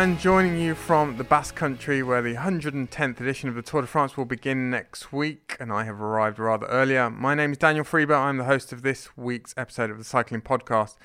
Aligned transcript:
and 0.00 0.18
joining 0.18 0.58
you 0.58 0.74
from 0.74 1.18
the 1.18 1.24
Basque 1.24 1.54
Country, 1.54 2.02
where 2.02 2.22
the 2.22 2.36
110th 2.36 3.20
edition 3.20 3.50
of 3.50 3.54
the 3.54 3.60
Tour 3.60 3.82
de 3.82 3.86
France 3.86 4.16
will 4.16 4.24
begin 4.24 4.70
next 4.70 5.12
week, 5.12 5.58
and 5.60 5.70
I 5.70 5.84
have 5.84 6.00
arrived 6.00 6.38
rather 6.38 6.64
earlier. 6.68 7.10
My 7.10 7.34
name 7.34 7.52
is 7.52 7.58
Daniel 7.58 7.84
Friebe. 7.84 8.10
I'm 8.10 8.38
the 8.38 8.44
host 8.44 8.72
of 8.72 8.80
this 8.80 9.14
week's 9.14 9.52
episode 9.58 9.90
of 9.90 9.98
the 9.98 10.04
Cycling 10.04 10.40
Podcast. 10.40 10.96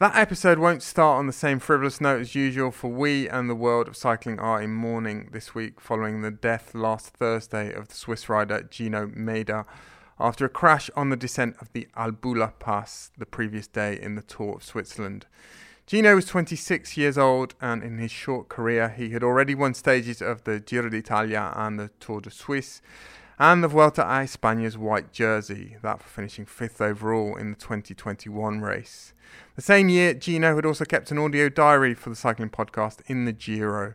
That 0.00 0.16
episode 0.16 0.58
won't 0.58 0.82
start 0.82 1.20
on 1.20 1.28
the 1.28 1.32
same 1.32 1.60
frivolous 1.60 2.00
note 2.00 2.22
as 2.22 2.34
usual, 2.34 2.72
for 2.72 2.88
we 2.88 3.28
and 3.28 3.48
the 3.48 3.54
world 3.54 3.86
of 3.86 3.96
cycling 3.96 4.40
are 4.40 4.60
in 4.60 4.74
mourning 4.74 5.28
this 5.30 5.54
week 5.54 5.80
following 5.80 6.22
the 6.22 6.32
death 6.32 6.74
last 6.74 7.10
Thursday 7.10 7.72
of 7.72 7.86
the 7.86 7.94
Swiss 7.94 8.28
rider 8.28 8.66
Gino 8.68 9.06
Mäder 9.06 9.64
after 10.18 10.44
a 10.44 10.48
crash 10.48 10.90
on 10.96 11.10
the 11.10 11.16
descent 11.16 11.54
of 11.60 11.72
the 11.72 11.86
Albula 11.96 12.58
Pass 12.58 13.12
the 13.16 13.26
previous 13.26 13.68
day 13.68 13.96
in 13.96 14.16
the 14.16 14.22
Tour 14.22 14.56
of 14.56 14.64
Switzerland. 14.64 15.26
Gino 15.86 16.14
was 16.14 16.24
26 16.24 16.96
years 16.96 17.18
old, 17.18 17.54
and 17.60 17.82
in 17.82 17.98
his 17.98 18.10
short 18.10 18.48
career, 18.48 18.88
he 18.88 19.10
had 19.10 19.22
already 19.22 19.54
won 19.54 19.74
stages 19.74 20.22
of 20.22 20.44
the 20.44 20.58
Giro 20.58 20.88
d'Italia 20.88 21.52
and 21.54 21.78
the 21.78 21.90
Tour 22.00 22.22
de 22.22 22.30
Suisse, 22.30 22.80
and 23.38 23.62
the 23.62 23.68
Vuelta 23.68 24.00
a 24.00 24.24
España's 24.24 24.78
white 24.78 25.12
jersey, 25.12 25.76
that 25.82 26.02
for 26.02 26.08
finishing 26.08 26.46
fifth 26.46 26.80
overall 26.80 27.36
in 27.36 27.50
the 27.50 27.56
2021 27.56 28.62
race. 28.62 29.12
The 29.56 29.62
same 29.62 29.90
year, 29.90 30.14
Gino 30.14 30.56
had 30.56 30.64
also 30.64 30.86
kept 30.86 31.10
an 31.10 31.18
audio 31.18 31.50
diary 31.50 31.92
for 31.92 32.08
the 32.08 32.16
cycling 32.16 32.48
podcast 32.48 33.00
in 33.06 33.26
the 33.26 33.32
Giro. 33.32 33.94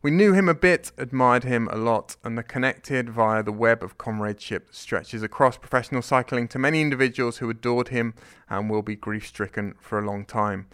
We 0.00 0.10
knew 0.10 0.32
him 0.32 0.48
a 0.48 0.54
bit, 0.54 0.92
admired 0.96 1.44
him 1.44 1.68
a 1.70 1.76
lot, 1.76 2.16
and 2.24 2.38
the 2.38 2.42
connected 2.42 3.10
via 3.10 3.42
the 3.42 3.52
web 3.52 3.82
of 3.82 3.98
comradeship 3.98 4.68
stretches 4.70 5.22
across 5.22 5.58
professional 5.58 6.00
cycling 6.00 6.48
to 6.48 6.58
many 6.58 6.80
individuals 6.80 7.36
who 7.38 7.50
adored 7.50 7.88
him 7.88 8.14
and 8.48 8.70
will 8.70 8.80
be 8.80 8.96
grief 8.96 9.26
stricken 9.26 9.74
for 9.78 9.98
a 9.98 10.06
long 10.06 10.24
time. 10.24 10.68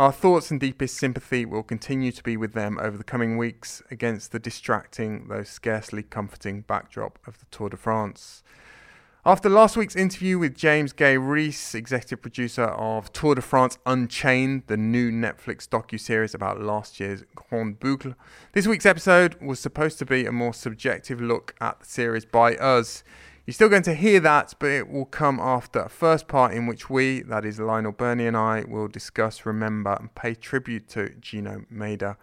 Our 0.00 0.12
thoughts 0.12 0.50
and 0.50 0.58
deepest 0.58 0.96
sympathy 0.96 1.44
will 1.44 1.62
continue 1.62 2.10
to 2.10 2.22
be 2.22 2.34
with 2.34 2.54
them 2.54 2.78
over 2.80 2.96
the 2.96 3.04
coming 3.04 3.36
weeks 3.36 3.82
against 3.90 4.32
the 4.32 4.38
distracting, 4.38 5.28
though 5.28 5.42
scarcely 5.42 6.02
comforting, 6.02 6.62
backdrop 6.62 7.18
of 7.26 7.38
the 7.38 7.44
Tour 7.50 7.68
de 7.68 7.76
France. 7.76 8.42
After 9.26 9.50
last 9.50 9.76
week's 9.76 9.94
interview 9.94 10.38
with 10.38 10.56
James 10.56 10.94
Gay 10.94 11.18
Rees, 11.18 11.74
executive 11.74 12.22
producer 12.22 12.64
of 12.64 13.12
Tour 13.12 13.34
de 13.34 13.42
France 13.42 13.76
Unchained, 13.84 14.62
the 14.68 14.78
new 14.78 15.12
Netflix 15.12 15.68
docu-series 15.68 16.32
about 16.32 16.62
last 16.62 16.98
year's 16.98 17.22
Grande 17.34 17.78
Boucle, 17.78 18.14
this 18.52 18.66
week's 18.66 18.86
episode 18.86 19.34
was 19.42 19.60
supposed 19.60 19.98
to 19.98 20.06
be 20.06 20.24
a 20.24 20.32
more 20.32 20.54
subjective 20.54 21.20
look 21.20 21.54
at 21.60 21.78
the 21.78 21.84
series 21.84 22.24
by 22.24 22.56
us. 22.56 23.04
You're 23.46 23.54
still 23.54 23.68
going 23.68 23.82
to 23.82 23.94
hear 23.94 24.20
that, 24.20 24.54
but 24.58 24.70
it 24.70 24.88
will 24.88 25.06
come 25.06 25.40
after 25.40 25.80
a 25.80 25.88
first 25.88 26.28
part 26.28 26.52
in 26.52 26.66
which 26.66 26.88
we, 26.88 27.22
that 27.22 27.44
is 27.44 27.58
Lionel 27.58 27.92
Birnie 27.92 28.26
and 28.26 28.36
I, 28.36 28.64
will 28.68 28.86
discuss, 28.86 29.44
remember, 29.44 29.96
and 29.98 30.14
pay 30.14 30.34
tribute 30.34 30.88
to 30.90 31.10
Gino 31.20 31.64
Mäder. 31.72 32.16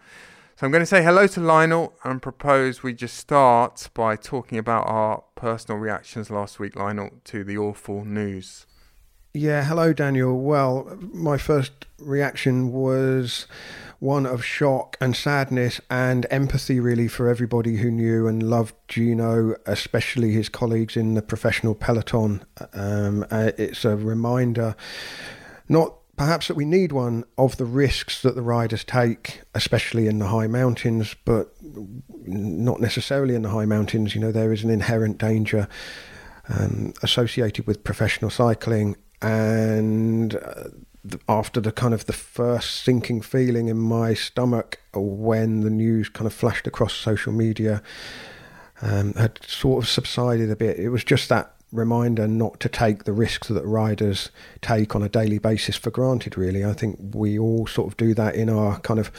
So 0.55 0.65
I'm 0.65 0.71
going 0.71 0.81
to 0.81 0.87
say 0.87 1.03
hello 1.03 1.27
to 1.27 1.39
Lionel 1.39 1.93
and 2.03 2.21
propose 2.21 2.81
we 2.81 2.93
just 2.93 3.17
start 3.17 3.89
by 3.93 4.15
talking 4.15 4.57
about 4.57 4.87
our 4.87 5.23
personal 5.35 5.79
reactions 5.79 6.31
last 6.31 6.59
week, 6.59 6.75
Lionel, 6.75 7.11
to 7.25 7.43
the 7.43 7.57
awful 7.57 8.05
news. 8.05 8.65
Yeah, 9.33 9.63
hello, 9.63 9.93
Daniel. 9.93 10.39
Well, 10.39 10.97
my 10.99 11.37
first 11.37 11.85
reaction 11.99 12.71
was 12.71 13.45
one 13.99 14.25
of 14.25 14.43
shock 14.43 14.97
and 15.01 15.15
sadness 15.15 15.81
and 15.89 16.25
empathy, 16.29 16.79
really, 16.79 17.07
for 17.07 17.27
everybody 17.27 17.77
who 17.77 17.89
knew 17.89 18.27
and 18.27 18.43
loved 18.43 18.75
Gino, 18.87 19.55
especially 19.65 20.31
his 20.31 20.49
colleagues 20.49 20.95
in 20.95 21.15
the 21.15 21.21
professional 21.21 21.75
peloton. 21.75 22.43
Um, 22.73 23.25
uh, 23.31 23.51
it's 23.57 23.85
a 23.85 23.95
reminder, 23.95 24.75
not 25.67 25.95
perhaps 26.15 26.47
that 26.47 26.55
we 26.55 26.65
need 26.65 26.91
one 26.91 27.23
of 27.37 27.57
the 27.57 27.65
risks 27.65 28.21
that 28.21 28.35
the 28.35 28.41
riders 28.41 28.83
take, 28.83 29.41
especially 29.55 30.07
in 30.07 30.19
the 30.19 30.27
high 30.27 30.47
mountains, 30.47 31.15
but 31.25 31.53
not 32.25 32.79
necessarily 32.79 33.35
in 33.35 33.43
the 33.43 33.49
high 33.49 33.65
mountains. 33.65 34.13
You 34.13 34.21
know, 34.21 34.31
there 34.31 34.51
is 34.51 34.63
an 34.63 34.69
inherent 34.69 35.17
danger 35.17 35.67
um, 36.49 36.93
associated 37.03 37.67
with 37.67 37.83
professional 37.83 38.31
cycling 38.31 38.95
and 39.21 40.37
after 41.27 41.59
the 41.59 41.71
kind 41.71 41.93
of 41.93 42.05
the 42.05 42.13
first 42.13 42.83
sinking 42.83 43.21
feeling 43.21 43.67
in 43.67 43.77
my 43.77 44.13
stomach 44.13 44.79
when 44.93 45.61
the 45.61 45.69
news 45.69 46.09
kind 46.09 46.27
of 46.27 46.33
flashed 46.33 46.67
across 46.67 46.93
social 46.93 47.31
media 47.31 47.81
um, 48.81 49.13
had 49.13 49.39
sort 49.45 49.83
of 49.83 49.89
subsided 49.89 50.51
a 50.51 50.55
bit. 50.55 50.79
It 50.79 50.89
was 50.89 51.03
just 51.03 51.29
that 51.29 51.53
reminder 51.71 52.27
not 52.27 52.59
to 52.61 52.69
take 52.69 53.03
the 53.03 53.13
risks 53.13 53.49
that 53.49 53.65
riders 53.65 54.29
take 54.61 54.95
on 54.95 55.03
a 55.03 55.09
daily 55.09 55.37
basis 55.37 55.75
for 55.75 55.91
granted. 55.91 56.37
Really, 56.37 56.63
I 56.63 56.73
think 56.73 56.97
we 57.13 57.37
all 57.37 57.67
sort 57.67 57.87
of 57.87 57.97
do 57.97 58.13
that 58.13 58.35
in 58.35 58.49
our 58.49 58.79
kind 58.79 58.99
of 58.99 59.11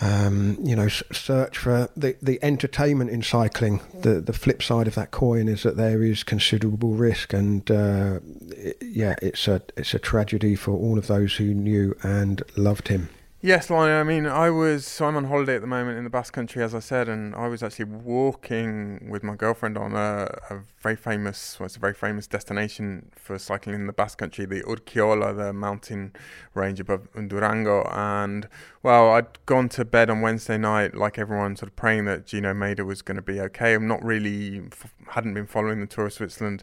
um, 0.00 0.56
you 0.62 0.74
know, 0.74 0.88
search 0.88 1.58
for 1.58 1.90
the, 1.96 2.16
the 2.22 2.38
entertainment 2.42 3.10
in 3.10 3.22
cycling. 3.22 3.80
The 4.00 4.20
the 4.20 4.32
flip 4.32 4.62
side 4.62 4.86
of 4.86 4.94
that 4.94 5.10
coin 5.10 5.48
is 5.48 5.62
that 5.62 5.76
there 5.76 6.02
is 6.02 6.22
considerable 6.22 6.94
risk, 6.94 7.32
and 7.32 7.70
uh, 7.70 8.20
it, 8.48 8.78
yeah, 8.80 9.16
it's 9.20 9.46
a 9.46 9.62
it's 9.76 9.92
a 9.94 9.98
tragedy 9.98 10.56
for 10.56 10.72
all 10.72 10.98
of 10.98 11.06
those 11.06 11.36
who 11.36 11.52
knew 11.52 11.94
and 12.02 12.42
loved 12.56 12.88
him. 12.88 13.10
Yes. 13.42 13.70
I 13.70 14.02
mean, 14.02 14.26
I 14.26 14.50
was 14.50 14.86
so 14.86 15.06
I'm 15.06 15.16
on 15.16 15.24
holiday 15.24 15.54
at 15.54 15.62
the 15.62 15.66
moment 15.66 15.96
in 15.96 16.04
the 16.04 16.10
Basque 16.10 16.34
Country, 16.34 16.62
as 16.62 16.74
I 16.74 16.80
said, 16.80 17.08
and 17.08 17.34
I 17.34 17.48
was 17.48 17.62
actually 17.62 17.86
walking 17.86 19.08
with 19.08 19.22
my 19.22 19.34
girlfriend 19.34 19.78
on 19.78 19.94
a, 19.94 20.28
a 20.50 20.58
very 20.82 20.94
famous, 20.94 21.58
well, 21.58 21.64
it's 21.64 21.76
a 21.76 21.78
very 21.78 21.94
famous 21.94 22.26
destination 22.26 23.10
for 23.16 23.38
cycling 23.38 23.76
in 23.76 23.86
the 23.86 23.94
Basque 23.94 24.18
Country, 24.18 24.44
the 24.44 24.62
Urkiola, 24.64 25.34
the 25.34 25.54
mountain 25.54 26.12
range 26.52 26.80
above 26.80 27.08
Durango. 27.14 27.88
And 27.90 28.46
well, 28.82 29.12
I'd 29.12 29.46
gone 29.46 29.70
to 29.70 29.86
bed 29.86 30.10
on 30.10 30.20
Wednesday 30.20 30.58
night, 30.58 30.94
like 30.94 31.18
everyone, 31.18 31.56
sort 31.56 31.70
of 31.70 31.76
praying 31.76 32.04
that 32.04 32.26
Gino 32.26 32.52
Mäder 32.52 32.84
was 32.84 33.00
going 33.00 33.16
to 33.16 33.22
be 33.22 33.40
okay. 33.40 33.72
I'm 33.72 33.88
not 33.88 34.04
really 34.04 34.64
hadn't 35.08 35.32
been 35.32 35.46
following 35.46 35.80
the 35.80 35.86
Tour 35.86 36.06
of 36.06 36.12
Switzerland 36.12 36.62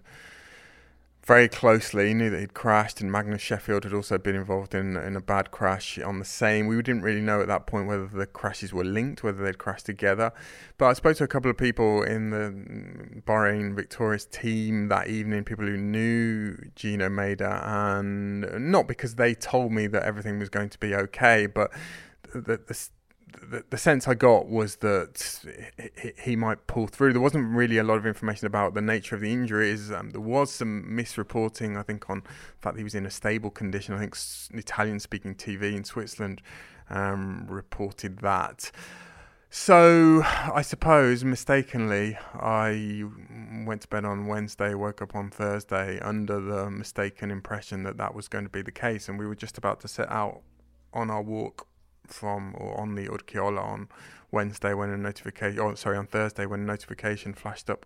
very 1.27 1.49
closely. 1.49 2.07
He 2.07 2.13
knew 2.13 2.29
that 2.29 2.39
he'd 2.39 2.53
crashed, 2.53 3.01
and 3.01 3.11
Magnus 3.11 3.41
Sheffield 3.41 3.83
had 3.83 3.93
also 3.93 4.17
been 4.17 4.35
involved 4.35 4.73
in 4.73 4.95
in 4.95 5.17
a 5.17 5.21
bad 5.21 5.51
crash 5.51 5.99
on 5.99 6.19
the 6.19 6.25
same. 6.25 6.67
We 6.67 6.77
didn't 6.77 7.01
really 7.01 7.21
know 7.21 7.41
at 7.41 7.47
that 7.47 7.67
point 7.67 7.87
whether 7.87 8.07
the 8.07 8.25
crashes 8.25 8.73
were 8.73 8.85
linked, 8.85 9.23
whether 9.23 9.43
they'd 9.43 9.57
crashed 9.57 9.85
together. 9.85 10.31
But 10.77 10.85
I 10.85 10.93
spoke 10.93 11.17
to 11.17 11.25
a 11.25 11.27
couple 11.27 11.51
of 11.51 11.57
people 11.57 12.01
in 12.01 12.29
the 12.29 12.37
mm, 12.37 13.23
Bahrain 13.25 13.75
Victorious 13.75 14.25
team 14.25 14.87
that 14.87 15.09
evening, 15.09 15.43
people 15.43 15.65
who 15.65 15.75
knew 15.75 16.55
Gino 16.75 17.09
Mäder, 17.09 17.61
and 17.67 18.71
not 18.71 18.87
because 18.87 19.15
they 19.15 19.35
told 19.35 19.73
me 19.73 19.87
that 19.87 20.03
everything 20.03 20.39
was 20.39 20.47
going 20.49 20.69
to 20.69 20.79
be 20.79 20.95
okay, 20.95 21.45
but 21.45 21.71
the, 22.33 22.61
the 22.65 22.87
the, 23.49 23.63
the 23.69 23.77
sense 23.77 24.07
I 24.07 24.13
got 24.13 24.47
was 24.47 24.77
that 24.77 25.41
he, 26.19 26.35
might 26.35 26.67
pull 26.67 26.87
through. 26.87 27.13
There 27.13 27.21
wasn't 27.21 27.55
really 27.55 27.77
a 27.77 27.83
lot 27.83 27.97
of 27.97 28.05
information 28.05 28.47
about 28.47 28.73
the 28.73 28.81
nature 28.81 29.15
of 29.15 29.21
the 29.21 29.31
injuries. 29.31 29.91
Um, 29.91 30.11
there 30.11 30.21
was 30.21 30.51
some 30.51 30.85
misreporting, 30.89 31.77
I 31.77 31.83
think, 31.83 32.09
on 32.09 32.21
the 32.21 32.61
fact 32.61 32.77
he 32.77 32.83
was 32.83 32.95
in 32.95 33.05
a 33.05 33.11
stable 33.11 33.49
condition. 33.49 33.95
I 33.95 33.99
think 33.99 34.17
Italian 34.53 34.99
speaking 34.99 35.35
TV 35.35 35.75
in 35.75 35.83
Switzerland 35.83 36.41
um, 36.89 37.45
reported 37.47 38.19
that. 38.19 38.71
So, 39.49 40.23
I 40.23 40.61
suppose 40.61 41.23
mistakenly, 41.23 42.17
I 42.33 43.03
went 43.65 43.81
to 43.83 43.87
bed 43.87 44.03
on 44.03 44.27
Wednesday, 44.27 44.73
woke 44.73 45.01
up 45.01 45.15
on 45.15 45.29
Thursday 45.29 45.99
under 46.01 46.41
the 46.41 46.69
mistaken 46.69 47.31
impression 47.31 47.83
that 47.83 47.97
that 47.97 48.13
was 48.13 48.27
going 48.27 48.43
to 48.43 48.49
be 48.49 48.61
the 48.61 48.73
case, 48.73 49.07
and 49.07 49.17
we 49.17 49.25
were 49.25 49.35
just 49.35 49.57
about 49.57 49.79
to 49.81 49.87
set 49.87 50.11
out 50.11 50.41
on 50.93 51.09
our 51.09 51.21
walk 51.21 51.67
from 52.07 52.55
or 52.57 52.79
on 52.79 52.95
the 52.95 53.07
Urkiola 53.07 53.61
on 53.61 53.89
Wednesday 54.31 54.73
when 54.73 54.89
a 54.89 54.97
notification, 54.97 55.59
oh 55.59 55.75
sorry, 55.75 55.97
on 55.97 56.07
Thursday 56.07 56.45
when 56.45 56.61
a 56.61 56.65
notification 56.65 57.33
flashed 57.33 57.69
up 57.69 57.85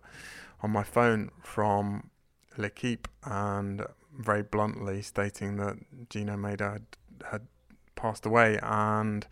on 0.60 0.70
my 0.70 0.82
phone 0.82 1.30
from 1.40 2.10
L'Equipe 2.56 3.08
and 3.24 3.86
very 4.16 4.42
bluntly 4.42 5.02
stating 5.02 5.56
that 5.56 5.76
Gino 6.10 6.36
Mäder 6.36 6.72
had, 6.72 6.86
had 7.30 7.46
passed 7.94 8.26
away. 8.26 8.58
And 8.62 9.26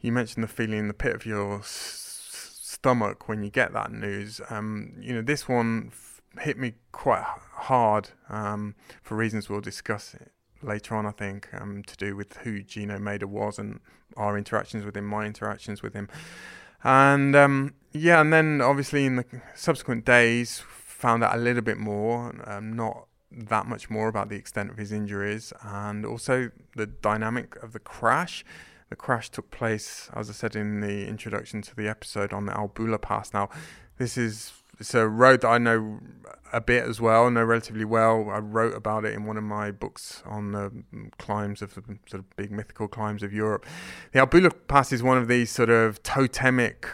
you 0.00 0.12
mentioned 0.12 0.44
the 0.44 0.48
feeling 0.48 0.78
in 0.78 0.88
the 0.88 0.94
pit 0.94 1.14
of 1.14 1.26
your 1.26 1.58
s- 1.58 2.58
stomach 2.62 3.28
when 3.28 3.42
you 3.42 3.50
get 3.50 3.72
that 3.72 3.92
news. 3.92 4.40
Um, 4.50 4.94
you 4.98 5.14
know, 5.14 5.22
this 5.22 5.48
one 5.48 5.90
f- 5.92 6.22
hit 6.40 6.58
me 6.58 6.74
quite 6.92 7.24
hard 7.52 8.10
um, 8.28 8.74
for 9.02 9.16
reasons 9.16 9.48
we'll 9.48 9.60
discuss 9.60 10.14
it 10.14 10.32
later 10.66 10.94
on, 10.94 11.06
I 11.06 11.12
think, 11.12 11.48
um, 11.52 11.82
to 11.84 11.96
do 11.96 12.16
with 12.16 12.36
who 12.38 12.62
Gino 12.62 12.98
Mäder 12.98 13.24
was 13.24 13.58
and 13.58 13.80
our 14.16 14.36
interactions 14.36 14.84
with 14.84 14.96
him, 14.96 15.06
my 15.06 15.24
interactions 15.24 15.82
with 15.82 15.94
him. 15.94 16.08
And 16.84 17.34
um, 17.34 17.74
yeah, 17.92 18.20
and 18.20 18.32
then 18.32 18.60
obviously 18.60 19.06
in 19.06 19.16
the 19.16 19.24
subsequent 19.54 20.04
days, 20.04 20.62
found 20.96 21.22
out 21.22 21.34
a 21.34 21.38
little 21.38 21.62
bit 21.62 21.78
more, 21.78 22.34
um, 22.48 22.74
not 22.74 23.06
that 23.30 23.66
much 23.66 23.90
more 23.90 24.08
about 24.08 24.28
the 24.28 24.36
extent 24.36 24.70
of 24.70 24.78
his 24.78 24.92
injuries 24.92 25.52
and 25.62 26.06
also 26.06 26.50
the 26.74 26.86
dynamic 26.86 27.56
of 27.62 27.72
the 27.72 27.78
crash. 27.78 28.44
The 28.88 28.96
crash 28.96 29.30
took 29.30 29.50
place, 29.50 30.08
as 30.14 30.30
I 30.30 30.32
said 30.32 30.56
in 30.56 30.80
the 30.80 31.06
introduction 31.06 31.60
to 31.62 31.76
the 31.76 31.88
episode, 31.88 32.32
on 32.32 32.46
the 32.46 32.52
Albula 32.52 33.00
Pass. 33.00 33.34
Now, 33.34 33.50
this 33.98 34.16
is 34.16 34.52
it's 34.78 34.94
a 34.94 35.08
road 35.08 35.40
that 35.40 35.48
I 35.48 35.58
know 35.58 36.00
a 36.52 36.60
bit 36.60 36.84
as 36.84 37.00
well, 37.00 37.30
know 37.30 37.44
relatively 37.44 37.84
well. 37.84 38.28
I 38.30 38.38
wrote 38.38 38.74
about 38.74 39.04
it 39.04 39.14
in 39.14 39.24
one 39.24 39.36
of 39.36 39.44
my 39.44 39.70
books 39.70 40.22
on 40.26 40.52
the 40.52 40.72
climbs 41.18 41.62
of 41.62 41.74
the 41.74 41.82
sort 42.06 42.20
of 42.20 42.36
big 42.36 42.50
mythical 42.50 42.88
climbs 42.88 43.22
of 43.22 43.32
Europe. 43.32 43.66
The 44.12 44.20
Albula 44.20 44.52
Pass 44.68 44.92
is 44.92 45.02
one 45.02 45.18
of 45.18 45.28
these 45.28 45.50
sort 45.50 45.70
of 45.70 46.02
totemic, 46.02 46.88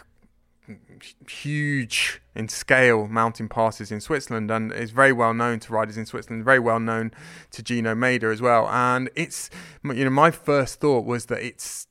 huge 1.29 2.21
in 2.35 2.47
scale 2.47 3.07
mountain 3.07 3.49
passes 3.49 3.91
in 3.91 4.01
Switzerland, 4.01 4.49
and 4.49 4.71
is 4.71 4.91
very 4.91 5.11
well 5.11 5.33
known 5.33 5.59
to 5.59 5.73
riders 5.73 5.97
in 5.97 6.05
Switzerland. 6.05 6.45
Very 6.45 6.59
well 6.59 6.79
known 6.79 7.11
to 7.51 7.61
Gino 7.61 7.93
Mäder 7.93 8.31
as 8.31 8.41
well. 8.41 8.67
And 8.67 9.09
it's 9.15 9.49
you 9.83 10.03
know 10.03 10.09
my 10.09 10.31
first 10.31 10.79
thought 10.79 11.05
was 11.05 11.25
that 11.27 11.41
it's 11.41 11.87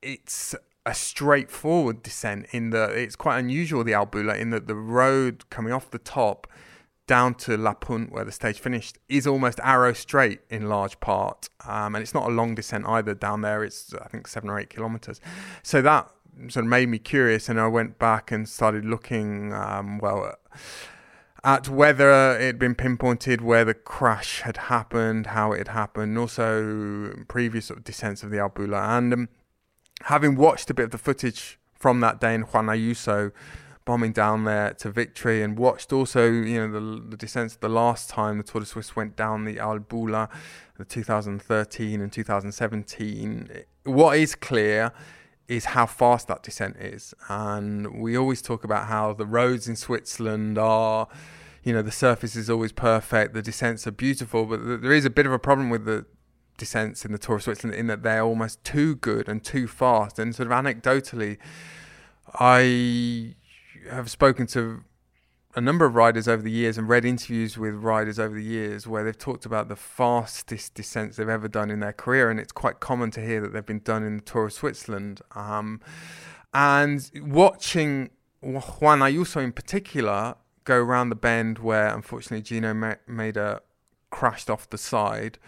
it's 0.00 0.54
a 0.86 0.94
straightforward 0.94 2.02
descent 2.02 2.46
in 2.50 2.70
that 2.70 2.90
it's 2.90 3.16
quite 3.16 3.38
unusual 3.38 3.84
the 3.84 3.92
Albula 3.92 4.38
in 4.38 4.50
that 4.50 4.66
the 4.66 4.74
road 4.74 5.48
coming 5.50 5.72
off 5.72 5.90
the 5.90 5.98
top 5.98 6.46
down 7.06 7.34
to 7.34 7.56
La 7.56 7.74
Punt 7.74 8.12
where 8.12 8.24
the 8.24 8.32
stage 8.32 8.58
finished 8.58 8.98
is 9.08 9.26
almost 9.26 9.60
arrow 9.62 9.92
straight 9.92 10.40
in 10.48 10.68
large 10.68 10.98
part. 11.00 11.48
Um, 11.66 11.94
and 11.94 12.02
it's 12.02 12.14
not 12.14 12.28
a 12.28 12.32
long 12.32 12.54
descent 12.54 12.86
either 12.86 13.14
down 13.14 13.42
there. 13.42 13.62
It's 13.62 13.94
I 13.94 14.08
think 14.08 14.26
seven 14.26 14.50
or 14.50 14.58
eight 14.58 14.70
kilometers. 14.70 15.20
So 15.62 15.82
that 15.82 16.10
sort 16.48 16.64
of 16.64 16.66
made 16.66 16.88
me 16.88 16.98
curious 16.98 17.48
and 17.48 17.60
I 17.60 17.66
went 17.68 17.98
back 17.98 18.30
and 18.32 18.48
started 18.48 18.84
looking 18.84 19.52
um, 19.52 19.98
well 19.98 20.34
at 21.44 21.68
whether 21.68 22.10
it 22.38 22.42
had 22.42 22.58
been 22.58 22.74
pinpointed 22.74 23.40
where 23.40 23.64
the 23.64 23.74
crash 23.74 24.40
had 24.40 24.56
happened 24.56 25.26
how 25.26 25.52
it 25.52 25.58
had 25.58 25.68
happened 25.68 26.18
also 26.18 27.14
previous 27.28 27.66
sort 27.66 27.78
of 27.78 27.84
descents 27.84 28.22
of 28.22 28.30
the 28.30 28.38
Albula 28.38 28.98
and 28.98 29.12
um, 29.12 29.28
having 30.04 30.36
watched 30.36 30.70
a 30.70 30.74
bit 30.74 30.84
of 30.86 30.90
the 30.90 30.98
footage 30.98 31.58
from 31.72 32.00
that 32.00 32.20
day 32.20 32.34
in 32.34 32.42
Juan 32.42 32.66
Ayuso 32.66 33.32
bombing 33.84 34.12
down 34.12 34.44
there 34.44 34.72
to 34.72 34.90
victory 34.90 35.42
and 35.42 35.58
watched 35.58 35.92
also 35.92 36.30
you 36.30 36.66
know 36.66 36.72
the, 36.72 37.02
the 37.10 37.16
descents 37.16 37.56
the 37.56 37.68
last 37.68 38.08
time 38.08 38.38
the 38.38 38.44
Tour 38.44 38.62
de 38.62 38.66
Suisse 38.66 38.96
went 38.96 39.14
down 39.14 39.44
the 39.44 39.56
Albula 39.56 40.30
the 40.78 40.84
2013 40.84 42.00
and 42.00 42.10
2017 42.10 43.64
what 43.84 44.16
is 44.16 44.34
clear 44.34 44.90
is 45.48 45.66
how 45.66 45.86
fast 45.86 46.28
that 46.28 46.42
descent 46.42 46.76
is. 46.76 47.14
And 47.28 48.00
we 48.00 48.16
always 48.16 48.40
talk 48.40 48.64
about 48.64 48.86
how 48.86 49.12
the 49.12 49.26
roads 49.26 49.68
in 49.68 49.76
Switzerland 49.76 50.58
are 50.58 51.08
you 51.62 51.72
know 51.72 51.82
the 51.82 51.90
surface 51.90 52.36
is 52.36 52.50
always 52.50 52.72
perfect 52.72 53.32
the 53.32 53.40
descents 53.40 53.86
are 53.86 53.90
beautiful 53.90 54.44
but 54.44 54.82
there 54.82 54.92
is 54.92 55.06
a 55.06 55.10
bit 55.10 55.24
of 55.24 55.32
a 55.32 55.38
problem 55.38 55.70
with 55.70 55.86
the 55.86 56.04
descents 56.56 57.04
in 57.04 57.12
the 57.12 57.18
Tour 57.18 57.36
of 57.36 57.42
Switzerland 57.42 57.78
in 57.78 57.86
that 57.88 58.02
they're 58.02 58.22
almost 58.22 58.62
too 58.64 58.96
good 58.96 59.28
and 59.28 59.42
too 59.42 59.66
fast. 59.66 60.18
And 60.18 60.34
sort 60.34 60.50
of 60.50 60.52
anecdotally, 60.52 61.38
I 62.34 63.34
have 63.90 64.10
spoken 64.10 64.46
to 64.48 64.84
a 65.56 65.60
number 65.60 65.84
of 65.84 65.94
riders 65.94 66.26
over 66.26 66.42
the 66.42 66.50
years 66.50 66.76
and 66.76 66.88
read 66.88 67.04
interviews 67.04 67.56
with 67.56 67.74
riders 67.74 68.18
over 68.18 68.34
the 68.34 68.42
years 68.42 68.86
where 68.86 69.04
they've 69.04 69.16
talked 69.16 69.46
about 69.46 69.68
the 69.68 69.76
fastest 69.76 70.74
descents 70.74 71.16
they've 71.16 71.28
ever 71.28 71.48
done 71.48 71.70
in 71.70 71.80
their 71.80 71.92
career. 71.92 72.30
And 72.30 72.40
it's 72.40 72.52
quite 72.52 72.80
common 72.80 73.10
to 73.12 73.20
hear 73.20 73.40
that 73.40 73.52
they've 73.52 73.64
been 73.64 73.80
done 73.80 74.02
in 74.02 74.16
the 74.16 74.22
Tour 74.22 74.46
of 74.46 74.52
Switzerland. 74.52 75.20
Um, 75.34 75.80
and 76.52 77.08
watching 77.20 78.10
Juan 78.40 79.00
Ayuso 79.00 79.42
in 79.42 79.52
particular 79.52 80.34
go 80.64 80.76
around 80.76 81.10
the 81.10 81.16
bend 81.16 81.58
where 81.58 81.88
unfortunately 81.88 82.42
Gino 82.42 82.72
Mäder 82.74 83.60
crashed 84.10 84.50
off 84.50 84.68
the 84.68 84.78
side 84.78 85.38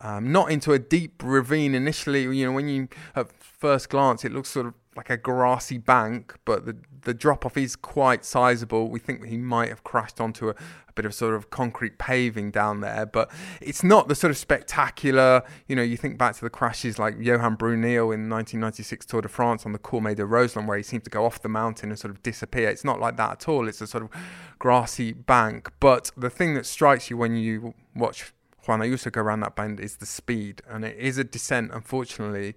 um, 0.00 0.32
not 0.32 0.50
into 0.50 0.72
a 0.72 0.78
deep 0.78 1.22
ravine 1.22 1.74
initially. 1.74 2.22
You 2.22 2.46
know, 2.46 2.52
when 2.52 2.68
you 2.68 2.88
at 3.14 3.30
first 3.32 3.88
glance, 3.88 4.24
it 4.24 4.32
looks 4.32 4.50
sort 4.50 4.66
of 4.66 4.74
like 4.96 5.10
a 5.10 5.16
grassy 5.16 5.78
bank, 5.78 6.34
but 6.44 6.66
the 6.66 6.76
the 7.04 7.14
drop 7.14 7.44
off 7.44 7.56
is 7.56 7.76
quite 7.76 8.24
sizable. 8.24 8.88
We 8.88 8.98
think 8.98 9.24
he 9.26 9.36
might 9.36 9.68
have 9.68 9.84
crashed 9.84 10.20
onto 10.20 10.48
a, 10.48 10.52
a, 10.52 10.92
bit 10.94 11.04
of 11.04 11.12
sort 11.12 11.34
of 11.34 11.50
concrete 11.50 11.98
paving 11.98 12.50
down 12.50 12.80
there, 12.80 13.04
but 13.04 13.30
it's 13.60 13.84
not 13.84 14.08
the 14.08 14.14
sort 14.14 14.30
of 14.30 14.38
spectacular. 14.38 15.42
You 15.68 15.76
know, 15.76 15.82
you 15.82 15.96
think 15.96 16.16
back 16.16 16.34
to 16.36 16.40
the 16.40 16.50
crashes 16.50 16.98
like 16.98 17.16
Johan 17.20 17.56
Bruyneel 17.56 18.14
in 18.14 18.30
1996 18.30 19.06
Tour 19.06 19.22
de 19.22 19.28
France 19.28 19.66
on 19.66 19.72
the 19.72 19.78
Cormet 19.78 20.14
de 20.14 20.22
Roselend, 20.22 20.66
where 20.66 20.76
he 20.76 20.82
seemed 20.82 21.04
to 21.04 21.10
go 21.10 21.26
off 21.26 21.42
the 21.42 21.48
mountain 21.48 21.90
and 21.90 21.98
sort 21.98 22.10
of 22.10 22.22
disappear. 22.22 22.68
It's 22.68 22.84
not 22.84 23.00
like 23.00 23.16
that 23.16 23.32
at 23.32 23.48
all. 23.48 23.68
It's 23.68 23.80
a 23.80 23.86
sort 23.86 24.04
of 24.04 24.10
grassy 24.58 25.12
bank. 25.12 25.70
But 25.80 26.10
the 26.16 26.30
thing 26.30 26.54
that 26.54 26.66
strikes 26.66 27.10
you 27.10 27.16
when 27.16 27.36
you 27.36 27.74
watch 27.94 28.32
Juan 28.66 28.80
Ayuso 28.80 29.12
go 29.12 29.20
around 29.20 29.40
that 29.40 29.54
bend 29.56 29.80
is 29.80 29.96
the 29.96 30.06
speed, 30.06 30.62
and 30.68 30.84
it 30.84 30.96
is 30.98 31.18
a 31.18 31.24
descent, 31.24 31.70
unfortunately, 31.72 32.54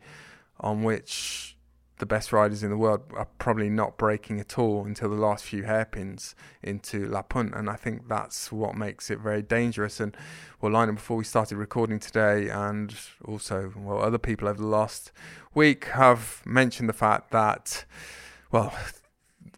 on 0.59 0.83
which 0.83 1.57
the 1.99 2.05
best 2.05 2.31
riders 2.31 2.63
in 2.63 2.69
the 2.69 2.77
world 2.77 3.01
are 3.15 3.27
probably 3.39 3.69
not 3.69 3.97
braking 3.97 4.39
at 4.39 4.57
all 4.57 4.85
until 4.85 5.09
the 5.09 5.15
last 5.15 5.43
few 5.43 5.63
hairpins 5.63 6.35
into 6.61 7.07
La 7.07 7.23
Punt, 7.23 7.55
and 7.55 7.69
I 7.69 7.75
think 7.75 8.07
that's 8.07 8.51
what 8.51 8.75
makes 8.75 9.09
it 9.09 9.19
very 9.19 9.41
dangerous. 9.41 9.99
And 9.99 10.15
well, 10.61 10.71
Lionel, 10.71 10.95
before 10.95 11.17
we 11.17 11.23
started 11.23 11.57
recording 11.57 11.99
today, 11.99 12.49
and 12.49 12.93
also 13.25 13.73
well, 13.75 14.01
other 14.01 14.19
people 14.19 14.47
over 14.47 14.61
the 14.61 14.67
last 14.67 15.11
week 15.53 15.85
have 15.85 16.41
mentioned 16.45 16.87
the 16.89 16.93
fact 16.93 17.31
that 17.31 17.85
well. 18.51 18.73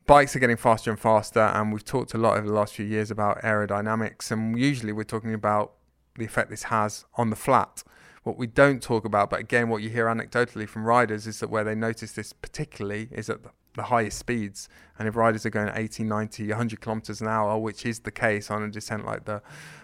Bikes 0.05 0.35
are 0.35 0.39
getting 0.39 0.57
faster 0.57 0.89
and 0.89 0.99
faster, 0.99 1.39
and 1.39 1.71
we've 1.71 1.85
talked 1.85 2.15
a 2.15 2.17
lot 2.17 2.35
over 2.35 2.47
the 2.47 2.53
last 2.53 2.73
few 2.73 2.85
years 2.85 3.11
about 3.11 3.43
aerodynamics. 3.43 4.31
And 4.31 4.57
usually, 4.57 4.91
we're 4.91 5.03
talking 5.03 5.35
about 5.35 5.73
the 6.19 6.25
effect 6.25 6.49
this 6.49 6.63
has 6.63 7.05
on 7.15 7.29
the 7.29 7.35
flat. 7.35 7.83
What 8.23 8.37
we 8.37 8.47
don't 8.47 8.83
talk 8.83 9.05
about, 9.05 9.29
but 9.29 9.39
again, 9.39 9.69
what 9.69 9.81
you 9.81 9.89
hear 9.89 10.05
anecdotally 10.05 10.67
from 10.67 10.85
riders 10.85 11.25
is 11.25 11.39
that 11.39 11.49
where 11.49 11.63
they 11.63 11.75
notice 11.75 12.11
this 12.11 12.33
particularly 12.33 13.09
is 13.11 13.29
at 13.29 13.39
the 13.75 13.83
highest 13.83 14.19
speeds. 14.19 14.67
And 14.97 15.07
if 15.07 15.15
riders 15.15 15.45
are 15.45 15.49
going 15.49 15.71
80, 15.73 16.03
90, 16.03 16.49
100 16.49 16.81
kilometers 16.81 17.21
an 17.21 17.27
hour, 17.27 17.57
which 17.57 17.85
is 17.85 18.01
the 18.01 18.11
case 18.11 18.51
on 18.51 18.61
a 18.61 18.69
descent 18.69 19.05
like 19.05 19.25
the 19.25 19.41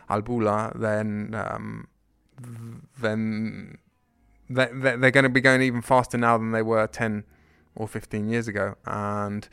Albula, 0.09 0.77
then 0.79 1.33
um, 1.33 1.87
then 2.99 3.77
they're, 4.49 4.97
they're 4.97 5.11
going 5.11 5.23
to 5.23 5.29
be 5.29 5.41
going 5.41 5.61
even 5.61 5.81
faster 5.81 6.17
now 6.17 6.37
than 6.37 6.51
they 6.51 6.61
were 6.61 6.87
10 6.87 7.23
or 7.75 7.87
15 7.87 8.29
years 8.29 8.47
ago. 8.47 8.75
And 8.85 9.47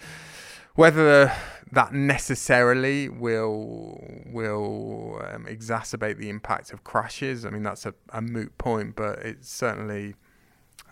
whether 0.74 1.32
that 1.72 1.92
necessarily 1.92 3.08
will 3.08 3.98
will 4.26 5.22
um, 5.32 5.46
exacerbate 5.46 6.18
the 6.18 6.28
impact 6.28 6.72
of 6.72 6.84
crashes, 6.84 7.44
I 7.46 7.50
mean 7.50 7.62
that's 7.62 7.86
a, 7.86 7.94
a 8.10 8.20
moot 8.20 8.56
point, 8.58 8.96
but 8.96 9.18
it's 9.20 9.50
certainly 9.50 10.14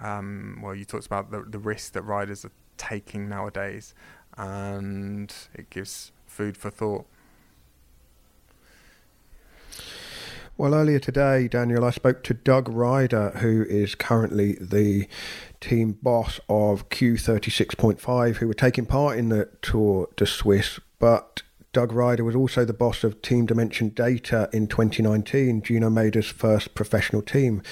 um, 0.01 0.61
well 0.63 0.75
you 0.75 0.85
talked 0.85 1.07
about 1.07 1.31
the 1.31 1.45
the 1.47 1.59
risk 1.59 1.93
that 1.93 2.03
riders 2.03 2.45
are 2.45 2.53
taking 2.77 3.29
nowadays, 3.29 3.95
and 4.37 5.33
it 5.55 5.71
gives 5.71 6.13
food 6.27 6.57
for 6.57 6.71
thought. 6.71 7.07
Well, 10.61 10.75
earlier 10.75 10.99
today, 10.99 11.49
Daniel, 11.49 11.87
I 11.87 11.91
spoke 11.91 12.23
to 12.25 12.35
Doug 12.35 12.69
Ryder, 12.69 13.31
who 13.39 13.63
is 13.63 13.95
currently 13.95 14.59
the 14.61 15.09
team 15.59 15.97
boss 16.03 16.39
of 16.51 16.91
Q36.5, 16.91 18.37
who 18.37 18.47
were 18.47 18.53
taking 18.53 18.85
part 18.85 19.17
in 19.17 19.31
the 19.31 19.49
Tour 19.63 20.11
de 20.17 20.27
Suisse. 20.27 20.79
But 20.99 21.41
Doug 21.73 21.93
Ryder 21.93 22.25
was 22.25 22.37
also 22.37 22.67
the 22.67 22.75
boss 22.75 23.05
of 23.05 23.23
Team 23.23 23.47
Dimension 23.47 23.89
Data 23.89 24.51
in 24.53 24.67
2019, 24.67 25.63
Gino 25.63 25.89
Mäder's 25.89 26.29
first 26.29 26.75
professional 26.75 27.23
team. 27.23 27.63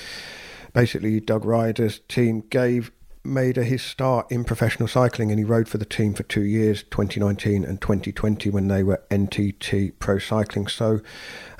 Basically, 0.72 1.20
Doug 1.20 1.44
Ryder's 1.44 1.98
team 2.08 2.44
gave 2.48 2.90
made 3.28 3.58
a, 3.58 3.64
his 3.64 3.82
start 3.82 4.30
in 4.30 4.44
professional 4.44 4.88
cycling 4.88 5.30
and 5.30 5.38
he 5.38 5.44
rode 5.44 5.68
for 5.68 5.78
the 5.78 5.84
team 5.84 6.14
for 6.14 6.22
two 6.24 6.42
years, 6.42 6.82
2019 6.84 7.64
and 7.64 7.80
2020, 7.80 8.50
when 8.50 8.68
they 8.68 8.82
were 8.82 9.02
NTT 9.10 9.92
Pro 9.98 10.18
Cycling. 10.18 10.66
So 10.66 11.00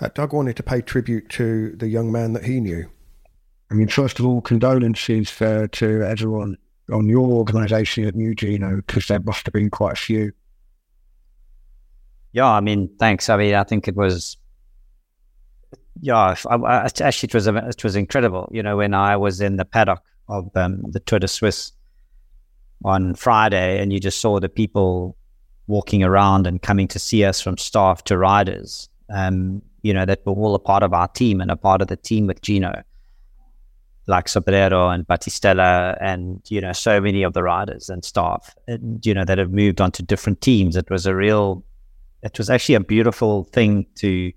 uh, 0.00 0.08
Doug 0.14 0.32
wanted 0.32 0.56
to 0.56 0.62
pay 0.62 0.80
tribute 0.80 1.28
to 1.30 1.74
the 1.76 1.88
young 1.88 2.10
man 2.10 2.32
that 2.32 2.44
he 2.44 2.60
knew. 2.60 2.90
I 3.70 3.74
mean, 3.74 3.88
first 3.88 4.18
of 4.18 4.26
all, 4.26 4.40
condolences 4.40 5.40
uh, 5.42 5.68
to 5.72 6.02
everyone 6.02 6.56
on 6.90 7.06
your 7.06 7.28
organisation 7.30 8.04
at 8.06 8.14
knew 8.14 8.34
Gino, 8.34 8.76
because 8.76 9.06
there 9.06 9.20
must 9.20 9.46
have 9.46 9.52
been 9.52 9.70
quite 9.70 9.92
a 9.92 9.96
few. 9.96 10.32
Yeah, 12.32 12.46
I 12.46 12.60
mean, 12.60 12.90
thanks. 12.98 13.28
I 13.28 13.36
mean, 13.36 13.54
I 13.54 13.64
think 13.64 13.88
it 13.88 13.94
was 13.94 14.38
yeah, 16.00 16.34
I, 16.48 16.54
I, 16.56 16.84
actually, 16.84 17.28
it 17.28 17.34
was 17.34 17.46
it 17.46 17.84
was 17.84 17.96
incredible. 17.96 18.48
You 18.52 18.62
know, 18.62 18.76
when 18.76 18.94
I 18.94 19.16
was 19.16 19.40
in 19.40 19.56
the 19.56 19.64
paddock 19.64 20.02
of 20.28 20.54
um, 20.56 20.82
the 20.90 21.00
Tour 21.00 21.18
de 21.18 21.28
Suisse 21.28 21.72
on 22.84 23.14
Friday, 23.14 23.80
and 23.80 23.92
you 23.92 24.00
just 24.00 24.20
saw 24.20 24.38
the 24.38 24.48
people 24.48 25.16
walking 25.66 26.02
around 26.02 26.46
and 26.46 26.62
coming 26.62 26.88
to 26.88 26.98
see 26.98 27.24
us 27.24 27.40
from 27.40 27.58
staff 27.58 28.04
to 28.04 28.16
riders. 28.16 28.88
Um, 29.10 29.62
you 29.82 29.94
know, 29.94 30.04
that 30.04 30.24
were 30.26 30.32
all 30.32 30.54
a 30.54 30.58
part 30.58 30.82
of 30.82 30.92
our 30.92 31.08
team 31.08 31.40
and 31.40 31.50
a 31.50 31.56
part 31.56 31.80
of 31.82 31.88
the 31.88 31.96
team 31.96 32.26
with 32.26 32.42
Gino, 32.42 32.82
like 34.06 34.28
Sobrero 34.28 34.88
and 34.88 35.06
Battistella, 35.06 35.96
and 36.00 36.42
you 36.48 36.60
know, 36.60 36.72
so 36.72 37.00
many 37.00 37.22
of 37.22 37.32
the 37.32 37.42
riders 37.42 37.88
and 37.88 38.04
staff, 38.04 38.54
and, 38.66 39.04
you 39.06 39.14
know, 39.14 39.24
that 39.24 39.38
have 39.38 39.52
moved 39.52 39.80
on 39.80 39.92
to 39.92 40.02
different 40.02 40.40
teams. 40.40 40.76
It 40.76 40.90
was 40.90 41.06
a 41.06 41.14
real, 41.14 41.64
it 42.22 42.38
was 42.38 42.50
actually 42.50 42.74
a 42.74 42.80
beautiful 42.80 43.44
thing 43.44 43.86
to 43.96 44.32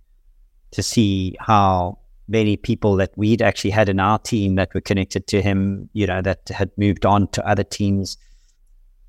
to 0.71 0.81
see 0.81 1.35
how 1.39 1.99
many 2.31 2.57
people 2.57 2.95
that 2.95 3.11
we'd 3.15 3.41
actually 3.41 3.71
had 3.71 3.89
in 3.89 3.99
our 3.99 4.17
team 4.17 4.55
that 4.55 4.73
were 4.73 4.81
connected 4.81 5.27
to 5.27 5.41
him, 5.41 5.89
you 5.93 6.07
know, 6.07 6.21
that 6.21 6.49
had 6.49 6.71
moved 6.77 7.05
on 7.05 7.27
to 7.29 7.47
other 7.47 7.63
teams, 7.63 8.17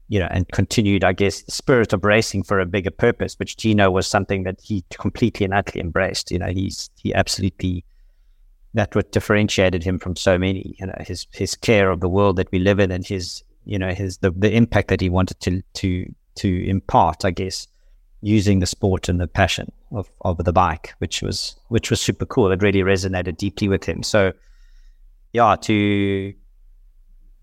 you 0.08 0.18
know, 0.18 0.28
and 0.30 0.48
continued, 0.52 1.04
I 1.04 1.12
guess, 1.12 1.42
the 1.42 1.52
spirit 1.52 1.92
of 1.92 2.04
racing 2.04 2.42
for 2.42 2.60
a 2.60 2.66
bigger 2.66 2.90
purpose, 2.90 3.38
which 3.38 3.56
Gino 3.56 3.90
was 3.90 4.06
something 4.06 4.42
that 4.42 4.60
he 4.60 4.84
completely 4.90 5.44
and 5.44 5.54
utterly 5.54 5.80
embraced. 5.80 6.30
You 6.30 6.40
know, 6.40 6.48
he's 6.48 6.90
he 6.96 7.14
absolutely 7.14 7.84
that 8.74 8.94
what 8.94 9.12
differentiated 9.12 9.84
him 9.84 9.98
from 9.98 10.16
so 10.16 10.36
many. 10.36 10.74
You 10.78 10.86
know, 10.86 10.96
his 11.00 11.26
his 11.32 11.54
care 11.54 11.90
of 11.90 12.00
the 12.00 12.08
world 12.08 12.36
that 12.36 12.50
we 12.50 12.58
live 12.58 12.80
in, 12.80 12.90
and 12.90 13.06
his 13.06 13.42
you 13.64 13.78
know 13.78 13.92
his 13.92 14.18
the, 14.18 14.32
the 14.32 14.52
impact 14.52 14.88
that 14.88 15.00
he 15.00 15.08
wanted 15.08 15.40
to 15.40 15.62
to 15.74 16.12
to 16.34 16.68
impart, 16.68 17.24
I 17.24 17.30
guess, 17.30 17.66
using 18.22 18.60
the 18.60 18.66
sport 18.66 19.08
and 19.08 19.20
the 19.20 19.26
passion 19.26 19.70
of, 19.90 20.08
of 20.22 20.38
the 20.38 20.52
bike, 20.52 20.94
which 20.98 21.22
was 21.22 21.56
which 21.68 21.90
was 21.90 22.00
super 22.00 22.24
cool. 22.24 22.50
It 22.50 22.62
really 22.62 22.80
resonated 22.80 23.36
deeply 23.36 23.68
with 23.68 23.84
him. 23.84 24.02
So 24.02 24.32
yeah, 25.32 25.56
to 25.56 26.34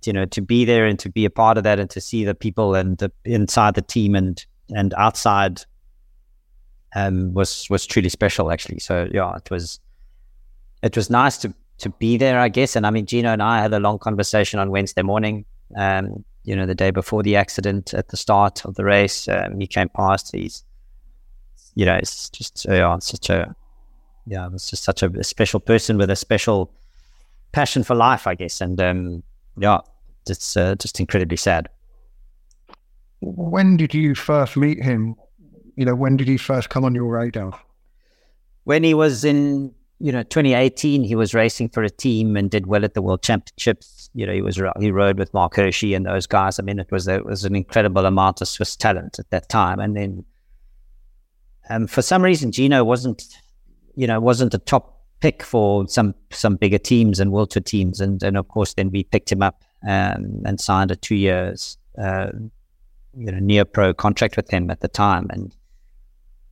you 0.05 0.13
know 0.13 0.25
to 0.25 0.41
be 0.41 0.65
there 0.65 0.85
and 0.85 0.97
to 0.99 1.09
be 1.09 1.25
a 1.25 1.29
part 1.29 1.57
of 1.57 1.63
that 1.65 1.79
and 1.79 1.89
to 1.91 2.01
see 2.01 2.23
the 2.23 2.33
people 2.33 2.75
and 2.75 2.97
the, 2.97 3.11
inside 3.25 3.75
the 3.75 3.81
team 3.81 4.15
and 4.15 4.43
and 4.69 4.93
outside 4.95 5.61
um, 6.95 7.33
was 7.33 7.69
was 7.69 7.85
truly 7.85 8.09
special 8.09 8.51
actually. 8.51 8.79
So 8.79 9.07
yeah, 9.11 9.35
it 9.35 9.51
was 9.51 9.79
it 10.81 10.95
was 10.95 11.09
nice 11.09 11.37
to 11.39 11.53
to 11.79 11.89
be 11.89 12.17
there, 12.17 12.39
I 12.39 12.49
guess. 12.49 12.75
And 12.75 12.85
I 12.85 12.89
mean, 12.89 13.05
Gino 13.05 13.31
and 13.31 13.43
I 13.43 13.61
had 13.61 13.73
a 13.73 13.79
long 13.79 13.99
conversation 13.99 14.59
on 14.59 14.69
Wednesday 14.69 15.01
morning. 15.01 15.45
Um, 15.77 16.23
you 16.43 16.55
know, 16.55 16.65
the 16.65 16.75
day 16.75 16.91
before 16.91 17.23
the 17.23 17.35
accident 17.35 17.93
at 17.93 18.09
the 18.09 18.17
start 18.17 18.65
of 18.65 18.75
the 18.75 18.83
race, 18.83 19.27
um, 19.27 19.59
he 19.59 19.67
came 19.67 19.89
past. 19.89 20.31
He's, 20.33 20.63
you 21.75 21.85
know, 21.85 21.95
it's 21.95 22.29
just 22.29 22.65
yeah, 22.65 22.95
it's 22.95 23.07
such 23.07 23.29
a 23.29 23.55
yeah, 24.25 24.45
it 24.45 24.51
was 24.51 24.69
just 24.69 24.83
such 24.83 25.01
a, 25.03 25.07
a 25.07 25.23
special 25.23 25.59
person 25.59 25.97
with 25.97 26.09
a 26.09 26.15
special 26.15 26.71
passion 27.51 27.83
for 27.83 27.95
life, 27.95 28.27
I 28.27 28.35
guess. 28.35 28.61
And 28.61 28.79
um, 28.79 29.23
yeah, 29.57 29.79
it's 30.27 30.55
uh, 30.55 30.75
just 30.75 30.99
incredibly 30.99 31.37
sad. 31.37 31.69
When 33.21 33.77
did 33.77 33.93
you 33.93 34.15
first 34.15 34.55
meet 34.55 34.81
him? 34.81 35.15
You 35.75 35.85
know, 35.85 35.95
when 35.95 36.17
did 36.17 36.27
he 36.27 36.37
first 36.37 36.69
come 36.69 36.85
on 36.85 36.95
your 36.95 37.11
radar? 37.11 37.59
When 38.65 38.83
he 38.83 38.93
was 38.93 39.23
in, 39.25 39.73
you 39.99 40.11
know, 40.11 40.23
2018, 40.23 41.03
he 41.03 41.15
was 41.15 41.33
racing 41.33 41.69
for 41.69 41.83
a 41.83 41.89
team 41.89 42.37
and 42.37 42.51
did 42.51 42.67
well 42.67 42.85
at 42.85 42.93
the 42.93 43.01
World 43.01 43.23
Championships. 43.23 44.09
You 44.13 44.25
know, 44.25 44.33
he 44.33 44.41
was 44.41 44.61
he 44.79 44.91
rode 44.91 45.17
with 45.17 45.33
Marc 45.33 45.55
Hirschi 45.55 45.95
and 45.95 46.05
those 46.05 46.27
guys. 46.27 46.59
I 46.59 46.63
mean, 46.63 46.79
it 46.79 46.91
was 46.91 47.07
it 47.07 47.25
was 47.25 47.45
an 47.45 47.55
incredible 47.55 48.05
amount 48.05 48.41
of 48.41 48.47
Swiss 48.47 48.75
talent 48.75 49.19
at 49.19 49.29
that 49.31 49.49
time. 49.49 49.79
And 49.79 49.95
then, 49.95 50.25
um, 51.69 51.87
for 51.87 52.01
some 52.01 52.23
reason, 52.23 52.51
Gino 52.51 52.83
wasn't, 52.83 53.23
you 53.95 54.07
know, 54.07 54.19
wasn't 54.19 54.53
a 54.53 54.59
top 54.59 54.99
pick 55.19 55.43
for 55.43 55.87
some 55.87 56.15
some 56.31 56.55
bigger 56.55 56.77
teams 56.77 57.19
and 57.19 57.31
World 57.31 57.51
Tour 57.51 57.61
teams, 57.61 57.99
and 57.99 58.21
and 58.23 58.37
of 58.37 58.47
course 58.47 58.73
then 58.73 58.89
we 58.91 59.03
picked 59.03 59.31
him 59.31 59.41
up 59.41 59.63
um, 59.87 60.41
and 60.45 60.59
signed 60.59 60.91
a 60.91 60.95
two 60.95 61.15
years 61.15 61.77
uh, 61.97 62.29
you 63.15 63.31
know 63.31 63.39
neo 63.39 63.65
pro 63.65 63.93
contract 63.93 64.37
with 64.37 64.49
him 64.49 64.69
at 64.69 64.81
the 64.81 64.87
time, 64.87 65.27
and 65.29 65.55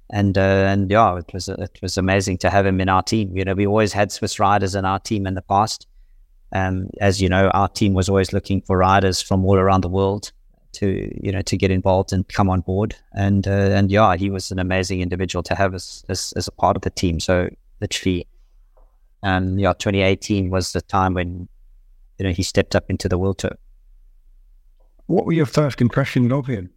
and 0.09 0.37
uh, 0.37 0.41
and 0.41 0.89
yeah, 0.91 1.17
it 1.17 1.33
was 1.33 1.47
it 1.49 1.79
was 1.81 1.97
amazing 1.97 2.37
to 2.39 2.49
have 2.49 2.65
him 2.65 2.79
in 2.79 2.89
our 2.89 3.03
team. 3.03 3.35
You 3.35 3.45
know, 3.45 3.53
we 3.53 3.67
always 3.67 3.93
had 3.93 4.11
Swiss 4.11 4.39
riders 4.39 4.75
in 4.75 4.85
our 4.85 4.99
team 4.99 5.25
in 5.25 5.33
the 5.33 5.41
past. 5.41 5.87
Um, 6.53 6.89
as 7.01 7.21
you 7.21 7.27
know, 7.27 7.49
our 7.49 7.67
team 7.67 7.93
was 7.93 8.07
always 8.07 8.31
looking 8.31 8.61
for 8.61 8.77
riders 8.77 9.21
from 9.21 9.43
all 9.45 9.57
around 9.57 9.81
the 9.81 9.89
world 9.89 10.31
to 10.79 11.11
you 11.21 11.31
know 11.31 11.41
to 11.41 11.57
get 11.57 11.71
involved 11.71 12.13
and 12.13 12.27
come 12.29 12.49
on 12.49 12.61
board. 12.61 12.95
And 13.13 13.47
uh, 13.47 13.75
and 13.77 13.91
yeah, 13.91 14.15
he 14.15 14.29
was 14.29 14.51
an 14.51 14.59
amazing 14.59 15.01
individual 15.01 15.43
to 15.43 15.55
have 15.55 15.73
as, 15.73 16.05
as 16.09 16.33
as 16.35 16.47
a 16.47 16.51
part 16.51 16.75
of 16.75 16.81
the 16.83 16.89
team. 16.89 17.19
So 17.19 17.49
literally 17.81 18.27
and 19.23 19.59
yeah, 19.59 19.73
2018 19.73 20.49
was 20.49 20.73
the 20.73 20.81
time 20.81 21.13
when 21.13 21.47
you 22.17 22.25
know 22.25 22.31
he 22.31 22.43
stepped 22.43 22.75
up 22.75 22.89
into 22.89 23.09
the 23.09 23.17
World 23.17 23.39
Tour. 23.39 23.57
What 25.07 25.25
were 25.25 25.33
your 25.33 25.45
first 25.45 25.81
impressions 25.81 26.31
of 26.31 26.47
him? 26.47 26.69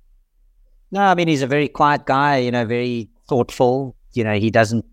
No, 0.90 1.02
I 1.02 1.14
mean 1.14 1.28
he's 1.28 1.42
a 1.42 1.46
very 1.46 1.68
quiet 1.68 2.06
guy. 2.06 2.38
You 2.38 2.50
know, 2.50 2.64
very 2.64 3.08
thoughtful. 3.28 3.94
You 4.12 4.24
know, 4.24 4.34
he 4.34 4.50
doesn't 4.50 4.84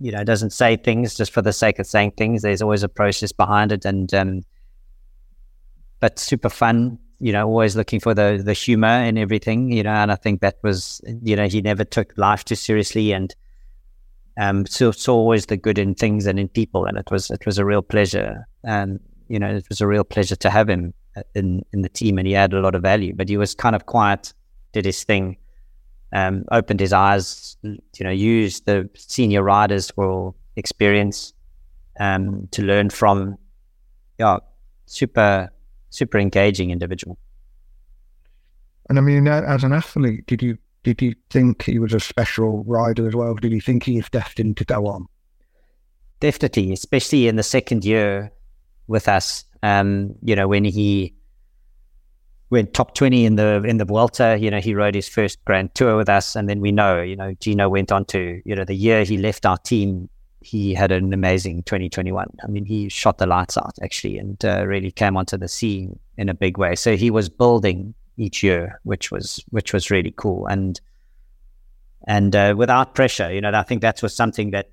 you 0.00 0.10
know 0.10 0.24
doesn't 0.24 0.50
say 0.50 0.76
things 0.76 1.14
just 1.14 1.32
for 1.32 1.42
the 1.42 1.52
sake 1.52 1.78
of 1.78 1.86
saying 1.86 2.12
things. 2.12 2.42
There's 2.42 2.62
always 2.62 2.82
a 2.82 2.88
process 2.88 3.32
behind 3.32 3.72
it, 3.72 3.84
and 3.84 4.12
um, 4.14 4.42
but 6.00 6.18
super 6.18 6.48
fun. 6.48 6.98
You 7.20 7.32
know, 7.32 7.46
always 7.46 7.76
looking 7.76 8.00
for 8.00 8.14
the 8.14 8.40
the 8.42 8.54
humor 8.54 8.88
and 8.88 9.18
everything. 9.18 9.70
You 9.70 9.82
know, 9.82 9.92
and 9.92 10.10
I 10.10 10.16
think 10.16 10.40
that 10.40 10.56
was 10.62 11.00
you 11.22 11.36
know 11.36 11.46
he 11.46 11.60
never 11.60 11.84
took 11.84 12.16
life 12.16 12.44
too 12.44 12.54
seriously 12.54 13.12
and 13.12 13.34
um, 14.40 14.66
so 14.66 14.90
saw 14.90 15.14
always 15.14 15.46
the 15.46 15.56
good 15.56 15.78
in 15.78 15.94
things 15.94 16.26
and 16.26 16.38
in 16.38 16.48
people, 16.48 16.86
and 16.86 16.96
it 16.96 17.10
was 17.10 17.30
it 17.30 17.44
was 17.44 17.58
a 17.58 17.64
real 17.64 17.82
pleasure. 17.82 18.46
And 18.64 19.00
you 19.28 19.38
know, 19.38 19.54
it 19.54 19.68
was 19.68 19.80
a 19.80 19.86
real 19.86 20.04
pleasure 20.04 20.36
to 20.36 20.50
have 20.50 20.68
him 20.68 20.94
in 21.34 21.62
in 21.72 21.82
the 21.82 21.88
team, 21.88 22.18
and 22.18 22.26
he 22.26 22.34
added 22.34 22.56
a 22.56 22.62
lot 22.62 22.74
of 22.74 22.82
value. 22.82 23.14
But 23.14 23.28
he 23.28 23.36
was 23.36 23.54
kind 23.54 23.76
of 23.76 23.86
quiet, 23.86 24.32
did 24.72 24.86
his 24.86 25.04
thing, 25.04 25.36
um, 26.12 26.44
opened 26.50 26.80
his 26.80 26.92
eyes, 26.92 27.56
you 27.62 27.78
know, 28.00 28.10
used 28.10 28.64
the 28.64 28.88
senior 28.94 29.42
riders 29.42 29.90
for 29.90 30.34
experience 30.56 31.34
um, 31.98 32.48
to 32.52 32.62
learn 32.62 32.90
from. 32.90 33.36
Yeah, 34.18 34.38
super 34.86 35.50
super 35.90 36.18
engaging 36.18 36.70
individual. 36.70 37.18
And 38.88 38.98
I 38.98 39.02
mean, 39.02 39.28
as 39.28 39.62
an 39.62 39.72
athlete, 39.72 40.26
did 40.26 40.42
you 40.42 40.58
did 40.82 41.02
you 41.02 41.14
think 41.28 41.62
he 41.62 41.78
was 41.78 41.92
a 41.92 42.00
special 42.00 42.64
rider 42.64 43.06
as 43.06 43.14
well? 43.14 43.34
Did 43.34 43.52
you 43.52 43.60
think 43.60 43.84
he 43.84 43.96
was 43.96 44.08
destined 44.08 44.56
to 44.56 44.64
go 44.64 44.86
on? 44.86 45.06
Definitely, 46.20 46.72
especially 46.72 47.28
in 47.28 47.36
the 47.36 47.42
second 47.42 47.84
year 47.84 48.32
with 48.88 49.08
us. 49.08 49.44
Um, 49.62 50.14
you 50.22 50.34
know, 50.34 50.48
when 50.48 50.64
he 50.64 51.14
went 52.48 52.74
top 52.74 52.94
twenty 52.94 53.24
in 53.24 53.36
the 53.36 53.62
in 53.64 53.76
the 53.76 53.84
Vuelta, 53.84 54.38
you 54.40 54.50
know, 54.50 54.58
he 54.58 54.74
rode 54.74 54.94
his 54.94 55.08
first 55.08 55.44
Grand 55.44 55.74
Tour 55.74 55.96
with 55.96 56.08
us, 56.08 56.34
and 56.34 56.48
then 56.48 56.60
we 56.60 56.72
know, 56.72 57.00
you 57.00 57.14
know, 57.14 57.34
Gino 57.34 57.68
went 57.68 57.92
on 57.92 58.04
to, 58.06 58.42
you 58.44 58.56
know, 58.56 58.64
the 58.64 58.74
year 58.74 59.04
he 59.04 59.18
left 59.18 59.46
our 59.46 59.58
team, 59.58 60.08
he 60.40 60.74
had 60.74 60.90
an 60.90 61.12
amazing 61.12 61.62
2021. 61.64 62.26
I 62.42 62.46
mean, 62.46 62.64
he 62.64 62.88
shot 62.88 63.18
the 63.18 63.26
lights 63.26 63.58
out 63.58 63.78
actually, 63.82 64.18
and 64.18 64.42
uh, 64.44 64.66
really 64.66 64.90
came 64.90 65.16
onto 65.16 65.36
the 65.36 65.48
scene 65.48 65.98
in 66.16 66.28
a 66.28 66.34
big 66.34 66.58
way. 66.58 66.74
So 66.74 66.96
he 66.96 67.10
was 67.10 67.28
building 67.28 67.94
each 68.16 68.42
year, 68.42 68.80
which 68.84 69.10
was 69.10 69.44
which 69.50 69.72
was 69.72 69.90
really 69.90 70.14
cool 70.16 70.46
and 70.46 70.80
and 72.06 72.34
uh, 72.34 72.54
without 72.56 72.94
pressure. 72.94 73.32
You 73.32 73.40
know, 73.40 73.52
I 73.52 73.62
think 73.62 73.82
that 73.82 74.02
was 74.02 74.14
something 74.14 74.50
that 74.52 74.70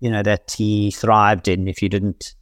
you 0.00 0.10
know 0.10 0.22
that 0.22 0.54
he 0.56 0.90
thrived 0.90 1.48
in. 1.48 1.68
If 1.68 1.82
you 1.82 1.88
didn't 1.88 2.34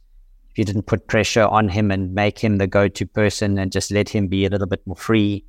if 0.51 0.57
you 0.57 0.65
didn't 0.65 0.83
put 0.83 1.07
pressure 1.07 1.43
on 1.45 1.69
him 1.69 1.91
and 1.91 2.13
make 2.13 2.39
him 2.39 2.57
the 2.57 2.67
go-to 2.67 3.05
person 3.05 3.57
and 3.57 3.71
just 3.71 3.91
let 3.91 4.09
him 4.09 4.27
be 4.27 4.45
a 4.45 4.49
little 4.49 4.67
bit 4.67 4.85
more 4.85 4.95
free 4.95 5.45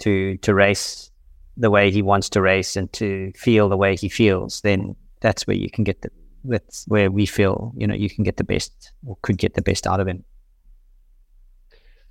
to 0.00 0.36
to 0.38 0.54
race 0.54 1.10
the 1.56 1.70
way 1.70 1.90
he 1.90 2.00
wants 2.00 2.30
to 2.30 2.40
race 2.40 2.76
and 2.76 2.90
to 2.94 3.32
feel 3.36 3.68
the 3.68 3.76
way 3.76 3.94
he 3.94 4.08
feels, 4.08 4.62
then 4.62 4.96
that's 5.20 5.46
where 5.46 5.56
you 5.56 5.70
can 5.70 5.84
get 5.84 6.02
the 6.02 6.10
that's 6.44 6.84
where 6.88 7.10
we 7.10 7.26
feel 7.26 7.72
you 7.76 7.86
know 7.86 7.94
you 7.94 8.08
can 8.08 8.24
get 8.24 8.38
the 8.38 8.44
best 8.44 8.92
or 9.06 9.16
could 9.22 9.38
get 9.38 9.54
the 9.54 9.62
best 9.62 9.86
out 9.86 10.00
of 10.00 10.08
him. 10.08 10.24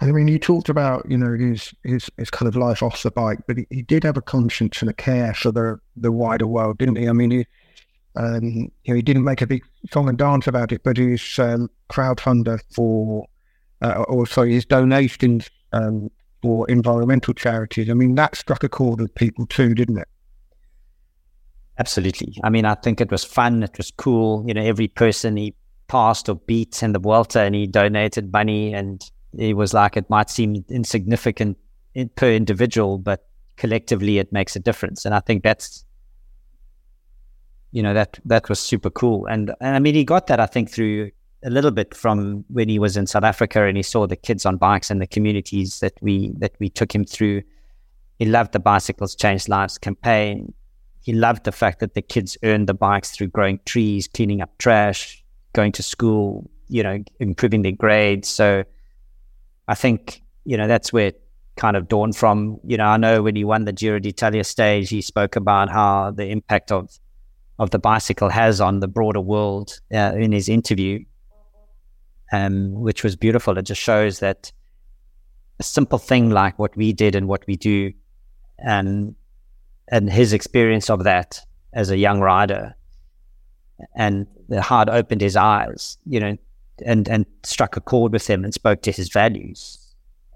I 0.02 0.12
mean, 0.14 0.30
you 0.30 0.40
talked 0.40 0.70
about 0.70 1.06
you 1.10 1.18
know 1.18 1.34
his 1.34 1.74
his 1.84 2.10
his 2.18 2.30
kind 2.30 2.48
of 2.48 2.56
life 2.56 2.82
off 2.82 3.04
the 3.04 3.12
bike, 3.12 3.40
but 3.48 3.58
he, 3.58 3.68
he 3.70 3.82
did 3.82 4.04
have 4.04 4.18
a 4.18 4.22
conscience 4.22 4.82
and 4.82 4.90
a 4.90 4.94
care 4.94 5.34
for 5.34 5.52
the 5.52 5.80
the 5.96 6.12
wider 6.12 6.48
world, 6.48 6.78
didn't 6.78 6.96
he? 6.96 7.10
I 7.10 7.14
mean, 7.14 7.32
he 7.32 7.46
um, 8.16 8.44
you 8.44 8.72
know 8.88 8.96
he 8.96 9.02
didn't 9.02 9.26
make 9.26 9.42
a 9.42 9.48
big 9.48 9.64
song 9.92 10.08
and 10.08 10.18
dance 10.18 10.48
about 10.48 10.72
it, 10.72 10.84
but 10.84 10.98
his 10.98 11.38
um, 11.40 11.70
crowdfunder 11.90 12.60
for 12.74 13.28
uh, 13.82 14.04
or 14.08 14.26
sorry, 14.26 14.54
his 14.54 14.66
donations 14.66 15.50
um, 15.74 16.10
for 16.42 16.70
environmental 16.70 17.34
charities. 17.34 17.90
I 17.90 17.94
mean, 17.94 18.16
that 18.16 18.36
struck 18.36 18.64
a 18.64 18.70
chord 18.70 19.02
with 19.02 19.14
people 19.16 19.46
too, 19.48 19.74
didn't 19.74 19.98
it? 19.98 20.08
Absolutely. 21.80 22.36
I 22.44 22.50
mean, 22.50 22.66
I 22.66 22.76
think 22.76 23.00
it 23.00 23.10
was 23.10 23.24
fun. 23.24 23.64
It 23.64 23.78
was 23.78 23.90
cool. 23.92 24.44
You 24.46 24.54
know, 24.54 24.62
every 24.62 24.90
person 24.90 25.38
he 25.38 25.56
passed 25.88 26.28
or 26.28 26.36
beat 26.36 26.84
in 26.84 26.92
the 26.92 27.00
Vuelta, 27.00 27.42
and 27.42 27.56
he 27.56 27.66
donated 27.66 28.32
money 28.32 28.74
and 28.74 29.02
it 29.38 29.56
was 29.56 29.74
like 29.74 29.96
it 29.96 30.10
might 30.10 30.30
seem 30.30 30.66
insignificant 30.70 31.58
in, 31.94 32.10
per 32.10 32.32
individual, 32.32 32.98
but 32.98 33.28
collectively 33.56 34.18
it 34.18 34.34
makes 34.34 34.56
a 34.56 34.60
difference. 34.60 35.06
And 35.06 35.16
I 35.16 35.22
think 35.22 35.44
that's, 35.44 35.86
you 37.72 37.82
know, 37.82 37.94
that 37.94 38.20
that 38.26 38.50
was 38.50 38.60
super 38.60 38.90
cool. 38.90 39.26
And, 39.28 39.54
and 39.62 39.76
I 39.76 39.80
mean, 39.80 39.96
he 39.96 40.04
got 40.04 40.28
that 40.28 40.40
I 40.40 40.48
think 40.48 40.70
through 40.70 41.12
a 41.44 41.50
little 41.50 41.72
bit 41.72 41.96
from 41.96 42.44
when 42.50 42.68
he 42.68 42.80
was 42.80 42.98
in 42.98 43.08
South 43.08 43.24
Africa 43.24 43.64
and 43.64 43.78
he 43.78 43.84
saw 43.84 44.06
the 44.06 44.18
kids 44.18 44.46
on 44.46 44.58
bikes 44.58 44.92
and 44.92 45.02
the 45.02 45.08
communities 45.08 45.80
that 45.80 45.94
we 46.02 46.34
that 46.40 46.54
we 46.60 46.70
took 46.70 46.94
him 46.94 47.06
through. 47.06 47.44
He 48.18 48.26
loved 48.26 48.52
the 48.52 48.60
bicycles 48.60 49.16
changed 49.16 49.48
lives 49.48 49.78
campaign. 49.78 50.54
He 51.10 51.16
loved 51.16 51.44
the 51.44 51.52
fact 51.52 51.80
that 51.80 51.96
the 51.96 52.04
kids 52.04 52.38
earned 52.44 52.70
the 52.70 52.76
bikes 52.76 53.10
through 53.10 53.30
growing 53.30 53.60
trees, 53.66 54.08
cleaning 54.08 54.42
up 54.42 54.56
trash, 54.60 55.24
going 55.54 55.72
to 55.72 55.82
school, 55.82 56.52
you 56.68 56.84
know, 56.84 57.04
improving 57.20 57.64
their 57.64 57.72
grades. 57.72 58.30
So 58.30 58.64
I 59.68 59.74
think, 59.74 60.22
you 60.46 60.56
know, 60.56 60.68
that's 60.68 60.94
where 60.94 61.14
kind 61.56 61.76
of 61.76 61.88
dawned 61.88 62.16
from. 62.16 62.60
You 62.64 62.78
know, 62.78 62.86
I 62.86 62.98
know 62.98 63.24
when 63.24 63.36
he 63.36 63.44
won 63.44 63.66
the 63.66 63.74
Giro 63.74 63.98
d'Italia 63.98 64.44
stage, 64.44 64.90
he 64.90 65.02
spoke 65.02 65.36
about 65.36 65.72
how 65.72 66.12
the 66.12 66.28
impact 66.28 66.72
of 66.72 67.00
of 67.58 67.72
the 67.72 67.80
bicycle 67.80 68.30
has 68.30 68.62
on 68.62 68.80
the 68.80 68.88
broader 68.88 69.20
world 69.20 69.80
uh, 69.92 70.14
in 70.16 70.32
his 70.32 70.48
interview, 70.48 71.04
um, 72.32 72.72
which 72.74 73.04
was 73.04 73.16
beautiful. 73.16 73.58
It 73.58 73.66
just 73.66 73.82
shows 73.82 74.20
that 74.20 74.52
a 75.58 75.64
simple 75.64 75.98
thing 75.98 76.30
like 76.30 76.60
what 76.60 76.78
we 76.78 76.94
did 76.94 77.16
and 77.16 77.28
what 77.28 77.48
we 77.48 77.56
do, 77.56 77.94
and 78.60 79.16
and 79.92 80.10
his 80.10 80.34
experience 80.34 80.90
of 80.90 81.04
that 81.04 81.40
as 81.74 81.90
a 81.90 81.98
young 81.98 82.20
rider, 82.20 82.76
and 83.96 84.28
the 84.48 84.60
it 84.60 84.90
opened 84.90 85.22
his 85.22 85.36
eyes, 85.36 85.98
you 86.06 86.20
know, 86.20 86.38
and 86.86 87.08
and 87.08 87.26
struck 87.44 87.78
a 87.78 87.82
chord 87.82 88.14
with 88.14 88.28
him 88.28 88.44
and 88.44 88.54
spoke 88.54 88.82
to 88.84 88.92
his 88.92 89.10
values, 89.10 89.78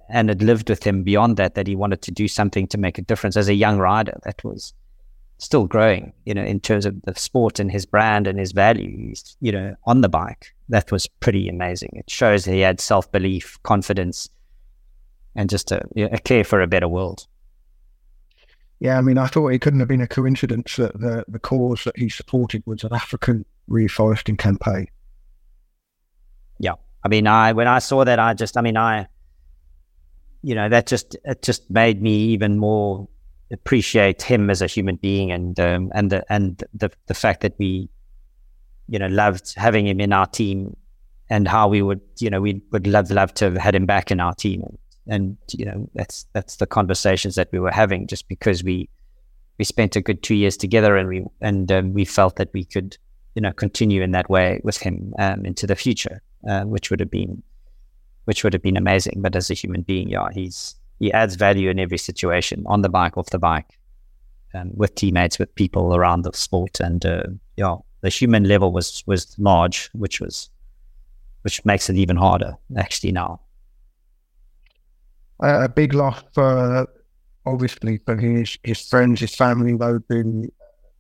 and 0.10 0.30
it 0.30 0.42
lived 0.42 0.70
with 0.70 0.84
him 0.84 1.04
beyond 1.04 1.38
that. 1.38 1.56
That 1.56 1.68
he 1.68 1.76
wanted 1.76 2.02
to 2.04 2.12
do 2.12 2.28
something 2.28 2.68
to 2.68 2.78
make 2.78 2.98
a 2.98 3.02
difference 3.02 3.38
as 3.38 3.50
a 3.50 3.54
young 3.54 3.78
rider. 3.78 4.20
That 4.24 4.44
was 4.44 4.74
still 5.44 5.66
growing, 5.68 6.14
you 6.26 6.34
know, 6.34 6.44
in 6.44 6.60
terms 6.60 6.86
of 6.86 7.02
the 7.04 7.14
sport 7.16 7.60
and 7.60 7.72
his 7.72 7.86
brand 7.86 8.28
and 8.28 8.40
his 8.40 8.52
values, 8.52 9.36
you 9.42 9.52
know, 9.52 9.76
on 9.86 10.02
the 10.02 10.10
bike. 10.10 10.54
That 10.70 10.92
was 10.92 11.08
pretty 11.08 11.50
amazing. 11.50 11.90
It 11.94 12.10
shows 12.10 12.46
he 12.46 12.62
had 12.62 12.80
self 12.80 13.12
belief, 13.12 13.60
confidence, 13.64 14.30
and 15.36 15.50
just 15.50 15.72
a, 15.72 15.82
a, 15.96 16.20
care 16.20 16.44
for 16.44 16.62
a 16.62 16.68
better 16.68 16.88
world. 16.88 17.28
Yeah, 18.84 18.98
I 18.98 19.02
mean, 19.02 19.18
I 19.18 19.28
thought 19.28 19.48
it 19.48 19.62
couldn't 19.62 19.80
have 19.80 19.88
been 19.88 20.02
a 20.02 20.08
coincidence 20.08 20.75
that 20.75 21.00
the, 21.00 21.24
the 21.30 21.40
cause 21.40 21.86
that 21.86 21.98
he 21.98 22.10
supported 22.10 22.63
was 22.66 22.84
an 22.84 22.92
African 22.92 23.46
reforesting 23.70 24.38
campaign. 24.38 24.88
Yeah, 26.60 26.74
I 27.02 27.08
mean, 27.08 27.25
I 27.25 27.54
when 27.54 27.70
I 27.70 27.80
saw 27.80 28.04
that, 28.04 28.20
I 28.20 28.34
just, 28.34 28.58
I 28.58 28.62
mean, 28.62 28.75
I, 28.75 29.08
you 30.42 30.54
know, 30.54 30.68
that 30.68 30.86
just 30.88 31.16
it 31.24 31.42
just 31.42 31.72
made 31.72 32.02
me 32.02 32.13
even 32.34 32.58
more 32.58 33.08
appreciate 33.54 34.22
him 34.22 34.50
as 34.50 34.62
a 34.62 34.68
human 34.68 34.98
being 34.98 35.32
and 35.32 35.58
um, 35.62 35.90
and 35.96 36.12
the 36.12 36.25
and 36.28 36.62
the 36.74 36.92
the 37.08 37.13
fact 37.13 37.40
that 37.40 37.54
we 37.58 37.88
you 38.90 39.00
know 39.00 39.08
loved 39.08 39.54
having 39.56 39.88
him 39.88 40.02
in 40.02 40.12
our 40.12 40.25
team 40.25 40.75
and 41.30 41.48
how 41.48 41.70
we 41.70 41.82
would 41.82 42.02
you 42.20 42.30
know 42.30 42.42
we 42.42 42.62
would 42.72 42.86
love 42.86 43.10
love 43.12 43.34
to 43.36 43.46
have 43.46 43.56
had 43.56 43.75
him 43.75 43.86
back 43.86 44.12
in 44.12 44.20
our 44.20 44.34
team 44.34 44.78
and, 45.08 45.38
you 45.52 45.66
know 45.66 45.90
that's 45.96 46.26
that's 46.34 46.58
the 46.58 46.66
conversations 46.66 47.36
that 47.36 47.50
we 47.52 47.60
were 47.60 47.72
having 47.72 48.08
just 48.08 48.28
because 48.28 48.64
we 48.64 48.90
we 49.58 49.66
spent 49.66 49.96
a 49.96 50.02
good 50.02 50.24
two 50.24 50.36
years 50.36 50.58
together 50.58 50.98
and 50.98 51.08
we 51.08 51.26
and 51.42 51.72
um, 51.72 51.94
we 51.94 52.06
felt 52.06 52.38
that 52.38 52.50
we 52.54 52.64
could 52.64 52.98
you 53.36 53.42
know 53.42 53.52
continue 53.52 54.02
in 54.02 54.12
that 54.12 54.30
way 54.30 54.62
with 54.64 54.78
him 54.78 55.14
um, 55.20 55.46
into 55.46 55.68
the 55.68 55.76
future 55.76 56.22
uh, 56.48 56.64
which 56.64 56.90
would 56.90 57.00
have 57.00 57.12
been 57.12 57.44
which 58.26 58.44
would 58.44 58.54
have 58.54 58.62
been 58.62 58.78
amazing 58.78 59.22
but 59.22 59.36
as 59.36 59.52
a 59.52 59.54
human 59.54 59.82
being 59.82 60.10
yeah 60.10 60.30
he's 60.34 60.76
he 61.04 61.12
adds 61.12 61.36
value 61.36 61.70
in 61.70 61.80
every 61.80 61.98
situation 61.98 62.64
on 62.66 62.82
the 62.82 62.90
bike, 62.90 63.18
off 63.18 63.30
the 63.30 63.40
bike, 63.40 63.78
um, 64.54 64.72
with 64.74 64.96
teammates, 64.96 65.38
with 65.38 65.54
people 65.56 65.96
around 65.96 66.22
the 66.22 66.32
sport. 66.34 66.80
And 66.80 67.06
uh, 67.06 67.24
yeah, 67.58 67.76
the 68.02 68.10
human 68.10 68.46
level 68.46 68.72
was 68.72 69.04
was 69.06 69.36
large, 69.38 69.90
which 69.94 70.22
was 70.22 70.50
which 71.42 71.64
makes 71.66 71.90
it 71.90 71.98
even 71.98 72.16
harder 72.16 72.56
actually 72.78 73.12
now. 73.12 73.42
A 75.40 75.70
big 75.70 75.94
loss 75.94 76.24
for 76.34 76.88
obviously 77.46 77.98
for 78.06 78.16
his 78.16 78.58
his 78.63 78.82
friends, 78.88 79.20
his 79.20 79.36
family, 79.36 79.75
those 79.75 80.02
who 80.10 80.50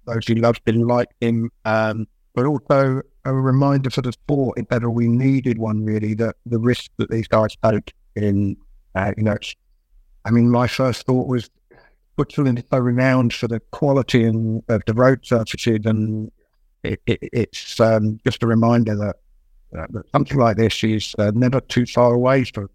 those 0.05 0.27
who 0.27 0.35
loved 0.35 0.61
him, 0.67 0.81
liked 0.81 1.13
him, 1.21 1.49
um, 1.65 2.07
but 2.35 2.45
also 2.45 3.01
a 3.25 3.33
reminder 3.33 3.89
for 3.89 4.01
the 4.01 4.11
sport. 4.11 4.57
If 4.57 4.65
ever 4.71 4.89
we 4.89 5.07
needed 5.07 5.57
one, 5.57 5.83
really, 5.85 6.13
that 6.15 6.35
the 6.45 6.59
risk 6.59 6.91
that 6.97 7.09
these 7.09 7.27
guys 7.27 7.55
took 7.63 7.91
in, 8.15 8.57
uh, 8.95 9.13
you 9.17 9.23
know, 9.23 9.37
I 10.25 10.31
mean, 10.31 10.49
my 10.49 10.67
first 10.67 11.05
thought 11.05 11.27
was 11.27 11.49
Switzerland 12.15 12.59
is 12.59 12.65
so 12.71 12.79
renowned 12.79 13.33
for 13.33 13.47
the 13.47 13.59
quality 13.71 14.23
and 14.23 14.61
of 14.67 14.83
the 14.85 14.93
road 14.93 15.25
surfaces, 15.25 15.79
and 15.85 16.31
it, 16.83 17.01
it, 17.05 17.19
it's 17.21 17.79
um, 17.79 18.19
just 18.25 18.43
a 18.43 18.47
reminder 18.47 18.95
that, 18.95 19.15
uh, 19.79 19.87
that, 19.91 20.09
something 20.11 20.37
like 20.37 20.57
this 20.57 20.83
is 20.83 21.15
uh, 21.17 21.31
never 21.33 21.61
too 21.61 21.85
far 21.85 22.13
away 22.13 22.43
for 22.43 22.69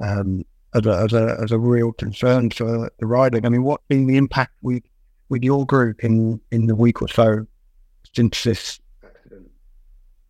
um, 0.00 0.44
as, 0.76 0.86
a, 0.86 1.02
as, 1.02 1.12
a, 1.12 1.38
as 1.42 1.52
a 1.52 1.58
real 1.58 1.92
concern 1.92 2.50
for 2.50 2.90
the 2.98 3.06
riding. 3.06 3.46
I 3.46 3.48
mean, 3.48 3.62
what's 3.62 3.84
been 3.88 4.06
the 4.06 4.16
impact 4.16 4.52
with 4.62 4.82
with 5.28 5.42
your 5.42 5.66
group 5.66 6.04
in 6.04 6.40
in 6.52 6.66
the 6.66 6.74
week 6.74 7.02
or 7.02 7.08
so 7.08 7.46
since 8.14 8.44
this 8.44 8.80
accident? 9.04 9.50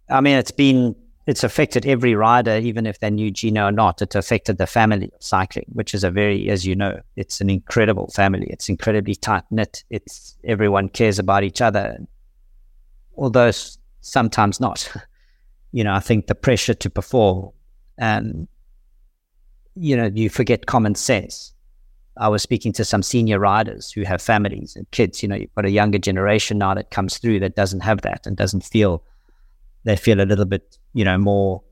I 0.08 0.20
mean, 0.20 0.36
it's 0.36 0.50
been 0.50 0.94
it's 1.26 1.42
affected 1.42 1.84
every 1.86 2.14
rider, 2.14 2.56
even 2.56 2.86
if 2.86 3.00
they 3.00 3.10
knew 3.10 3.32
Gino 3.32 3.66
or 3.66 3.72
not. 3.72 4.00
It 4.00 4.14
affected 4.14 4.58
the 4.58 4.66
family 4.66 5.10
of 5.12 5.22
cycling, 5.22 5.66
which 5.72 5.92
is 5.92 6.04
a 6.04 6.10
very, 6.10 6.48
as 6.50 6.64
you 6.64 6.76
know, 6.76 7.00
it's 7.16 7.40
an 7.40 7.50
incredible 7.50 8.06
family. 8.08 8.46
It's 8.48 8.68
incredibly 8.68 9.16
tight 9.16 9.42
knit. 9.50 9.82
It's 9.90 10.38
everyone 10.44 10.88
cares 10.88 11.18
about 11.18 11.42
each 11.42 11.60
other, 11.60 11.98
although 13.16 13.50
sometimes 14.00 14.60
not. 14.60 14.90
you 15.72 15.82
know, 15.82 15.92
I 15.92 16.00
think 16.00 16.28
the 16.28 16.34
pressure 16.36 16.74
to 16.74 16.88
perform, 16.88 17.50
and 17.98 18.46
you 19.76 19.96
know, 19.96 20.10
you 20.12 20.28
forget 20.28 20.66
common 20.66 20.94
sense. 20.94 21.52
I 22.18 22.28
was 22.28 22.42
speaking 22.42 22.72
to 22.74 22.84
some 22.84 23.02
senior 23.02 23.38
riders 23.38 23.92
who 23.92 24.02
have 24.02 24.22
families 24.22 24.74
and 24.74 24.90
kids. 24.90 25.22
You 25.22 25.28
know, 25.28 25.36
you've 25.36 25.54
got 25.54 25.66
a 25.66 25.70
younger 25.70 25.98
generation 25.98 26.58
now 26.58 26.74
that 26.74 26.90
comes 26.90 27.18
through 27.18 27.40
that 27.40 27.56
doesn't 27.56 27.80
have 27.80 28.00
that 28.02 28.26
and 28.26 28.36
doesn't 28.36 28.64
feel 28.64 29.02
they 29.84 29.96
feel 29.96 30.20
a 30.20 30.24
little 30.24 30.46
bit, 30.46 30.78
you 30.94 31.04
know, 31.04 31.18
more, 31.18 31.62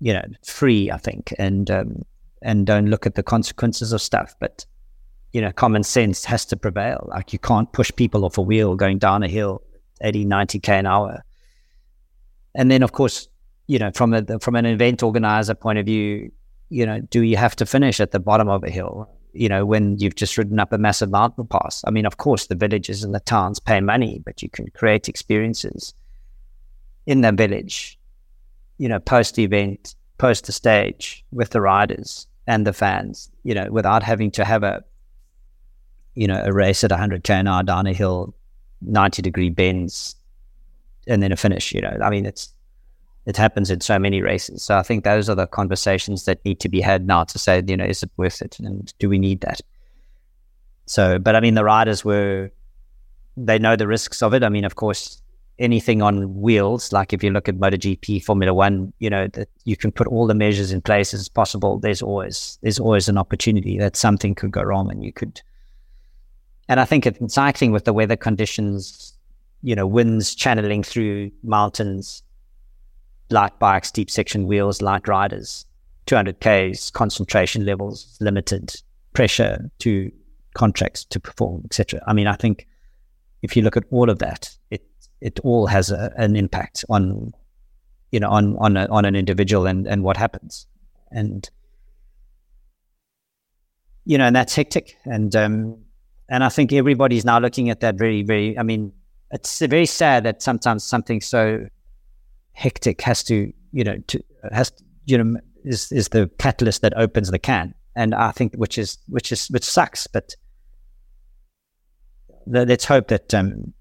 you 0.00 0.12
know, 0.12 0.24
free, 0.44 0.90
I 0.90 0.96
think, 0.96 1.34
and 1.38 1.70
um, 1.70 2.02
and 2.40 2.66
don't 2.66 2.88
look 2.88 3.06
at 3.06 3.14
the 3.14 3.22
consequences 3.22 3.92
of 3.92 4.00
stuff. 4.00 4.34
But 4.40 4.64
you 5.32 5.40
know, 5.40 5.52
common 5.52 5.82
sense 5.82 6.24
has 6.24 6.44
to 6.46 6.56
prevail. 6.56 7.06
Like 7.10 7.32
you 7.32 7.38
can't 7.38 7.70
push 7.72 7.90
people 7.94 8.24
off 8.24 8.38
a 8.38 8.42
wheel 8.42 8.74
going 8.74 8.98
down 8.98 9.22
a 9.22 9.28
hill 9.28 9.62
80, 10.02 10.24
90 10.24 10.58
k 10.60 10.78
an 10.78 10.86
hour. 10.86 11.22
And 12.54 12.70
then, 12.70 12.82
of 12.82 12.92
course, 12.92 13.28
you 13.66 13.78
know, 13.78 13.90
from 13.94 14.12
a 14.14 14.38
from 14.40 14.56
an 14.56 14.66
event 14.66 15.02
organizer 15.02 15.54
point 15.54 15.78
of 15.78 15.86
view, 15.86 16.30
you 16.72 16.86
know, 16.86 17.00
do 17.00 17.20
you 17.20 17.36
have 17.36 17.54
to 17.56 17.66
finish 17.66 18.00
at 18.00 18.12
the 18.12 18.18
bottom 18.18 18.48
of 18.48 18.64
a 18.64 18.70
hill? 18.70 19.08
You 19.34 19.48
know, 19.48 19.66
when 19.66 19.98
you've 19.98 20.14
just 20.14 20.38
ridden 20.38 20.58
up 20.58 20.72
a 20.72 20.78
massive 20.78 21.10
mountain 21.10 21.46
pass. 21.46 21.82
I 21.86 21.90
mean, 21.90 22.06
of 22.06 22.16
course, 22.16 22.46
the 22.46 22.54
villages 22.54 23.04
and 23.04 23.14
the 23.14 23.20
towns 23.20 23.60
pay 23.60 23.80
money, 23.80 24.22
but 24.24 24.42
you 24.42 24.48
can 24.48 24.68
create 24.70 25.08
experiences 25.08 25.92
in 27.06 27.20
the 27.20 27.32
village, 27.32 27.98
you 28.78 28.88
know, 28.88 28.98
post 28.98 29.34
the 29.34 29.44
event, 29.44 29.94
post 30.16 30.46
the 30.46 30.52
stage 30.52 31.24
with 31.30 31.50
the 31.50 31.60
riders 31.60 32.26
and 32.46 32.66
the 32.66 32.72
fans, 32.72 33.30
you 33.44 33.54
know, 33.54 33.68
without 33.70 34.02
having 34.02 34.30
to 34.30 34.44
have 34.44 34.62
a, 34.62 34.82
you 36.14 36.26
know, 36.26 36.42
a 36.42 36.52
race 36.52 36.82
at 36.84 36.90
100 36.90 37.22
k 37.22 37.34
hour 37.34 37.62
down 37.62 37.86
a 37.86 37.92
hill, 37.92 38.34
90 38.80 39.20
degree 39.20 39.50
bends, 39.50 40.16
and 41.06 41.22
then 41.22 41.32
a 41.32 41.36
finish. 41.36 41.72
You 41.72 41.82
know, 41.82 41.98
I 42.02 42.08
mean, 42.08 42.24
it's 42.24 42.52
it 43.26 43.36
happens 43.36 43.70
in 43.70 43.80
so 43.80 43.98
many 43.98 44.20
races. 44.20 44.62
So 44.62 44.76
I 44.76 44.82
think 44.82 45.04
those 45.04 45.28
are 45.28 45.34
the 45.34 45.46
conversations 45.46 46.24
that 46.24 46.44
need 46.44 46.60
to 46.60 46.68
be 46.68 46.80
had 46.80 47.06
now 47.06 47.24
to 47.24 47.38
say, 47.38 47.62
you 47.66 47.76
know, 47.76 47.84
is 47.84 48.02
it 48.02 48.10
worth 48.16 48.42
it, 48.42 48.58
and 48.58 48.92
do 48.98 49.08
we 49.08 49.18
need 49.18 49.40
that? 49.42 49.60
So, 50.86 51.18
but 51.18 51.36
I 51.36 51.40
mean, 51.40 51.54
the 51.54 51.64
riders 51.64 52.04
were 52.04 52.50
they 53.36 53.58
know 53.58 53.76
the 53.76 53.86
risks 53.86 54.22
of 54.22 54.34
it. 54.34 54.42
I 54.42 54.48
mean, 54.48 54.64
of 54.64 54.76
course, 54.76 55.22
anything 55.58 56.02
on 56.02 56.34
wheels, 56.34 56.92
like 56.92 57.12
if 57.12 57.22
you 57.22 57.30
look 57.30 57.48
at 57.48 57.56
MotoGP, 57.56 58.22
Formula 58.22 58.52
One, 58.52 58.92
you 58.98 59.08
know 59.08 59.28
that 59.28 59.48
you 59.64 59.76
can 59.76 59.92
put 59.92 60.06
all 60.08 60.26
the 60.26 60.34
measures 60.34 60.72
in 60.72 60.80
place 60.80 61.14
as 61.14 61.28
possible. 61.28 61.78
There's 61.78 62.02
always 62.02 62.58
there's 62.62 62.80
always 62.80 63.08
an 63.08 63.18
opportunity 63.18 63.78
that 63.78 63.96
something 63.96 64.34
could 64.34 64.50
go 64.50 64.62
wrong, 64.62 64.90
and 64.90 65.04
you 65.04 65.12
could. 65.12 65.40
And 66.68 66.80
I 66.80 66.84
think 66.84 67.06
in 67.06 67.28
cycling 67.28 67.72
with 67.72 67.84
the 67.84 67.92
weather 67.92 68.16
conditions, 68.16 69.14
you 69.62 69.74
know, 69.74 69.86
winds 69.86 70.34
channeling 70.34 70.82
through 70.82 71.30
mountains, 71.42 72.22
light 73.32 73.58
bikes, 73.58 73.90
deep 73.90 74.10
section 74.10 74.46
wheels, 74.46 74.82
light 74.82 75.08
riders, 75.08 75.66
200 76.06 76.40
k's, 76.40 76.90
concentration 76.90 77.64
levels 77.64 78.16
limited, 78.20 78.74
pressure 79.12 79.70
to 79.78 80.10
contracts 80.54 81.04
to 81.06 81.18
perform, 81.18 81.62
etc. 81.64 82.02
I 82.06 82.12
mean, 82.12 82.26
I 82.26 82.34
think 82.34 82.66
if 83.42 83.56
you 83.56 83.62
look 83.62 83.76
at 83.76 83.84
all 83.90 84.10
of 84.10 84.18
that, 84.20 84.50
it 84.70 84.84
it 85.20 85.40
all 85.40 85.66
has 85.66 85.90
a, 85.90 86.12
an 86.16 86.36
impact 86.36 86.84
on 86.88 87.32
you 88.10 88.20
know 88.20 88.30
on 88.30 88.56
on 88.58 88.76
a, 88.76 88.86
on 88.86 89.04
an 89.04 89.16
individual 89.16 89.66
and 89.66 89.86
and 89.86 90.04
what 90.04 90.16
happens. 90.16 90.66
And 91.10 91.48
you 94.04 94.18
know 94.18 94.26
and 94.26 94.36
that's 94.36 94.54
hectic. 94.54 94.96
And 95.04 95.34
um 95.34 95.78
and 96.28 96.44
I 96.44 96.48
think 96.48 96.72
everybody's 96.72 97.24
now 97.24 97.38
looking 97.38 97.70
at 97.70 97.80
that 97.80 97.96
very 97.96 98.22
very 98.22 98.58
I 98.58 98.62
mean 98.62 98.92
it's 99.30 99.60
very 99.60 99.86
sad 99.86 100.24
that 100.24 100.42
sometimes 100.42 100.84
something 100.84 101.20
so 101.20 101.66
hectic 102.52 103.00
has 103.00 103.22
to 103.24 103.52
you 103.72 103.84
know 103.84 103.96
to 104.06 104.22
has 104.52 104.72
you 105.06 105.22
know 105.22 105.40
is 105.64 105.90
is 105.92 106.08
the 106.08 106.30
catalyst 106.38 106.82
that 106.82 106.92
opens 106.96 107.30
the 107.30 107.38
can 107.38 107.74
and 107.96 108.14
I 108.14 108.30
think 108.32 108.54
which 108.54 108.78
is 108.78 108.98
which 109.08 109.32
is 109.32 109.48
which 109.48 109.64
sucks 109.64 110.06
but 110.06 110.34
let's 112.46 112.84
hope 112.84 113.08
that 113.08 113.32
um 113.34 113.72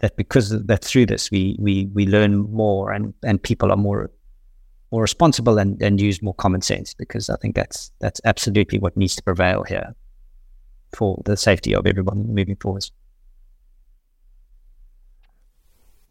that 0.00 0.16
because 0.16 0.50
that 0.50 0.84
through 0.84 1.06
this 1.06 1.30
we 1.30 1.56
we 1.58 1.86
we 1.94 2.06
learn 2.06 2.50
more 2.52 2.92
and 2.92 3.14
and 3.22 3.42
people 3.42 3.70
are 3.70 3.76
more 3.76 4.10
more 4.92 5.02
responsible 5.02 5.58
and, 5.58 5.82
and 5.82 6.00
use 6.00 6.22
more 6.22 6.34
common 6.34 6.60
sense 6.60 6.94
because 6.94 7.28
I 7.28 7.36
think 7.36 7.56
that's 7.56 7.90
that's 7.98 8.20
absolutely 8.24 8.78
what 8.78 8.96
needs 8.96 9.16
to 9.16 9.22
prevail 9.22 9.64
here 9.64 9.94
for 10.94 11.20
the 11.24 11.36
safety 11.36 11.74
of 11.74 11.86
everyone 11.86 12.32
moving 12.32 12.56
forwards. 12.56 12.92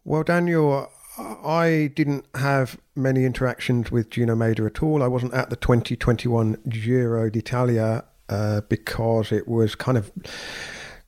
Well, 0.04 0.22
Daniel, 0.22 0.90
I 1.16 1.92
didn't 1.94 2.26
have 2.34 2.78
many 2.96 3.24
interactions 3.24 3.90
with 3.90 4.10
Gino 4.10 4.34
Mäder 4.34 4.66
at 4.66 4.82
all. 4.82 5.02
I 5.02 5.06
wasn't 5.06 5.34
at 5.34 5.50
the 5.50 5.56
2021 5.56 6.58
Giro 6.68 7.30
d'Italia 7.30 8.04
uh, 8.28 8.62
because 8.62 9.30
it 9.30 9.46
was 9.46 9.74
kind 9.74 9.96
of 9.96 10.10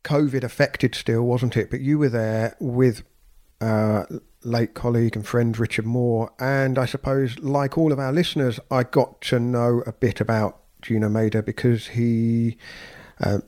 COVID 0.05 0.45
affected 0.45 0.95
still, 0.95 1.23
wasn't 1.23 1.57
it? 1.57 1.71
But 1.71 1.81
you 1.81 1.99
were 1.99 2.09
there 2.09 2.57
with 2.61 3.03
uh, 3.61 4.05
late 4.45 4.75
colleague 4.75 5.17
and 5.17 5.27
friend 5.27 5.59
Richard 5.59 5.87
Moore, 5.87 6.33
and 6.39 6.79
I 6.79 6.85
suppose, 6.85 7.39
like 7.41 7.77
all 7.77 7.93
of 7.93 7.99
our 7.99 8.13
listeners, 8.13 8.61
I 8.71 8.85
got 8.85 9.21
to 9.23 9.41
know 9.41 9.83
a 9.87 9.93
bit 9.93 10.21
about 10.21 10.61
Gino 10.83 11.09
Mäder 11.09 11.45
because 11.45 11.89
he 11.89 12.59
uh, 13.21 13.39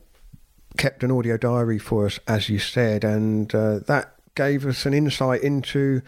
kept 0.76 1.04
an 1.04 1.12
audio 1.12 1.36
diary 1.36 1.78
for 1.78 2.06
us, 2.06 2.18
as 2.26 2.48
you 2.48 2.58
said, 2.58 3.04
and 3.04 3.54
uh, 3.54 3.78
that 3.86 4.14
gave 4.34 4.66
us 4.66 4.86
an 4.86 4.94
insight 4.94 5.42
into 5.42 6.02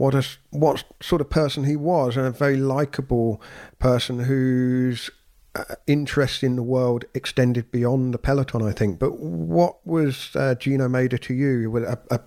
what 0.00 0.14
a, 0.14 0.26
what 0.48 0.82
sort 1.02 1.20
of 1.20 1.28
person 1.28 1.64
he 1.64 1.76
was, 1.76 2.16
and 2.16 2.26
a 2.26 2.30
very 2.30 2.56
likable 2.56 3.38
person 3.78 4.20
whose 4.20 5.10
uh, 5.54 5.74
interest 5.86 6.42
in 6.42 6.56
the 6.56 6.62
world 6.62 7.04
extended 7.12 7.70
beyond 7.70 8.14
the 8.14 8.18
peloton, 8.18 8.62
I 8.62 8.72
think. 8.72 8.98
But 8.98 9.18
what 9.18 9.86
was 9.86 10.30
uh, 10.34 10.54
Gino 10.54 10.88
Mäder 10.88 11.20
to 11.20 11.34
you? 11.34 11.76
A, 11.76 11.98
a, 12.10 12.20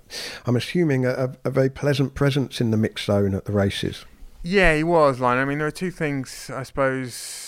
I'm 0.45 0.55
assuming 0.55 1.07
a, 1.07 1.35
a, 1.43 1.49
very 1.49 1.71
pleasant 1.71 2.13
presence 2.13 2.61
in 2.61 2.69
the 2.69 2.77
mixed 2.77 3.07
zone 3.07 3.33
at 3.33 3.45
the 3.45 3.53
races. 3.53 4.05
Yeah, 4.43 4.75
he 4.75 4.83
was, 4.83 5.19
Line. 5.19 5.39
I 5.39 5.45
mean, 5.45 5.57
there 5.57 5.65
are 5.65 5.71
two 5.71 5.89
things, 5.89 6.51
I 6.53 6.61
suppose 6.61 7.42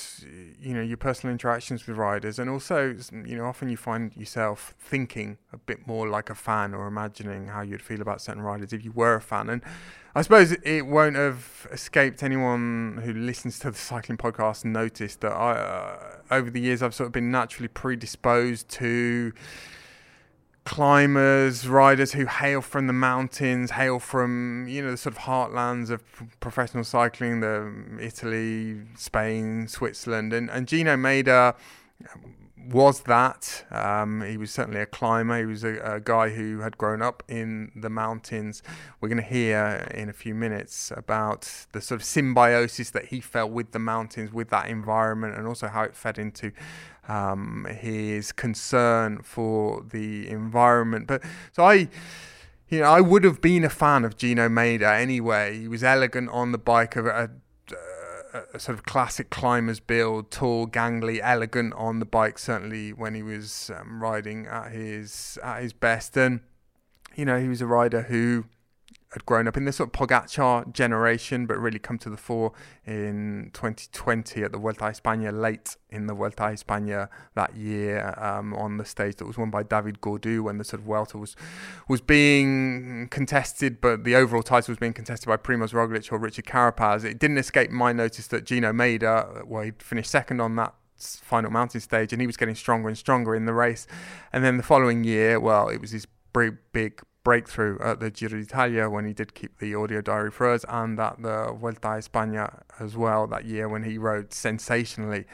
you 0.59 0.73
know 0.73 0.81
your 0.81 0.97
personal 0.97 1.31
interactions 1.31 1.85
with 1.87 1.97
riders 1.97 2.39
and 2.39 2.49
also 2.49 2.95
you 3.25 3.35
know 3.35 3.45
often 3.45 3.69
you 3.69 3.77
find 3.77 4.15
yourself 4.15 4.75
thinking 4.79 5.37
a 5.53 5.57
bit 5.57 5.87
more 5.87 6.07
like 6.07 6.29
a 6.29 6.35
fan 6.35 6.73
or 6.73 6.87
imagining 6.87 7.47
how 7.47 7.61
you'd 7.61 7.81
feel 7.81 8.01
about 8.01 8.21
certain 8.21 8.41
riders 8.41 8.73
if 8.73 8.83
you 8.83 8.91
were 8.91 9.15
a 9.15 9.21
fan. 9.21 9.49
And 9.49 9.61
I 10.13 10.21
suppose 10.21 10.51
it 10.51 10.85
won't 10.85 11.15
have 11.15 11.67
escaped 11.71 12.23
anyone 12.23 13.01
who 13.03 13.13
listens 13.13 13.59
to 13.59 13.71
the 13.71 13.77
cycling 13.77 14.17
podcast 14.17 14.63
noticed 14.63 15.21
that 15.21 15.33
I 15.33 15.51
uh, 15.53 16.15
over 16.31 16.49
the 16.49 16.61
years 16.61 16.81
I've 16.81 16.95
sort 16.95 17.07
of 17.07 17.13
been 17.13 17.31
naturally 17.31 17.67
predisposed 17.67 18.69
to 18.69 19.33
climbers, 20.65 21.67
riders 21.67 22.13
who 22.13 22.25
hail 22.25 22.61
from 22.61 22.87
the 22.87 22.93
mountains, 22.93 23.71
hail 23.71 23.99
from 23.99 24.67
you 24.67 24.81
know 24.81 24.91
the 24.91 24.97
sort 24.97 25.15
of 25.15 25.21
heartlands 25.21 25.89
of 25.89 26.03
professional 26.39 26.83
cycling, 26.83 27.39
the 27.39 27.71
Italy, 27.99 28.81
Spain, 28.95 29.67
Switzerland, 29.67 30.33
and 30.33 30.49
and 30.49 30.67
Gino 30.67 30.95
Mäder 30.95 31.55
was 32.71 33.01
that. 33.01 33.65
Um, 33.71 34.21
he 34.21 34.37
was 34.37 34.51
certainly 34.51 34.81
a 34.81 34.85
climber. 34.85 35.37
He 35.37 35.45
was 35.45 35.63
a, 35.63 35.77
a, 35.77 35.99
guy 35.99 36.29
who 36.29 36.59
had 36.59 36.77
grown 36.77 37.01
up 37.01 37.23
in 37.27 37.71
the 37.75 37.89
mountains. 37.89 38.63
We're 38.99 39.09
going 39.09 39.21
to 39.21 39.27
hear 39.27 39.87
in 39.93 40.09
a 40.09 40.13
few 40.13 40.33
minutes 40.33 40.91
about 40.95 41.67
the 41.73 41.81
sort 41.81 42.01
of 42.01 42.05
symbiosis 42.05 42.89
that 42.91 43.05
he 43.05 43.19
felt 43.19 43.51
with 43.51 43.71
the 43.71 43.79
mountains, 43.79 44.33
with 44.33 44.49
that 44.49 44.67
environment, 44.67 45.37
and 45.37 45.47
also 45.47 45.67
how 45.67 45.83
it 45.83 45.95
fed 45.95 46.17
into 46.17 46.51
um, 47.07 47.67
his 47.69 48.31
concern 48.31 49.21
for 49.23 49.83
the 49.89 50.27
environment. 50.29 51.07
But 51.07 51.23
so 51.51 51.63
I. 51.63 51.89
You 52.67 52.79
know, 52.79 52.85
I 52.85 52.99
would 52.99 53.23
have 53.23 53.41
been 53.41 53.63
a 53.63 53.69
fan 53.69 54.03
of 54.03 54.17
Gino 54.17 54.49
Mäder 54.49 54.91
anyway. 54.99 55.59
He 55.59 55.67
was 55.67 55.83
elegant 55.83 56.29
on 56.31 56.51
the 56.51 56.57
bike, 56.57 56.95
of 56.95 57.05
a, 57.05 57.29
a, 58.33 58.41
a 58.55 58.59
sort 58.59 58.75
of 58.77 58.85
classic 58.85 59.29
climber's 59.29 59.79
build, 59.79 60.31
tall, 60.31 60.67
gangly, 60.67 61.19
elegant 61.21 61.73
on 61.75 61.99
the 61.99 62.05
bike. 62.05 62.39
Certainly 62.39 62.93
when 62.93 63.13
he 63.13 63.21
was 63.21 63.69
um, 63.79 64.01
riding 64.01 64.47
at 64.47 64.71
his 64.71 65.37
at 65.43 65.61
his 65.61 65.73
best, 65.73 66.17
and 66.17 66.41
you 67.15 67.23
know 67.23 67.39
he 67.39 67.47
was 67.47 67.61
a 67.61 67.67
rider 67.67 68.01
who 68.01 68.45
had 69.15 69.25
grown 69.25 69.47
up 69.47 69.55
in 69.55 69.63
this 69.63 69.77
sort 69.77 69.87
of 69.87 69.93
Pogacar 69.93 70.71
generation, 70.73 71.45
but 71.45 71.57
really 71.57 71.79
come 71.79 71.97
to 71.99 72.09
the 72.09 72.17
fore 72.17 72.51
in 72.85 73.49
2020 73.53 74.43
at 74.43 74.51
the 74.51 74.57
Vuelta 74.57 74.87
a 74.87 74.89
España, 74.89 75.31
late 75.31 75.77
in 75.89 76.07
the 76.07 76.13
Vuelta 76.13 76.47
a 76.47 76.51
España 76.51 77.07
that 77.33 77.55
year 77.55 78.13
um, 78.17 78.53
on 78.53 78.75
the 78.75 78.83
stage 78.83 79.15
that 79.15 79.25
was 79.25 79.37
won 79.37 79.49
by 79.49 79.63
David 79.63 80.01
Gaudu 80.01 80.43
when 80.43 80.57
the 80.57 80.65
sort 80.65 80.81
of 80.81 80.85
Vuelta 80.85 81.17
was 81.17 81.37
was 81.87 82.01
being 82.01 83.07
contested, 83.09 83.79
but 83.79 84.03
the 84.03 84.17
overall 84.17 84.43
title 84.43 84.73
was 84.73 84.79
being 84.79 84.93
contested 84.93 85.27
by 85.29 85.37
Primoz 85.37 85.71
Roglic 85.71 86.11
or 86.11 86.17
Richard 86.17 86.45
Carapaz. 86.45 87.05
It 87.05 87.17
didn't 87.17 87.37
escape 87.37 87.71
my 87.71 87.93
notice 87.93 88.27
that 88.27 88.43
Gino 88.43 88.73
Mäder, 88.73 89.45
well, 89.45 89.63
he 89.63 89.71
finished 89.79 90.11
second 90.11 90.41
on 90.41 90.57
that 90.57 90.73
final 90.97 91.51
mountain 91.51 91.79
stage 91.79 92.11
and 92.11 92.21
he 92.21 92.27
was 92.27 92.35
getting 92.35 92.55
stronger 92.55 92.89
and 92.89 92.97
stronger 92.97 93.33
in 93.33 93.45
the 93.45 93.53
race. 93.53 93.87
And 94.33 94.43
then 94.43 94.57
the 94.57 94.63
following 94.63 95.05
year, 95.05 95.39
well, 95.39 95.69
it 95.69 95.79
was 95.79 95.91
his 95.91 96.05
big 96.73 97.01
breakthrough 97.25 97.77
at 97.81 97.99
the 97.99 98.09
Giro 98.09 98.39
d'Italia 98.39 98.89
when 98.89 99.05
he 99.05 99.11
did 99.11 99.33
keep 99.33 99.57
the 99.59 99.75
audio 99.75 99.99
diary 99.99 100.31
for 100.31 100.49
us, 100.49 100.63
and 100.69 100.97
at 100.97 101.21
the 101.21 101.51
Vuelta 101.59 101.89
a 101.89 101.97
España 101.97 102.61
as 102.79 102.95
well 102.95 103.27
that 103.27 103.43
year 103.43 103.67
when 103.67 103.83
he 103.83 103.97
rode 103.97 104.31
sensationally, 104.31 105.25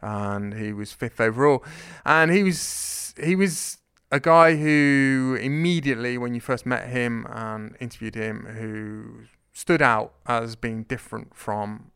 and 0.00 0.54
he 0.54 0.72
was 0.72 0.92
fifth 0.92 1.20
overall, 1.20 1.62
and 2.06 2.30
he 2.30 2.42
was 2.42 3.14
he 3.22 3.36
was 3.36 3.76
a 4.10 4.20
guy 4.20 4.56
who 4.56 5.36
immediately 5.40 6.16
when 6.16 6.34
you 6.34 6.40
first 6.40 6.64
met 6.64 6.88
him 6.88 7.26
and 7.28 7.76
interviewed 7.80 8.14
him 8.14 8.46
who 8.58 9.26
stood 9.52 9.82
out 9.82 10.14
as 10.26 10.56
being 10.56 10.84
different 10.84 11.34
from 11.34 11.90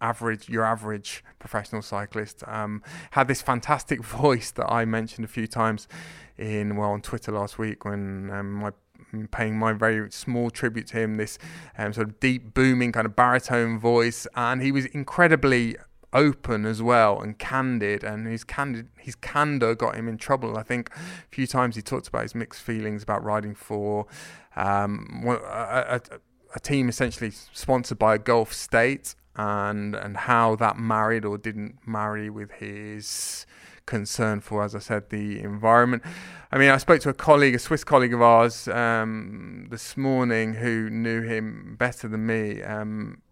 average 0.00 0.48
your 0.48 0.64
average 0.64 1.24
professional 1.38 1.82
cyclist 1.82 2.42
um, 2.46 2.82
had 3.12 3.28
this 3.28 3.42
fantastic 3.42 4.02
voice 4.04 4.50
that 4.52 4.70
I 4.70 4.84
mentioned 4.84 5.24
a 5.24 5.28
few 5.28 5.46
times 5.46 5.88
in 6.36 6.76
well 6.76 6.90
on 6.90 7.02
Twitter 7.02 7.32
last 7.32 7.58
week 7.58 7.84
when 7.84 8.30
um, 8.30 8.52
my 8.52 8.70
paying 9.30 9.58
my 9.58 9.72
very 9.72 10.10
small 10.10 10.50
tribute 10.50 10.86
to 10.88 10.98
him 10.98 11.16
this 11.16 11.38
um, 11.76 11.92
sort 11.92 12.08
of 12.08 12.20
deep 12.20 12.54
booming 12.54 12.92
kind 12.92 13.06
of 13.06 13.16
baritone 13.16 13.78
voice. 13.78 14.26
And 14.34 14.62
he 14.62 14.72
was 14.72 14.86
incredibly 14.86 15.76
open 16.14 16.64
as 16.64 16.82
well 16.82 17.20
and 17.20 17.38
candid 17.38 18.02
and 18.02 18.26
his 18.26 18.42
candid 18.42 18.88
his 18.98 19.14
candor 19.14 19.74
got 19.74 19.94
him 19.94 20.08
in 20.08 20.16
trouble. 20.16 20.56
I 20.56 20.62
think 20.62 20.90
a 20.94 21.28
few 21.30 21.46
times 21.46 21.76
he 21.76 21.82
talked 21.82 22.08
about 22.08 22.22
his 22.22 22.34
mixed 22.34 22.62
feelings 22.62 23.02
about 23.02 23.22
riding 23.22 23.54
for 23.54 24.06
um, 24.56 25.22
a, 25.26 25.34
a, 25.96 26.00
a 26.54 26.60
team 26.60 26.88
essentially 26.88 27.30
sponsored 27.52 27.98
by 27.98 28.14
a 28.14 28.18
Gulf 28.18 28.52
state 28.52 29.14
and 29.38 29.94
and 29.94 30.16
how 30.16 30.56
that 30.56 30.76
married 30.78 31.24
or 31.24 31.38
didn't 31.38 31.78
marry 31.86 32.28
with 32.28 32.50
his 32.50 33.46
concern 33.86 34.40
for, 34.40 34.62
as 34.62 34.74
I 34.74 34.80
said, 34.80 35.08
the 35.08 35.40
environment. 35.40 36.02
I 36.52 36.58
mean, 36.58 36.70
I 36.70 36.76
spoke 36.76 37.00
to 37.02 37.08
a 37.08 37.14
colleague, 37.14 37.54
a 37.54 37.58
Swiss 37.58 37.84
colleague 37.84 38.12
of 38.12 38.20
ours, 38.20 38.68
um, 38.68 39.66
this 39.70 39.96
morning 39.96 40.54
who 40.54 40.90
knew 40.90 41.22
him 41.22 41.76
better 41.78 42.06
than 42.06 42.26
me. 42.26 42.62
Um, 42.62 43.22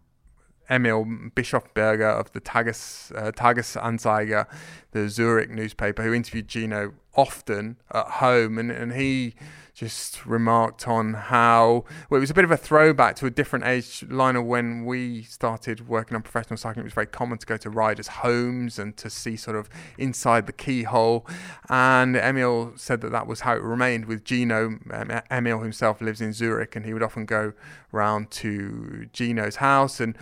Emil 0.69 1.05
Bischofberger 1.37 2.11
of 2.19 2.33
the 2.33 2.41
Tages, 2.41 3.13
uh, 3.15 4.45
the 4.91 5.09
Zurich 5.09 5.51
newspaper, 5.51 6.03
who 6.03 6.13
interviewed 6.13 6.49
Gino 6.49 6.95
often 7.17 7.77
at 7.93 8.07
home, 8.07 8.59
and, 8.59 8.71
and 8.71 8.93
he 8.93 9.35
just 9.77 10.25
remarked 10.25 10.89
on 10.89 11.13
how 11.13 11.85
well, 12.09 12.17
it 12.17 12.21
was 12.21 12.31
a 12.31 12.35
bit 12.35 12.45
of 12.45 12.51
a 12.51 12.57
throwback 12.57 13.15
to 13.15 13.27
a 13.27 13.31
different 13.31 13.63
age 13.67 14.03
line 14.09 14.47
when 14.47 14.87
we 14.87 15.23
started 15.23 15.87
working 15.87 16.15
on 16.15 16.23
professional 16.23 16.57
cycling. 16.57 16.83
It 16.83 16.87
was 16.87 16.95
very 16.95 17.07
common 17.07 17.37
to 17.37 17.47
go 17.47 17.59
to 17.59 17.69
riders' 17.69 18.09
homes 18.09 18.79
and 18.79 18.97
to 18.97 19.11
see 19.11 19.37
sort 19.37 19.55
of 19.55 19.69
inside 19.99 20.47
the 20.47 20.55
keyhole. 20.55 21.27
And 21.69 22.17
Emil 22.17 22.73
said 22.77 23.03
that 23.03 23.13
that 23.13 23.27
was 23.27 23.41
how 23.41 23.55
it 23.55 23.63
remained 23.63 24.07
with 24.07 24.25
Gino. 24.25 24.79
Um, 24.91 25.21
Emil 25.31 25.61
himself 25.61 26.01
lives 26.01 26.23
in 26.23 26.33
Zurich, 26.33 26.75
and 26.75 26.87
he 26.87 26.95
would 26.95 27.03
often 27.03 27.27
go 27.27 27.53
round 27.93 28.31
to 28.31 29.09
Gino's 29.13 29.57
house 29.57 30.01
and 30.01 30.17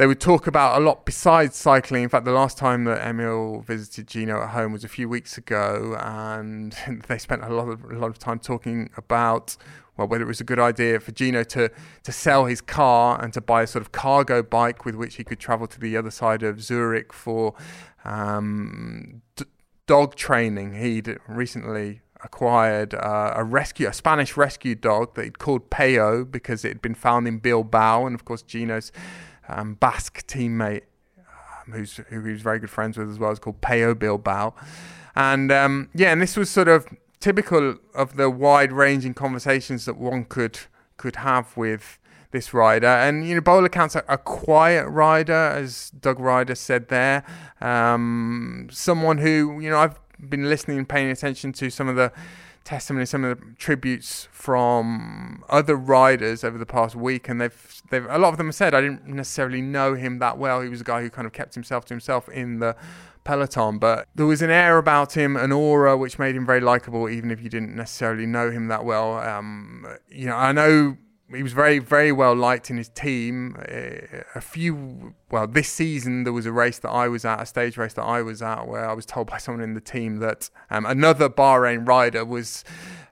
they 0.00 0.06
would 0.06 0.18
talk 0.18 0.46
about 0.46 0.80
a 0.80 0.82
lot 0.82 1.04
besides 1.04 1.56
cycling. 1.56 2.04
In 2.04 2.08
fact, 2.08 2.24
the 2.24 2.32
last 2.32 2.56
time 2.56 2.84
that 2.84 3.06
Emil 3.06 3.60
visited 3.60 4.06
Gino 4.06 4.40
at 4.40 4.48
home 4.48 4.72
was 4.72 4.82
a 4.82 4.88
few 4.88 5.10
weeks 5.10 5.36
ago, 5.36 5.94
and 6.00 6.74
they 7.08 7.18
spent 7.18 7.44
a 7.44 7.50
lot 7.50 7.68
of 7.68 7.84
a 7.84 7.98
lot 7.98 8.08
of 8.08 8.18
time 8.18 8.38
talking 8.38 8.88
about 8.96 9.58
well 9.98 10.08
whether 10.08 10.24
it 10.24 10.26
was 10.26 10.40
a 10.40 10.44
good 10.44 10.58
idea 10.58 11.00
for 11.00 11.12
Gino 11.12 11.44
to 11.44 11.70
to 12.04 12.12
sell 12.12 12.46
his 12.46 12.62
car 12.62 13.22
and 13.22 13.34
to 13.34 13.42
buy 13.42 13.60
a 13.60 13.66
sort 13.66 13.82
of 13.82 13.92
cargo 13.92 14.42
bike 14.42 14.86
with 14.86 14.94
which 14.94 15.16
he 15.16 15.22
could 15.22 15.38
travel 15.38 15.66
to 15.66 15.78
the 15.78 15.98
other 15.98 16.10
side 16.10 16.42
of 16.42 16.62
Zurich 16.62 17.12
for 17.12 17.54
um, 18.02 19.20
d- 19.36 19.44
dog 19.86 20.14
training. 20.14 20.76
He'd 20.76 21.18
recently 21.28 22.00
acquired 22.24 22.94
uh, 22.94 23.34
a 23.36 23.44
rescue, 23.44 23.86
a 23.86 23.92
Spanish 23.92 24.34
rescue 24.34 24.74
dog 24.74 25.14
that 25.16 25.24
he'd 25.24 25.38
called 25.38 25.68
Pello 25.68 26.24
because 26.24 26.64
it 26.64 26.68
had 26.68 26.80
been 26.80 26.94
found 26.94 27.28
in 27.28 27.36
Bilbao, 27.36 28.06
and 28.06 28.14
of 28.14 28.24
course 28.24 28.40
Gino's 28.40 28.92
um, 29.50 29.74
Basque 29.74 30.26
teammate 30.26 30.82
um, 31.18 31.72
who's 31.72 31.96
who 31.96 32.24
he 32.24 32.32
was 32.32 32.42
very 32.42 32.58
good 32.58 32.70
friends 32.70 32.96
with 32.96 33.10
as 33.10 33.18
well. 33.18 33.30
It's 33.30 33.40
called 33.40 33.60
Pello 33.60 33.98
Bilbao, 33.98 34.54
and 35.14 35.50
um, 35.52 35.88
yeah, 35.94 36.12
and 36.12 36.20
this 36.20 36.36
was 36.36 36.50
sort 36.50 36.68
of 36.68 36.86
typical 37.20 37.76
of 37.94 38.16
the 38.16 38.30
wide-ranging 38.30 39.14
conversations 39.14 39.84
that 39.84 39.96
one 39.96 40.24
could 40.24 40.58
could 40.96 41.16
have 41.16 41.56
with 41.56 41.98
this 42.30 42.54
rider. 42.54 42.86
And 42.86 43.26
you 43.26 43.34
know, 43.34 43.40
Bowler 43.40 43.68
Count's 43.68 43.94
a, 43.94 44.04
a 44.08 44.18
quiet 44.18 44.86
rider, 44.88 45.32
as 45.32 45.90
Doug 45.90 46.18
Ryder 46.20 46.54
said 46.54 46.88
there. 46.88 47.24
Um, 47.60 48.68
someone 48.70 49.18
who 49.18 49.60
you 49.60 49.70
know 49.70 49.78
I've 49.78 49.98
been 50.28 50.48
listening 50.48 50.78
and 50.78 50.88
paying 50.88 51.10
attention 51.10 51.52
to 51.54 51.70
some 51.70 51.88
of 51.88 51.96
the 51.96 52.12
testimony, 52.64 53.06
some 53.06 53.24
of 53.24 53.38
the 53.38 53.44
tributes 53.56 54.28
from 54.30 55.44
other 55.48 55.76
riders 55.76 56.44
over 56.44 56.58
the 56.58 56.66
past 56.66 56.94
week, 56.94 57.28
and 57.28 57.40
they've 57.40 57.82
they've 57.90 58.06
a 58.06 58.18
lot 58.18 58.28
of 58.28 58.36
them 58.38 58.46
have 58.46 58.54
said 58.54 58.74
I 58.74 58.80
didn't 58.80 59.06
necessarily 59.06 59.60
know 59.60 59.94
him 59.94 60.18
that 60.18 60.38
well. 60.38 60.60
He 60.60 60.68
was 60.68 60.80
a 60.80 60.84
guy 60.84 61.02
who 61.02 61.10
kind 61.10 61.26
of 61.26 61.32
kept 61.32 61.54
himself 61.54 61.84
to 61.86 61.94
himself 61.94 62.28
in 62.28 62.60
the 62.60 62.76
peloton, 63.24 63.78
but 63.78 64.08
there 64.14 64.26
was 64.26 64.42
an 64.42 64.50
air 64.50 64.78
about 64.78 65.16
him, 65.16 65.36
an 65.36 65.52
aura 65.52 65.96
which 65.96 66.18
made 66.18 66.34
him 66.34 66.46
very 66.46 66.60
likable, 66.60 67.08
even 67.08 67.30
if 67.30 67.42
you 67.42 67.48
didn't 67.48 67.74
necessarily 67.74 68.26
know 68.26 68.50
him 68.50 68.68
that 68.68 68.84
well. 68.84 69.18
Um, 69.18 69.86
you 70.08 70.26
know, 70.26 70.36
I 70.36 70.52
know 70.52 70.96
he 71.34 71.42
was 71.42 71.52
very, 71.52 71.78
very 71.78 72.12
well 72.12 72.34
liked 72.34 72.70
in 72.70 72.76
his 72.76 72.88
team. 72.88 73.56
Uh, 73.58 74.22
a 74.34 74.40
few, 74.40 75.14
well, 75.30 75.46
this 75.46 75.68
season 75.68 76.24
there 76.24 76.32
was 76.32 76.46
a 76.46 76.52
race 76.52 76.78
that 76.80 76.90
I 76.90 77.08
was 77.08 77.24
at, 77.24 77.40
a 77.40 77.46
stage 77.46 77.76
race 77.76 77.94
that 77.94 78.02
I 78.02 78.22
was 78.22 78.42
at, 78.42 78.66
where 78.66 78.88
I 78.88 78.92
was 78.92 79.06
told 79.06 79.28
by 79.28 79.38
someone 79.38 79.62
in 79.62 79.74
the 79.74 79.80
team 79.80 80.18
that 80.18 80.50
um, 80.70 80.84
another 80.86 81.28
Bahrain 81.28 81.86
rider 81.86 82.24
was 82.24 82.64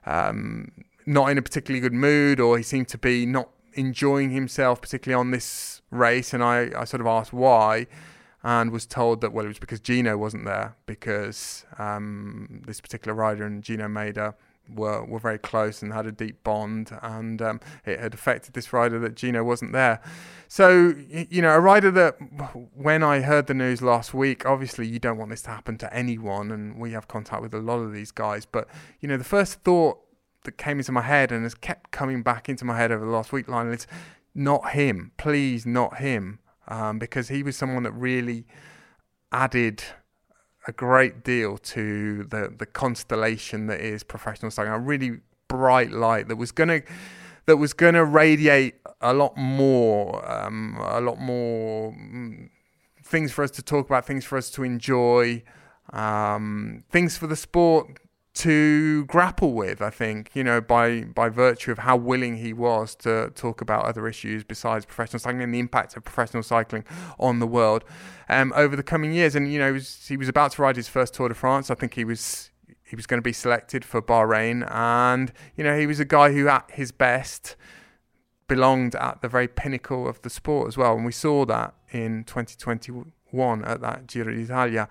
um, 0.05 0.71
not 1.05 1.29
in 1.29 1.37
a 1.37 1.41
particularly 1.41 1.81
good 1.81 1.93
mood, 1.93 2.39
or 2.39 2.57
he 2.57 2.63
seemed 2.63 2.87
to 2.89 2.97
be 2.97 3.25
not 3.25 3.49
enjoying 3.73 4.31
himself, 4.31 4.81
particularly 4.81 5.19
on 5.19 5.31
this 5.31 5.81
race. 5.89 6.33
And 6.33 6.43
I, 6.43 6.71
I 6.77 6.83
sort 6.83 7.01
of 7.01 7.07
asked 7.07 7.31
why, 7.31 7.87
and 8.43 8.71
was 8.71 8.85
told 8.85 9.21
that 9.21 9.31
well, 9.31 9.45
it 9.45 9.49
was 9.49 9.59
because 9.59 9.79
Gino 9.79 10.17
wasn't 10.17 10.45
there, 10.45 10.75
because 10.85 11.65
um, 11.77 12.63
this 12.65 12.81
particular 12.81 13.15
rider 13.15 13.45
and 13.45 13.63
Gino 13.63 13.87
Mäder 13.87 14.33
were 14.73 15.03
were 15.05 15.19
very 15.19 15.37
close 15.37 15.81
and 15.81 15.93
had 15.93 16.05
a 16.05 16.11
deep 16.11 16.43
bond, 16.43 16.91
and 17.01 17.41
um, 17.41 17.59
it 17.85 17.99
had 17.99 18.13
affected 18.13 18.53
this 18.53 18.71
rider 18.73 18.99
that 18.99 19.15
Gino 19.15 19.43
wasn't 19.43 19.73
there. 19.73 20.01
So 20.47 20.93
you 21.09 21.41
know, 21.41 21.53
a 21.53 21.59
rider 21.59 21.91
that 21.91 22.17
when 22.73 23.03
I 23.03 23.21
heard 23.21 23.47
the 23.47 23.53
news 23.53 23.81
last 23.81 24.13
week, 24.13 24.45
obviously 24.45 24.87
you 24.87 24.99
don't 24.99 25.17
want 25.17 25.31
this 25.31 25.41
to 25.43 25.49
happen 25.49 25.77
to 25.79 25.93
anyone, 25.93 26.51
and 26.51 26.79
we 26.79 26.91
have 26.91 27.07
contact 27.07 27.41
with 27.41 27.53
a 27.53 27.59
lot 27.59 27.79
of 27.79 27.93
these 27.93 28.11
guys. 28.11 28.45
But 28.45 28.67
you 28.99 29.07
know, 29.07 29.17
the 29.17 29.23
first 29.23 29.61
thought 29.61 29.99
that 30.43 30.57
came 30.57 30.79
into 30.79 30.91
my 30.91 31.01
head 31.01 31.31
and 31.31 31.43
has 31.43 31.55
kept 31.55 31.91
coming 31.91 32.23
back 32.23 32.47
into 32.49 32.65
my 32.65 32.77
head 32.77 32.91
over 32.91 33.05
the 33.05 33.11
last 33.11 33.31
week, 33.31 33.47
Lionel, 33.47 33.73
is 33.73 33.87
not 34.33 34.71
him. 34.71 35.11
Please, 35.17 35.65
not 35.65 35.97
him, 35.97 36.39
um, 36.67 36.97
because 36.99 37.27
he 37.27 37.43
was 37.43 37.55
someone 37.55 37.83
that 37.83 37.91
really 37.91 38.45
added 39.31 39.83
a 40.69 40.71
great 40.71 41.23
deal 41.23 41.57
to 41.57 42.23
the 42.23 42.53
the 42.57 42.65
constellation 42.65 43.67
that 43.67 43.81
is 43.81 44.03
professional 44.03 44.51
cycling. 44.51 44.73
A 44.73 44.79
really 44.79 45.19
bright 45.47 45.91
light 45.91 46.27
that 46.29 46.37
was 46.37 46.51
gonna 46.51 46.81
that 47.47 47.57
was 47.57 47.73
gonna 47.73 48.05
radiate 48.05 48.75
a 49.01 49.13
lot 49.13 49.35
more, 49.35 50.29
um, 50.31 50.77
a 50.79 51.01
lot 51.01 51.19
more 51.19 51.91
mm, 51.91 52.49
things 53.03 53.31
for 53.31 53.43
us 53.43 53.51
to 53.51 53.61
talk 53.61 53.87
about, 53.87 54.05
things 54.05 54.23
for 54.23 54.37
us 54.37 54.49
to 54.51 54.63
enjoy, 54.63 55.41
um, 55.91 56.83
things 56.91 57.17
for 57.17 57.27
the 57.27 57.35
sport 57.35 57.99
to 58.35 59.05
grapple 59.05 59.53
with. 59.53 59.81
I 59.81 59.89
think 59.89 60.31
you 60.33 60.43
know 60.43 60.61
by 60.61 61.01
by 61.03 61.29
virtue 61.29 61.71
of 61.71 61.79
how 61.79 61.97
willing 61.97 62.37
he 62.37 62.53
was 62.53 62.95
to 62.97 63.31
talk 63.35 63.61
about 63.61 63.85
other 63.85 64.07
issues 64.07 64.43
besides 64.43 64.85
professional 64.85 65.19
cycling 65.19 65.43
and 65.43 65.53
the 65.53 65.59
impact 65.59 65.97
of 65.97 66.03
professional 66.03 66.43
cycling 66.43 66.85
on 67.19 67.39
the 67.39 67.47
world 67.47 67.83
um, 68.29 68.53
over 68.55 68.75
the 68.75 68.83
coming 68.83 69.13
years. 69.13 69.35
And 69.35 69.51
you 69.51 69.59
know 69.59 69.67
he 69.67 69.73
was, 69.73 70.07
he 70.07 70.17
was 70.17 70.29
about 70.29 70.51
to 70.53 70.61
ride 70.61 70.75
his 70.75 70.87
first 70.87 71.13
Tour 71.13 71.29
de 71.29 71.35
France. 71.35 71.69
I 71.69 71.75
think 71.75 71.95
he 71.95 72.05
was 72.05 72.51
he 72.83 72.95
was 72.95 73.05
going 73.05 73.19
to 73.19 73.23
be 73.23 73.33
selected 73.33 73.85
for 73.85 74.01
Bahrain, 74.01 74.69
and 74.71 75.31
you 75.55 75.63
know 75.63 75.77
he 75.77 75.87
was 75.87 75.99
a 75.99 76.05
guy 76.05 76.31
who 76.31 76.47
at 76.47 76.69
his 76.71 76.91
best 76.91 77.55
belonged 78.47 78.95
at 78.95 79.21
the 79.21 79.27
very 79.27 79.47
pinnacle 79.47 80.07
of 80.07 80.21
the 80.23 80.29
sport 80.29 80.67
as 80.67 80.77
well, 80.77 80.95
and 80.95 81.05
we 81.05 81.11
saw 81.11 81.45
that 81.45 81.73
in 81.91 82.23
2021 83.31 83.65
at 83.65 83.81
that 83.81 84.07
Giro 84.07 84.33
d'Italia. 84.33 84.87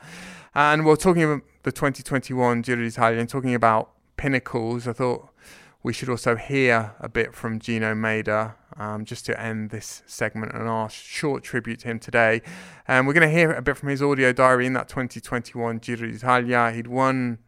And 0.54 0.84
we're 0.84 0.96
talking 0.96 1.22
about 1.22 1.42
the 1.62 1.72
2021 1.72 2.62
Giro 2.62 2.82
d'Italia 2.82 3.18
and 3.18 3.28
talking 3.28 3.54
about 3.54 3.90
pinnacles. 4.16 4.88
I 4.88 4.92
thought 4.92 5.28
we 5.82 5.92
should 5.92 6.08
also 6.08 6.36
hear 6.36 6.94
a 7.00 7.08
bit 7.08 7.34
from 7.34 7.60
Gino 7.60 7.94
Mäder 7.94 8.54
um, 8.76 9.04
just 9.04 9.26
to 9.26 9.40
end 9.40 9.70
this 9.70 10.02
segment 10.06 10.52
and 10.52 10.68
our 10.68 10.90
short 10.90 11.42
tribute 11.44 11.80
to 11.80 11.88
him 11.88 11.98
today. 11.98 12.42
And 12.86 13.00
um, 13.00 13.06
we're 13.06 13.12
going 13.12 13.28
to 13.28 13.34
hear 13.34 13.52
a 13.52 13.62
bit 13.62 13.76
from 13.76 13.88
his 13.88 14.02
audio 14.02 14.32
diary 14.32 14.66
in 14.66 14.72
that 14.72 14.88
2021 14.88 15.78
Giro 15.78 16.10
d'Italia. 16.10 16.72
He'd 16.72 16.88
won 16.88 17.38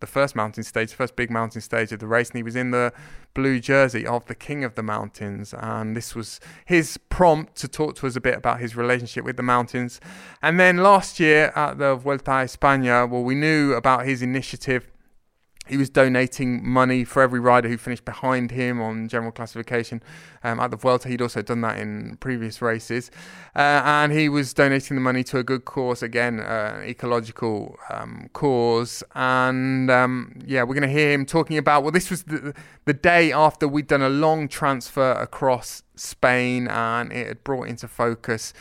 the 0.00 0.06
first 0.06 0.36
mountain 0.36 0.62
stage, 0.62 0.90
the 0.90 0.96
first 0.96 1.16
big 1.16 1.30
mountain 1.30 1.60
stage 1.60 1.92
of 1.92 1.98
the 1.98 2.06
race, 2.06 2.30
and 2.30 2.36
he 2.36 2.42
was 2.42 2.56
in 2.56 2.70
the 2.70 2.92
blue 3.34 3.60
jersey 3.60 4.06
of 4.06 4.24
the 4.26 4.34
King 4.34 4.64
of 4.64 4.74
the 4.74 4.82
Mountains. 4.82 5.54
And 5.56 5.96
this 5.96 6.14
was 6.14 6.40
his 6.64 6.96
prompt 7.08 7.56
to 7.56 7.68
talk 7.68 7.96
to 7.96 8.06
us 8.06 8.16
a 8.16 8.20
bit 8.20 8.36
about 8.36 8.60
his 8.60 8.76
relationship 8.76 9.24
with 9.24 9.36
the 9.36 9.42
mountains. 9.42 10.00
And 10.42 10.58
then 10.58 10.78
last 10.78 11.18
year 11.18 11.52
at 11.56 11.78
the 11.78 11.96
Vuelta 11.96 12.30
a 12.30 12.44
España, 12.44 13.08
well, 13.08 13.24
we 13.24 13.34
knew 13.34 13.74
about 13.74 14.06
his 14.06 14.22
initiative 14.22 14.88
he 15.68 15.76
was 15.76 15.90
donating 15.90 16.66
money 16.66 17.04
for 17.04 17.22
every 17.22 17.40
rider 17.40 17.68
who 17.68 17.76
finished 17.76 18.04
behind 18.04 18.50
him 18.50 18.80
on 18.80 19.08
general 19.08 19.32
classification 19.32 20.02
um, 20.42 20.60
at 20.60 20.70
the 20.70 20.76
Vuelta. 20.76 21.08
He'd 21.08 21.22
also 21.22 21.42
done 21.42 21.60
that 21.62 21.78
in 21.78 22.16
previous 22.20 22.62
races. 22.62 23.10
Uh, 23.54 23.82
and 23.84 24.12
he 24.12 24.28
was 24.28 24.54
donating 24.54 24.96
the 24.96 25.00
money 25.00 25.22
to 25.24 25.38
a 25.38 25.44
good 25.44 25.64
cause, 25.64 26.02
again, 26.02 26.40
uh, 26.40 26.80
ecological 26.82 27.76
um, 27.90 28.30
cause. 28.32 29.02
And 29.14 29.90
um, 29.90 30.40
yeah, 30.44 30.62
we're 30.62 30.74
going 30.74 30.82
to 30.82 30.88
hear 30.88 31.12
him 31.12 31.26
talking 31.26 31.58
about, 31.58 31.82
well, 31.82 31.92
this 31.92 32.10
was 32.10 32.24
the, 32.24 32.54
the 32.84 32.94
day 32.94 33.32
after 33.32 33.68
we'd 33.68 33.86
done 33.86 34.02
a 34.02 34.08
long 34.08 34.48
transfer 34.48 35.12
across 35.12 35.82
Spain 35.96 36.68
and 36.68 37.12
it 37.12 37.26
had 37.26 37.44
brought 37.44 37.68
into 37.68 37.88
focus 37.88 38.52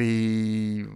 the 0.00 0.86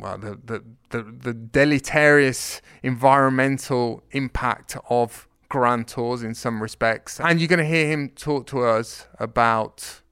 well, 0.00 0.18
the, 0.18 0.38
the, 0.44 0.62
the, 0.90 1.02
the 1.02 1.34
deleterious 1.34 2.60
environmental 2.82 4.02
impact 4.12 4.76
of 4.88 5.26
Grand 5.48 5.88
Tours 5.88 6.22
in 6.22 6.34
some 6.34 6.62
respects. 6.62 7.18
And 7.18 7.40
you're 7.40 7.48
going 7.48 7.58
to 7.58 7.64
hear 7.76 7.88
him 7.88 8.10
talk 8.10 8.46
to 8.48 8.60
us 8.60 9.06
about 9.18 10.02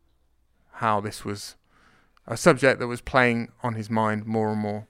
how 0.73 1.01
this 1.01 1.25
was 1.25 1.57
a 2.27 2.37
subject 2.37 2.81
that 2.81 2.89
was 2.89 3.01
playing 3.01 3.53
on 3.63 3.75
his 3.75 3.89
mind 3.89 4.27
more 4.27 4.51
and 4.51 4.61
more. 4.61 4.87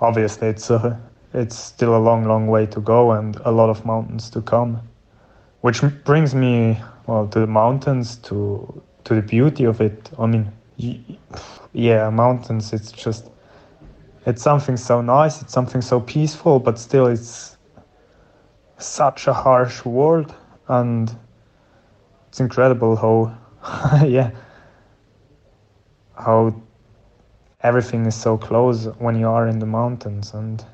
Obviously, 0.00 0.48
it's 0.48 0.70
a, 0.70 1.00
it's 1.32 1.56
still 1.56 1.96
a 1.96 2.02
long, 2.08 2.24
long 2.24 2.46
way 2.46 2.66
to 2.66 2.80
go 2.80 3.12
and 3.12 3.36
a 3.44 3.50
lot 3.50 3.70
of 3.70 3.84
mountains 3.84 4.30
to 4.30 4.42
come, 4.42 4.80
which 5.62 5.80
brings 6.04 6.34
me 6.34 6.78
well 7.06 7.26
to 7.28 7.40
the 7.40 7.46
mountains, 7.46 8.16
to 8.28 8.82
to 9.04 9.14
the 9.14 9.22
beauty 9.22 9.64
of 9.64 9.80
it. 9.80 10.10
I 10.18 10.26
mean, 10.26 10.50
yeah, 10.76 12.10
mountains. 12.10 12.72
It's 12.72 12.92
just 12.92 13.30
it's 14.26 14.42
something 14.42 14.76
so 14.76 15.00
nice. 15.00 15.42
It's 15.42 15.52
something 15.52 15.82
so 15.82 16.00
peaceful, 16.00 16.58
but 16.58 16.78
still, 16.78 17.06
it's 17.06 17.56
such 18.78 19.26
a 19.26 19.32
harsh 19.32 19.84
world, 19.84 20.34
and 20.68 21.14
it's 22.28 22.40
incredible 22.40 22.96
how 22.96 23.38
yeah 24.04 24.30
how 26.16 26.54
everything 27.62 28.06
is 28.06 28.14
so 28.14 28.36
close 28.36 28.86
when 28.98 29.18
you 29.18 29.28
are 29.28 29.48
in 29.48 29.58
the 29.58 29.66
mountains 29.66 30.34
and 30.34 30.64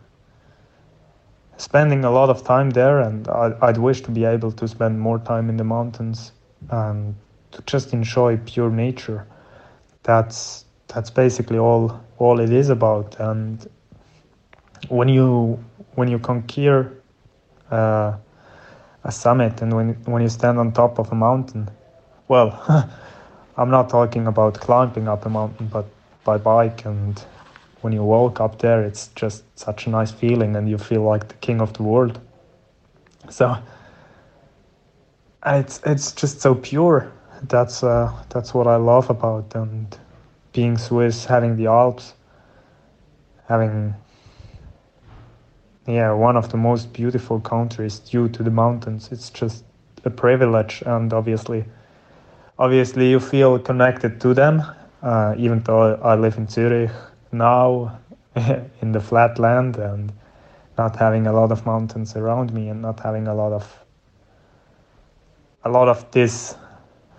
spending 1.56 2.04
a 2.04 2.10
lot 2.10 2.30
of 2.30 2.42
time 2.42 2.70
there 2.70 3.00
and 3.00 3.28
I'd, 3.28 3.54
I'd 3.62 3.78
wish 3.78 4.00
to 4.02 4.10
be 4.10 4.24
able 4.24 4.52
to 4.52 4.66
spend 4.66 4.98
more 4.98 5.18
time 5.18 5.48
in 5.48 5.56
the 5.56 5.64
mountains 5.64 6.32
and 6.70 7.14
to 7.52 7.62
just 7.62 7.92
enjoy 7.92 8.38
pure 8.38 8.70
nature 8.70 9.26
that's 10.02 10.64
that's 10.88 11.10
basically 11.10 11.58
all 11.58 12.00
all 12.18 12.40
it 12.40 12.50
is 12.52 12.70
about. 12.70 13.18
And 13.18 13.66
when 14.88 15.08
you 15.08 15.62
when 15.94 16.08
you 16.08 16.18
conquer 16.18 16.92
uh, 17.70 18.16
a 19.04 19.12
summit 19.12 19.62
and 19.62 19.74
when 19.74 19.94
when 20.04 20.22
you 20.22 20.28
stand 20.28 20.58
on 20.58 20.72
top 20.72 20.98
of 20.98 21.12
a 21.12 21.14
mountain, 21.14 21.70
well, 22.28 22.50
I'm 23.56 23.70
not 23.70 23.88
talking 23.88 24.26
about 24.26 24.54
climbing 24.54 25.08
up 25.08 25.26
a 25.26 25.28
mountain, 25.28 25.66
but 25.66 25.86
by 26.24 26.38
bike 26.38 26.84
and 26.84 27.22
when 27.80 27.92
you 27.92 28.02
walk 28.02 28.40
up 28.40 28.58
there, 28.58 28.82
it's 28.82 29.08
just 29.08 29.42
such 29.58 29.86
a 29.86 29.90
nice 29.90 30.10
feeling, 30.10 30.54
and 30.56 30.68
you 30.68 30.76
feel 30.78 31.02
like 31.02 31.28
the 31.28 31.34
king 31.34 31.60
of 31.60 31.72
the 31.72 31.82
world. 31.82 32.20
So 33.30 33.56
it's 35.46 35.80
it's 35.84 36.12
just 36.12 36.40
so 36.40 36.54
pure. 36.54 37.10
That's 37.48 37.82
uh, 37.82 38.12
that's 38.28 38.52
what 38.52 38.66
I 38.66 38.76
love 38.76 39.08
about 39.08 39.54
and 39.54 39.98
being 40.52 40.76
Swiss, 40.76 41.24
having 41.24 41.56
the 41.56 41.66
Alps, 41.66 42.14
having 43.48 43.94
yeah 45.86 46.12
one 46.12 46.36
of 46.36 46.50
the 46.50 46.58
most 46.58 46.92
beautiful 46.92 47.40
countries 47.40 47.98
due 47.98 48.28
to 48.28 48.42
the 48.42 48.50
mountains. 48.50 49.08
It's 49.10 49.30
just 49.30 49.64
a 50.04 50.10
privilege, 50.10 50.82
and 50.84 51.12
obviously, 51.12 51.64
obviously 52.58 53.10
you 53.10 53.20
feel 53.20 53.58
connected 53.58 54.20
to 54.20 54.34
them. 54.34 54.62
Uh, 55.02 55.34
even 55.38 55.60
though 55.60 55.94
I 55.94 56.16
live 56.16 56.36
in 56.36 56.46
Zurich 56.46 56.90
now, 57.32 57.98
in 58.82 58.92
the 58.92 59.00
flat 59.00 59.38
land, 59.38 59.76
and 59.76 60.12
not 60.76 60.96
having 60.96 61.26
a 61.26 61.32
lot 61.32 61.52
of 61.52 61.64
mountains 61.64 62.16
around 62.16 62.52
me, 62.52 62.68
and 62.68 62.82
not 62.82 63.00
having 63.00 63.28
a 63.28 63.34
lot 63.34 63.52
of 63.52 63.84
a 65.64 65.70
lot 65.70 65.88
of 65.88 66.10
this 66.10 66.54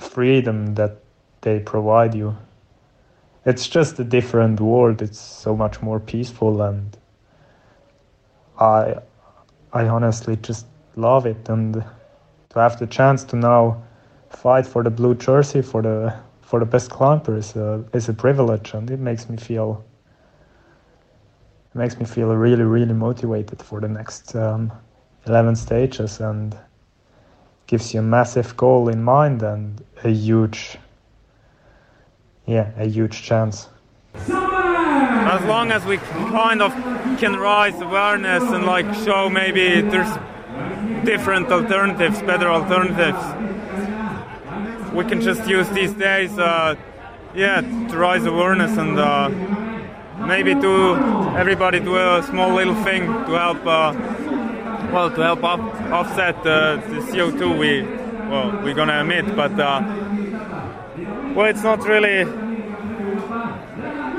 freedom 0.01 0.75
that 0.75 0.97
they 1.41 1.59
provide 1.59 2.15
you. 2.15 2.35
It's 3.45 3.67
just 3.67 3.99
a 3.99 4.03
different 4.03 4.59
world. 4.59 5.01
It's 5.01 5.19
so 5.19 5.55
much 5.55 5.81
more 5.81 5.99
peaceful, 5.99 6.61
and 6.61 6.97
I, 8.59 8.95
I 9.73 9.87
honestly 9.87 10.35
just 10.37 10.67
love 10.95 11.25
it, 11.25 11.49
and 11.49 11.83
to 12.49 12.59
have 12.59 12.77
the 12.77 12.87
chance 12.87 13.23
to 13.25 13.35
now 13.35 13.81
fight 14.29 14.65
for 14.65 14.83
the 14.83 14.89
blue 14.89 15.15
jersey 15.15 15.61
for 15.61 15.81
the 15.81 16.13
for 16.41 16.59
the 16.59 16.65
best 16.65 16.89
climber 16.91 17.37
is 17.37 17.55
a, 17.55 17.83
is 17.93 18.09
a 18.09 18.13
privilege, 18.13 18.73
and 18.73 18.91
it 18.91 18.99
makes 18.99 19.29
me 19.29 19.37
feel 19.37 19.83
it 21.73 21.77
makes 21.77 21.97
me 21.97 22.05
feel 22.05 22.35
really 22.35 22.63
really 22.63 22.93
motivated 22.93 23.61
for 23.61 23.79
the 23.79 23.87
next 23.87 24.35
um, 24.35 24.71
11 25.25 25.55
stages. 25.55 26.19
And 26.19 26.55
gives 27.71 27.93
you 27.93 28.01
a 28.01 28.03
massive 28.03 28.57
goal 28.57 28.89
in 28.89 29.01
mind 29.01 29.41
and 29.41 29.81
a 30.03 30.09
huge 30.09 30.77
yeah 32.45 32.69
a 32.75 32.85
huge 32.85 33.23
chance. 33.23 33.69
As 35.35 35.43
long 35.45 35.71
as 35.71 35.85
we 35.85 35.97
kind 36.39 36.61
of 36.61 36.73
can 37.17 37.37
raise 37.37 37.79
awareness 37.79 38.43
and 38.43 38.65
like 38.65 38.93
show 39.05 39.29
maybe 39.29 39.79
there's 39.79 40.13
different 41.05 41.49
alternatives 41.49 42.21
better 42.23 42.49
alternatives 42.49 43.23
we 44.93 45.05
can 45.05 45.21
just 45.21 45.47
use 45.47 45.69
these 45.69 45.93
days 45.93 46.37
uh, 46.37 46.75
yeah 47.33 47.61
to 47.89 47.97
raise 47.97 48.25
awareness 48.25 48.77
and 48.77 48.99
uh, 48.99 49.29
maybe 50.27 50.53
do 50.53 50.95
everybody 51.37 51.79
do 51.79 51.95
a 51.95 52.21
small 52.29 52.53
little 52.53 52.75
thing 52.83 53.03
to 53.27 53.31
help 53.45 53.65
uh, 53.65 54.30
well 54.91 55.09
to 55.09 55.23
help 55.23 55.43
off, 55.43 55.59
offset 55.91 56.43
the 56.43 56.81
CO2 57.11 57.57
we 57.57 57.81
well 58.29 58.51
we're 58.63 58.73
gonna 58.73 58.99
emit 58.99 59.35
but 59.35 59.57
uh, 59.59 59.81
well 61.35 61.45
it's 61.45 61.63
not 61.63 61.85
really 61.87 62.27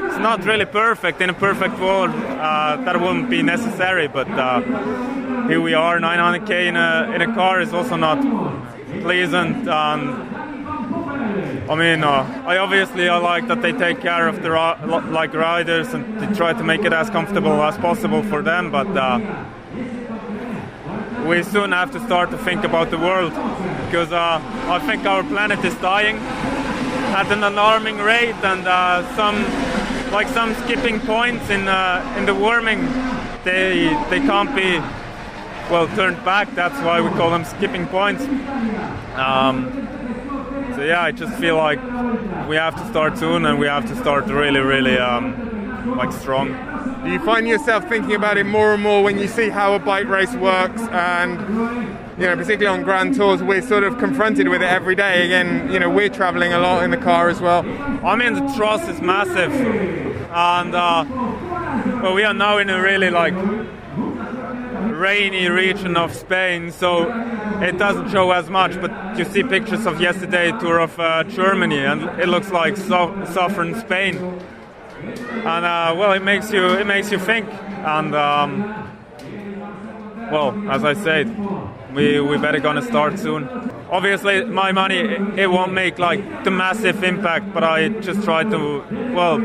it's 0.07 0.19
not 0.19 0.45
really 0.45 0.65
perfect 0.65 1.21
in 1.21 1.31
a 1.31 1.35
perfect 1.35 1.79
world 1.79 2.11
uh, 2.11 2.77
that 2.85 3.01
wouldn't 3.01 3.29
be 3.29 3.43
necessary 3.43 4.09
but 4.09 4.29
uh, 4.31 4.61
here 5.49 5.61
we 5.61 5.75
are 5.75 5.99
900k 5.99 6.69
in 6.69 6.77
a 6.77 7.13
in 7.15 7.23
a 7.23 7.35
car 7.35 7.61
is 7.61 7.75
also 7.75 7.97
not 7.97 8.21
pleasant 9.03 9.69
um, 9.69 10.29
I 11.69 11.75
mean, 11.77 12.03
uh, 12.03 12.43
I 12.45 12.59
obviously 12.59 13.09
I 13.09 13.17
like 13.19 13.47
that 13.47 13.63
they 13.63 13.73
take 13.73 14.01
care 14.01 14.27
of 14.27 14.43
the 14.43 14.51
like 14.51 15.33
riders 15.33 15.95
and 15.95 16.21
they 16.21 16.27
try 16.35 16.53
to 16.53 16.65
make 16.65 16.85
it 16.85 16.93
as 16.93 17.09
comfortable 17.09 17.63
as 17.63 17.79
possible 17.79 18.23
for 18.25 18.43
them. 18.43 18.71
But 18.71 18.89
uh, 18.89 19.21
we 21.27 21.43
soon 21.43 21.73
have 21.73 21.91
to 21.93 22.01
start 22.01 22.31
to 22.31 22.39
think 22.39 22.65
about 22.65 22.91
the 22.91 22.99
world 22.99 23.33
because 23.87 24.13
uh, 24.13 24.41
I 24.69 24.79
think 24.87 25.07
our 25.07 25.23
planet 25.23 25.65
is 25.65 25.75
dying 25.77 26.17
at 26.17 27.31
an 27.31 27.43
alarming 27.45 27.99
rate, 27.99 28.35
and 28.43 28.67
uh, 28.67 29.05
some 29.17 29.37
like 30.13 30.29
some 30.29 30.55
skipping 30.65 30.99
points 31.01 31.51
in 31.51 31.69
uh, 31.69 32.15
in 32.19 32.27
the 32.27 32.35
warming, 32.35 32.87
they 33.45 33.95
they 34.11 34.21
can't 34.21 34.55
be 34.57 34.79
well 35.71 35.89
turned 35.89 36.25
back. 36.25 36.55
That's 36.55 36.79
why 36.83 37.01
we 37.01 37.11
call 37.11 37.31
them 37.31 37.45
skipping 37.45 37.87
points. 37.87 38.25
Um, 39.15 39.71
so 40.75 40.83
yeah, 40.83 41.03
I 41.03 41.13
just 41.13 41.35
feel 41.39 41.57
like 41.57 41.81
we 42.49 42.57
have 42.57 42.75
to 42.77 42.89
start 42.89 43.19
soon, 43.19 43.45
and 43.47 43.59
we 43.59 43.67
have 43.67 43.87
to 43.89 43.97
start 43.97 44.27
really, 44.27 44.61
really 44.61 44.99
um, 44.99 45.97
like 45.97 46.13
strong. 46.13 46.72
Do 47.05 47.11
you 47.11 47.19
find 47.21 47.49
yourself 47.49 47.89
thinking 47.89 48.15
about 48.15 48.39
it 48.39 48.45
more 48.45 48.75
and 48.75 48.83
more 48.83 49.03
when 49.03 49.19
you 49.19 49.27
see 49.29 49.49
how 49.49 49.75
a 49.75 49.79
bike 49.79 50.07
race 50.09 50.35
works, 50.35 50.81
and 50.83 51.41
you 52.19 52.27
know, 52.27 52.37
particularly 52.37 52.67
on 52.79 52.83
grand 52.83 53.15
tours, 53.17 53.43
we're 53.43 53.63
sort 53.63 53.85
of 53.85 53.99
confronted 53.99 54.49
with 54.49 54.63
it 54.63 54.69
every 54.69 54.95
day. 54.95 55.25
Again, 55.25 55.73
you 55.73 55.81
know, 55.81 55.91
we're 55.91 56.09
traveling 56.09 56.53
a 56.53 56.59
lot 56.59 56.83
in 56.83 56.91
the 56.91 56.97
car 56.97 57.29
as 57.29 57.41
well. 57.41 57.61
I 58.07 58.15
mean, 58.17 58.35
the 58.35 58.55
trust 58.57 58.89
is 58.89 59.01
massive, 59.01 59.53
and 59.53 60.75
uh, 60.75 61.05
well, 62.03 62.15
we 62.15 62.25
are 62.25 62.35
now 62.35 62.59
in 62.59 62.71
a 62.71 62.81
really 62.81 63.11
like 63.11 63.35
rainy 65.03 65.49
region 65.49 65.97
of 65.97 66.15
Spain, 66.15 66.71
so 66.71 67.11
it 67.61 67.79
doesn't 67.79 68.11
show 68.11 68.31
as 68.31 68.49
much. 68.49 68.81
But 68.81 69.19
you 69.19 69.25
see 69.25 69.43
pictures 69.43 69.87
of 69.87 70.01
yesterday 70.01 70.53
tour 70.61 70.79
of 70.79 70.99
uh, 71.01 71.25
Germany, 71.25 71.79
and 71.79 72.03
it 72.21 72.29
looks 72.29 72.51
like 72.51 72.77
so- 72.77 73.25
southern 73.33 73.79
Spain. 73.81 74.41
And 75.03 75.65
uh, 75.65 75.95
well, 75.99 76.13
it 76.13 76.23
makes 76.23 76.53
you 76.53 76.65
it 76.75 76.87
makes 76.87 77.11
you 77.11 77.19
think. 77.19 77.49
And 77.49 78.15
um, 78.15 78.61
well, 80.31 80.71
as 80.71 80.85
I 80.85 80.95
said, 80.95 81.27
we 81.95 82.21
we 82.21 82.39
better 82.39 82.61
gonna 82.61 82.83
start 82.83 83.19
soon. 83.19 83.49
Obviously, 83.91 84.45
my 84.45 84.73
money 84.73 85.01
it 85.37 85.51
won't 85.51 85.73
make 85.73 85.99
like 85.99 86.45
the 86.45 86.51
massive 86.51 87.03
impact, 87.05 87.53
but 87.53 87.65
I 87.65 87.89
just 87.89 88.23
try 88.23 88.45
to 88.45 88.85
well 89.15 89.39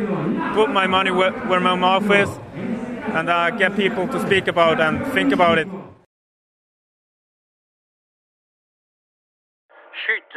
put 0.53 0.69
my 0.69 0.87
money 0.87 1.11
where, 1.11 1.31
where 1.49 1.59
my 1.59 1.75
mouth 1.75 2.09
is 2.11 2.29
and 3.15 3.29
uh, 3.29 3.49
get 3.51 3.75
people 3.75 4.07
to 4.07 4.19
speak 4.25 4.47
about 4.47 4.79
and 4.79 5.05
think 5.13 5.33
about 5.33 5.57
it. 5.57 5.67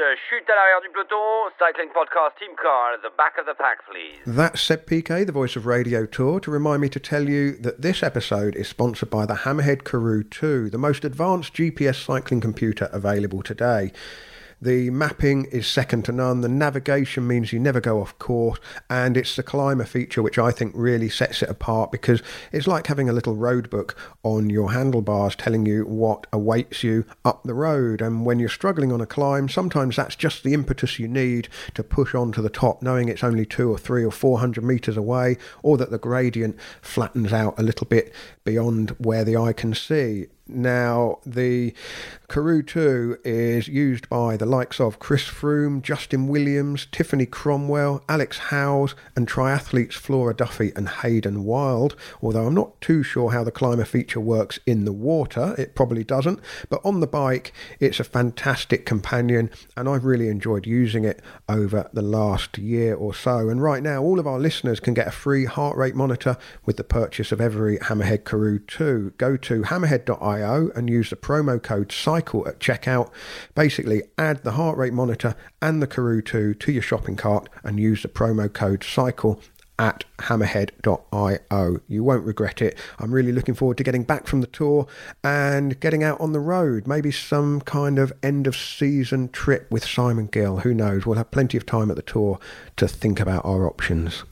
Chute 0.00 0.48
à 0.48 0.54
l'arrière 0.54 0.80
du 0.80 0.88
peloton, 0.88 1.50
cycling 1.58 1.90
podcast 1.92 2.34
team 2.38 2.56
car 2.56 2.94
at 2.94 3.02
the 3.02 3.14
back 3.18 3.36
of 3.38 3.44
the 3.44 3.54
pack, 3.54 3.84
please. 3.84 4.16
That's 4.26 4.58
Seb 4.62 4.86
Piquet, 4.86 5.24
the 5.24 5.32
voice 5.32 5.56
of 5.56 5.66
Radio 5.66 6.06
Tour, 6.06 6.40
to 6.40 6.50
remind 6.50 6.80
me 6.80 6.88
to 6.88 6.98
tell 6.98 7.28
you 7.28 7.52
that 7.58 7.82
this 7.82 8.02
episode 8.02 8.56
is 8.56 8.66
sponsored 8.66 9.10
by 9.10 9.26
the 9.26 9.44
Hammerhead 9.44 9.84
Karoo 9.84 10.24
2, 10.24 10.70
the 10.70 10.78
most 10.78 11.04
advanced 11.04 11.52
GPS 11.52 12.02
cycling 12.02 12.40
computer 12.40 12.88
available 12.92 13.42
today. 13.42 13.92
The 14.62 14.90
mapping 14.90 15.46
is 15.46 15.66
second 15.66 16.04
to 16.04 16.12
none. 16.12 16.42
The 16.42 16.48
navigation 16.48 17.26
means 17.26 17.50
you 17.50 17.58
never 17.58 17.80
go 17.80 18.02
off 18.02 18.18
course, 18.18 18.58
and 18.90 19.16
it's 19.16 19.34
the 19.34 19.42
climber 19.42 19.86
feature 19.86 20.22
which 20.22 20.38
I 20.38 20.50
think 20.50 20.72
really 20.74 21.08
sets 21.08 21.42
it 21.42 21.48
apart 21.48 21.90
because 21.90 22.22
it's 22.52 22.66
like 22.66 22.86
having 22.86 23.08
a 23.08 23.14
little 23.14 23.34
road 23.34 23.70
book 23.70 23.96
on 24.22 24.50
your 24.50 24.72
handlebars 24.72 25.34
telling 25.34 25.64
you 25.64 25.86
what 25.86 26.26
awaits 26.30 26.84
you 26.84 27.06
up 27.24 27.42
the 27.44 27.54
road. 27.54 28.02
And 28.02 28.26
when 28.26 28.38
you're 28.38 28.50
struggling 28.50 28.92
on 28.92 29.00
a 29.00 29.06
climb, 29.06 29.48
sometimes 29.48 29.96
that's 29.96 30.14
just 30.14 30.44
the 30.44 30.52
impetus 30.52 30.98
you 30.98 31.08
need 31.08 31.48
to 31.72 31.82
push 31.82 32.14
on 32.14 32.30
to 32.32 32.42
the 32.42 32.50
top, 32.50 32.82
knowing 32.82 33.08
it's 33.08 33.24
only 33.24 33.46
two 33.46 33.70
or 33.70 33.78
three 33.78 34.04
or 34.04 34.12
four 34.12 34.40
hundred 34.40 34.64
meters 34.64 34.98
away, 34.98 35.38
or 35.62 35.78
that 35.78 35.90
the 35.90 35.98
gradient 35.98 36.58
flattens 36.82 37.32
out 37.32 37.58
a 37.58 37.62
little 37.62 37.86
bit 37.86 38.12
beyond 38.50 38.90
where 38.98 39.22
the 39.22 39.36
eye 39.36 39.52
can 39.52 39.72
see. 39.72 40.26
Now, 40.52 41.18
the 41.24 41.72
Karoo 42.28 42.62
2 42.62 43.18
is 43.24 43.68
used 43.68 44.08
by 44.08 44.36
the 44.36 44.46
likes 44.46 44.80
of 44.80 44.98
Chris 44.98 45.24
Froome, 45.24 45.80
Justin 45.80 46.26
Williams, 46.26 46.86
Tiffany 46.90 47.26
Cromwell, 47.26 48.02
Alex 48.08 48.38
Howes, 48.38 48.94
and 49.14 49.28
triathletes 49.28 49.94
Flora 49.94 50.34
Duffy 50.34 50.72
and 50.74 50.88
Hayden 50.88 51.44
Wilde. 51.44 51.94
Although 52.20 52.46
I'm 52.46 52.54
not 52.54 52.80
too 52.80 53.02
sure 53.02 53.30
how 53.30 53.44
the 53.44 53.52
climber 53.52 53.84
feature 53.84 54.20
works 54.20 54.58
in 54.66 54.84
the 54.84 54.92
water, 54.92 55.54
it 55.56 55.76
probably 55.76 56.02
doesn't. 56.02 56.40
But 56.68 56.80
on 56.84 57.00
the 57.00 57.06
bike, 57.06 57.52
it's 57.78 58.00
a 58.00 58.04
fantastic 58.04 58.84
companion, 58.84 59.50
and 59.76 59.88
I've 59.88 60.04
really 60.04 60.28
enjoyed 60.28 60.66
using 60.66 61.04
it 61.04 61.22
over 61.48 61.88
the 61.92 62.02
last 62.02 62.58
year 62.58 62.94
or 62.94 63.14
so. 63.14 63.48
And 63.48 63.62
right 63.62 63.82
now, 63.82 64.02
all 64.02 64.18
of 64.18 64.26
our 64.26 64.40
listeners 64.40 64.80
can 64.80 64.94
get 64.94 65.06
a 65.06 65.12
free 65.12 65.44
heart 65.44 65.76
rate 65.76 65.94
monitor 65.94 66.36
with 66.64 66.76
the 66.76 66.84
purchase 66.84 67.30
of 67.30 67.40
every 67.40 67.78
Hammerhead 67.78 68.24
Karoo 68.24 68.39
2. 68.66 69.14
Go 69.18 69.36
to 69.36 69.62
hammerhead.io 69.62 70.70
and 70.74 70.88
use 70.88 71.10
the 71.10 71.16
promo 71.16 71.62
code 71.62 71.88
CYCLE 71.88 72.48
at 72.48 72.58
checkout. 72.58 73.10
Basically, 73.54 74.02
add 74.16 74.42
the 74.42 74.52
heart 74.52 74.78
rate 74.78 74.92
monitor 74.92 75.34
and 75.60 75.82
the 75.82 75.86
Karoo 75.86 76.22
2 76.22 76.54
to 76.54 76.72
your 76.72 76.82
shopping 76.82 77.16
cart 77.16 77.48
and 77.62 77.78
use 77.78 78.02
the 78.02 78.08
promo 78.08 78.52
code 78.52 78.80
CYCLE 78.80 79.40
at 79.78 80.04
hammerhead.io. 80.18 81.80
You 81.88 82.04
won't 82.04 82.24
regret 82.24 82.60
it. 82.60 82.76
I'm 82.98 83.12
really 83.12 83.32
looking 83.32 83.54
forward 83.54 83.78
to 83.78 83.84
getting 83.84 84.02
back 84.04 84.26
from 84.26 84.42
the 84.42 84.46
tour 84.46 84.86
and 85.24 85.80
getting 85.80 86.04
out 86.04 86.20
on 86.20 86.32
the 86.32 86.40
road. 86.40 86.86
Maybe 86.86 87.10
some 87.10 87.62
kind 87.62 87.98
of 87.98 88.12
end 88.22 88.46
of 88.46 88.54
season 88.54 89.30
trip 89.30 89.70
with 89.70 89.84
Simon 89.84 90.26
Gill. 90.26 90.58
Who 90.58 90.74
knows? 90.74 91.06
We'll 91.06 91.16
have 91.16 91.30
plenty 91.30 91.56
of 91.56 91.64
time 91.64 91.90
at 91.90 91.96
the 91.96 92.02
tour 92.02 92.38
to 92.76 92.86
think 92.86 93.20
about 93.20 93.44
our 93.44 93.66
options. 93.66 94.24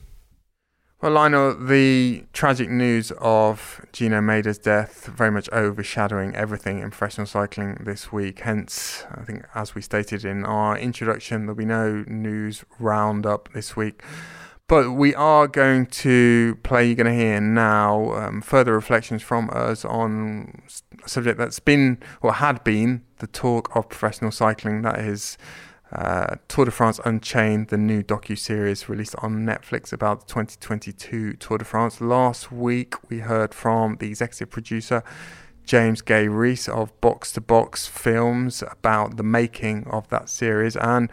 Well, 1.01 1.13
Lionel, 1.13 1.55
the 1.55 2.25
tragic 2.33 2.69
news 2.69 3.13
of 3.21 3.85
Gino 3.93 4.19
Mäder's 4.19 4.57
death 4.57 5.05
very 5.05 5.31
much 5.31 5.49
overshadowing 5.53 6.35
everything 6.35 6.79
in 6.79 6.89
professional 6.89 7.25
cycling 7.25 7.77
this 7.79 8.11
week. 8.11 8.39
Hence, 8.39 9.05
I 9.09 9.21
think, 9.21 9.45
as 9.55 9.73
we 9.73 9.81
stated 9.81 10.25
in 10.25 10.43
our 10.43 10.77
introduction, 10.77 11.45
there'll 11.45 11.55
be 11.55 11.63
no 11.63 12.03
news 12.05 12.65
roundup 12.79 13.47
this 13.53 13.77
week. 13.77 14.03
But 14.67 14.91
we 14.91 15.15
are 15.15 15.47
going 15.47 15.85
to 15.85 16.59
play, 16.63 16.87
you're 16.87 16.95
going 16.95 17.07
to 17.07 17.13
hear 17.13 17.39
now, 17.39 18.11
um, 18.15 18.41
further 18.41 18.73
reflections 18.73 19.21
from 19.21 19.49
us 19.53 19.85
on 19.85 20.61
a 21.01 21.07
subject 21.07 21.37
that's 21.37 21.61
been, 21.61 21.99
or 22.21 22.33
had 22.33 22.61
been, 22.65 23.03
the 23.19 23.27
talk 23.27 23.73
of 23.73 23.87
professional 23.87 24.31
cycling. 24.31 24.81
That 24.81 24.99
is 24.99 25.37
uh, 25.91 26.35
Tour 26.47 26.65
de 26.65 26.71
France 26.71 26.99
Unchained, 27.03 27.69
the 27.69 27.77
new 27.77 28.03
docu 28.03 28.37
series 28.37 28.87
released 28.87 29.15
on 29.19 29.45
Netflix 29.45 29.91
about 29.91 30.21
the 30.21 30.25
2022 30.27 31.33
Tour 31.33 31.57
de 31.57 31.65
France. 31.65 31.99
Last 31.99 32.51
week, 32.51 33.09
we 33.09 33.19
heard 33.19 33.53
from 33.53 33.97
the 33.97 34.07
executive 34.07 34.49
producer 34.49 35.03
James 35.65 36.01
Gay 36.01 36.27
Rees 36.27 36.67
of 36.67 36.99
Box 37.01 37.31
to 37.33 37.41
Box 37.41 37.87
Films 37.87 38.63
about 38.71 39.17
the 39.17 39.23
making 39.23 39.85
of 39.87 40.07
that 40.09 40.29
series. 40.29 40.75
And 40.75 41.11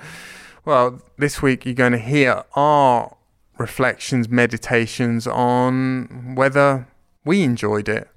well, 0.64 1.01
this 1.16 1.41
week 1.41 1.64
you're 1.64 1.74
going 1.74 1.93
to 1.93 1.99
hear 1.99 2.45
our 2.55 3.16
reflections, 3.59 4.29
meditations 4.29 5.27
on 5.27 6.35
whether 6.35 6.87
we 7.24 7.43
enjoyed 7.43 7.89
it 7.89 8.09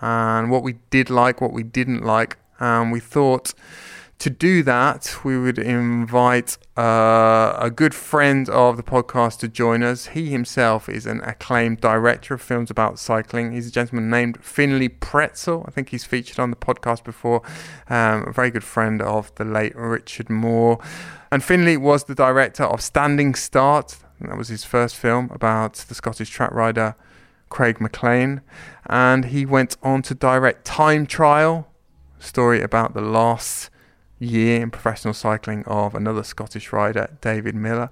and 0.00 0.50
what 0.50 0.62
we 0.62 0.74
did 0.90 1.10
like, 1.10 1.40
what 1.40 1.52
we 1.52 1.62
didn't 1.62 2.04
like, 2.04 2.36
and 2.58 2.90
we 2.90 3.00
thought 3.00 3.54
to 4.20 4.28
do 4.28 4.62
that, 4.64 5.24
we 5.24 5.38
would 5.38 5.58
invite 5.58 6.58
uh, 6.76 7.56
a 7.58 7.70
good 7.74 7.94
friend 7.94 8.50
of 8.50 8.76
the 8.76 8.82
podcast 8.82 9.38
to 9.38 9.48
join 9.48 9.82
us. 9.82 10.08
He 10.08 10.28
himself 10.28 10.90
is 10.90 11.06
an 11.06 11.22
acclaimed 11.22 11.80
director 11.80 12.34
of 12.34 12.42
films 12.42 12.70
about 12.70 12.98
cycling. 12.98 13.52
He's 13.52 13.66
a 13.66 13.70
gentleman 13.70 14.10
named 14.10 14.44
Finlay 14.44 14.90
Pretsell. 14.90 15.64
I 15.66 15.70
think 15.70 15.88
he's 15.88 16.04
featured 16.04 16.38
on 16.38 16.50
the 16.50 16.56
podcast 16.56 17.02
before. 17.02 17.40
Um, 17.88 18.28
a 18.28 18.32
very 18.32 18.50
good 18.50 18.62
friend 18.62 19.00
of 19.00 19.34
the 19.36 19.44
late 19.46 19.74
Richard 19.74 20.28
Moore. 20.28 20.78
And 21.32 21.42
Finlay 21.42 21.78
was 21.78 22.04
the 22.04 22.14
director 22.14 22.64
of 22.64 22.82
Standing 22.82 23.34
Start. 23.34 24.00
That 24.20 24.36
was 24.36 24.48
his 24.48 24.64
first 24.64 24.96
film 24.96 25.30
about 25.32 25.76
the 25.88 25.94
Scottish 25.94 26.28
track 26.28 26.52
rider 26.52 26.94
Craig 27.48 27.80
McLean. 27.80 28.42
And 28.84 29.26
he 29.26 29.46
went 29.46 29.78
on 29.82 30.02
to 30.02 30.14
direct 30.14 30.66
Time 30.66 31.06
Trial, 31.06 31.68
story 32.18 32.60
about 32.60 32.92
the 32.92 33.00
loss 33.00 33.69
year 34.20 34.62
in 34.62 34.70
professional 34.70 35.14
cycling 35.14 35.64
of 35.64 35.94
another 35.94 36.22
Scottish 36.22 36.72
rider, 36.72 37.16
David 37.20 37.56
Millar. 37.56 37.90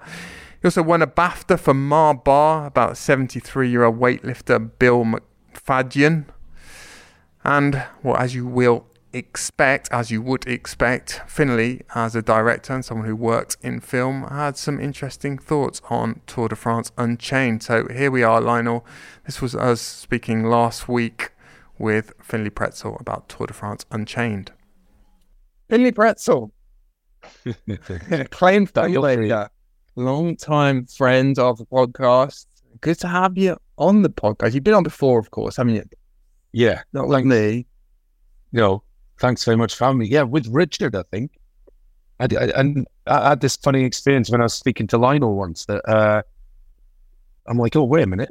He 0.60 0.66
also 0.66 0.82
won 0.82 1.02
a 1.02 1.06
BAFTA 1.06 1.58
for 1.58 1.74
Mar 1.74 2.14
Bar, 2.14 2.66
about 2.66 2.96
73 2.96 3.68
year 3.68 3.84
old 3.84 3.98
weightlifter 3.98 4.70
Bill 4.78 5.04
McFadyen. 5.04 6.26
And, 7.44 7.84
well, 8.02 8.16
as 8.16 8.34
you 8.34 8.46
will 8.46 8.86
expect, 9.12 9.88
as 9.90 10.10
you 10.10 10.20
would 10.20 10.46
expect, 10.46 11.22
Finlay, 11.26 11.82
as 11.94 12.14
a 12.14 12.22
director 12.22 12.74
and 12.74 12.84
someone 12.84 13.06
who 13.06 13.16
worked 13.16 13.56
in 13.62 13.80
film, 13.80 14.24
had 14.24 14.56
some 14.56 14.80
interesting 14.80 15.38
thoughts 15.38 15.80
on 15.88 16.20
Tour 16.26 16.48
de 16.48 16.56
France 16.56 16.92
Unchained. 16.98 17.62
So 17.62 17.86
here 17.88 18.10
we 18.10 18.22
are, 18.22 18.40
Lionel. 18.40 18.84
This 19.24 19.40
was 19.40 19.54
us 19.54 19.80
speaking 19.80 20.44
last 20.44 20.88
week 20.88 21.30
with 21.78 22.12
Finlay 22.20 22.50
Pretsell 22.50 23.00
about 23.00 23.28
Tour 23.28 23.46
de 23.46 23.54
France 23.54 23.86
Unchained. 23.90 24.52
Finlay 25.68 25.92
Pretsell, 25.92 26.50
acclaimed 28.10 28.72
filmmaker, 28.74 29.48
long 29.96 30.36
time 30.36 30.86
friend 30.86 31.38
of 31.38 31.58
the 31.58 31.66
podcast. 31.66 32.46
Good 32.80 32.98
to 33.00 33.08
have 33.08 33.36
you 33.36 33.56
on 33.76 34.02
the 34.02 34.08
podcast. 34.10 34.54
You've 34.54 34.64
been 34.64 34.74
on 34.74 34.82
before, 34.82 35.18
of 35.18 35.30
course, 35.30 35.56
haven't 35.56 35.74
you? 35.74 35.84
Yeah, 36.52 36.82
Not 36.92 37.08
like 37.08 37.24
me. 37.24 37.66
no, 38.52 38.82
thanks 39.20 39.44
very 39.44 39.56
much 39.56 39.74
for 39.74 39.84
having 39.84 39.98
me. 39.98 40.06
Yeah, 40.06 40.22
with 40.22 40.46
Richard, 40.48 40.96
I 40.96 41.02
think. 41.10 41.32
I, 42.20 42.24
I, 42.24 42.44
and 42.56 42.86
I 43.06 43.28
had 43.30 43.40
this 43.40 43.56
funny 43.56 43.84
experience 43.84 44.30
when 44.30 44.40
I 44.40 44.44
was 44.44 44.54
speaking 44.54 44.86
to 44.88 44.98
Lionel 44.98 45.34
once 45.36 45.66
that 45.66 45.86
uh, 45.88 46.22
I'm 47.46 47.58
like, 47.58 47.76
oh, 47.76 47.84
wait 47.84 48.02
a 48.02 48.06
minute. 48.06 48.30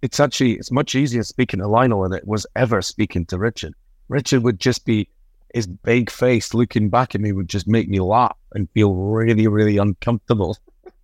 It's 0.00 0.20
actually, 0.20 0.52
it's 0.52 0.70
much 0.70 0.94
easier 0.94 1.22
speaking 1.24 1.58
to 1.60 1.66
Lionel 1.66 2.02
than 2.04 2.12
it 2.12 2.26
was 2.26 2.46
ever 2.54 2.80
speaking 2.80 3.26
to 3.26 3.38
Richard. 3.38 3.74
Richard 4.08 4.44
would 4.44 4.60
just 4.60 4.86
be, 4.86 5.08
his 5.54 5.66
big 5.66 6.10
face 6.10 6.54
looking 6.54 6.88
back 6.88 7.14
at 7.14 7.20
me 7.20 7.32
would 7.32 7.48
just 7.48 7.66
make 7.66 7.88
me 7.88 8.00
laugh 8.00 8.36
and 8.54 8.68
feel 8.70 8.94
really, 8.94 9.46
really 9.46 9.78
uncomfortable. 9.78 10.56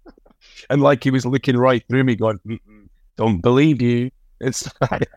and 0.71 0.83
like 0.83 1.05
he 1.05 1.11
was 1.11 1.27
looking 1.27 1.57
right 1.57 1.83
through 1.89 2.05
me 2.05 2.17
going, 2.17 2.39
don't 3.17 3.41
believe 3.41 3.81
you. 3.81 4.11
It's 4.41 4.69
like, 4.81 5.09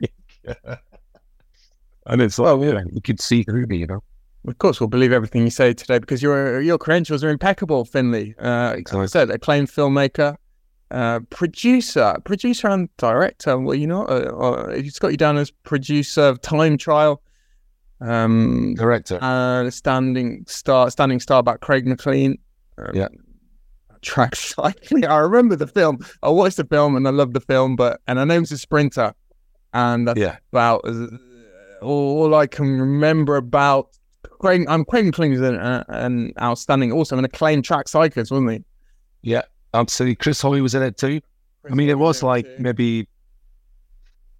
and 2.05 2.21
it's 2.21 2.39
like, 2.39 2.61
yeah, 2.61 2.83
you 2.93 3.01
could 3.01 3.19
see 3.19 3.43
through 3.43 3.65
me, 3.65 3.77
you 3.77 3.87
know? 3.87 4.03
Of 4.47 4.59
course, 4.59 4.79
we'll 4.79 4.87
believe 4.87 5.11
everything 5.11 5.41
you 5.41 5.49
say 5.49 5.73
today 5.73 5.99
because 5.99 6.21
your 6.21 6.61
your 6.61 6.77
credentials 6.77 7.23
are 7.23 7.29
impeccable, 7.29 7.83
Finlay. 7.83 8.35
Uh, 8.39 8.75
like 8.75 8.93
I 8.93 9.05
said, 9.07 9.29
acclaimed 9.31 9.67
filmmaker, 9.67 10.37
uh, 10.91 11.19
producer, 11.29 12.15
producer 12.23 12.69
and 12.69 12.95
director. 12.95 13.59
Well, 13.59 13.75
you 13.75 13.87
know, 13.87 14.05
uh, 14.05 14.31
uh, 14.39 14.69
it's 14.69 14.99
got 14.99 15.11
you 15.11 15.17
down 15.17 15.37
as 15.37 15.51
producer 15.51 16.21
of 16.21 16.41
Time 16.41 16.77
Trial, 16.77 17.21
um, 18.01 18.73
Director. 18.75 19.19
uh, 19.21 19.69
standing 19.69 20.43
start, 20.47 20.91
standing 20.91 21.19
start 21.19 21.45
back 21.45 21.59
Craig 21.61 21.85
McLean. 21.87 22.37
Um, 22.77 22.91
Yeah. 22.93 23.07
Track 24.01 24.35
cycling. 24.35 25.05
I 25.05 25.17
remember 25.17 25.55
the 25.55 25.67
film. 25.67 25.99
I 26.21 26.29
watched 26.29 26.57
the 26.57 26.65
film 26.65 26.95
and 26.95 27.07
I 27.07 27.11
loved 27.11 27.33
the 27.33 27.41
film, 27.41 27.75
but 27.75 27.99
and 28.07 28.19
I 28.19 28.23
know 28.25 28.39
he's 28.39 28.51
a 28.51 28.57
sprinter, 28.57 29.13
and 29.73 30.07
that's 30.07 30.19
Yeah. 30.19 30.37
about 30.53 30.85
all 31.81 32.33
I 32.35 32.47
can 32.47 32.79
remember 32.79 33.35
about 33.35 33.89
Craig. 34.39 34.65
I'm 34.69 34.85
Craig 34.85 35.05
McLean 35.05 35.33
is 35.33 35.41
an, 35.41 35.55
uh, 35.55 35.83
an 35.89 36.31
outstanding, 36.39 36.91
also 36.91 37.17
an 37.17 37.25
acclaimed 37.25 37.65
track 37.65 37.87
cyclist, 37.87 38.31
wasn't 38.31 38.51
he? 38.51 38.63
Yeah, 39.23 39.41
absolutely. 39.73 40.15
Chris 40.15 40.41
Hoy 40.41 40.61
was 40.61 40.75
in 40.75 40.83
it 40.83 40.97
too. 40.97 41.19
I 41.69 41.73
mean, 41.73 41.89
it 41.89 41.97
was 41.97 42.21
like 42.23 42.45
maybe 42.59 43.07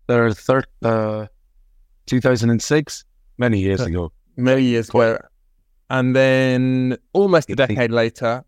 their 0.08 0.32
third, 0.32 0.66
uh, 0.84 1.26
2006, 2.06 3.04
many 3.38 3.60
years 3.60 3.82
ago. 3.82 4.12
many 4.36 4.64
years 4.64 4.90
ago, 4.90 5.20
and 5.90 6.16
then 6.16 6.98
almost 7.14 7.50
a 7.50 7.56
decade 7.56 7.92
later, 7.92 8.44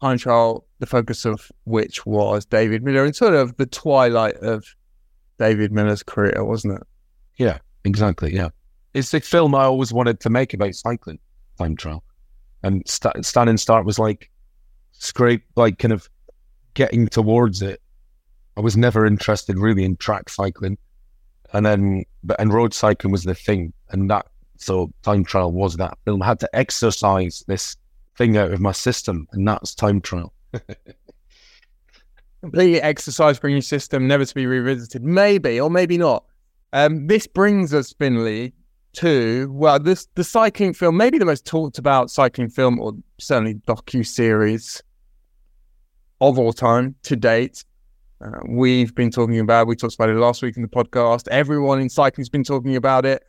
Time 0.00 0.18
Trial, 0.18 0.66
the 0.78 0.86
focus 0.86 1.24
of 1.24 1.50
which 1.64 2.04
was 2.06 2.44
David 2.44 2.82
Millar, 2.82 3.04
and 3.04 3.14
sort 3.14 3.34
of 3.34 3.56
the 3.56 3.66
twilight 3.66 4.36
of 4.36 4.64
David 5.38 5.72
Millar's 5.72 6.02
career, 6.02 6.44
wasn't 6.44 6.74
it? 6.80 6.86
Yeah, 7.38 7.58
exactly. 7.84 8.34
Yeah, 8.34 8.50
it's 8.94 9.10
the 9.10 9.20
film 9.20 9.54
I 9.54 9.64
always 9.64 9.92
wanted 9.92 10.20
to 10.20 10.30
make 10.30 10.54
about 10.54 10.74
cycling, 10.74 11.18
time 11.58 11.76
trial, 11.76 12.02
and 12.62 12.82
st- 12.86 13.24
stand 13.24 13.48
and 13.48 13.60
start 13.60 13.86
was 13.86 13.98
like 13.98 14.30
scrape, 14.92 15.44
like 15.56 15.78
kind 15.78 15.92
of 15.92 16.08
getting 16.74 17.06
towards 17.08 17.62
it. 17.62 17.80
I 18.56 18.60
was 18.60 18.76
never 18.76 19.06
interested 19.06 19.58
really 19.58 19.84
in 19.84 19.96
track 19.96 20.28
cycling, 20.28 20.76
and 21.52 21.64
then 21.64 22.04
but 22.22 22.38
and 22.40 22.52
road 22.52 22.74
cycling 22.74 23.12
was 23.12 23.24
the 23.24 23.34
thing, 23.34 23.72
and 23.90 24.10
that 24.10 24.26
so 24.62 24.92
time 25.02 25.24
trial 25.24 25.52
was 25.52 25.76
that 25.76 25.98
film. 26.04 26.22
I 26.22 26.26
had 26.26 26.40
to 26.40 26.48
exercise 26.54 27.44
this 27.46 27.76
thing 28.16 28.36
out 28.36 28.52
of 28.52 28.60
my 28.60 28.72
system, 28.72 29.26
and 29.32 29.46
that's 29.46 29.74
time 29.74 30.00
trial. 30.00 30.32
completely 32.42 32.82
exercise 32.82 33.38
for 33.38 33.48
your 33.48 33.60
system, 33.60 34.06
never 34.06 34.24
to 34.24 34.34
be 34.34 34.46
revisited. 34.46 35.02
Maybe 35.02 35.60
or 35.60 35.70
maybe 35.70 35.96
not. 35.96 36.24
Um, 36.72 37.06
this 37.06 37.26
brings 37.26 37.72
us, 37.72 37.92
Finlay, 37.92 38.52
to 38.94 39.50
well, 39.52 39.78
this 39.78 40.08
the 40.14 40.24
cycling 40.24 40.74
film, 40.74 40.96
maybe 40.96 41.18
the 41.18 41.24
most 41.24 41.46
talked 41.46 41.78
about 41.78 42.10
cycling 42.10 42.50
film, 42.50 42.80
or 42.80 42.92
certainly 43.18 43.54
docu 43.66 44.06
series 44.06 44.82
of 46.20 46.38
all 46.38 46.52
time 46.52 46.94
to 47.04 47.16
date. 47.16 47.64
Uh, 48.20 48.38
we've 48.48 48.94
been 48.94 49.10
talking 49.10 49.38
about. 49.38 49.66
We 49.66 49.76
talked 49.76 49.94
about 49.94 50.10
it 50.10 50.16
last 50.16 50.42
week 50.42 50.56
in 50.56 50.62
the 50.62 50.68
podcast. 50.68 51.28
Everyone 51.28 51.80
in 51.80 51.88
cycling's 51.88 52.28
been 52.28 52.44
talking 52.44 52.76
about 52.76 53.06
it, 53.06 53.24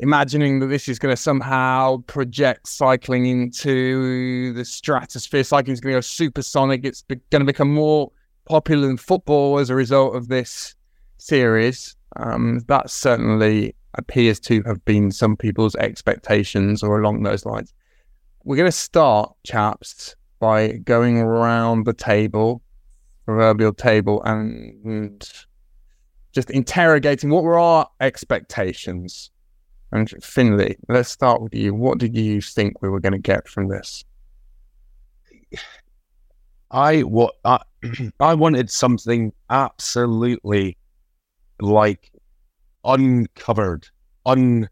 imagining 0.00 0.60
that 0.60 0.66
this 0.66 0.88
is 0.88 0.98
going 0.98 1.14
to 1.14 1.20
somehow 1.20 1.98
project 2.06 2.66
cycling 2.66 3.26
into 3.26 4.52
the 4.54 4.64
stratosphere. 4.64 5.44
Cycling 5.44 5.74
is 5.74 5.80
going 5.80 5.92
to 5.92 5.96
go 5.98 6.00
supersonic. 6.00 6.84
It's 6.84 7.02
going 7.02 7.40
to 7.40 7.44
become 7.44 7.72
more 7.72 8.10
popular 8.46 8.86
than 8.86 8.96
football 8.96 9.58
as 9.58 9.70
a 9.70 9.74
result 9.74 10.16
of 10.16 10.28
this 10.28 10.74
series. 11.18 11.96
Um, 12.16 12.60
that 12.66 12.90
certainly 12.90 13.74
appears 13.94 14.40
to 14.40 14.62
have 14.62 14.84
been 14.84 15.10
some 15.10 15.36
people's 15.36 15.76
expectations 15.76 16.82
or 16.82 16.98
along 16.98 17.22
those 17.22 17.44
lines. 17.44 17.72
We're 18.44 18.56
going 18.56 18.68
to 18.68 18.72
start, 18.72 19.34
chaps, 19.44 20.16
by 20.38 20.72
going 20.78 21.18
around 21.18 21.84
the 21.84 21.92
table, 21.92 22.62
proverbial 23.26 23.74
table, 23.74 24.22
and 24.24 25.30
just 26.32 26.50
interrogating 26.50 27.28
what 27.28 27.44
were 27.44 27.58
our 27.58 27.86
expectations. 28.00 29.30
And 29.92 30.08
Finlay, 30.22 30.76
let's 30.88 31.10
start 31.10 31.42
with 31.42 31.54
you. 31.54 31.74
What 31.74 31.98
did 31.98 32.16
you 32.16 32.40
think 32.40 32.80
we 32.80 32.88
were 32.88 33.00
going 33.00 33.12
to 33.12 33.18
get 33.18 33.48
from 33.48 33.68
this? 33.68 34.04
I 36.70 37.00
what 37.00 37.34
I, 37.44 37.60
I 38.20 38.34
wanted 38.34 38.70
something 38.70 39.32
absolutely 39.50 40.76
like 41.60 42.12
uncovered, 42.84 43.88
un 44.26 44.68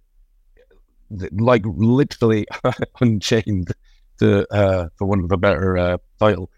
like 1.33 1.62
literally 1.66 2.47
unchained. 3.01 3.73
To 4.19 4.53
uh, 4.53 4.89
for 4.97 5.07
want 5.07 5.25
of 5.25 5.31
a 5.31 5.37
better 5.37 5.79
uh, 5.79 5.99
title, 6.19 6.51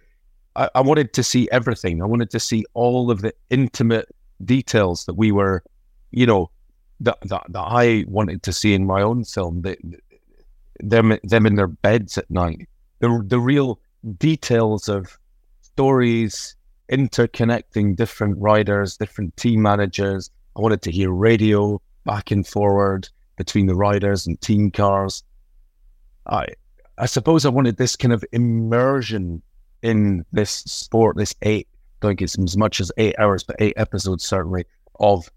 I, 0.56 0.70
I 0.74 0.80
wanted 0.80 1.12
to 1.12 1.22
see 1.22 1.46
everything. 1.52 2.02
I 2.02 2.06
wanted 2.06 2.30
to 2.30 2.40
see 2.40 2.64
all 2.72 3.10
of 3.10 3.20
the 3.20 3.34
intimate 3.50 4.08
details 4.46 5.04
that 5.04 5.12
we 5.14 5.30
were, 5.30 5.62
you 6.10 6.24
know, 6.24 6.50
that 7.00 7.18
that, 7.22 7.46
I 7.54 8.04
wanted 8.06 8.42
to 8.44 8.52
see 8.52 8.74
in 8.74 8.86
my 8.86 9.02
own 9.02 9.24
film. 9.24 9.64
Them 10.80 11.18
them 11.22 11.46
in 11.46 11.54
their 11.56 11.66
beds 11.66 12.18
at 12.18 12.30
night. 12.30 12.68
The 13.00 13.22
the 13.26 13.40
real 13.40 13.80
details 14.18 14.88
of 14.88 15.18
stories 15.60 16.56
interconnecting 16.90 17.96
different 17.96 18.36
riders, 18.38 18.96
different 18.96 19.36
team 19.36 19.62
managers. 19.62 20.30
I 20.56 20.60
wanted 20.60 20.82
to 20.82 20.90
hear 20.90 21.10
radio 21.10 21.80
back 22.04 22.30
and 22.30 22.46
forward 22.46 23.08
between 23.36 23.66
the 23.66 23.74
riders 23.74 24.26
and 24.26 24.40
team 24.40 24.70
cars. 24.70 25.22
I 26.26 26.46
I 26.98 27.06
suppose 27.06 27.46
I 27.46 27.48
wanted 27.48 27.76
this 27.76 27.96
kind 27.96 28.12
of 28.12 28.24
immersion 28.32 29.42
in 29.82 30.24
this 30.32 30.50
sport, 30.50 31.16
this 31.16 31.34
eight, 31.42 31.66
I 31.72 31.76
don't 32.06 32.10
think 32.10 32.22
it's 32.22 32.38
as 32.38 32.56
much 32.56 32.80
as 32.80 32.92
eight 32.98 33.14
hours, 33.18 33.42
but 33.42 33.56
eight 33.58 33.74
episodes 33.76 34.24
certainly 34.24 34.64
of 34.98 35.30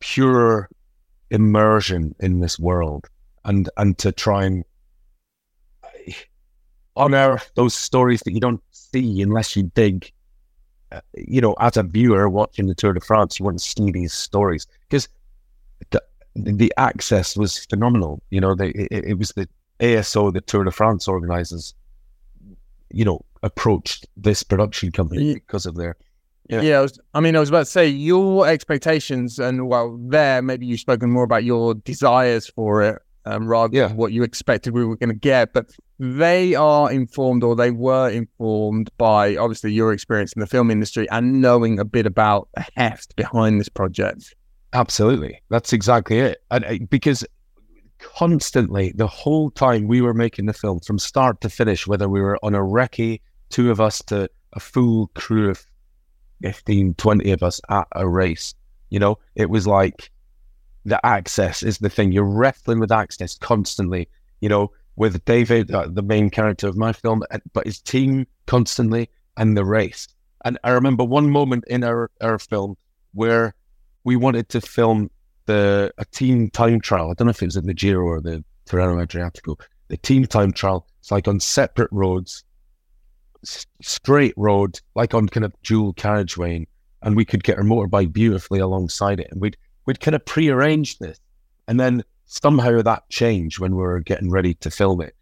pure 0.00 0.68
immersion 1.30 2.14
in 2.20 2.40
this 2.40 2.58
world. 2.58 3.06
and 3.44 3.68
and 3.76 3.96
to 3.98 4.12
try 4.12 4.44
and 4.44 4.64
unearth 6.96 7.50
those 7.54 7.74
stories 7.74 8.20
that 8.24 8.32
you 8.32 8.40
don't 8.40 8.62
see 8.70 9.22
unless 9.22 9.56
you 9.56 9.64
dig. 9.74 10.12
Uh, 10.92 11.00
you 11.14 11.40
know, 11.40 11.54
as 11.60 11.76
a 11.76 11.82
viewer 11.82 12.28
watching 12.28 12.66
the 12.66 12.74
Tour 12.74 12.92
de 12.92 13.00
France, 13.00 13.38
you 13.38 13.44
want 13.44 13.58
to 13.58 13.64
see 13.64 13.90
these 13.90 14.12
stories 14.12 14.66
because 14.88 15.08
the, 15.90 16.00
the 16.34 16.72
access 16.76 17.36
was 17.36 17.58
phenomenal. 17.66 18.22
You 18.30 18.40
know, 18.40 18.54
they, 18.54 18.68
it, 18.70 19.04
it 19.04 19.18
was 19.18 19.30
the 19.32 19.48
ASO, 19.80 20.32
the 20.32 20.40
Tour 20.40 20.64
de 20.64 20.70
France 20.70 21.08
organizers, 21.08 21.74
you 22.92 23.04
know, 23.04 23.20
approached 23.42 24.06
this 24.16 24.42
production 24.42 24.92
company 24.92 25.34
because 25.34 25.66
of 25.66 25.74
their. 25.76 25.96
Yeah, 26.48 26.62
yeah 26.62 26.78
I, 26.78 26.82
was, 26.82 26.98
I 27.14 27.20
mean, 27.20 27.36
I 27.36 27.40
was 27.40 27.48
about 27.48 27.60
to 27.60 27.70
say 27.70 27.88
your 27.88 28.46
expectations, 28.46 29.38
and 29.38 29.68
well, 29.68 29.98
there 30.00 30.42
maybe 30.42 30.66
you've 30.66 30.80
spoken 30.80 31.10
more 31.10 31.24
about 31.24 31.44
your 31.44 31.74
desires 31.74 32.48
for 32.48 32.82
it 32.82 33.02
um, 33.26 33.46
rather 33.46 33.76
yeah. 33.76 33.88
than 33.88 33.96
what 33.96 34.12
you 34.12 34.22
expected 34.22 34.72
we 34.72 34.84
were 34.84 34.96
going 34.96 35.10
to 35.10 35.14
get. 35.14 35.52
But 35.52 35.70
they 35.98 36.54
are 36.54 36.90
informed, 36.90 37.42
or 37.42 37.56
they 37.56 37.70
were 37.70 38.08
informed 38.08 38.90
by 38.96 39.36
obviously 39.36 39.72
your 39.72 39.92
experience 39.92 40.32
in 40.32 40.40
the 40.40 40.46
film 40.46 40.70
industry 40.70 41.08
and 41.10 41.40
knowing 41.40 41.78
a 41.78 41.84
bit 41.84 42.06
about 42.06 42.48
the 42.54 42.64
heft 42.76 43.16
behind 43.16 43.60
this 43.60 43.68
project. 43.68 44.34
Absolutely, 44.72 45.42
that's 45.50 45.72
exactly 45.72 46.18
it. 46.20 46.42
And 46.50 46.64
uh, 46.64 46.74
because 46.88 47.24
constantly, 47.98 48.92
the 48.94 49.06
whole 49.06 49.50
time 49.50 49.88
we 49.88 50.00
were 50.00 50.14
making 50.14 50.46
the 50.46 50.52
film, 50.52 50.80
from 50.80 50.98
start 50.98 51.40
to 51.40 51.48
finish, 51.48 51.86
whether 51.86 52.08
we 52.08 52.20
were 52.20 52.38
on 52.42 52.54
a 52.54 52.60
recce, 52.60 53.20
two 53.50 53.70
of 53.70 53.80
us 53.80 54.02
to 54.04 54.28
a 54.52 54.60
full 54.60 55.08
crew 55.14 55.50
of 55.50 55.66
15, 56.42 56.94
20 56.94 57.30
of 57.32 57.42
us 57.42 57.60
at 57.68 57.86
a 57.92 58.08
race, 58.08 58.54
you 58.90 58.98
know, 58.98 59.18
it 59.34 59.50
was 59.50 59.66
like 59.66 60.10
the 60.84 61.04
access 61.04 61.62
is 61.62 61.78
the 61.78 61.90
thing. 61.90 62.12
You're 62.12 62.24
wrestling 62.24 62.78
with 62.78 62.92
access 62.92 63.36
constantly, 63.36 64.08
you 64.40 64.48
know, 64.48 64.70
with 64.96 65.24
David, 65.24 65.70
uh, 65.70 65.88
the 65.90 66.02
main 66.02 66.30
character 66.30 66.68
of 66.68 66.76
my 66.76 66.92
film, 66.92 67.22
but 67.52 67.66
his 67.66 67.80
team 67.80 68.26
constantly 68.46 69.10
and 69.36 69.56
the 69.56 69.64
race. 69.64 70.08
And 70.44 70.58
I 70.64 70.70
remember 70.70 71.04
one 71.04 71.30
moment 71.30 71.64
in 71.66 71.84
our, 71.84 72.10
our 72.20 72.38
film 72.38 72.76
where 73.12 73.54
we 74.04 74.16
wanted 74.16 74.48
to 74.50 74.60
film 74.60 75.10
the 75.46 75.92
a 75.98 76.04
team 76.04 76.50
time 76.50 76.80
trial. 76.80 77.10
I 77.10 77.14
don't 77.14 77.26
know 77.26 77.30
if 77.30 77.42
it 77.42 77.46
was 77.46 77.56
in 77.56 77.66
the 77.66 77.74
Giro 77.74 78.04
or 78.04 78.20
the 78.20 78.44
Tirreno 78.66 79.04
Adriatico. 79.04 79.60
The 79.88 79.96
team 79.96 80.26
time 80.26 80.52
trial. 80.52 80.86
It's 81.00 81.10
like 81.10 81.28
on 81.28 81.40
separate 81.40 81.90
roads, 81.92 82.44
straight 83.82 84.34
road, 84.36 84.80
like 84.94 85.14
on 85.14 85.28
kind 85.28 85.44
of 85.44 85.52
dual 85.62 85.92
carriageway, 85.94 86.66
and 87.02 87.16
we 87.16 87.24
could 87.24 87.44
get 87.44 87.58
our 87.58 87.64
motorbike 87.64 88.12
beautifully 88.12 88.58
alongside 88.58 89.20
it, 89.20 89.28
and 89.30 89.40
we'd 89.40 89.56
we'd 89.86 90.00
kind 90.00 90.14
of 90.14 90.24
pre-arranged 90.24 91.00
this, 91.00 91.18
and 91.68 91.78
then 91.78 92.02
somehow 92.26 92.82
that 92.82 93.08
changed 93.08 93.60
when 93.60 93.76
we 93.76 93.82
were 93.82 94.00
getting 94.00 94.30
ready 94.30 94.54
to 94.54 94.70
film 94.70 95.00
it, 95.00 95.14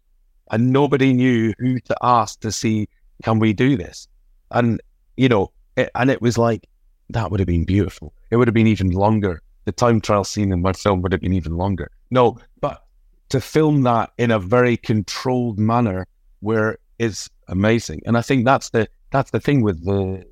and 0.51 0.71
nobody 0.71 1.13
knew 1.13 1.53
who 1.59 1.79
to 1.79 1.95
ask 2.01 2.39
to 2.41 2.51
see 2.51 2.87
can 3.23 3.39
we 3.39 3.53
do 3.53 3.77
this, 3.77 4.07
and 4.51 4.81
you 5.17 5.29
know, 5.29 5.51
it, 5.77 5.89
and 5.95 6.09
it 6.09 6.21
was 6.21 6.37
like 6.37 6.67
that 7.09 7.31
would 7.31 7.39
have 7.39 7.47
been 7.47 7.65
beautiful. 7.65 8.13
It 8.31 8.37
would 8.37 8.47
have 8.47 8.55
been 8.55 8.67
even 8.67 8.91
longer. 8.91 9.41
The 9.65 9.71
time 9.71 10.01
trial 10.01 10.23
scene 10.23 10.51
in 10.51 10.61
my 10.61 10.73
film 10.73 11.01
would 11.01 11.11
have 11.11 11.21
been 11.21 11.33
even 11.33 11.57
longer. 11.57 11.91
No, 12.11 12.37
but 12.61 12.83
to 13.29 13.41
film 13.41 13.83
that 13.83 14.11
in 14.17 14.31
a 14.31 14.39
very 14.39 14.77
controlled 14.77 15.59
manner 15.59 16.07
where 16.39 16.77
is 16.99 17.29
amazing. 17.47 18.01
And 18.05 18.17
I 18.17 18.21
think 18.21 18.45
that's 18.45 18.69
the 18.69 18.87
that's 19.11 19.31
the 19.31 19.39
thing 19.39 19.61
with 19.61 19.83
the 19.85 20.25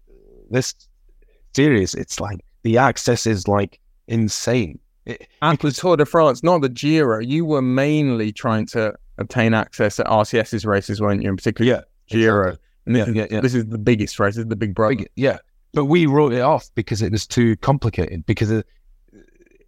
this 0.50 0.74
series. 1.56 1.94
It's 1.94 2.20
like 2.20 2.40
the 2.64 2.78
access 2.78 3.26
is 3.26 3.48
like 3.48 3.80
insane. 4.08 4.80
It, 5.06 5.28
and 5.42 5.58
the 5.60 5.72
Tour 5.72 5.98
de 5.98 6.06
France, 6.06 6.44
not 6.44 6.62
the 6.62 6.70
Giro. 6.70 7.20
You 7.20 7.46
were 7.46 7.62
mainly 7.62 8.32
trying 8.32 8.66
to 8.68 8.94
obtain 9.18 9.54
access 9.54 10.00
at 10.00 10.06
RCS's 10.08 10.66
races, 10.66 11.02
weren't 11.02 11.22
you? 11.22 11.30
In 11.30 11.36
particular, 11.36 11.70
yeah, 11.70 11.82
Giro. 12.08 12.58
Exactly. 12.86 13.14
Yeah, 13.16 13.24
yeah, 13.24 13.36
yeah. 13.36 13.42
This 13.42 13.54
is 13.54 13.66
the 13.66 13.78
biggest 13.78 14.20
race. 14.20 14.36
This 14.36 14.44
is 14.44 14.50
the 14.50 14.56
big 14.56 14.74
brother. 14.74 14.96
Big, 14.96 15.10
yeah, 15.16 15.40
but 15.74 15.86
we 15.86 16.06
wrote 16.06 16.34
it 16.34 16.42
off 16.42 16.70
because 16.76 17.02
it 17.02 17.12
was 17.12 17.28
too 17.28 17.56
complicated. 17.58 18.26
Because 18.26 18.64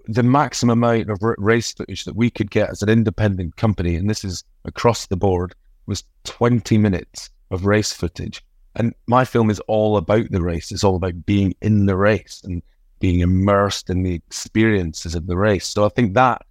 the 0.08 0.24
maximum 0.24 0.84
amount 0.84 1.10
of 1.10 1.20
race 1.38 1.74
footage 1.74 2.06
that 2.06 2.16
we 2.16 2.30
could 2.30 2.52
get 2.52 2.70
as 2.70 2.82
an 2.82 2.90
independent 2.90 3.58
company, 3.58 3.96
and 3.96 4.10
this 4.10 4.24
is 4.24 4.44
across 4.64 5.08
the 5.08 5.18
board, 5.18 5.56
was 5.88 6.04
20 6.26 6.78
minutes 6.78 7.30
of 7.52 7.66
race 7.66 7.94
footage. 7.94 8.44
And 8.76 8.94
my 9.08 9.24
film 9.24 9.50
is 9.50 9.60
all 9.62 9.98
about 9.98 10.30
the 10.32 10.42
race. 10.42 10.72
It's 10.72 10.84
all 10.84 10.96
about 10.96 11.26
being 11.26 11.56
in 11.62 11.86
the 11.86 11.96
race 11.96 12.42
and 12.44 12.62
being 13.00 13.20
immersed 13.20 13.90
in 13.90 14.04
the 14.04 14.14
experiences 14.14 15.16
of 15.16 15.28
the 15.28 15.38
race. 15.38 15.68
So 15.68 15.86
I 15.86 15.90
think 15.90 16.14
that, 16.16 16.42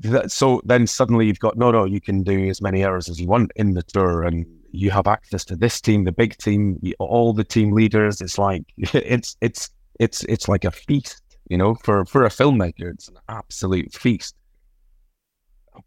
that 0.00 0.30
so 0.30 0.60
then 0.64 0.86
suddenly 0.86 1.26
you've 1.26 1.38
got 1.38 1.56
no, 1.56 1.70
no, 1.70 1.84
you 1.84 2.00
can 2.00 2.22
do 2.22 2.48
as 2.48 2.60
many 2.60 2.84
hours 2.84 3.08
as 3.08 3.20
you 3.20 3.26
want 3.26 3.52
in 3.56 3.74
the 3.74 3.82
tour, 3.82 4.24
and 4.24 4.46
you 4.72 4.90
have 4.90 5.06
access 5.06 5.44
to 5.46 5.56
this 5.56 5.80
team, 5.80 6.04
the 6.04 6.12
big 6.12 6.36
team, 6.36 6.80
all 6.98 7.32
the 7.32 7.44
team 7.44 7.72
leaders. 7.72 8.20
It's 8.20 8.38
like 8.38 8.64
it's 8.76 9.36
it's 9.40 9.70
it's 10.00 10.24
it's 10.24 10.48
like 10.48 10.64
a 10.64 10.70
feast, 10.70 11.22
you 11.48 11.56
know, 11.56 11.76
for 11.76 12.04
for 12.04 12.24
a 12.24 12.28
filmmaker. 12.30 12.92
It's 12.92 13.08
an 13.08 13.18
absolute 13.28 13.92
feast. 13.92 14.34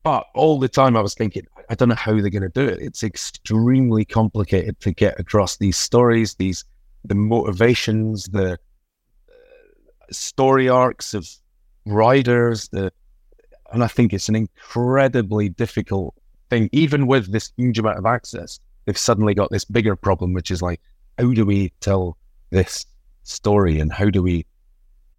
But 0.03 0.25
all 0.35 0.59
the 0.59 0.67
time 0.67 0.97
I 0.97 1.01
was 1.01 1.13
thinking, 1.13 1.45
I 1.69 1.75
don't 1.75 1.89
know 1.89 1.95
how 1.95 2.13
they're 2.13 2.29
going 2.29 2.41
to 2.43 2.49
do 2.49 2.65
it. 2.65 2.79
It's 2.81 3.03
extremely 3.03 4.05
complicated 4.05 4.79
to 4.81 4.93
get 4.93 5.19
across 5.19 5.57
these 5.57 5.77
stories, 5.77 6.35
these 6.35 6.63
the 7.03 7.15
motivations, 7.15 8.25
the 8.25 8.53
uh, 8.53 8.55
story 10.11 10.69
arcs 10.69 11.13
of 11.13 11.29
riders, 11.85 12.69
the 12.69 12.91
and 13.73 13.83
I 13.83 13.87
think 13.87 14.13
it's 14.13 14.29
an 14.29 14.35
incredibly 14.35 15.49
difficult 15.49 16.15
thing, 16.49 16.69
even 16.71 17.05
with 17.05 17.31
this 17.31 17.51
huge 17.57 17.79
amount 17.79 17.97
of 17.97 18.05
access 18.05 18.59
they've 18.87 18.97
suddenly 18.97 19.35
got 19.35 19.51
this 19.51 19.65
bigger 19.65 19.95
problem, 19.95 20.33
which 20.33 20.49
is 20.49 20.63
like, 20.63 20.81
how 21.19 21.31
do 21.33 21.45
we 21.45 21.71
tell 21.81 22.17
this 22.49 22.85
story 23.23 23.79
and 23.79 23.91
how 23.91 24.09
do 24.09 24.23
we 24.23 24.45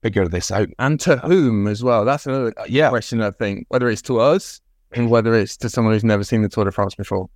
figure 0.03 0.27
this 0.27 0.51
out? 0.51 0.69
And 0.79 0.99
to 1.01 1.19
whom 1.19 1.69
as 1.69 1.85
well? 1.85 2.05
That's 2.05 2.27
another 2.27 2.55
uh, 2.59 2.65
yeah. 2.67 2.89
question, 2.89 3.21
I 3.21 3.31
think, 3.31 3.67
whether 3.69 3.89
it's 3.89 4.03
to 4.03 4.19
us 4.19 4.61
whether 4.97 5.35
it's 5.35 5.57
to 5.59 5.69
someone 5.69 5.95
who's 5.95 6.05
never 6.05 6.25
seen 6.25 6.43
the 6.43 6.49
Tour 6.49 6.65
de 6.65 6.73
France 6.73 6.95
before. 6.95 7.29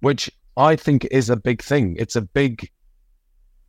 Which 0.00 0.30
I 0.56 0.76
think 0.76 1.06
is 1.10 1.30
a 1.30 1.36
big 1.36 1.62
thing. 1.62 1.96
It's 1.98 2.16
a 2.16 2.22
big 2.22 2.68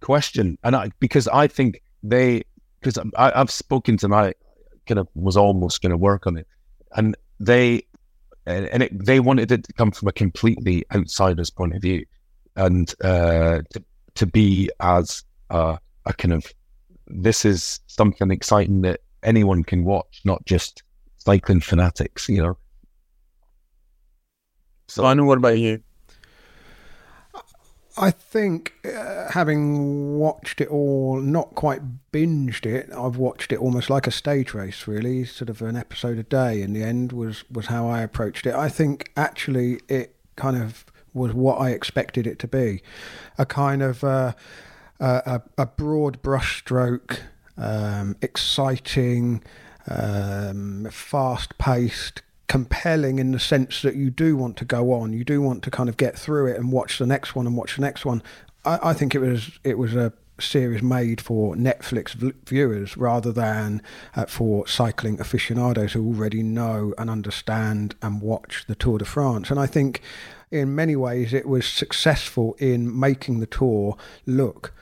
question. 0.01 0.57
And 0.63 0.76
I, 0.76 0.91
because 0.99 1.28
I 1.28 1.47
think 1.47 1.82
they, 2.01 2.43
because 2.80 2.97
I've 3.17 3.51
spoken 3.51 3.97
to 3.97 4.07
my, 4.07 4.34
kind 4.88 4.99
of 4.99 5.07
was 5.15 5.38
almost 5.38 5.82
going 5.82 5.91
to 5.91 5.97
work 5.97 6.28
on 6.28 6.38
it. 6.38 6.47
And 6.95 7.15
they 7.39 7.84
and, 8.45 8.84
it, 8.84 9.05
they 9.05 9.19
wanted 9.19 9.51
it 9.51 9.63
to 9.63 9.74
come 9.74 9.91
from 9.91 10.07
a 10.07 10.11
completely 10.11 10.86
outsider's 10.93 11.49
point 11.49 11.76
of 11.76 11.82
view, 11.82 12.05
and 12.55 12.93
uh, 13.03 13.61
to, 13.71 13.84
to 14.15 14.26
be 14.26 14.69
as 14.80 15.24
uh, 15.49 15.78
a 16.05 16.13
kind 16.13 16.34
of 16.34 16.45
this 17.07 17.45
is 17.45 17.80
something 17.88 18.32
exciting 18.32 18.82
that 18.82 19.01
anyone 19.24 19.63
can 19.63 19.84
watch, 19.84 20.21
not 20.26 20.45
just 20.45 20.84
cycling 21.17 21.61
fanatics, 21.61 22.28
you 22.28 22.41
know. 22.41 22.57
So, 24.88 25.06
I 25.06 25.14
know. 25.14 25.26
What 25.26 25.38
about 25.38 25.58
you? 25.58 25.82
I 27.96 28.10
think 28.10 28.74
uh, 28.86 29.32
having 29.32 30.18
watched 30.18 30.60
it 30.62 30.68
all, 30.70 31.20
not 31.20 31.54
quite 31.54 31.82
binged 32.12 32.66
it, 32.66 32.90
I've 32.92 33.18
watched 33.18 33.52
it 33.52 33.60
almost 33.60 33.90
like 33.90 34.08
a 34.08 34.12
stage 34.12 34.54
race, 34.54 34.88
really, 34.88 35.26
sort 35.26 35.50
of 35.50 35.62
an 35.62 35.76
episode 35.76 36.18
a 36.18 36.24
day. 36.24 36.62
In 36.64 36.74
the 36.74 36.84
end, 36.84 37.12
was 37.12 37.44
was 37.52 37.68
how 37.68 37.88
I 37.88 38.02
approached 38.02 38.48
it. 38.48 38.56
I 38.56 38.68
think 38.68 39.12
actually 39.16 39.80
it 39.88 40.16
kind 40.36 40.58
of 40.58 40.86
was 41.14 41.34
what 41.34 41.62
I 41.62 41.70
expected 41.70 42.26
it 42.26 42.40
to 42.40 42.48
be, 42.48 42.82
a 43.38 43.46
kind 43.46 43.84
of 43.84 44.04
uh, 44.04 44.34
a, 45.00 45.42
a, 45.60 45.66
broad 45.68 46.24
brushstroke, 46.24 47.20
um, 47.58 48.16
exciting, 48.22 49.44
um, 49.88 50.88
fast 50.90 51.58
paced 51.60 52.24
compelling 52.48 53.20
in 53.20 53.32
the 53.32 53.39
sense 53.39 53.82
that 53.82 53.96
you 53.96 54.10
do 54.10 54.36
want 54.36 54.58
to 54.58 54.66
go 54.66 54.91
on, 54.91 55.14
you 55.14 55.24
do 55.24 55.41
want 55.41 55.64
to 55.64 55.72
kind 55.72 55.89
of 55.89 55.98
get 55.98 56.18
through 56.18 56.48
it 56.48 56.58
and 56.58 56.72
watch 56.72 57.00
the 57.00 57.08
next 57.08 57.36
one 57.36 57.48
and 57.48 57.56
watch 57.56 57.76
the 57.76 57.82
next 57.82 58.06
one. 58.06 58.22
I, 58.66 58.80
I 58.89 58.94
think 58.94 59.16
it 59.16 59.20
was 59.20 59.60
it 59.64 59.78
was 59.78 59.96
a 59.96 60.14
series 60.39 60.82
made 60.82 61.22
for 61.22 61.56
Netflix 61.56 62.16
viewers 62.46 62.98
rather 62.98 63.32
than 63.32 63.82
uh, 64.16 64.26
for 64.26 64.68
cycling 64.68 65.20
aficionados 65.20 65.94
who 65.94 66.08
already 66.08 66.41
know 66.41 66.94
and 66.98 67.10
understand 67.10 67.96
and 68.02 68.22
watch 68.22 68.66
the 68.68 68.76
Tour 68.76 68.98
de 68.98 69.06
France. 69.06 69.52
And 69.52 69.60
I 69.60 69.68
think 69.68 70.02
in 70.52 70.76
many 70.76 70.96
ways 70.96 71.34
it 71.34 71.48
was 71.48 71.66
successful 71.66 72.56
in 72.60 73.00
making 73.00 73.39
the 73.39 73.48
tour 73.48 73.98
look 74.26 74.74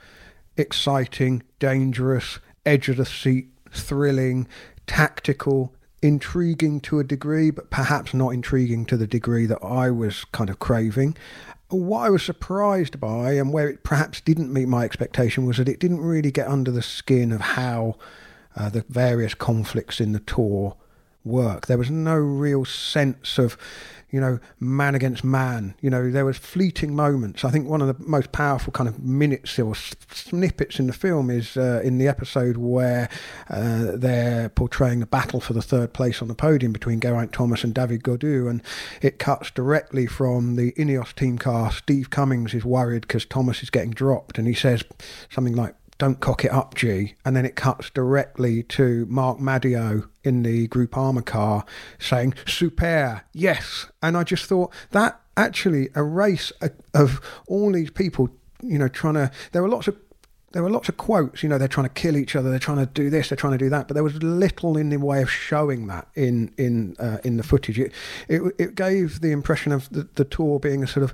exciting, 0.57 1.43
dangerous, 1.59 2.39
edge 2.65 2.89
of 2.89 2.97
the 2.97 3.05
seat, 3.05 3.47
thrilling, 3.71 4.47
tactical, 4.85 5.73
intriguing 6.01 6.79
to 6.81 6.99
a 6.99 7.03
degree, 7.03 7.51
but 7.51 7.69
perhaps 7.69 8.13
not 8.13 8.29
intriguing 8.29 8.85
to 8.87 8.97
the 8.97 9.07
degree 9.07 9.45
that 9.45 9.63
I 9.63 9.91
was 9.91 10.25
kind 10.25 10.49
of 10.49 10.59
craving. 10.59 11.15
What 11.69 11.99
I 11.99 12.09
was 12.09 12.23
surprised 12.23 12.99
by, 12.99 13.33
and 13.33 13.53
where 13.53 13.69
it 13.69 13.83
perhaps 13.83 14.19
didn't 14.21 14.51
meet 14.51 14.67
my 14.67 14.83
expectation, 14.83 15.45
was 15.45 15.57
that 15.57 15.69
it 15.69 15.79
didn't 15.79 16.01
really 16.01 16.31
get 16.31 16.47
under 16.47 16.71
the 16.71 16.81
skin 16.81 17.31
of 17.31 17.41
how 17.41 17.95
uh, 18.55 18.69
the 18.69 18.83
various 18.89 19.33
conflicts 19.33 20.01
in 20.01 20.11
the 20.11 20.19
tour 20.19 20.75
work. 21.23 21.67
There 21.67 21.77
was 21.77 21.91
no 21.91 22.15
real 22.15 22.65
sense 22.65 23.37
of, 23.37 23.57
you 24.09 24.19
know, 24.19 24.39
man 24.59 24.95
against 24.95 25.23
man. 25.23 25.75
You 25.81 25.89
know, 25.89 26.11
there 26.11 26.25
was 26.25 26.37
fleeting 26.37 26.95
moments. 26.95 27.45
I 27.45 27.51
think 27.51 27.67
one 27.67 27.81
of 27.81 27.87
the 27.87 28.03
most 28.03 28.31
powerful 28.31 28.73
kind 28.73 28.89
of 28.89 28.99
minutes 28.99 29.57
or 29.59 29.75
snippets 29.75 30.79
in 30.79 30.87
the 30.87 30.93
film 30.93 31.29
is 31.29 31.55
uh, 31.55 31.81
in 31.83 31.97
the 31.97 32.07
episode 32.07 32.57
where 32.57 33.09
uh, 33.49 33.91
they're 33.93 34.49
portraying 34.49 34.99
the 34.99 35.05
battle 35.05 35.39
for 35.39 35.53
the 35.53 35.61
third 35.61 35.93
place 35.93 36.21
on 36.21 36.27
the 36.27 36.35
podium 36.35 36.73
between 36.73 36.99
Geraint 36.99 37.31
Thomas 37.31 37.63
and 37.63 37.73
David 37.73 38.03
Gaudu, 38.03 38.49
and 38.49 38.61
it 39.01 39.19
cuts 39.19 39.51
directly 39.51 40.07
from 40.07 40.55
the 40.55 40.71
Ineos 40.73 41.13
team 41.13 41.37
car. 41.37 41.71
Steve 41.71 42.09
Cummings 42.09 42.53
is 42.53 42.65
worried 42.65 43.01
because 43.01 43.25
Thomas 43.25 43.63
is 43.63 43.69
getting 43.69 43.91
dropped, 43.91 44.37
and 44.37 44.47
he 44.47 44.53
says 44.53 44.83
something 45.29 45.55
like, 45.55 45.75
don't 46.01 46.19
cock 46.19 46.43
it 46.43 46.51
up, 46.51 46.73
G. 46.73 47.13
And 47.23 47.35
then 47.35 47.45
it 47.45 47.55
cuts 47.55 47.91
directly 47.91 48.63
to 48.63 49.05
Marc 49.07 49.39
Madiot 49.39 50.05
in 50.23 50.41
the 50.41 50.67
Groupama 50.67 51.23
car 51.23 51.63
saying, 51.99 52.33
super, 52.47 53.23
yes. 53.33 53.85
And 54.01 54.17
I 54.17 54.23
just 54.23 54.45
thought 54.45 54.73
that 54.89 55.21
actually 55.37 55.89
a 55.93 56.01
race 56.01 56.51
of 56.95 57.21
all 57.45 57.71
these 57.71 57.91
people, 57.91 58.29
you 58.63 58.79
know, 58.79 58.87
trying 58.87 59.13
to, 59.13 59.31
there 59.51 59.61
were 59.61 59.69
lots 59.69 59.87
of 59.87 59.95
there 60.53 60.63
were 60.63 60.69
lots 60.69 60.89
of 60.89 60.97
quotes, 60.97 61.43
you 61.43 61.47
know, 61.47 61.57
they're 61.57 61.67
trying 61.67 61.87
to 61.87 61.93
kill 61.93 62.17
each 62.17 62.35
other, 62.35 62.49
they're 62.49 62.59
trying 62.59 62.79
to 62.79 62.85
do 62.85 63.09
this, 63.09 63.29
they're 63.29 63.37
trying 63.37 63.53
to 63.53 63.57
do 63.57 63.69
that, 63.69 63.87
but 63.87 63.93
there 63.93 64.03
was 64.03 64.21
little 64.21 64.75
in 64.75 64.89
the 64.89 64.97
way 64.97 65.21
of 65.21 65.31
showing 65.31 65.87
that 65.87 66.09
in 66.15 66.53
in 66.57 66.95
uh, 66.99 67.19
in 67.23 67.37
the 67.37 67.43
footage. 67.43 67.79
It, 67.79 67.93
it, 68.27 68.41
it 68.57 68.75
gave 68.75 69.21
the 69.21 69.31
impression 69.31 69.71
of 69.71 69.89
the, 69.91 70.09
the 70.15 70.25
tour 70.25 70.59
being 70.59 70.83
a 70.83 70.87
sort 70.87 71.03
of 71.03 71.13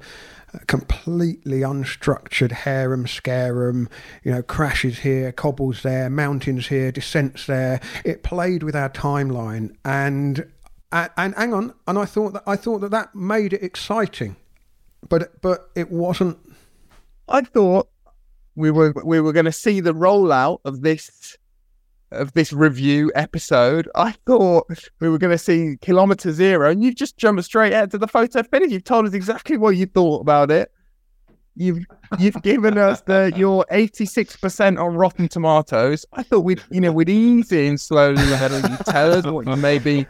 completely 0.67 1.61
unstructured 1.61 2.51
harem 2.51 3.07
scarum, 3.07 3.89
you 4.23 4.31
know, 4.31 4.41
crashes 4.41 4.99
here, 4.99 5.31
cobbles 5.31 5.83
there, 5.83 6.09
mountains 6.09 6.67
here, 6.67 6.91
descents 6.91 7.45
there. 7.45 7.81
It 8.05 8.23
played 8.23 8.63
with 8.63 8.75
our 8.75 8.89
timeline, 8.89 9.75
and 9.83 10.51
and, 10.91 11.09
and 11.17 11.35
hang 11.35 11.53
on, 11.53 11.73
and 11.87 11.97
I 11.97 12.05
thought 12.05 12.33
that 12.33 12.43
I 12.47 12.55
thought 12.55 12.79
that 12.79 12.91
that 12.91 13.13
made 13.15 13.53
it 13.53 13.63
exciting, 13.63 14.35
but 15.07 15.41
but 15.41 15.69
it 15.75 15.91
wasn't. 15.91 16.37
I 17.27 17.41
thought 17.41 17.89
we 18.55 18.71
were 18.71 18.93
we 19.03 19.19
were 19.19 19.33
going 19.33 19.45
to 19.45 19.51
see 19.51 19.79
the 19.79 19.93
rollout 19.93 20.59
of 20.63 20.81
this 20.81 21.37
of 22.11 22.33
this 22.33 22.53
review 22.53 23.11
episode, 23.15 23.89
I 23.95 24.11
thought 24.25 24.67
we 24.99 25.09
were 25.09 25.17
going 25.17 25.31
to 25.31 25.37
see 25.37 25.77
Kilometer 25.81 26.31
Zero, 26.31 26.71
and 26.71 26.83
you've 26.83 26.95
just 26.95 27.17
jumped 27.17 27.43
straight 27.43 27.73
out 27.73 27.91
to 27.91 27.97
the 27.97 28.07
photo 28.07 28.43
finish. 28.43 28.71
You've 28.71 28.83
told 28.83 29.05
us 29.05 29.13
exactly 29.13 29.57
what 29.57 29.75
you 29.75 29.85
thought 29.85 30.21
about 30.21 30.51
it. 30.51 30.71
You've 31.55 31.85
you've 32.19 32.41
given 32.43 32.77
us 32.77 33.01
the 33.01 33.33
your 33.35 33.65
eighty 33.71 34.05
six 34.05 34.35
percent 34.35 34.77
on 34.77 34.95
Rotten 34.95 35.27
Tomatoes. 35.27 36.05
I 36.13 36.21
thought 36.21 36.41
we'd 36.41 36.61
you 36.69 36.79
know 36.79 36.91
we'd 36.91 37.09
ease 37.09 37.51
in 37.51 37.79
slowly 37.79 38.21
ahead 38.31 38.51
of 38.51 38.69
you 38.69 38.77
tell 38.85 39.11
us 39.13 39.25
what 39.25 39.47
you 39.47 39.55
maybe. 39.55 40.05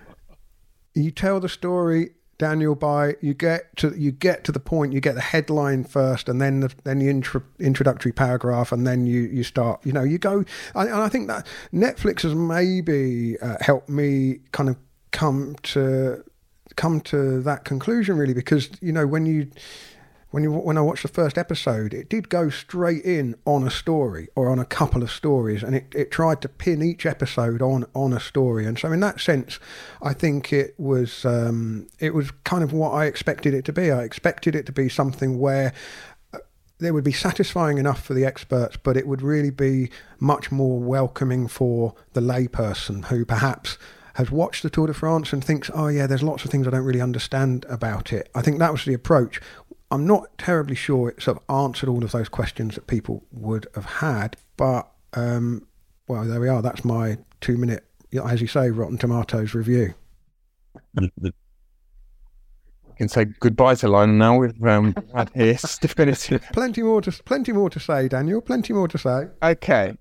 You 0.94 1.12
tell 1.12 1.40
the 1.40 1.48
story 1.48 2.10
Daniel 2.38 2.76
by 2.76 3.16
you 3.22 3.34
get 3.34 3.76
to 3.78 3.96
you 3.98 4.12
get 4.12 4.44
to 4.44 4.52
the 4.52 4.60
point 4.60 4.94
you 4.94 5.02
get 5.02 5.16
the 5.16 5.22
headline 5.22 5.84
first 5.84 6.30
and 6.30 6.40
then 6.40 6.60
the 6.60 6.74
then 6.84 7.00
the 7.00 7.10
intro, 7.10 7.42
introductory 7.60 8.12
paragraph 8.12 8.72
and 8.72 8.86
then 8.86 9.06
you 9.08 9.22
you 9.22 9.44
start 9.44 9.84
you 9.86 9.92
know 9.92 10.04
you 10.04 10.18
go 10.18 10.46
and 10.76 10.90
I 10.90 11.10
think 11.10 11.28
that 11.28 11.48
Netflix 11.74 12.22
has 12.22 12.36
maybe 12.36 13.40
uh, 13.40 13.58
helped 13.62 13.90
me 13.90 14.40
kind 14.52 14.70
of 14.70 14.78
come 15.12 15.56
to 15.64 16.24
come 16.76 17.02
to 17.02 17.42
that 17.42 17.66
conclusion 17.66 18.18
really 18.18 18.36
because 18.36 18.70
you 18.82 18.92
know 18.92 19.08
when 19.08 19.26
you 19.26 19.50
when 20.38 20.44
you 20.44 20.52
when 20.52 20.78
I 20.78 20.82
watched 20.82 21.02
the 21.02 21.08
first 21.08 21.36
episode, 21.36 21.96
it 21.96 22.10
did 22.10 22.30
go 22.30 22.52
straight 22.52 23.04
in 23.04 23.34
on 23.46 23.66
a 23.66 23.72
story 23.72 24.28
or 24.36 24.50
on 24.50 24.60
a 24.60 24.66
couple 24.66 25.02
of 25.02 25.10
stories, 25.10 25.64
and 25.64 25.76
it, 25.76 25.88
it 25.96 26.12
tried 26.12 26.42
to 26.44 26.48
pin 26.48 26.84
each 26.84 27.08
episode 27.08 27.60
on 27.60 27.86
on 27.96 28.14
a 28.14 28.20
story. 28.20 28.68
And 28.68 28.78
so, 28.78 28.92
in 28.92 29.00
that 29.00 29.20
sense, 29.20 29.60
I 30.00 30.14
think 30.14 30.54
it 30.54 30.76
was 30.78 31.26
um, 31.26 31.88
it 31.98 32.14
was 32.14 32.30
kind 32.44 32.64
of 32.64 32.72
what 32.72 32.92
I 32.92 33.06
expected 33.06 33.56
it 33.56 33.66
to 33.66 33.74
be. 33.74 33.90
I 33.90 34.04
expected 34.04 34.54
it 34.54 34.68
to 34.68 34.72
be 34.72 34.90
something 34.90 35.40
where 35.40 35.74
uh, 36.32 36.38
there 36.78 36.94
would 36.94 37.04
be 37.04 37.14
satisfying 37.14 37.80
enough 37.80 38.04
for 38.04 38.14
the 38.14 38.24
experts, 38.24 38.78
but 38.78 38.96
it 38.96 39.08
would 39.08 39.24
really 39.24 39.50
be 39.50 39.90
much 40.20 40.52
more 40.52 40.80
welcoming 40.80 41.48
for 41.48 41.96
the 42.14 42.22
layperson 42.22 43.06
who 43.06 43.26
perhaps 43.26 43.80
has 44.18 44.32
watched 44.32 44.64
the 44.64 44.70
Tour 44.70 44.88
de 44.88 44.96
France 44.96 45.32
and 45.32 45.46
thinks, 45.46 45.70
oh, 45.76 45.90
yeah, 45.90 46.08
there's 46.08 46.24
lots 46.24 46.44
of 46.44 46.50
things 46.50 46.66
I 46.66 46.72
don't 46.72 46.84
really 46.84 47.02
understand 47.02 47.68
about 47.70 48.12
it. 48.12 48.32
I 48.34 48.42
think 48.42 48.58
that 48.58 48.72
was 48.72 48.84
the 48.84 48.96
approach. 48.96 49.40
I'm 49.90 50.06
not 50.06 50.38
terribly 50.38 50.76
sure 50.76 51.10
it 51.10 51.22
sort 51.22 51.38
of 51.38 51.56
answered 51.56 51.90
all 51.90 52.04
of 52.04 52.12
those 52.12 52.30
questions 52.30 52.76
that 52.76 52.88
people 52.88 53.24
would 53.32 53.68
have 53.76 53.86
had, 53.86 54.36
but 54.58 54.92
um, 55.14 55.66
well, 56.08 56.26
there 56.26 56.40
we 56.40 56.50
are. 56.50 56.62
That's 56.62 56.84
my 56.84 57.18
two 57.42 57.58
minute, 57.58 57.86
as 58.26 58.42
you 58.42 58.48
say, 58.48 58.70
Rotten 58.70 58.98
Tomatoes 58.98 59.54
review. 59.54 59.94
I 60.98 61.10
can 62.98 63.08
say 63.08 63.26
goodbye 63.40 63.76
to 63.76 63.88
Lionel 63.88 64.16
now. 64.16 64.38
We've 64.38 64.64
um, 64.64 64.96
had 65.16 65.30
his 65.34 65.78
definitive. 65.82 66.44
plenty 66.52 66.82
more 66.82 67.02
to 67.02 67.12
plenty 67.24 67.54
more 67.54 67.70
to 67.70 67.80
say, 67.80 68.08
Daniel. 68.08 68.42
Plenty 68.42 68.74
more 68.74 68.88
to 68.88 68.98
say. 68.98 69.28
Okay, 69.42 69.94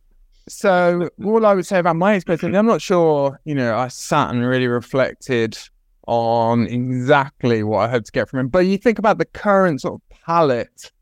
so 0.49 1.11
all 1.25 1.47
I 1.47 1.55
would 1.55 1.67
say 1.67 1.79
about 1.79 1.97
my 1.97 2.15
experience, 2.15 2.43
I'm 2.43 2.67
not 2.67 2.83
sure. 2.83 3.41
You 3.45 3.55
know, 3.55 3.77
I 3.77 3.89
sat 3.89 4.31
and 4.31 4.45
really 4.45 4.67
reflected 4.67 5.59
on 6.07 6.67
exactly 6.67 7.63
what 7.63 7.79
I 7.79 7.89
hope 7.89 8.05
to 8.05 8.13
get 8.13 8.29
from 8.29 8.41
him. 8.41 8.49
But 8.49 8.61
you 8.61 8.79
think 8.79 8.99
about 8.99 9.19
the 9.19 9.25
current 9.25 9.81
sort 9.81 9.95
of 9.95 10.19
palette 10.27 10.93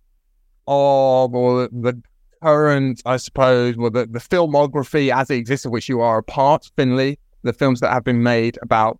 of, 0.67 1.35
or 1.35 1.69
the 1.69 2.01
current, 2.43 3.03
I 3.07 3.17
suppose, 3.19 3.77
well, 3.77 3.91
the, 3.91 4.07
the 4.07 4.19
filmography 4.19 5.15
as 5.15 5.31
it 5.31 5.37
exists, 5.37 5.67
of 5.67 5.73
which 5.73 5.89
you 5.89 6.01
are 6.01 6.19
a 6.19 6.23
part, 6.23 6.71
Finlay, 6.77 7.19
the 7.43 7.53
films 7.53 7.81
that 7.81 7.93
have 7.93 8.05
been 8.05 8.23
made 8.23 8.59
about 8.63 8.99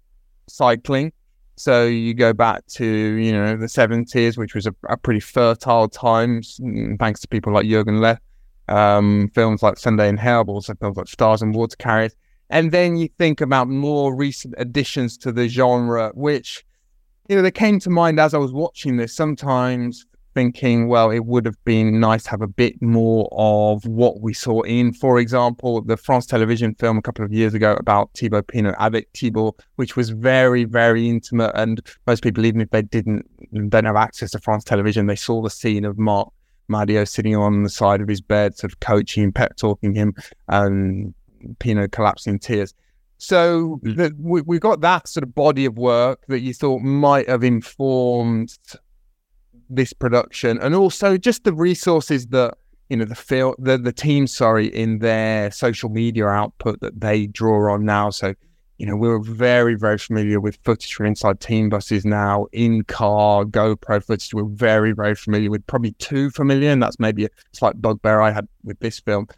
cycling. 0.49 1.13
So 1.57 1.87
you 1.87 2.15
go 2.15 2.33
back 2.33 2.67
to, 2.67 2.85
you 2.85 3.33
know, 3.33 3.57
the 3.57 3.67
70s, 3.67 4.37
which 4.37 4.55
was 4.55 4.67
a, 4.67 4.75
a 4.89 4.97
pretty 4.97 5.21
fertile 5.21 5.89
time, 5.89 6.41
mm, 6.41 6.99
thanks 6.99 7.21
to 7.21 7.29
people 7.29 7.53
like 7.53 7.67
Jorgen 7.67 8.01
Leth. 8.01 8.21
Um, 8.67 9.31
films 9.35 9.63
like 9.63 9.79
Sunday 9.79 10.09
in 10.09 10.17
Hell, 10.17 10.43
but 10.45 10.53
also 10.53 10.75
films 10.75 10.97
like 10.97 11.07
Stars 11.07 11.43
and 11.43 11.55
Water 11.55 11.77
Carriers. 11.77 12.17
And 12.51 12.73
then 12.73 12.97
you 12.97 13.09
think 13.19 13.41
about 13.41 13.69
more 13.69 14.15
recent 14.15 14.55
additions 14.59 15.17
to 15.19 15.33
the 15.33 15.49
genre, 15.49 16.11
which, 16.15 16.65
you 17.29 17.37
know, 17.37 17.43
they 17.43 17.51
came 17.51 17.81
to 17.81 17.91
mind 17.91 18.21
as 18.21 18.35
I 18.35 18.39
was 18.39 18.53
watching 18.53 18.97
this, 18.97 19.15
sometimes 19.15 20.07
thinking, 20.35 20.89
well, 20.89 21.11
it 21.11 21.25
would 21.25 21.47
have 21.47 21.65
been 21.65 22.01
nice 22.01 22.25
to 22.25 22.31
have 22.31 22.43
a 22.43 22.49
bit 22.49 22.81
more 22.83 23.29
of 23.33 23.87
what 23.87 24.21
we 24.21 24.35
saw 24.35 24.61
in, 24.63 24.93
for 24.93 25.19
example, 25.19 25.81
the 25.81 25.97
France 25.97 26.27
Television 26.27 26.75
film 26.75 26.99
a 26.99 27.03
couple 27.03 27.25
of 27.25 27.33
years 27.33 27.55
ago 27.55 27.75
about 27.79 28.11
Thibaut 28.15 28.49
Pinot 28.49 28.75
avec 28.79 29.09
Thibaut, 29.15 29.55
which 29.77 29.97
was 29.97 30.11
very, 30.11 30.65
very 30.65 31.09
intimate. 31.09 31.53
And 31.55 31.81
most 32.07 32.23
people, 32.23 32.45
even 32.45 32.61
if 32.61 32.71
they 32.71 32.83
didn't, 32.83 33.27
don't 33.71 33.85
have 33.85 33.97
access 33.97 34.33
to 34.33 34.41
France 34.41 34.65
Television, 34.65 35.07
they 35.07 35.17
saw 35.17 35.41
the 35.41 35.51
scene 35.51 35.85
of 35.85 35.99
Marc 35.99 36.29
Madiot 36.69 37.09
sitting 37.09 37.37
on 37.37 37.63
the 37.63 37.71
side 37.71 38.01
of 38.01 38.09
his 38.09 38.21
bed, 38.21 38.57
sort 38.57 38.73
of 38.73 38.81
coaching, 38.81 39.25
and 39.25 39.35
pep 39.35 39.57
talking 39.57 39.95
him, 39.95 40.15
and 40.49 41.15
Pinot 41.59 41.93
collapsing 41.93 42.35
in 42.35 42.39
tears. 42.39 42.75
So 43.19 43.81
mm. 43.85 43.97
the, 43.97 44.15
we, 44.19 44.43
we 44.43 44.59
got 44.59 44.81
that 44.83 45.09
sort 45.09 45.23
of 45.23 45.35
body 45.35 45.65
of 45.65 45.77
work 45.77 46.25
that 46.29 46.41
you 46.41 46.53
thought 46.53 46.83
might 46.83 47.29
have 47.29 47.45
informed 47.45 48.57
this 49.71 49.93
production, 49.93 50.59
and 50.59 50.75
also 50.75 51.17
just 51.17 51.45
the 51.45 51.53
resources 51.55 52.27
that 52.29 52.57
you 52.91 52.97
know 52.97 53.05
the 53.05 53.15
feel 53.15 53.55
the 53.59 53.79
the 53.79 53.93
team, 53.93 54.27
sorry, 54.27 54.67
in 54.67 54.99
their 54.99 55.51
social 55.51 55.89
media 55.89 56.27
output 56.27 56.81
that 56.81 57.01
they 57.01 57.27
draw 57.27 57.73
on 57.73 57.85
now. 57.85 58.11
So 58.11 58.35
you 58.79 58.87
know 58.87 58.97
we're 58.97 59.21
very 59.21 59.75
very 59.75 59.97
familiar 59.97 60.41
with 60.41 60.59
footage 60.65 60.93
from 60.93 61.07
inside 61.07 61.41
team 61.41 61.69
buses 61.71 62.05
now, 62.05 62.47
in 62.53 62.85
car 62.85 63.45
GoPro 63.45 64.05
footage. 64.05 64.35
We're 64.35 64.45
very 64.45 64.93
very 64.93 65.15
familiar 65.15 65.51
with, 65.51 65.67
probably 65.67 65.93
too 65.93 66.31
familiar, 66.31 66.71
and 66.71 66.83
that's 66.83 66.99
maybe 66.99 67.25
a 67.25 67.31
slight 67.53 67.81
bugbear 67.81 68.21
I 68.21 68.33
had 68.33 68.49
with 68.65 68.79
this 68.81 69.01
film. 69.01 69.29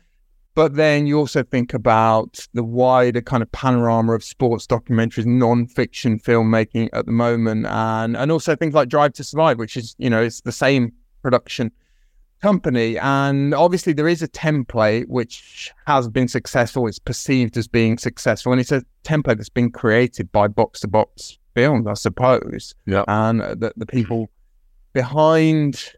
But 0.56 0.74
then 0.74 1.06
you 1.06 1.18
also 1.18 1.42
think 1.42 1.74
about 1.74 2.48
the 2.54 2.64
wider 2.64 3.20
kind 3.20 3.42
of 3.42 3.52
panorama 3.52 4.14
of 4.14 4.24
sports 4.24 4.66
documentaries, 4.66 5.26
non-fiction 5.26 6.18
filmmaking 6.18 6.88
at 6.94 7.04
the 7.04 7.12
moment, 7.12 7.66
and 7.66 8.16
and 8.16 8.32
also 8.32 8.56
things 8.56 8.72
like 8.72 8.88
Drive 8.88 9.12
to 9.12 9.22
Survive, 9.22 9.58
which 9.58 9.76
is 9.76 9.94
you 9.98 10.08
know 10.08 10.22
it's 10.22 10.40
the 10.40 10.52
same 10.52 10.94
production 11.20 11.70
company, 12.40 12.98
and 12.98 13.52
obviously 13.52 13.92
there 13.92 14.08
is 14.08 14.22
a 14.22 14.28
template 14.28 15.08
which 15.08 15.70
has 15.86 16.08
been 16.08 16.26
successful. 16.26 16.86
It's 16.86 16.98
perceived 16.98 17.58
as 17.58 17.68
being 17.68 17.98
successful, 17.98 18.50
and 18.52 18.58
it's 18.58 18.72
a 18.72 18.82
template 19.04 19.36
that's 19.36 19.50
been 19.50 19.70
created 19.70 20.32
by 20.32 20.48
Box 20.48 20.80
to 20.80 20.88
Box 20.88 21.36
Films, 21.54 21.86
I 21.86 21.92
suppose. 21.92 22.74
Yeah, 22.86 23.04
and 23.08 23.40
the 23.40 23.74
the 23.76 23.84
people 23.84 24.30
behind 24.94 25.92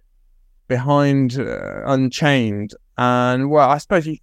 behind 0.67 1.39
uh, 1.39 1.83
Unchained, 1.87 2.75
and 2.97 3.51
well, 3.51 3.71
I 3.71 3.79
suppose 3.79 4.05
you 4.05 4.17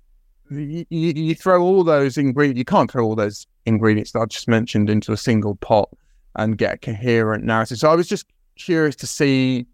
you, 0.49 0.85
you 0.89 1.35
throw 1.35 1.61
all 1.61 1.83
those 1.83 2.17
ingredients, 2.17 2.57
you 2.57 2.65
can't 2.65 2.91
throw 2.91 3.05
all 3.05 3.15
those 3.15 3.47
ingredients 3.65 4.11
that 4.11 4.19
I 4.19 4.25
just 4.25 4.47
mentioned 4.47 4.89
into 4.89 5.11
a 5.11 5.17
single 5.17 5.55
pot 5.55 5.89
and 6.35 6.57
get 6.57 6.73
a 6.73 6.77
coherent 6.77 7.43
narrative. 7.43 7.77
So 7.77 7.89
I 7.89 7.95
was 7.95 8.07
just 8.07 8.25
curious 8.57 8.95
to 8.97 9.07
see 9.07 9.65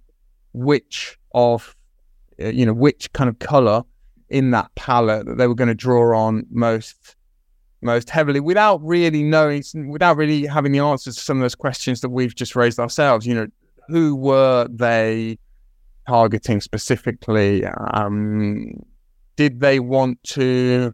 which 0.53 1.17
of, 1.33 1.75
uh, 2.41 2.47
you 2.47 2.65
know, 2.65 2.73
which 2.73 3.11
kind 3.13 3.29
of 3.29 3.39
color 3.39 3.83
in 4.29 4.51
that 4.51 4.73
palette 4.75 5.25
that 5.25 5.37
they 5.37 5.47
were 5.47 5.55
going 5.55 5.67
to 5.67 5.75
draw 5.75 6.17
on 6.17 6.45
most 6.49 7.15
most 7.83 8.11
heavily 8.11 8.39
without 8.39 8.79
really 8.83 9.23
knowing, 9.23 9.63
without 9.89 10.15
really 10.15 10.45
having 10.45 10.71
the 10.71 10.77
answers 10.77 11.15
to 11.15 11.21
some 11.21 11.37
of 11.37 11.41
those 11.41 11.55
questions 11.55 12.01
that 12.01 12.09
we've 12.09 12.35
just 12.35 12.55
raised 12.55 12.79
ourselves. 12.79 13.25
You 13.25 13.33
know, 13.33 13.47
who 13.87 14.15
were 14.15 14.67
they 14.69 15.39
targeting 16.07 16.61
specifically? 16.61 17.65
Um, 17.65 18.73
did 19.41 19.59
they 19.59 19.79
want 19.79 20.21
to 20.23 20.93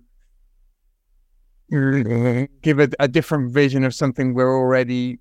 mm, 1.70 2.48
give 2.62 2.80
a, 2.80 2.88
a 2.98 3.08
different 3.10 3.52
vision 3.52 3.84
of 3.84 3.94
something 3.94 4.34
we're 4.34 4.58
already 4.58 5.20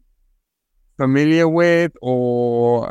familiar 0.96 1.48
with, 1.48 1.90
or 2.02 2.88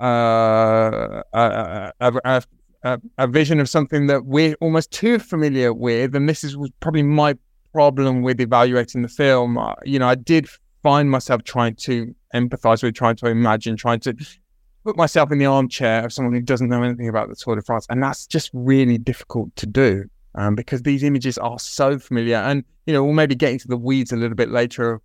uh, 0.00 1.22
a, 1.32 1.92
a, 2.00 2.42
a, 2.82 3.00
a, 3.18 3.26
vision 3.28 3.60
of 3.60 3.68
something 3.68 4.08
that 4.08 4.24
we're 4.24 4.56
almost 4.60 4.90
too 4.90 5.20
familiar 5.20 5.72
with? 5.72 6.16
And 6.16 6.28
this 6.28 6.42
is 6.42 6.56
probably 6.80 7.04
my 7.04 7.36
problem 7.72 8.22
with 8.22 8.40
evaluating 8.40 9.02
the 9.02 9.08
film. 9.08 9.58
Uh, 9.58 9.74
you 9.84 10.00
know, 10.00 10.08
I 10.08 10.16
did 10.16 10.48
find 10.82 11.08
myself 11.08 11.44
trying 11.44 11.76
to 11.86 12.12
empathize 12.34 12.82
with, 12.82 12.96
trying 12.96 13.14
to 13.16 13.26
imagine, 13.26 13.76
trying 13.76 14.00
to 14.00 14.16
put 14.84 14.96
myself 14.96 15.30
in 15.32 15.38
the 15.38 15.46
armchair 15.46 16.04
of 16.04 16.12
someone 16.12 16.34
who 16.34 16.40
doesn't 16.40 16.68
know 16.68 16.82
anything 16.82 17.08
about 17.08 17.28
the 17.28 17.36
Tour 17.36 17.56
de 17.56 17.62
France, 17.62 17.86
and 17.90 18.02
that's 18.02 18.26
just 18.26 18.50
really 18.52 18.98
difficult 18.98 19.54
to 19.56 19.66
do 19.66 20.04
um, 20.34 20.54
because 20.54 20.82
these 20.82 21.02
images 21.02 21.38
are 21.38 21.58
so 21.58 21.98
familiar. 21.98 22.36
And 22.36 22.64
you 22.86 22.92
know, 22.92 23.04
we'll 23.04 23.12
maybe 23.12 23.34
get 23.34 23.52
into 23.52 23.68
the 23.68 23.76
weeds 23.76 24.12
a 24.12 24.16
little 24.16 24.36
bit 24.36 24.50
later 24.50 25.00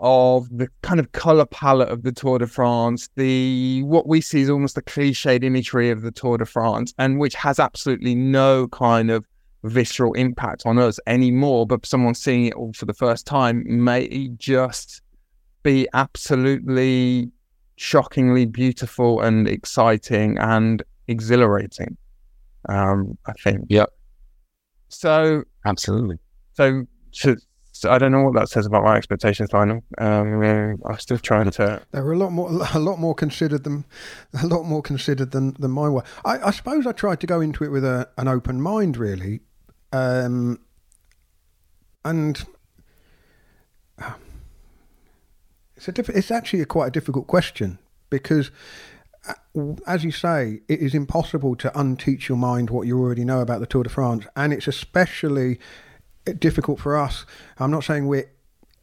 of 0.00 0.48
the 0.56 0.68
kind 0.82 0.98
of 0.98 1.12
color 1.12 1.44
palette 1.44 1.90
of 1.90 2.02
the 2.02 2.12
Tour 2.12 2.38
de 2.38 2.46
France, 2.46 3.10
the 3.16 3.82
what 3.82 4.06
we 4.06 4.20
see 4.20 4.40
is 4.40 4.50
almost 4.50 4.74
the 4.74 4.82
cliched 4.82 5.44
imagery 5.44 5.90
of 5.90 6.02
the 6.02 6.10
Tour 6.10 6.38
de 6.38 6.46
France, 6.46 6.94
and 6.98 7.18
which 7.18 7.34
has 7.34 7.58
absolutely 7.58 8.14
no 8.14 8.66
kind 8.68 9.10
of 9.10 9.26
visceral 9.62 10.14
impact 10.14 10.62
on 10.64 10.78
us 10.78 10.98
anymore. 11.06 11.66
But 11.66 11.84
someone 11.84 12.14
seeing 12.14 12.46
it 12.46 12.54
all 12.54 12.72
for 12.72 12.86
the 12.86 12.94
first 12.94 13.26
time 13.26 13.62
may 13.66 14.28
just 14.38 15.02
be 15.62 15.86
absolutely 15.92 17.30
shockingly 17.80 18.44
beautiful 18.44 19.22
and 19.22 19.48
exciting 19.48 20.36
and 20.38 20.82
exhilarating. 21.08 21.96
Um, 22.68 23.16
I 23.26 23.32
think. 23.32 23.64
Yep. 23.68 23.88
So 24.88 25.44
absolutely. 25.64 26.18
So 26.52 26.84
to 27.22 27.36
so 27.72 27.90
I 27.90 27.96
don't 27.96 28.12
know 28.12 28.22
what 28.22 28.34
that 28.34 28.50
says 28.50 28.66
about 28.66 28.84
my 28.84 28.96
expectations, 28.96 29.54
Lionel. 29.54 29.82
Um, 29.96 30.42
I'm 30.84 30.98
still 30.98 31.16
trying 31.16 31.50
to. 31.52 31.80
They 31.92 32.02
were 32.02 32.12
a 32.12 32.18
lot 32.18 32.32
more, 32.32 32.50
a 32.74 32.78
lot 32.78 32.98
more 32.98 33.14
considered 33.14 33.64
than, 33.64 33.86
a 34.42 34.46
lot 34.46 34.64
more 34.64 34.82
considered 34.82 35.30
than 35.30 35.56
than 35.58 35.70
mine 35.70 35.94
were. 35.94 36.04
I, 36.22 36.48
I 36.48 36.50
suppose 36.50 36.86
I 36.86 36.92
tried 36.92 37.20
to 37.20 37.26
go 37.26 37.40
into 37.40 37.64
it 37.64 37.68
with 37.68 37.84
a, 37.84 38.10
an 38.18 38.28
open 38.28 38.60
mind, 38.60 38.98
really, 38.98 39.40
um, 39.92 40.60
and 42.04 42.44
it's 45.80 45.88
a 45.88 45.92
diff- 45.92 46.10
it's 46.10 46.30
actually 46.30 46.60
a 46.60 46.66
quite 46.66 46.88
a 46.88 46.90
difficult 46.90 47.26
question 47.26 47.78
because 48.10 48.50
uh, 49.26 49.32
as 49.86 50.04
you 50.04 50.12
say, 50.12 50.60
it 50.68 50.80
is 50.80 50.94
impossible 50.94 51.56
to 51.56 51.70
unteach 51.70 52.28
your 52.28 52.36
mind 52.36 52.68
what 52.68 52.86
you 52.86 52.98
already 52.98 53.24
know 53.24 53.40
about 53.40 53.60
the 53.60 53.66
Tour 53.66 53.84
de 53.84 53.88
France, 53.88 54.26
and 54.36 54.52
it's 54.52 54.68
especially 54.68 55.58
difficult 56.38 56.80
for 56.80 56.98
us. 56.98 57.24
I'm 57.58 57.70
not 57.70 57.84
saying 57.84 58.08
we're 58.08 58.30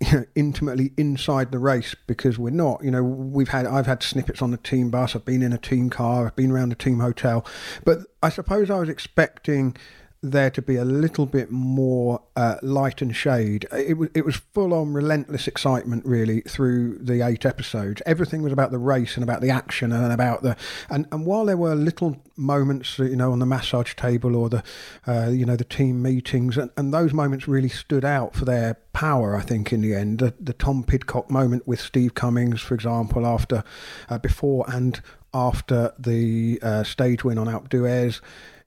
you 0.01 0.11
know, 0.11 0.25
intimately 0.33 0.91
inside 0.97 1.51
the 1.51 1.59
race 1.59 1.95
because 2.07 2.39
we're 2.39 2.49
not. 2.49 2.83
You 2.83 2.89
know, 2.89 3.03
we've 3.03 3.49
had 3.49 3.67
I've 3.67 3.85
had 3.85 4.01
snippets 4.01 4.41
on 4.41 4.49
the 4.49 4.57
team 4.57 4.89
bus. 4.89 5.15
I've 5.15 5.23
been 5.23 5.43
in 5.43 5.53
a 5.53 5.59
team 5.59 5.91
car. 5.91 6.25
I've 6.25 6.35
been 6.35 6.49
around 6.49 6.69
the 6.69 6.75
team 6.75 6.99
hotel. 6.99 7.45
But 7.85 7.99
I 8.23 8.29
suppose 8.29 8.71
I 8.71 8.79
was 8.79 8.89
expecting 8.89 9.77
there 10.21 10.49
to 10.49 10.61
be 10.61 10.75
a 10.75 10.85
little 10.85 11.25
bit 11.25 11.51
more 11.51 12.21
uh, 12.35 12.55
light 12.61 13.01
and 13.01 13.15
shade. 13.15 13.67
It 13.71 13.97
was 13.97 14.09
it 14.13 14.25
was 14.25 14.35
full 14.35 14.73
on 14.73 14.93
relentless 14.93 15.47
excitement 15.47 16.05
really 16.05 16.41
through 16.41 16.97
the 16.99 17.21
eight 17.21 17.45
episodes. 17.45 18.01
Everything 18.05 18.41
was 18.41 18.51
about 18.51 18.71
the 18.71 18.79
race 18.79 19.15
and 19.15 19.23
about 19.23 19.41
the 19.41 19.49
action 19.49 19.91
and 19.91 20.11
about 20.11 20.41
the 20.41 20.57
and, 20.89 21.07
and 21.11 21.25
while 21.25 21.45
there 21.45 21.57
were 21.57 21.75
little 21.75 22.17
moments 22.35 22.99
you 22.99 23.15
know 23.15 23.31
on 23.31 23.39
the 23.39 23.45
massage 23.45 23.95
table 23.95 24.35
or 24.35 24.49
the 24.49 24.63
uh, 25.07 25.29
you 25.29 25.45
know 25.45 25.55
the 25.55 25.63
team 25.63 26.01
meetings 26.01 26.57
and, 26.57 26.71
and 26.77 26.93
those 26.93 27.13
moments 27.13 27.47
really 27.47 27.69
stood 27.69 28.05
out 28.05 28.35
for 28.35 28.45
their 28.45 28.75
power. 28.93 29.35
I 29.35 29.41
think 29.41 29.71
in 29.71 29.81
the 29.81 29.93
end 29.93 30.19
the, 30.19 30.33
the 30.39 30.53
Tom 30.53 30.83
Pidcock 30.83 31.29
moment 31.29 31.67
with 31.67 31.79
Steve 31.79 32.15
Cummings, 32.15 32.61
for 32.61 32.73
example, 32.73 33.25
after 33.25 33.63
uh, 34.09 34.17
before 34.17 34.65
and 34.67 34.99
after 35.33 35.93
the 35.99 36.59
uh, 36.63 36.83
stage 36.83 37.23
win 37.23 37.37
on 37.37 37.47
Alpe 37.47 37.69
d'Huez 37.69 38.21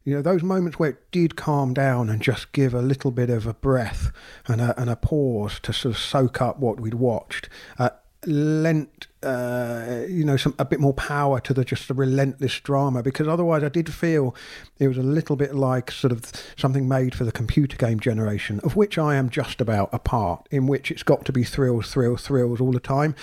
you 0.05 0.15
know, 0.15 0.23
those 0.23 0.43
moments 0.43 0.79
where 0.79 0.91
it 0.91 1.11
did 1.11 1.37
calm 1.37 1.75
down 1.75 2.09
and 2.09 2.23
just 2.23 2.53
give 2.53 2.73
a 2.73 2.81
little 2.81 3.11
bit 3.11 3.29
of 3.29 3.47
a 3.47 3.55
breath 3.55 4.11
and 4.47 4.61
a, 4.61 4.79
and 4.81 4.89
a 4.89 4.97
pause 4.97 5.61
to 5.61 5.73
sort 5.73 5.95
of 5.95 6.01
soak 6.01 6.41
up 6.41 6.59
what 6.59 6.81
we'd 6.81 6.95
watched, 6.95 7.49
uh, 7.79 7.91
lent, 8.27 9.09
uh, 9.23 10.03
you 10.09 10.25
know, 10.25 10.37
some 10.37 10.55
a 10.59 10.65
bit 10.65 10.81
more 10.81 10.95
power 10.95 11.41
to 11.41 11.53
the 11.53 11.65
just 11.65 11.87
the 11.87 11.95
relentless 11.95 12.61
drama. 12.61 13.03
Because 13.03 13.29
otherwise, 13.29 13.63
I 13.63 13.69
did 13.69 13.93
feel 13.93 14.35
it 14.79 14.89
was 14.89 14.97
a 14.97 15.03
little 15.03 15.37
bit 15.37 15.55
like 15.55 15.91
sort 15.91 16.13
of 16.13 16.25
something 16.57 16.89
made 16.89 17.15
for 17.15 17.25
the 17.25 17.33
computer 17.33 17.77
game 17.77 18.01
generation, 18.01 18.61
of 18.61 18.77
which 18.77 18.97
I 18.97 19.17
am 19.17 19.29
just 19.29 19.61
about 19.61 19.91
a 19.93 19.99
part, 19.99 20.47
in 20.51 20.67
which 20.67 20.91
it's 20.91 21.03
got 21.03 21.27
to 21.27 21.33
be 21.33 21.45
thrills, 21.45 21.93
thrills, 21.93 22.27
thrills 22.27 22.61
all 22.61 22.73
the 22.73 22.81
time. 22.81 23.15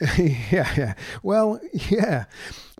yeah, 0.18 0.72
yeah. 0.76 0.94
Well, 1.22 1.60
yeah 1.72 2.24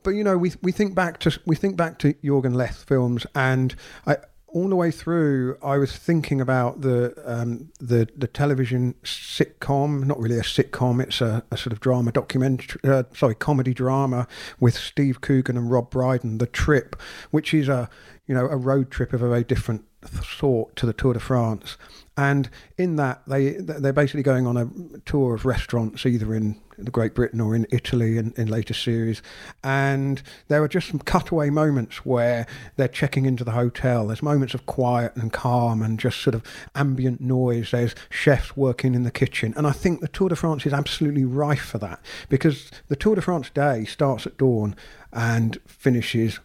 but 0.05 0.11
you 0.11 0.23
know, 0.23 0.39
we 0.39 0.53
we 0.63 0.71
think 0.71 0.95
back 0.95 1.19
to 1.21 1.41
we 1.45 1.57
think 1.57 1.77
back 1.77 1.99
to 2.01 2.15
Jorgen 2.15 2.55
Leth 2.55 2.85
films, 2.85 3.27
and 3.35 3.75
I 4.07 4.19
all 4.55 4.69
the 4.69 4.77
way 4.77 4.93
through, 4.93 5.59
I 5.65 5.79
was 5.79 5.97
thinking 5.97 6.41
about 6.41 6.83
the 6.83 7.13
um, 7.27 7.73
the 7.81 8.09
the 8.17 8.29
television 8.29 8.95
sitcom. 9.03 10.05
Not 10.05 10.21
really 10.21 10.39
a 10.39 10.43
sitcom; 10.43 11.03
it's 11.03 11.21
a, 11.21 11.43
a 11.51 11.57
sort 11.57 11.73
of 11.73 11.81
drama 11.81 12.13
documentary. 12.13 12.81
Uh, 12.85 13.03
sorry, 13.15 13.35
comedy 13.35 13.75
drama 13.75 14.29
with 14.61 14.77
Steve 14.77 15.21
Coogan 15.21 15.57
and 15.57 15.71
Rob 15.73 15.91
Brydon, 15.91 16.39
The 16.39 16.47
Trip, 16.47 16.95
which 17.33 17.53
is 17.53 17.69
a 17.69 17.91
you 18.29 18.35
know 18.35 18.47
a 18.47 18.57
road 18.57 18.93
trip 18.93 19.13
of 19.13 19.23
a 19.23 19.29
very 19.29 19.45
different 19.45 19.85
sort 20.23 20.77
to 20.77 20.87
the 20.87 20.93
Tour 20.93 21.15
de 21.15 21.21
France. 21.21 21.77
And 22.17 22.49
in 22.79 22.97
that, 22.97 23.23
they 23.27 23.53
they're 23.53 23.93
basically 23.93 24.23
going 24.23 24.47
on 24.47 24.57
a 24.57 24.69
tour 25.01 25.35
of 25.35 25.45
restaurants, 25.45 26.07
either 26.07 26.33
in 26.35 26.61
Great 26.91 27.15
Britain 27.15 27.41
or 27.41 27.55
in 27.55 27.67
Italy 27.71 28.19
in, 28.19 28.33
in 28.37 28.49
later 28.49 28.75
series. 28.75 29.23
And 29.63 30.23
there 30.49 30.63
are 30.63 30.69
just 30.69 30.89
some 30.89 31.01
cutaway 31.01 31.51
moments 31.51 32.05
where 32.05 32.47
they're 32.77 32.89
checking 32.89 33.27
into 33.27 33.45
the 33.45 33.53
hotel. 33.53 34.07
There's 34.07 34.23
moments 34.23 34.55
of 34.55 34.67
quiet 34.67 35.15
and 35.17 35.33
calm 35.33 35.83
and 35.83 35.99
just 35.99 36.21
sort 36.21 36.35
of 36.35 36.43
ambient 36.75 37.21
noise. 37.21 37.71
There's 37.71 37.95
chefs 38.11 38.57
working 38.57 38.95
in 38.95 39.03
the 39.03 39.11
kitchen. 39.11 39.55
And 39.57 39.67
I 39.67 39.73
think 39.73 40.01
the 40.01 40.09
Tour 40.09 40.29
de 40.29 40.37
France 40.37 40.67
is 40.67 40.73
absolutely 40.73 41.25
rife 41.25 41.65
for 41.65 41.79
that 41.79 42.01
because 42.29 42.71
the 42.89 42.97
Tour 42.97 43.17
de 43.17 43.23
France 43.23 43.51
day 43.51 43.85
starts 43.85 44.27
at 44.27 44.37
dawn 44.37 44.77
and 45.13 45.59
finishes 45.67 46.41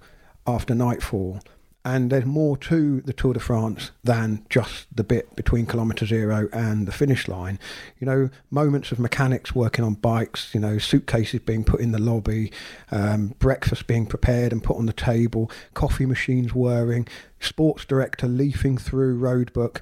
after 0.45 0.73
nightfall 0.73 1.41
and 1.85 2.09
there's 2.09 2.25
more 2.25 2.57
to 2.57 3.01
the 3.01 3.13
Tour 3.13 3.33
de 3.33 3.39
France 3.39 3.91
than 4.03 4.45
just 4.49 4.87
the 4.93 5.03
bit 5.03 5.35
between 5.35 5.65
kilometre 5.65 6.05
zero 6.05 6.49
and 6.51 6.87
the 6.87 6.91
finish 6.91 7.27
line. 7.27 7.57
You 7.99 8.05
know, 8.05 8.29
moments 8.51 8.91
of 8.91 8.99
mechanics 8.99 9.55
working 9.55 9.85
on 9.85 9.93
bikes, 9.93 10.53
you 10.53 10.59
know, 10.59 10.77
suitcases 10.77 11.39
being 11.39 11.63
put 11.63 11.79
in 11.79 11.91
the 11.91 11.99
lobby, 11.99 12.51
um, 12.91 13.35
breakfast 13.39 13.87
being 13.87 14.05
prepared 14.05 14.51
and 14.51 14.63
put 14.63 14.77
on 14.77 14.87
the 14.87 14.93
table, 14.93 15.49
coffee 15.73 16.05
machines 16.05 16.53
whirring, 16.53 17.07
sports 17.39 17.85
director 17.85 18.27
leafing 18.27 18.77
through 18.77 19.19
roadbook. 19.19 19.79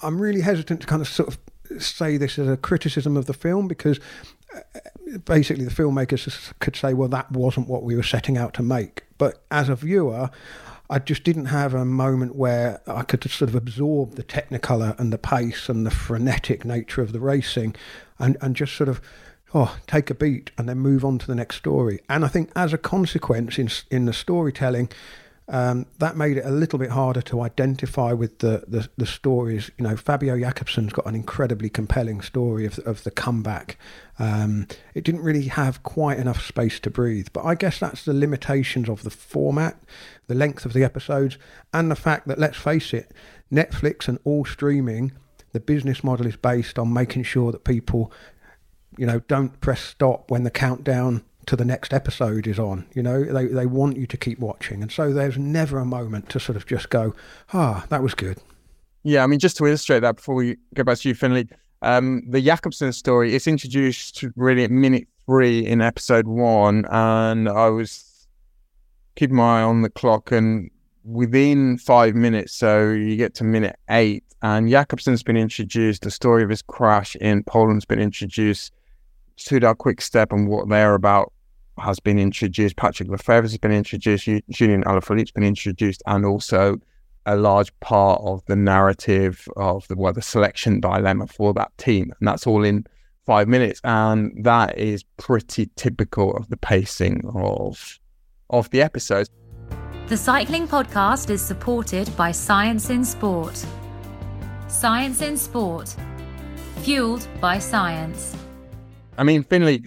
I'm 0.00 0.20
really 0.20 0.42
hesitant 0.42 0.82
to 0.82 0.86
kind 0.86 1.02
of 1.02 1.08
sort 1.08 1.28
of 1.28 1.38
say 1.82 2.16
this 2.16 2.38
as 2.38 2.48
a 2.48 2.56
criticism 2.56 3.16
of 3.16 3.26
the 3.26 3.34
film 3.34 3.66
because 3.66 3.98
uh, 4.54 4.60
basically 5.24 5.64
the 5.64 5.70
filmmakers 5.70 6.52
could 6.60 6.76
say, 6.76 6.94
well, 6.94 7.08
that 7.08 7.32
wasn't 7.32 7.68
what 7.68 7.82
we 7.82 7.96
were 7.96 8.02
setting 8.02 8.36
out 8.36 8.54
to 8.54 8.62
make. 8.62 9.04
But 9.18 9.42
as 9.50 9.68
a 9.68 9.76
viewer, 9.76 10.30
I 10.90 10.98
just 10.98 11.24
didn't 11.24 11.46
have 11.46 11.74
a 11.74 11.84
moment 11.84 12.36
where 12.36 12.80
I 12.86 13.02
could 13.02 13.28
sort 13.30 13.48
of 13.48 13.54
absorb 13.54 14.16
the 14.16 14.22
technicolor 14.22 14.98
and 14.98 15.12
the 15.12 15.18
pace 15.18 15.68
and 15.68 15.86
the 15.86 15.90
frenetic 15.90 16.64
nature 16.64 17.02
of 17.02 17.12
the 17.12 17.20
racing 17.20 17.74
and, 18.18 18.36
and 18.40 18.54
just 18.54 18.74
sort 18.74 18.88
of 18.88 19.00
oh 19.54 19.76
take 19.86 20.10
a 20.10 20.14
beat 20.14 20.50
and 20.58 20.68
then 20.68 20.78
move 20.78 21.04
on 21.04 21.18
to 21.18 21.26
the 21.26 21.34
next 21.34 21.56
story. 21.56 22.00
And 22.08 22.24
I 22.24 22.28
think 22.28 22.50
as 22.54 22.72
a 22.72 22.78
consequence 22.78 23.58
in 23.58 23.70
in 23.90 24.04
the 24.04 24.12
storytelling, 24.12 24.90
um, 25.48 25.86
that 25.98 26.16
made 26.16 26.36
it 26.36 26.44
a 26.44 26.50
little 26.50 26.78
bit 26.78 26.90
harder 26.90 27.20
to 27.22 27.40
identify 27.40 28.12
with 28.12 28.38
the, 28.38 28.64
the, 28.68 28.88
the, 28.96 29.06
stories. 29.06 29.70
You 29.76 29.84
know, 29.84 29.96
Fabio 29.96 30.36
Jakobsen's 30.36 30.92
got 30.92 31.06
an 31.06 31.14
incredibly 31.14 31.68
compelling 31.68 32.20
story 32.20 32.64
of, 32.64 32.78
of 32.80 33.02
the 33.02 33.10
comeback. 33.10 33.76
Um, 34.18 34.68
it 34.94 35.04
didn't 35.04 35.22
really 35.22 35.48
have 35.48 35.82
quite 35.82 36.18
enough 36.18 36.42
space 36.42 36.78
to 36.80 36.90
breathe, 36.90 37.28
but 37.32 37.44
I 37.44 37.56
guess 37.56 37.80
that's 37.80 38.04
the 38.04 38.14
limitations 38.14 38.88
of 38.88 39.02
the 39.02 39.10
format, 39.10 39.82
the 40.28 40.34
length 40.34 40.64
of 40.64 40.74
the 40.74 40.84
episodes, 40.84 41.38
and 41.72 41.90
the 41.90 41.96
fact 41.96 42.28
that, 42.28 42.38
let's 42.38 42.56
face 42.56 42.94
it, 42.94 43.12
Netflix 43.52 44.06
and 44.06 44.18
all 44.24 44.44
streaming, 44.44 45.12
the 45.52 45.60
business 45.60 46.04
model 46.04 46.26
is 46.26 46.36
based 46.36 46.78
on 46.78 46.92
making 46.92 47.24
sure 47.24 47.50
that 47.50 47.64
people, 47.64 48.12
you 48.96 49.06
know, 49.06 49.20
don't 49.20 49.60
press 49.60 49.80
stop 49.80 50.30
when 50.30 50.44
the 50.44 50.50
countdown 50.50 51.24
to 51.46 51.56
the 51.56 51.64
next 51.64 51.92
episode 51.92 52.46
is 52.46 52.58
on. 52.58 52.86
You 52.94 53.02
know, 53.02 53.24
they, 53.24 53.46
they 53.46 53.66
want 53.66 53.96
you 53.96 54.06
to 54.06 54.16
keep 54.16 54.38
watching. 54.38 54.82
And 54.82 54.92
so 54.92 55.12
there's 55.12 55.38
never 55.38 55.78
a 55.78 55.84
moment 55.84 56.28
to 56.30 56.40
sort 56.40 56.56
of 56.56 56.66
just 56.66 56.90
go, 56.90 57.14
ah, 57.52 57.86
that 57.88 58.02
was 58.02 58.14
good. 58.14 58.38
Yeah, 59.02 59.24
I 59.24 59.26
mean, 59.26 59.40
just 59.40 59.56
to 59.56 59.66
illustrate 59.66 60.00
that 60.00 60.16
before 60.16 60.34
we 60.34 60.56
go 60.74 60.84
back 60.84 60.98
to 60.98 61.08
you, 61.08 61.14
Finlay, 61.14 61.48
um, 61.82 62.22
the 62.28 62.40
Jakobsen 62.40 62.92
story, 62.92 63.34
it's 63.34 63.48
introduced 63.48 64.24
really 64.36 64.62
at 64.62 64.70
minute 64.70 65.08
three 65.26 65.66
in 65.66 65.80
episode 65.80 66.28
one, 66.28 66.84
and 66.90 67.48
I 67.48 67.68
was 67.68 68.28
keeping 69.16 69.36
my 69.36 69.60
eye 69.60 69.62
on 69.62 69.82
the 69.82 69.90
clock, 69.90 70.30
and 70.30 70.70
within 71.04 71.78
five 71.78 72.14
minutes, 72.14 72.54
so 72.54 72.90
you 72.90 73.16
get 73.16 73.34
to 73.34 73.44
minute 73.44 73.76
eight, 73.90 74.22
and 74.42 74.68
Jakobsen's 74.68 75.24
been 75.24 75.36
introduced, 75.36 76.02
the 76.02 76.10
story 76.10 76.44
of 76.44 76.50
his 76.50 76.62
crash 76.62 77.16
in 77.16 77.42
Poland's 77.42 77.84
been 77.84 78.00
introduced, 78.00 78.72
Soudal 79.44 79.76
Quick-Step 79.76 80.32
and 80.32 80.48
what 80.48 80.68
they're 80.68 80.94
about 80.94 81.32
has 81.78 82.00
been 82.00 82.18
introduced, 82.18 82.76
Patrick 82.76 83.08
Lefevere 83.08 83.42
has 83.42 83.58
been 83.58 83.72
introduced, 83.72 84.28
Julian 84.50 84.84
Alaphilippe's 84.84 85.30
been 85.30 85.44
introduced, 85.44 86.02
and 86.06 86.24
also 86.24 86.78
a 87.26 87.36
large 87.36 87.72
part 87.80 88.20
of 88.24 88.44
the 88.46 88.56
narrative 88.56 89.48
of 89.56 89.86
the 89.88 89.96
well, 89.96 90.12
the 90.12 90.22
selection 90.22 90.80
dilemma 90.80 91.26
for 91.26 91.54
that 91.54 91.76
team, 91.78 92.12
and 92.18 92.28
that's 92.28 92.46
all 92.46 92.64
in 92.64 92.84
five 93.24 93.48
minutes, 93.48 93.80
and 93.84 94.44
that 94.44 94.76
is 94.76 95.04
pretty 95.16 95.70
typical 95.76 96.36
of 96.36 96.48
the 96.48 96.56
pacing 96.56 97.22
of 97.34 97.98
of 98.50 98.68
the 98.70 98.82
episodes. 98.82 99.30
The 100.08 100.16
Cycling 100.16 100.68
Podcast 100.68 101.30
is 101.30 101.40
supported 101.40 102.14
by 102.16 102.32
Science 102.32 102.90
in 102.90 103.04
Sport. 103.04 103.64
Science 104.68 105.22
in 105.22 105.36
Sport, 105.36 105.94
fueled 106.82 107.26
by 107.40 107.58
science. 107.58 108.36
I 109.18 109.24
mean, 109.24 109.42
Finlay, 109.42 109.82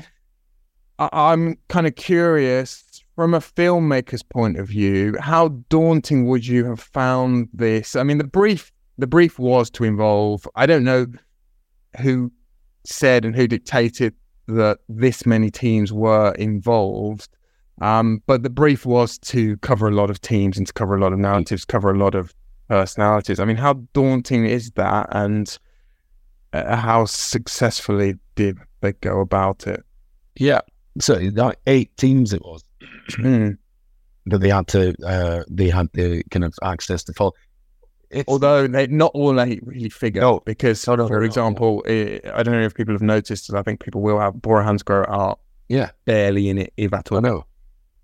I- 0.99 1.09
I'm 1.11 1.57
kind 1.67 1.87
of 1.87 1.95
curious 1.95 3.03
from 3.15 3.33
a 3.33 3.39
filmmaker's 3.39 4.23
point 4.23 4.57
of 4.57 4.67
view, 4.67 5.15
how 5.19 5.49
daunting 5.69 6.27
would 6.27 6.45
you 6.45 6.65
have 6.65 6.79
found 6.79 7.47
this? 7.53 7.95
I 7.95 8.03
mean, 8.03 8.17
the 8.17 8.23
brief 8.25 8.71
the 8.97 9.07
brief 9.07 9.37
was 9.39 9.69
to 9.71 9.83
involve 9.83 10.47
I 10.55 10.65
don't 10.65 10.83
know 10.83 11.07
who 12.01 12.31
said 12.85 13.25
and 13.25 13.35
who 13.35 13.47
dictated 13.47 14.13
that 14.47 14.79
this 14.87 15.25
many 15.25 15.49
teams 15.49 15.91
were 15.91 16.33
involved. 16.33 17.29
Um, 17.81 18.21
but 18.25 18.43
the 18.43 18.49
brief 18.49 18.85
was 18.85 19.17
to 19.19 19.57
cover 19.57 19.87
a 19.87 19.91
lot 19.95 20.09
of 20.09 20.21
teams 20.21 20.57
and 20.57 20.67
to 20.67 20.73
cover 20.73 20.95
a 20.95 20.99
lot 20.99 21.11
of 21.11 21.19
narratives, 21.19 21.65
cover 21.65 21.91
a 21.91 21.97
lot 21.97 22.15
of 22.15 22.33
personalities. 22.69 23.39
I 23.39 23.45
mean, 23.45 23.57
how 23.57 23.73
daunting 23.93 24.45
is 24.45 24.71
that, 24.71 25.07
and 25.11 25.57
uh, 26.55 26.75
how 26.75 27.05
successfully 27.05 28.15
did 28.35 28.57
they 28.81 28.93
go 28.93 29.19
about 29.19 29.67
it? 29.67 29.83
Yeah, 30.35 30.61
so 30.99 31.15
like 31.33 31.57
eight 31.67 31.95
teams 31.97 32.33
it 32.33 32.41
was 32.41 32.63
mm. 33.11 33.57
that 34.25 34.39
they 34.39 34.49
had 34.49 34.67
to 34.69 34.95
uh, 35.05 35.43
they 35.49 35.69
had 35.69 35.87
the 35.93 36.23
kind 36.31 36.43
of 36.43 36.53
access 36.63 37.03
to 37.05 37.13
follow. 37.13 37.33
It's, 38.09 38.27
Although 38.27 38.67
they 38.67 38.87
not 38.87 39.11
all 39.13 39.41
eight 39.41 39.65
really 39.65 39.89
figure, 39.89 40.21
no, 40.21 40.39
because 40.45 40.85
no, 40.87 40.95
no, 40.95 41.07
for 41.07 41.23
example, 41.23 41.81
it, 41.83 42.25
I 42.33 42.43
don't 42.43 42.53
know 42.53 42.61
if 42.61 42.75
people 42.75 42.93
have 42.93 43.01
noticed, 43.01 43.49
and 43.49 43.57
I 43.57 43.63
think 43.63 43.83
people 43.83 44.01
will 44.01 44.19
have 44.19 44.41
Bora 44.41 44.63
Hansgrohe 44.63 45.09
are 45.09 45.37
yeah 45.69 45.89
barely 46.05 46.49
in 46.49 46.59
it. 46.59 46.73
If 46.77 46.93
at 46.93 47.11
all. 47.11 47.17
I 47.17 47.21
know. 47.21 47.45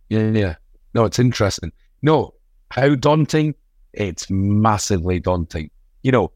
Yeah, 0.10 0.32
yeah. 0.32 0.56
No, 0.94 1.06
it's 1.06 1.20
interesting. 1.20 1.72
No, 2.02 2.34
how 2.72 2.96
daunting? 2.96 3.56
It's 3.94 4.30
massively 4.30 5.20
daunting. 5.20 5.70
You 6.04 6.12
know, 6.12 6.32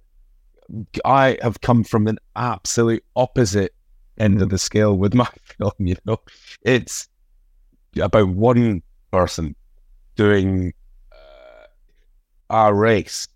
I 1.03 1.37
have 1.41 1.61
come 1.61 1.83
from 1.83 2.07
an 2.07 2.17
absolute 2.35 3.03
opposite 3.15 3.73
end 4.17 4.41
of 4.41 4.49
the 4.49 4.57
scale 4.57 4.97
with 4.97 5.13
my 5.13 5.27
film. 5.43 5.71
You 5.79 5.95
know, 6.05 6.19
it's 6.61 7.07
about 7.99 8.29
one 8.29 8.81
person 9.11 9.55
doing 10.15 10.73
uh, 12.49 12.71
race. 12.73 13.27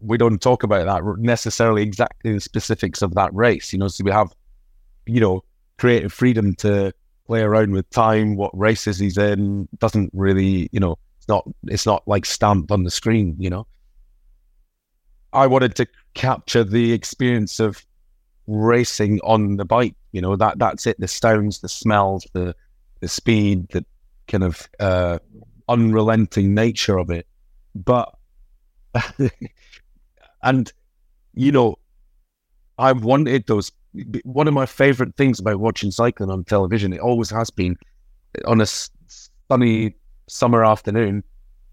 We 0.00 0.18
don't 0.18 0.40
talk 0.40 0.62
about 0.62 0.86
that 0.86 1.18
necessarily 1.18 1.82
exactly 1.82 2.32
the 2.32 2.40
specifics 2.40 3.02
of 3.02 3.14
that 3.14 3.34
race. 3.34 3.72
You 3.72 3.78
know, 3.78 3.88
so 3.88 4.04
we 4.04 4.10
have, 4.10 4.32
you 5.06 5.20
know, 5.20 5.42
creative 5.78 6.12
freedom 6.12 6.54
to 6.56 6.92
play 7.26 7.40
around 7.40 7.72
with 7.72 7.88
time, 7.90 8.36
what 8.36 8.56
races 8.56 8.98
he's 8.98 9.18
in. 9.18 9.68
Doesn't 9.78 10.10
really, 10.12 10.68
you 10.72 10.80
know, 10.80 10.98
it's 11.18 11.28
not 11.28 11.48
it's 11.64 11.86
not 11.86 12.06
like 12.06 12.26
stamped 12.26 12.70
on 12.70 12.84
the 12.84 12.90
screen. 12.90 13.36
You 13.38 13.50
know, 13.50 13.66
I 15.36 15.46
wanted 15.46 15.74
to 15.76 15.86
capture 16.14 16.64
the 16.64 16.92
experience 16.92 17.60
of 17.60 17.84
racing 18.46 19.20
on 19.22 19.56
the 19.56 19.66
bike. 19.66 19.94
You 20.12 20.22
know, 20.22 20.34
that 20.34 20.58
that's 20.58 20.86
it. 20.86 20.98
The 20.98 21.06
sounds, 21.06 21.60
the 21.60 21.68
smells, 21.68 22.26
the 22.32 22.56
the 23.00 23.08
speed, 23.08 23.68
the 23.68 23.84
kind 24.28 24.44
of 24.44 24.66
uh, 24.80 25.18
unrelenting 25.68 26.54
nature 26.54 26.98
of 26.98 27.10
it. 27.10 27.26
But 27.74 28.14
and 30.42 30.72
you 31.34 31.52
know, 31.52 31.76
I 32.78 32.92
wanted 32.92 33.46
those. 33.46 33.70
One 34.24 34.48
of 34.48 34.54
my 34.54 34.66
favorite 34.66 35.16
things 35.16 35.38
about 35.38 35.60
watching 35.60 35.90
cycling 35.90 36.30
on 36.30 36.44
television, 36.44 36.92
it 36.92 37.00
always 37.00 37.30
has 37.30 37.50
been, 37.50 37.76
on 38.44 38.60
a 38.60 38.66
sunny 38.66 39.94
summer 40.28 40.64
afternoon, 40.64 41.24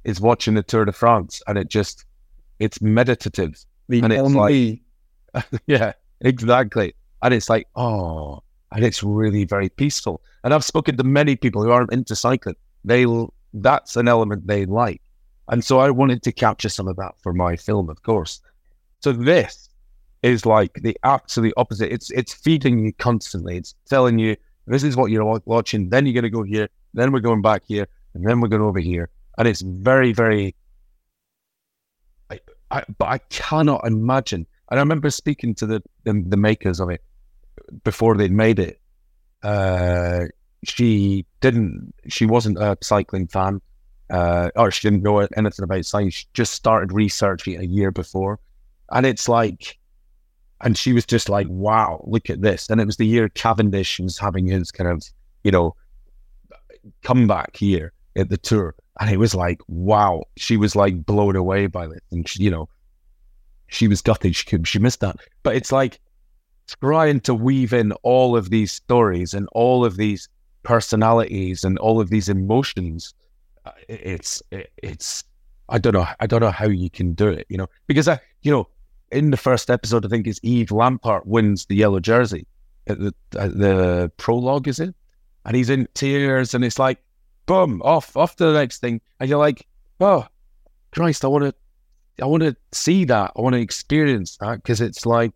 is 0.04 0.22
watching 0.22 0.54
the 0.54 0.64
Tour 0.64 0.86
de 0.86 0.92
France, 0.92 1.42
and 1.48 1.58
it 1.58 1.70
just 1.70 2.06
it's 2.64 2.82
meditative, 2.82 3.64
the 3.90 4.02
and 4.02 4.14
it's 4.14 4.34
like, 4.34 4.82
yeah, 5.68 5.94
exactly, 6.22 6.96
and 7.22 7.34
it's 7.34 7.50
like 7.50 7.68
oh, 7.76 8.42
and 8.72 8.84
it's 8.84 9.04
really 9.04 9.46
very 9.46 9.70
peaceful. 9.70 10.22
And 10.44 10.54
I've 10.54 10.64
spoken 10.64 10.98
to 10.98 11.04
many 11.04 11.36
people 11.36 11.64
who 11.64 11.72
aren't 11.72 11.94
into 11.94 12.16
cycling. 12.16 12.56
They 12.84 13.06
that's 13.54 13.96
an 13.96 14.08
element 14.08 14.48
they 14.48 14.66
like, 14.66 15.02
and 15.50 15.64
so 15.64 15.80
I 15.80 15.90
wanted 15.90 16.24
to 16.24 16.32
capture 16.32 16.70
some 16.70 16.88
of 16.88 16.96
that 16.98 17.16
for 17.22 17.34
my 17.34 17.56
film, 17.56 17.90
of 17.90 18.02
course. 18.04 18.42
So 19.02 19.12
this 19.12 19.70
is 20.24 20.46
like 20.46 20.74
the 20.82 20.98
absolute 21.04 21.54
opposite. 21.58 21.92
It's 21.92 22.10
it's 22.12 22.34
feeding 22.34 22.80
you 22.80 22.94
constantly. 22.94 23.58
It's 23.58 23.76
telling 23.86 24.18
you 24.18 24.36
this 24.66 24.84
is 24.84 24.96
what 24.96 25.12
you're 25.12 25.42
watching. 25.46 25.90
Then 25.90 26.06
you're 26.06 26.14
going 26.14 26.24
to 26.24 26.30
go 26.30 26.44
here. 26.44 26.70
Then 26.94 27.12
we're 27.12 27.20
going 27.20 27.42
back 27.42 27.64
here, 27.68 27.88
and 28.14 28.26
then 28.26 28.40
we're 28.40 28.48
going 28.48 28.62
over 28.62 28.80
here. 28.80 29.10
And 29.38 29.48
it's 29.48 29.62
very 29.62 30.14
very. 30.14 30.56
I, 32.74 32.84
but 32.98 33.06
I 33.06 33.18
cannot 33.30 33.86
imagine. 33.86 34.48
And 34.70 34.80
I 34.80 34.82
remember 34.82 35.10
speaking 35.12 35.54
to 35.56 35.66
the, 35.66 35.84
the, 36.04 36.24
the 36.28 36.38
makers 36.38 36.80
of 36.80 36.90
it 36.90 37.02
before 37.84 38.18
they'd 38.18 38.32
made 38.32 38.60
it, 38.60 38.82
uh, 39.44 40.26
she 40.64 41.26
didn't. 41.40 41.94
She 42.08 42.26
wasn't 42.26 42.58
a 42.58 42.78
cycling 42.82 43.28
fan, 43.28 43.62
uh, 44.10 44.50
or 44.56 44.72
she 44.72 44.88
didn't 44.88 45.04
know 45.04 45.20
anything 45.20 45.64
about 45.64 45.86
cycling. 45.86 46.10
She 46.10 46.26
just 46.34 46.54
started 46.54 46.92
researching 46.92 47.60
a 47.60 47.64
year 47.64 47.92
before, 47.92 48.40
and 48.92 49.06
it's 49.06 49.28
like, 49.28 49.78
and 50.62 50.78
she 50.78 50.94
was 50.94 51.06
just 51.06 51.30
like, 51.30 51.48
"Wow, 51.50 52.04
look 52.08 52.30
at 52.30 52.42
this!" 52.42 52.70
And 52.70 52.80
it 52.80 52.86
was 52.86 52.98
the 52.98 53.06
year 53.06 53.30
Cavendish 53.30 54.00
was 54.00 54.18
having 54.18 54.48
his 54.48 54.72
kind 54.72 54.90
of, 54.90 55.04
you 55.44 55.52
know, 55.52 55.76
comeback 57.04 57.56
here 57.58 57.92
at 58.16 58.30
the 58.30 58.38
tour, 58.38 58.74
and 59.00 59.10
it 59.10 59.18
was 59.18 59.34
like, 59.36 59.62
"Wow!" 59.68 60.24
She 60.38 60.58
was 60.58 60.76
like 60.76 61.06
blown 61.06 61.36
away 61.36 61.68
by 61.68 61.88
this, 61.88 62.02
and 62.12 62.28
she, 62.28 62.44
you 62.44 62.52
know, 62.52 62.70
she 63.68 63.88
was 63.88 64.02
gutted. 64.02 64.36
She 64.36 64.58
she 64.64 64.80
missed 64.80 65.00
that. 65.02 65.18
But 65.44 65.56
it's 65.56 65.72
like 65.72 66.00
trying 66.80 67.20
to 67.22 67.34
weave 67.34 67.74
in 67.74 67.92
all 68.04 68.38
of 68.38 68.50
these 68.50 68.72
stories 68.72 69.34
and 69.34 69.48
all 69.52 69.84
of 69.84 69.98
these 69.98 70.30
personalities 70.64 71.64
and 71.64 71.78
all 71.80 72.00
of 72.00 72.10
these 72.10 72.30
emotions. 72.30 73.14
Uh, 73.66 73.72
it's 73.88 74.44
it's 74.52 75.24
i 75.70 75.78
don't 75.78 75.94
know 75.94 76.06
i 76.20 76.28
don't 76.28 76.42
know 76.42 76.52
how 76.52 76.68
you 76.68 76.90
can 76.90 77.14
do 77.14 77.30
it 77.30 77.46
you 77.48 77.56
know? 77.56 77.70
Because 77.88 78.10
i 78.10 78.20
you 78.42 78.52
know 78.52 78.68
in 79.10 79.32
the 79.32 79.38
first 79.38 79.70
episode 79.70 80.06
i 80.06 80.10
think 80.10 80.28
it's 80.28 80.42
Yves 80.44 80.70
Lampaert 80.70 81.26
wins 81.26 81.66
the 81.68 81.76
yellow 81.76 82.02
jersey 82.02 82.46
at 82.88 83.00
the 83.00 83.14
at 83.38 83.58
the 83.58 84.12
prologue 84.18 84.68
is 84.68 84.80
it? 84.80 84.96
And 85.46 85.56
he's 85.56 85.70
in 85.70 85.88
tears 85.94 86.54
and 86.54 86.64
it's 86.64 86.80
like 86.80 87.00
boom 87.46 87.82
off 87.84 88.16
off 88.16 88.36
to 88.36 88.46
the 88.46 88.54
next 88.54 88.80
thing 88.80 89.02
and 89.20 89.30
you're 89.30 89.40
like 89.40 89.68
oh 90.00 90.26
christ 90.92 91.26
i 91.26 91.28
want 91.28 91.44
to 91.44 91.54
i 92.24 92.26
want 92.26 92.42
to 92.42 92.56
see 92.72 93.04
that 93.04 93.32
i 93.36 93.42
want 93.42 93.54
to 93.54 93.60
experience 93.60 94.38
that 94.38 94.56
because 94.58 94.80
it's 94.80 95.06
like 95.06 95.34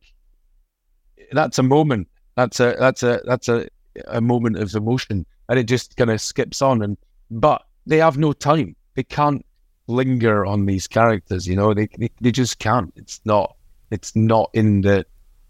that's 1.32 1.60
a 1.60 1.64
moment. 1.64 2.08
That's 2.36 2.60
a 2.60 2.76
that's 2.80 3.04
a 3.04 3.22
that's 3.26 3.50
a 3.50 3.68
a 4.08 4.22
moment 4.22 4.58
of 4.58 4.74
emotion, 4.76 5.26
and 5.50 5.60
it 5.60 5.64
just 5.64 5.98
kind 5.98 6.12
of 6.12 6.22
skips 6.22 6.62
on. 6.62 6.82
And 6.82 6.98
but 7.32 7.66
they 7.86 7.98
have 7.98 8.18
no 8.18 8.34
time. 8.34 8.76
They 8.96 9.04
can't 9.04 9.46
linger 9.88 10.46
on 10.46 10.66
these 10.66 10.88
characters. 10.88 11.48
You 11.48 11.56
know, 11.56 11.74
they 11.74 11.88
they, 11.98 12.10
they 12.22 12.32
just 12.32 12.60
can't. 12.60 12.94
It's 12.96 13.22
not 13.26 13.56
it's 13.92 14.16
not 14.16 14.50
in 14.54 14.82
the 14.82 15.06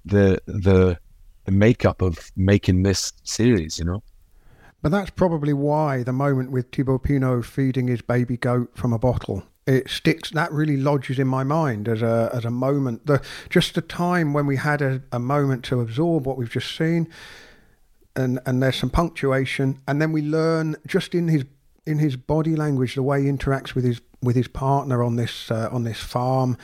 the 0.05 0.41
the 0.45 0.97
the 1.45 1.51
makeup 1.51 2.01
of 2.01 2.31
making 2.35 2.83
this 2.83 3.13
series. 3.23 3.77
You 3.79 3.85
know. 3.85 4.03
But 4.81 4.91
that's 4.91 5.09
probably 5.09 5.53
why 5.53 6.03
the 6.03 6.13
moment 6.13 6.51
with 6.51 6.71
Thibaut 6.71 7.03
Pinot 7.03 7.45
feeding 7.45 7.87
his 7.87 8.01
baby 8.01 8.37
goat 8.37 8.71
from 8.75 8.93
a 8.93 8.99
bottle 8.99 9.43
it 9.67 9.89
sticks 9.89 10.31
that 10.31 10.51
really 10.51 10.77
lodges 10.77 11.19
in 11.19 11.27
my 11.27 11.43
mind 11.43 11.89
as 11.89 12.01
a 12.01 12.31
as 12.33 12.45
a 12.45 12.49
moment. 12.49 13.05
The 13.05 13.21
just 13.49 13.75
the 13.75 13.81
time 13.81 14.33
when 14.33 14.47
we 14.47 14.55
had 14.55 14.81
a, 14.81 15.01
a 15.11 15.19
moment 15.19 15.65
to 15.65 15.81
absorb 15.81 16.25
what 16.25 16.37
we've 16.37 16.49
just 16.49 16.75
seen 16.75 17.09
and 18.15 18.39
and 18.45 18.63
there's 18.63 18.77
some 18.77 18.89
punctuation 18.89 19.79
and 19.87 20.01
then 20.01 20.13
we 20.13 20.21
learn 20.21 20.77
just 20.87 21.13
in 21.13 21.27
his 21.27 21.43
in 21.85 21.99
his 21.99 22.15
body 22.15 22.55
language 22.55 22.95
the 22.95 23.03
way 23.03 23.23
he 23.23 23.29
interacts 23.29 23.75
with 23.75 23.83
his 23.83 23.99
with 24.21 24.37
his 24.37 24.47
partner 24.47 25.03
on 25.03 25.17
this 25.17 25.51
uh, 25.51 25.69
on 25.71 25.83
this 25.83 25.99
farm. 25.99 26.57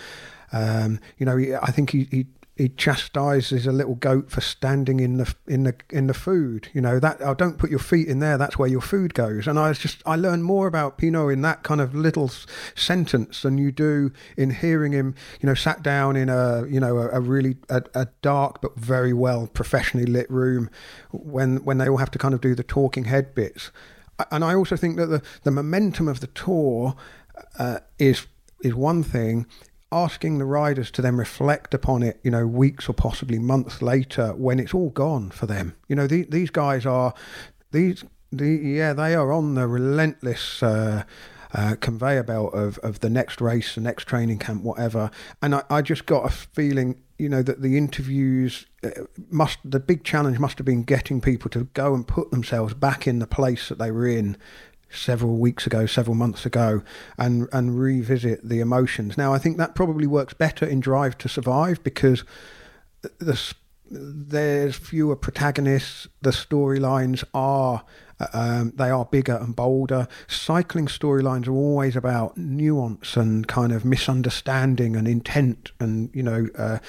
Um, 0.53 0.99
you 1.18 1.26
know, 1.26 1.38
I 1.61 1.72
think 1.72 1.89
he, 1.89 2.07
he 2.11 2.28
he 2.56 2.70
chastises 2.70 3.66
a 3.66 3.72
little 3.72 3.95
goat 3.95 4.30
for 4.30 4.39
standing 4.39 4.99
in 4.99 5.18
the 5.18 5.34
in 5.47 5.64
the 5.64 5.76
in 5.89 6.06
the 6.06 6.14
food. 6.14 6.70
You 6.72 6.82
know 6.82 6.99
that 6.99 7.18
oh, 7.22 7.34
don't 7.34 7.58
put 7.58 7.72
your 7.72 7.80
feet 7.80 8.08
in 8.08 8.20
there. 8.20 8.38
That's 8.38 8.60
where 8.60 8.70
your 8.70 8.82
food 8.82 9.16
goes. 9.16 9.47
And 9.47 9.58
I 9.58 9.70
was 9.70 9.80
just 9.80 10.04
I 10.06 10.16
learned 10.16 10.43
more 10.43 10.68
about 10.68 10.99
Pinot 10.99 11.34
in 11.34 11.41
that 11.41 11.64
kind 11.64 11.82
of 11.82 11.95
little 11.95 12.30
sentence 12.76 13.41
than 13.41 13.58
you 13.58 13.72
do 13.72 14.12
in 14.38 14.51
hearing 14.51 14.91
him. 14.91 15.16
You 15.41 15.47
know, 15.47 15.56
sat 15.56 15.82
down 15.82 16.16
in 16.16 16.30
a 16.30 16.66
you 16.68 16.80
know 16.80 16.97
a, 16.97 17.10
a 17.10 17.20
really 17.20 17.58
a, 17.70 17.84
a, 17.95 18.08
dark 18.22 18.62
but 18.62 18.76
very 18.78 19.14
well 19.14 19.47
professionally 19.47 20.06
lit 20.06 20.30
room 20.30 20.70
when 21.12 21.64
when 21.66 21.80
they 21.80 21.89
all 21.89 21.97
have 21.97 22.12
to 22.12 22.20
kind 22.20 22.36
of 22.36 22.41
do 22.41 22.54
the 22.54 22.64
talking 22.64 23.06
head 23.06 23.34
bits. 23.34 23.72
And 24.30 24.43
I 24.43 24.54
also 24.54 24.76
think 24.76 24.97
that 24.97 25.08
the 25.08 25.24
the 25.41 25.51
momentum 25.51 26.08
of 26.08 26.20
the 26.20 26.28
tour 26.28 26.95
uh, 27.58 27.80
is 27.97 28.28
is 28.62 28.76
one 28.76 29.01
thing 29.01 29.47
asking 29.93 30.39
the 30.39 30.45
riders 30.45 30.91
to 30.91 31.01
then 31.01 31.15
reflect 31.15 31.73
upon 31.73 32.03
it, 32.03 32.19
you 32.23 32.31
know, 32.31 32.47
weeks 32.47 32.89
or 32.89 32.93
possibly 32.93 33.39
months 33.39 33.81
later 33.81 34.33
when 34.33 34.59
it's 34.59 34.73
all 34.73 34.89
gone 34.89 35.29
for 35.29 35.45
them. 35.45 35.75
You 35.87 35.95
know, 35.95 36.07
the, 36.07 36.23
these 36.23 36.49
guys 36.49 36.85
are 36.85 37.13
these 37.71 38.03
the 38.31 38.47
yeah 38.47 38.93
they 38.93 39.13
are 39.13 39.31
on 39.31 39.55
the 39.55 39.67
relentless. 39.67 40.63
Uh, 40.63 41.03
uh, 41.55 41.75
conveyor 41.79 42.23
belt 42.23 42.51
of, 42.55 42.79
of 42.79 43.01
the 43.01 43.09
next 43.11 43.39
race, 43.39 43.75
the 43.75 43.81
next 43.81 44.05
training 44.05 44.39
camp, 44.39 44.63
whatever. 44.63 45.11
And 45.39 45.53
I, 45.53 45.63
I 45.69 45.81
just 45.83 46.07
got 46.07 46.25
a 46.25 46.29
feeling, 46.29 46.99
you 47.19 47.29
know, 47.29 47.43
that 47.43 47.61
the 47.61 47.77
interviews 47.77 48.65
uh, 48.83 48.89
must, 49.29 49.59
the 49.63 49.79
big 49.79 50.03
challenge 50.03 50.39
must 50.39 50.57
have 50.57 50.65
been 50.65 50.81
getting 50.81 51.21
people 51.21 51.51
to 51.51 51.65
go 51.75 51.93
and 51.93 52.07
put 52.07 52.31
themselves 52.31 52.73
back 52.73 53.05
in 53.05 53.19
the 53.19 53.27
place 53.27 53.69
that 53.69 53.77
they 53.77 53.91
were 53.91 54.07
in 54.07 54.35
several 54.93 55.37
weeks 55.37 55.65
ago, 55.65 55.85
several 55.85 56.15
months 56.15 56.45
ago, 56.45 56.83
and 57.17 57.47
and 57.51 57.79
revisit 57.79 58.47
the 58.47 58.59
emotions. 58.59 59.17
Now, 59.17 59.33
I 59.33 59.39
think 59.39 59.57
that 59.57 59.75
probably 59.75 60.07
works 60.07 60.33
better 60.33 60.65
in 60.65 60.79
Drive 60.79 61.17
to 61.19 61.29
Survive 61.29 61.83
because 61.83 62.23
the 63.19 63.39
there's 63.89 64.75
fewer 64.75 65.15
protagonists. 65.15 66.07
The 66.21 66.31
storylines 66.31 67.23
are 67.33 67.83
um, 68.31 68.73
they 68.75 68.89
are 68.89 69.05
bigger 69.05 69.35
and 69.35 69.55
bolder. 69.55 70.07
Cycling 70.27 70.87
storylines 70.87 71.47
are 71.47 71.53
always 71.53 71.95
about 71.95 72.37
nuance 72.37 73.17
and 73.17 73.47
kind 73.47 73.71
of 73.71 73.83
misunderstanding 73.83 74.95
and 74.95 75.07
intent, 75.07 75.71
and 75.79 76.09
you 76.13 76.23
know, 76.23 76.47
uh, 76.57 76.79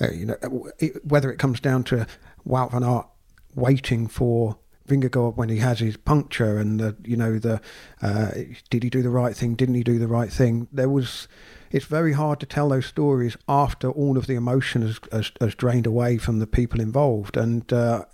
uh, 0.00 0.10
you 0.10 0.26
know, 0.26 0.70
it, 0.78 1.04
whether 1.04 1.30
it 1.30 1.38
comes 1.38 1.60
down 1.60 1.84
to 1.84 2.06
Wout 2.46 2.72
van 2.72 2.84
Aert 2.84 3.06
waiting 3.54 4.08
for 4.08 4.58
Vingegaard 4.88 5.36
when 5.36 5.48
he 5.48 5.58
has 5.58 5.80
his 5.80 5.96
puncture 5.96 6.58
and 6.58 6.78
the 6.78 6.96
you 7.04 7.16
know 7.16 7.38
the 7.38 7.60
uh, 8.02 8.30
did 8.70 8.82
he 8.82 8.90
do 8.90 9.02
the 9.02 9.10
right 9.10 9.36
thing 9.36 9.54
didn't 9.54 9.76
he 9.76 9.82
do 9.82 9.98
the 9.98 10.08
right 10.08 10.30
thing? 10.30 10.68
There 10.72 10.88
was 10.88 11.28
it's 11.74 11.86
very 11.86 12.12
hard 12.12 12.38
to 12.38 12.46
tell 12.46 12.68
those 12.68 12.86
stories 12.86 13.36
after 13.48 13.90
all 13.90 14.16
of 14.16 14.28
the 14.28 14.36
emotion 14.36 14.82
has, 14.82 15.00
has, 15.10 15.32
has 15.40 15.56
drained 15.56 15.86
away 15.86 16.18
from 16.18 16.38
the 16.38 16.46
people 16.46 16.80
involved. 16.80 17.36
And 17.36 17.72
uh, 17.72 18.04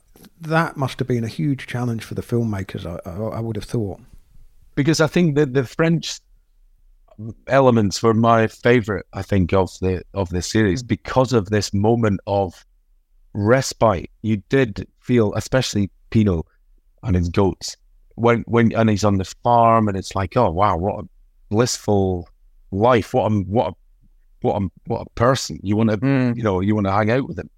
that 0.40 0.78
must 0.78 0.98
have 0.98 1.06
been 1.06 1.24
a 1.24 1.28
huge 1.28 1.66
challenge 1.66 2.02
for 2.02 2.14
the 2.14 2.22
filmmakers 2.22 2.86
I, 2.86 2.98
I, 3.08 3.36
I 3.36 3.40
would 3.40 3.56
have 3.56 3.66
thought. 3.66 4.00
Because 4.76 4.98
I 5.02 5.08
think 5.08 5.34
that 5.34 5.52
the 5.52 5.64
French 5.64 6.20
elements 7.48 8.02
were 8.02 8.14
my 8.14 8.46
favorite 8.46 9.04
I 9.12 9.20
think 9.20 9.52
of 9.52 9.70
the 9.80 10.02
of 10.14 10.30
the 10.30 10.40
series 10.40 10.82
mm. 10.82 10.86
because 10.86 11.34
of 11.34 11.50
this 11.50 11.74
moment 11.74 12.20
of 12.26 12.64
respite. 13.34 14.10
You 14.22 14.38
did 14.48 14.88
feel 15.00 15.34
especially 15.34 15.90
Pinot 16.08 16.46
and 17.02 17.16
his 17.16 17.28
goats. 17.28 17.76
When 18.16 18.42
when 18.46 18.72
and 18.74 18.90
he's 18.90 19.04
on 19.04 19.16
the 19.16 19.24
farm 19.24 19.88
and 19.88 19.96
it's 19.96 20.14
like, 20.14 20.36
oh 20.36 20.50
wow, 20.50 20.76
what 20.76 21.04
a 21.04 21.08
blissful 21.48 22.28
life. 22.70 23.14
What 23.14 23.32
a 23.32 23.34
what 23.40 23.68
a 23.68 23.74
what 24.42 24.62
a 24.62 24.68
what 24.86 25.00
a 25.02 25.10
person. 25.10 25.58
You 25.62 25.76
want 25.76 25.90
to 25.90 25.98
mm. 25.98 26.36
you 26.36 26.42
know 26.42 26.60
you 26.60 26.74
want 26.74 26.86
to 26.86 26.92
hang 26.92 27.10
out 27.10 27.28
with 27.28 27.38
him 27.38 27.50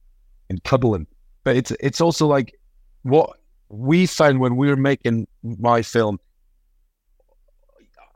and 0.49 0.63
cuddle 0.65 0.95
him. 0.95 1.07
But 1.45 1.57
it's 1.57 1.73
it's 1.81 2.01
also 2.01 2.27
like 2.27 2.55
what 3.03 3.31
we 3.69 4.07
found 4.07 4.41
when 4.41 4.57
we 4.57 4.69
were 4.69 4.77
making 4.77 5.27
my 5.43 5.83
film. 5.83 6.19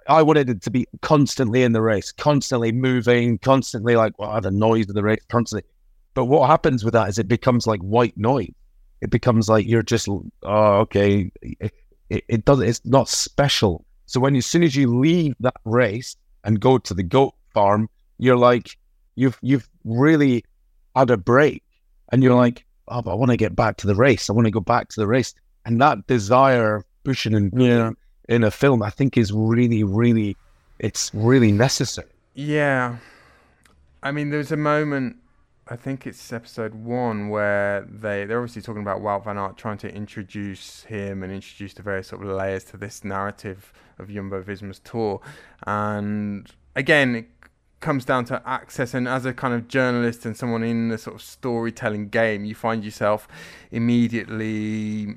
I 0.08 0.22
wanted 0.22 0.48
it 0.48 0.62
to 0.62 0.70
be 0.70 0.86
constantly 1.02 1.64
in 1.64 1.72
the 1.72 1.82
race, 1.82 2.12
constantly 2.12 2.70
moving, 2.70 3.38
constantly 3.38 3.96
like 3.96 4.16
well, 4.20 4.40
the 4.40 4.52
noise 4.52 4.88
of 4.88 4.94
the 4.94 5.02
race, 5.02 5.24
constantly. 5.28 5.68
But 6.14 6.26
what 6.26 6.48
happens 6.48 6.84
with 6.84 6.94
that 6.94 7.08
is 7.08 7.18
it 7.18 7.26
becomes 7.26 7.66
like 7.66 7.80
white 7.80 8.16
noise 8.16 8.52
it 9.00 9.10
becomes 9.10 9.48
like 9.48 9.66
you're 9.66 9.82
just 9.82 10.08
oh 10.08 10.24
okay. 10.42 11.30
It, 11.42 11.72
it, 12.08 12.24
it 12.28 12.44
does 12.44 12.60
it's 12.60 12.84
not 12.84 13.08
special. 13.08 13.84
So 14.06 14.20
when 14.20 14.36
as 14.36 14.46
soon 14.46 14.62
as 14.62 14.76
you 14.76 14.98
leave 14.98 15.34
that 15.40 15.56
race 15.64 16.16
and 16.44 16.60
go 16.60 16.78
to 16.78 16.94
the 16.94 17.02
goat 17.02 17.34
farm 17.52 17.88
you're 18.18 18.36
like 18.36 18.76
you've 19.16 19.38
you've 19.42 19.68
really 19.84 20.44
had 20.94 21.10
a 21.10 21.16
break. 21.16 21.62
And 22.10 22.22
you're 22.22 22.36
like 22.36 22.64
oh 22.88 23.02
but 23.02 23.10
i 23.10 23.14
want 23.14 23.32
to 23.32 23.36
get 23.36 23.56
back 23.56 23.76
to 23.78 23.86
the 23.86 23.94
race. 23.94 24.30
I 24.30 24.32
want 24.32 24.46
to 24.46 24.52
go 24.52 24.60
back 24.60 24.88
to 24.90 25.00
the 25.00 25.06
race. 25.06 25.34
And 25.64 25.80
that 25.80 26.06
desire 26.06 26.84
pushing 27.04 27.34
and 27.34 27.52
yeah. 27.56 27.90
in 28.28 28.42
a 28.42 28.50
film 28.50 28.82
i 28.82 28.90
think 28.90 29.16
is 29.16 29.32
really 29.32 29.84
really 29.84 30.36
it's 30.78 31.10
really 31.14 31.52
necessary. 31.52 32.08
Yeah. 32.34 32.96
I 34.02 34.12
mean 34.12 34.30
there's 34.30 34.52
a 34.52 34.56
moment 34.56 35.16
I 35.68 35.74
think 35.74 36.06
it's 36.06 36.32
episode 36.32 36.74
one 36.74 37.28
where 37.28 37.80
they 37.90 38.24
they're 38.24 38.38
obviously 38.38 38.62
talking 38.62 38.82
about 38.82 39.00
Wout 39.00 39.24
van 39.24 39.36
Aert 39.36 39.56
trying 39.56 39.78
to 39.78 39.92
introduce 39.92 40.84
him 40.84 41.24
and 41.24 41.32
introduce 41.32 41.74
the 41.74 41.82
various 41.82 42.06
sort 42.06 42.22
of 42.22 42.28
layers 42.28 42.62
to 42.64 42.76
this 42.76 43.02
narrative 43.02 43.72
of 43.98 44.08
Jumbo 44.08 44.42
Visma's 44.42 44.78
tour, 44.78 45.20
and 45.66 46.48
again 46.76 47.16
it 47.16 47.26
comes 47.80 48.04
down 48.04 48.24
to 48.26 48.40
access. 48.46 48.94
And 48.94 49.08
as 49.08 49.26
a 49.26 49.32
kind 49.32 49.54
of 49.54 49.66
journalist 49.66 50.24
and 50.24 50.36
someone 50.36 50.62
in 50.62 50.88
the 50.88 50.98
sort 50.98 51.16
of 51.16 51.22
storytelling 51.22 52.10
game, 52.10 52.44
you 52.44 52.54
find 52.54 52.84
yourself 52.84 53.26
immediately 53.72 55.16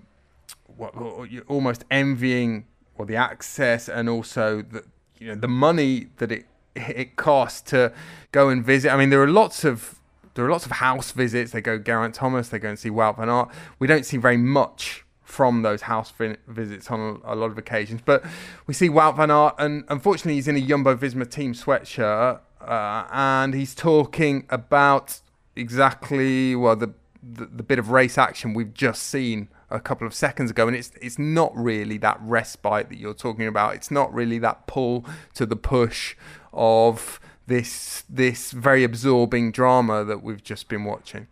you're 1.29 1.43
almost 1.47 1.83
envying 1.91 2.65
or 2.95 3.05
the 3.05 3.15
access 3.15 3.89
and 3.89 4.07
also 4.09 4.61
the 4.61 4.83
you 5.19 5.27
know 5.27 5.35
the 5.35 5.47
money 5.47 6.07
that 6.17 6.31
it 6.31 6.45
it 6.75 7.17
costs 7.17 7.61
to 7.69 7.93
go 8.31 8.49
and 8.49 8.65
visit. 8.65 8.91
I 8.91 8.97
mean, 8.97 9.11
there 9.11 9.21
are 9.21 9.27
lots 9.27 9.63
of 9.63 9.98
there 10.39 10.47
are 10.47 10.51
lots 10.51 10.65
of 10.65 10.71
house 10.71 11.11
visits. 11.11 11.51
They 11.51 11.59
go 11.59 11.77
Geraint 11.77 12.15
Thomas, 12.15 12.47
they 12.47 12.59
go 12.59 12.69
and 12.69 12.79
see 12.79 12.89
Wout 12.89 13.17
van 13.17 13.29
Aert. 13.29 13.49
We 13.77 13.87
don't 13.87 14.05
see 14.05 14.15
very 14.15 14.37
much 14.37 15.03
from 15.21 15.63
those 15.63 15.81
house 15.81 16.13
visits 16.47 16.89
on 16.89 17.21
a, 17.25 17.35
lot 17.35 17.51
of 17.51 17.57
occasions. 17.57 17.99
But 18.03 18.23
we 18.65 18.73
see 18.73 18.87
Wout 18.87 19.17
van 19.17 19.31
Aert, 19.31 19.55
and 19.59 19.83
unfortunately, 19.89 20.35
he's 20.35 20.47
in 20.47 20.55
a 20.55 20.61
Jumbo 20.61 20.95
Visma 20.95 21.29
team 21.29 21.53
sweatshirt, 21.53 22.39
uh, 22.61 23.07
and 23.11 23.53
he's 23.53 23.75
talking 23.75 24.45
about 24.49 25.19
exactly 25.57 26.55
well 26.55 26.77
the, 26.77 26.93
the, 27.21 27.45
the 27.45 27.63
bit 27.63 27.79
of 27.79 27.89
race 27.89 28.17
action 28.17 28.53
we've 28.53 28.73
just 28.73 29.03
seen 29.03 29.49
a 29.69 29.79
couple 29.79 30.07
of 30.07 30.13
seconds 30.13 30.51
ago, 30.51 30.67
and 30.67 30.75
it's 30.75 30.91
it's 31.01 31.19
not 31.19 31.51
really 31.53 31.97
that 31.97 32.17
respite 32.21 32.87
that 32.87 32.97
you're 32.97 33.13
talking 33.13 33.45
about. 33.45 33.75
It's 33.75 33.91
not 33.91 34.13
really 34.13 34.39
that 34.39 34.67
pull 34.67 35.05
to 35.33 35.45
the 35.45 35.57
push 35.57 36.15
of 36.53 37.19
this 37.49 38.03
this 38.07 38.51
very 38.51 38.83
absorbing 38.85 39.51
drama 39.51 40.05
that 40.05 40.23
we've 40.23 40.43
just 40.43 40.69
been 40.69 40.85
watching. 40.85 41.27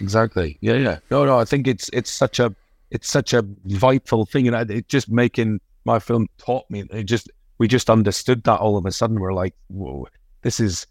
Exactly. 0.00 0.58
Yeah, 0.60 0.74
yeah. 0.74 0.98
No, 1.10 1.24
no. 1.24 1.38
I 1.38 1.44
think 1.44 1.68
it's 1.68 1.88
it's 1.92 2.10
such 2.10 2.40
a 2.40 2.52
it's 2.90 3.08
such 3.08 3.32
a 3.32 3.44
vital 3.66 4.26
thing, 4.26 4.48
and 4.48 4.70
it 4.70 4.88
just 4.88 5.08
making 5.08 5.60
my 5.84 6.00
film 6.00 6.26
taught 6.38 6.68
me. 6.68 6.84
It 6.90 7.04
just 7.04 7.30
we 7.58 7.68
just 7.68 7.88
understood 7.88 8.42
that 8.44 8.58
all 8.58 8.76
of 8.76 8.86
a 8.86 8.90
sudden. 8.90 9.20
We're 9.20 9.34
like, 9.34 9.54
whoa, 9.68 10.08
this 10.42 10.58
is 10.58 10.86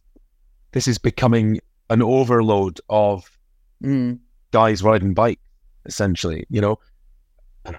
this 0.71 0.87
is 0.87 0.97
becoming 0.97 1.59
an 1.89 2.01
overload 2.01 2.79
of 2.89 3.29
mm. 3.83 4.17
guys 4.51 4.83
riding 4.83 5.13
bike, 5.13 5.39
essentially. 5.85 6.45
You 6.49 6.61
know, 6.61 6.79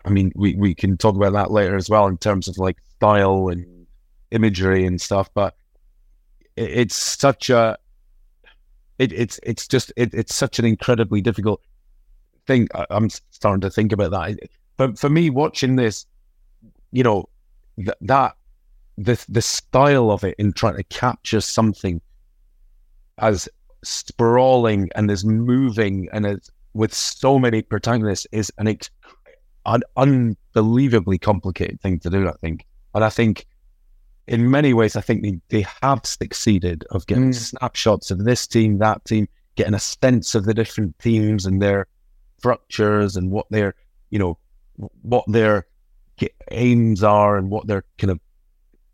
I 0.04 0.10
mean, 0.10 0.32
we 0.34 0.54
we 0.56 0.74
can 0.74 0.96
talk 0.98 1.16
about 1.16 1.32
that 1.32 1.50
later 1.50 1.76
as 1.76 1.88
well 1.88 2.06
in 2.08 2.18
terms 2.18 2.48
of 2.48 2.58
like 2.58 2.76
style 2.96 3.48
and 3.48 3.86
imagery 4.32 4.84
and 4.84 5.00
stuff, 5.00 5.30
but 5.32 5.54
it's 6.56 6.96
such 6.96 7.50
a 7.50 7.76
it, 8.98 9.12
it's 9.12 9.40
it's 9.42 9.66
just 9.66 9.92
it, 9.96 10.14
it's 10.14 10.34
such 10.34 10.58
an 10.58 10.64
incredibly 10.64 11.20
difficult 11.20 11.60
thing. 12.46 12.68
I, 12.74 12.86
am 12.90 13.10
starting 13.30 13.60
to 13.62 13.70
think 13.70 13.92
about 13.92 14.12
that. 14.12 14.38
But 14.76 14.98
for 14.98 15.08
me, 15.08 15.30
watching 15.30 15.76
this, 15.76 16.06
you 16.92 17.02
know, 17.02 17.28
th- 17.76 17.96
that 18.02 18.36
the 18.96 19.22
the 19.28 19.42
style 19.42 20.10
of 20.10 20.22
it 20.24 20.36
in 20.38 20.52
trying 20.52 20.76
to 20.76 20.84
capture 20.84 21.40
something 21.40 22.00
as 23.18 23.48
sprawling 23.82 24.90
and 24.94 25.10
as 25.10 25.24
moving 25.24 26.08
and 26.12 26.26
as 26.26 26.50
with 26.72 26.92
so 26.92 27.38
many 27.38 27.62
protagonists 27.62 28.26
is 28.32 28.52
an, 28.58 28.66
ex- 28.66 28.90
an 29.66 29.82
unbelievably 29.96 31.18
complicated 31.18 31.80
thing 31.80 32.00
to 32.00 32.10
do. 32.10 32.28
I 32.28 32.32
think, 32.40 32.66
and 32.94 33.04
I 33.04 33.10
think 33.10 33.46
in 34.26 34.50
many 34.50 34.72
ways, 34.72 34.96
I 34.96 35.00
think 35.00 35.22
they, 35.22 35.40
they 35.48 35.66
have 35.82 36.04
succeeded 36.04 36.84
of 36.90 37.06
getting 37.06 37.30
mm. 37.30 37.34
snapshots 37.34 38.10
of 38.10 38.24
this 38.24 38.46
team, 38.46 38.78
that 38.78 39.04
team, 39.04 39.28
getting 39.56 39.74
a 39.74 39.80
sense 39.80 40.34
of 40.34 40.44
the 40.44 40.54
different 40.54 40.98
teams 40.98 41.46
and 41.46 41.60
their 41.60 41.86
structures 42.38 43.16
and 43.16 43.30
what 43.30 43.46
their, 43.50 43.74
you 44.10 44.18
know, 44.18 44.38
what 45.02 45.24
their 45.28 45.66
aims 46.50 47.02
are 47.02 47.36
and 47.36 47.50
what 47.50 47.66
their 47.66 47.84
kind 47.98 48.10
of 48.10 48.20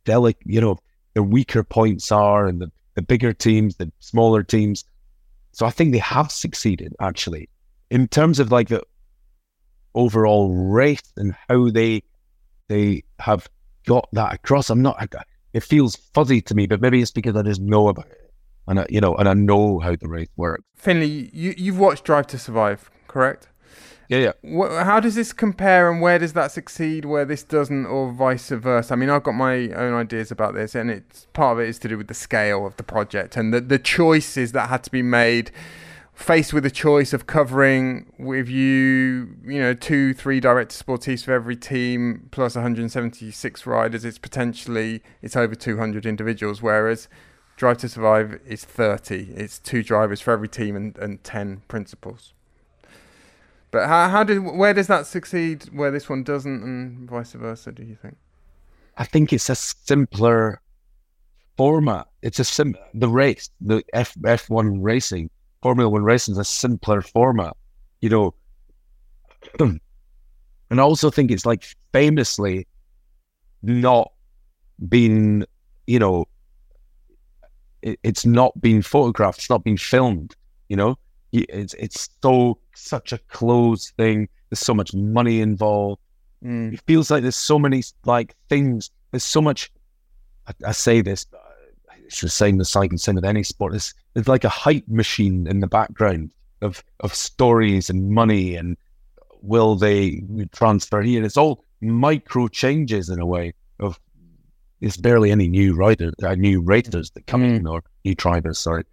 delicate, 0.05 0.43
you 0.45 0.61
know, 0.61 0.79
their 1.15 1.23
weaker 1.23 1.63
points 1.63 2.11
are 2.11 2.47
and 2.47 2.61
the, 2.61 2.71
the 2.95 3.03
bigger 3.03 3.33
teams, 3.33 3.77
the 3.77 3.91
smaller 4.01 4.43
teams. 4.43 4.85
So 5.53 5.67
I 5.67 5.71
think 5.71 5.93
they 5.93 5.99
have 5.99 6.31
succeeded 6.31 6.95
actually 7.01 7.49
in 7.91 8.09
terms 8.09 8.39
of 8.39 8.53
like 8.53 8.69
the 8.69 8.83
overall 9.95 10.55
race 10.55 11.13
and 11.17 11.35
how 11.49 11.71
they 11.71 12.03
they 12.69 13.03
have 13.19 13.49
got 13.91 14.09
that 14.13 14.33
across. 14.33 14.71
I'm 14.71 14.83
not. 14.83 14.97
I, 15.01 15.09
it 15.53 15.65
feels 15.65 15.97
fuzzy 15.97 16.41
to 16.43 16.55
me, 16.55 16.69
but 16.69 16.81
maybe 16.81 17.03
it's 17.03 17.11
because 17.11 17.35
I 17.35 17.43
just 17.43 17.61
know 17.61 17.89
about 17.89 18.07
it, 18.07 18.33
and 18.69 18.79
I, 18.79 18.87
you 18.89 19.01
know, 19.01 19.17
and 19.17 19.29
I 19.29 19.35
know 19.35 19.81
how 19.81 19.97
the 19.97 20.07
race 20.07 20.29
works. 20.37 20.63
Finlay, 20.77 21.29
you 21.33 21.55
you've 21.57 21.79
watched 21.79 22.05
Drive 22.05 22.29
to 22.29 22.39
Survive, 22.39 22.89
correct? 23.09 23.49
Yeah, 24.09 24.33
yeah. 24.43 24.85
how 24.85 25.01
does 25.01 25.17
this 25.17 25.33
compare, 25.33 25.91
and 25.91 26.01
where 26.01 26.21
does 26.21 26.35
that 26.35 26.53
succeed, 26.53 27.05
where 27.05 27.25
this 27.25 27.43
doesn't, 27.43 27.87
or 27.87 28.13
vice 28.13 28.49
versa? 28.51 28.93
I 28.93 28.97
mean, 28.97 29.11
I've 29.11 29.25
got 29.25 29.33
my 29.33 29.71
own 29.71 29.95
ideas 29.95 30.31
about 30.31 30.55
this, 30.55 30.77
and 30.77 30.89
it's 30.89 31.27
part 31.33 31.59
of 31.59 31.65
it 31.65 31.69
is 31.69 31.81
to 31.81 31.89
do 31.89 31.99
with 31.99 32.07
the 32.07 32.15
scale 32.15 32.67
of 32.67 32.77
the 32.77 32.85
project 32.85 33.37
and 33.37 33.53
the 33.53 33.61
the 33.61 33.79
choices 33.79 34.53
that 34.53 34.69
had 34.69 34.85
to 34.85 34.91
be 34.91 35.03
made. 35.03 35.51
Faced 36.21 36.53
with 36.53 36.67
a 36.67 36.71
choice 36.71 37.13
of 37.13 37.27
covering 37.27 38.13
with 38.19 38.49
you, 38.49 39.37
you 39.43 39.59
know, 39.59 39.73
two, 39.73 40.13
three 40.13 40.39
directeurs 40.39 40.81
sportifs 40.81 41.25
for 41.25 41.33
every 41.33 41.57
team, 41.57 42.29
plus 42.31 42.55
176 42.55 43.67
riders, 43.67 44.05
it's 44.05 44.19
potentially 44.19 45.03
it's 45.23 45.35
over 45.35 45.55
200 45.55 46.05
individuals. 46.05 46.61
Whereas 46.61 47.09
Drive 47.57 47.79
to 47.79 47.89
Survive 47.89 48.39
is 48.47 48.65
30. 48.65 49.33
It's 49.35 49.59
two 49.59 49.83
drivers 49.83 50.21
for 50.21 50.33
every 50.33 50.49
team 50.49 50.77
and, 50.77 50.97
and 50.99 51.25
10 51.25 51.63
principals. 51.69 52.35
But 53.71 53.87
how 53.87 54.09
how 54.09 54.25
did 54.25 54.39
where 54.39 54.75
does 54.75 54.89
that 54.89 55.07
succeed 55.07 55.65
where 55.73 55.91
this 55.91 56.09
one 56.09 56.23
doesn't, 56.23 56.63
and 56.63 57.09
vice 57.09 57.33
versa? 57.33 57.73
Do 57.73 57.85
you 57.85 57.95
think? 57.95 58.17
I 58.97 59.05
think 59.05 59.33
it's 59.33 59.49
a 59.49 59.55
simpler 59.55 60.61
format. 61.57 62.09
It's 62.23 62.39
a 62.39 62.45
sim 62.45 62.77
the 62.95 63.09
race, 63.09 63.51
the 63.61 63.83
F 63.93 64.17
F 64.25 64.51
one 64.51 64.83
racing, 64.83 65.31
Formula 65.63 65.89
One 65.89 66.03
racing 66.03 66.33
is 66.33 66.39
a 66.39 66.45
simpler 66.45 67.03
format. 67.03 67.57
You 68.01 68.09
know, 68.09 68.35
and 69.59 69.81
I 70.71 70.79
also 70.79 71.11
think 71.11 71.31
it's 71.31 71.47
like 71.47 71.65
famously 71.93 72.67
not 73.63 74.13
been, 74.89 75.45
you 75.87 75.99
know, 75.99 76.27
it, 77.83 77.99
it's 78.03 78.25
not 78.25 78.59
been 78.61 78.83
photographed. 78.83 79.39
It's 79.39 79.51
not 79.51 79.65
been 79.65 79.77
filmed. 79.77 80.35
You 80.69 80.77
know, 80.77 80.99
it's 81.33 81.75
it's 81.75 82.09
so 82.23 82.59
such 82.75 83.13
a 83.13 83.19
closed 83.29 83.93
thing. 83.97 84.29
There's 84.49 84.61
so 84.61 84.75
much 84.75 84.95
money 84.95 85.41
involved. 85.41 86.01
Mm. 86.45 86.75
It 86.75 86.81
feels 86.87 87.11
like 87.11 87.23
there's 87.23 87.37
so 87.37 87.59
many 87.59 87.83
like 88.05 88.35
things. 88.49 88.91
There's 89.11 89.25
so 89.25 89.41
much. 89.41 89.71
I, 90.47 90.53
I 90.67 90.73
say 90.73 91.01
this. 91.01 91.27
It's 92.11 92.21
the 92.21 92.29
same 92.29 92.61
as 92.61 92.69
cycling, 92.69 92.99
same 92.99 93.15
with 93.15 93.25
any 93.25 93.43
sport. 93.45 93.75
It's, 93.75 93.95
it's 94.17 94.29
like 94.29 94.45
a 94.45 94.49
hype 94.49 94.89
machine 94.89 95.47
in 95.47 95.61
the 95.61 95.67
background 95.67 96.33
of 96.61 96.85
of 97.01 97.15
stories 97.15 97.89
and 97.89 98.11
money 98.11 98.57
and 98.57 98.77
will 99.43 99.77
they 99.77 100.23
transfer 100.53 101.01
here? 101.01 101.25
It's 101.25 101.37
all 101.37 101.65
micro 101.81 102.49
changes 102.49 103.09
in 103.09 103.21
a 103.21 103.27
way 103.27 103.55
of. 103.79 103.99
There's 104.81 104.97
barely 104.97 105.31
any 105.31 105.47
new 105.47 105.75
riders, 105.75 106.15
uh, 106.23 106.35
new 106.35 106.63
raiders 106.63 107.11
that 107.11 107.27
come 107.27 107.43
mm. 107.43 107.57
in 107.57 107.67
or 107.67 107.83
new 108.05 108.15
drivers. 108.15 108.59
Sorry, 108.59 108.85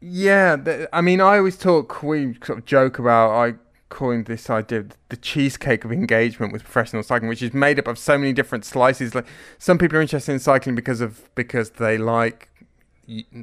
yeah, 0.00 0.56
the, 0.56 0.88
I 0.92 1.00
mean, 1.00 1.20
I 1.20 1.38
always 1.38 1.56
talk, 1.56 2.02
we 2.02 2.34
sort 2.44 2.58
of 2.58 2.64
joke 2.64 2.98
about, 2.98 3.30
I 3.30 3.54
coined 3.88 4.26
this 4.26 4.50
idea 4.50 4.80
of 4.80 4.90
the 5.08 5.16
cheesecake 5.16 5.84
of 5.84 5.92
engagement 5.92 6.52
with 6.52 6.64
professional 6.64 7.02
cycling, 7.02 7.28
which 7.28 7.42
is 7.42 7.54
made 7.54 7.78
up 7.78 7.86
of 7.86 7.98
so 7.98 8.18
many 8.18 8.32
different 8.32 8.64
slices. 8.64 9.14
Like 9.14 9.26
some 9.58 9.78
people 9.78 9.96
are 9.98 10.02
interested 10.02 10.32
in 10.32 10.38
cycling 10.38 10.74
because 10.74 11.00
of 11.00 11.34
because 11.34 11.70
they 11.70 11.96
like, 11.96 12.48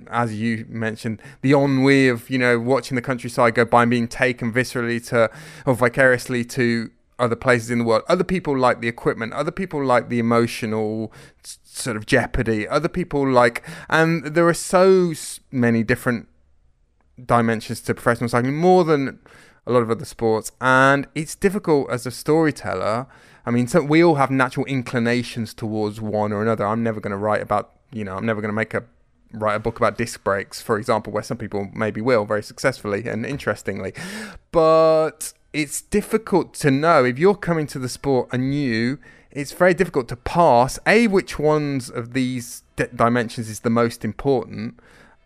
as 0.07 0.33
you 0.39 0.65
mentioned, 0.69 1.21
the 1.41 1.51
ennui 1.53 2.07
of 2.07 2.29
you 2.29 2.37
know 2.37 2.59
watching 2.59 2.95
the 2.95 3.01
countryside 3.01 3.55
go 3.55 3.65
by 3.65 3.83
and 3.83 3.91
being 3.91 4.07
taken 4.07 4.51
viscerally 4.51 5.05
to 5.09 5.29
or 5.65 5.75
vicariously 5.75 6.43
to 6.45 6.91
other 7.19 7.35
places 7.35 7.71
in 7.71 7.79
the 7.79 7.83
world. 7.85 8.03
Other 8.07 8.23
people 8.23 8.57
like 8.57 8.81
the 8.81 8.87
equipment. 8.87 9.33
Other 9.33 9.51
people 9.51 9.83
like 9.83 10.09
the 10.09 10.19
emotional 10.19 11.11
sort 11.63 11.95
of 11.97 12.05
jeopardy. 12.05 12.67
Other 12.67 12.89
people 12.89 13.27
like, 13.27 13.63
and 13.89 14.25
there 14.25 14.47
are 14.47 14.53
so 14.53 15.13
many 15.51 15.83
different 15.83 16.27
dimensions 17.23 17.81
to 17.81 17.93
professional 17.93 18.29
cycling 18.29 18.57
more 18.57 18.83
than 18.83 19.19
a 19.65 19.71
lot 19.71 19.81
of 19.81 19.89
other 19.89 20.05
sports, 20.05 20.51
and 20.59 21.07
it's 21.15 21.35
difficult 21.35 21.89
as 21.89 22.05
a 22.05 22.11
storyteller. 22.11 23.07
I 23.45 23.51
mean, 23.51 23.67
so 23.67 23.81
we 23.81 24.03
all 24.03 24.15
have 24.15 24.31
natural 24.31 24.65
inclinations 24.65 25.53
towards 25.53 26.01
one 26.01 26.31
or 26.33 26.41
another. 26.41 26.65
I'm 26.65 26.83
never 26.83 26.99
going 26.99 27.11
to 27.11 27.17
write 27.17 27.41
about, 27.41 27.71
you 27.91 28.03
know, 28.03 28.15
I'm 28.15 28.25
never 28.25 28.41
going 28.41 28.49
to 28.49 28.55
make 28.55 28.73
a 28.73 28.83
write 29.33 29.55
a 29.55 29.59
book 29.59 29.77
about 29.77 29.97
disc 29.97 30.23
brakes, 30.23 30.61
for 30.61 30.77
example, 30.77 31.11
where 31.11 31.23
some 31.23 31.37
people 31.37 31.69
maybe 31.73 32.01
will 32.01 32.25
very 32.25 32.43
successfully 32.43 33.07
and 33.07 33.25
interestingly. 33.25 33.93
But 34.51 35.33
it's 35.51 35.81
difficult 35.81 36.53
to 36.55 36.71
know 36.71 37.03
if 37.03 37.19
you're 37.19 37.35
coming 37.35 37.67
to 37.67 37.79
the 37.79 37.89
sport 37.89 38.29
anew. 38.31 38.99
It's 39.31 39.51
very 39.51 39.73
difficult 39.73 40.07
to 40.09 40.15
pass 40.15 40.77
a 40.85 41.07
which 41.07 41.39
ones 41.39 41.89
of 41.89 42.13
these 42.13 42.63
d- 42.75 42.85
dimensions 42.95 43.49
is 43.49 43.61
the 43.61 43.69
most 43.71 44.05
important, 44.05 44.79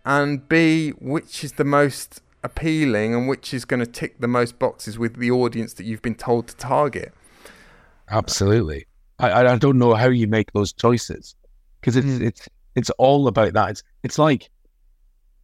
and 0.06 0.48
B, 0.48 0.92
which 0.92 1.44
is 1.44 1.54
the 1.54 1.66
most 1.66 2.22
appealing 2.44 3.14
and 3.14 3.28
which 3.28 3.54
is 3.54 3.66
going 3.66 3.82
to 3.82 3.86
tick 3.86 4.22
the 4.22 4.28
most 4.28 4.58
boxes 4.60 4.98
with 4.98 5.18
the 5.18 5.30
audience 5.30 5.74
that 5.74 5.86
you've 5.86 6.02
been 6.02 6.16
told 6.16 6.48
to 6.48 6.56
target. 6.56 7.14
Absolutely. 8.10 8.88
I, 9.20 9.46
I 9.46 9.58
don't 9.58 9.78
know 9.78 9.94
how 9.96 10.10
you 10.10 10.28
make 10.28 10.54
those 10.54 10.72
choices 10.72 11.36
because 11.82 11.96
it's, 11.98 12.08
mm. 12.08 12.22
it's, 12.22 12.48
it's 12.78 12.92
all 12.92 13.28
about 13.28 13.54
that. 13.54 13.72
It's, 13.72 13.84
it's 14.04 14.20
like, 14.20 14.50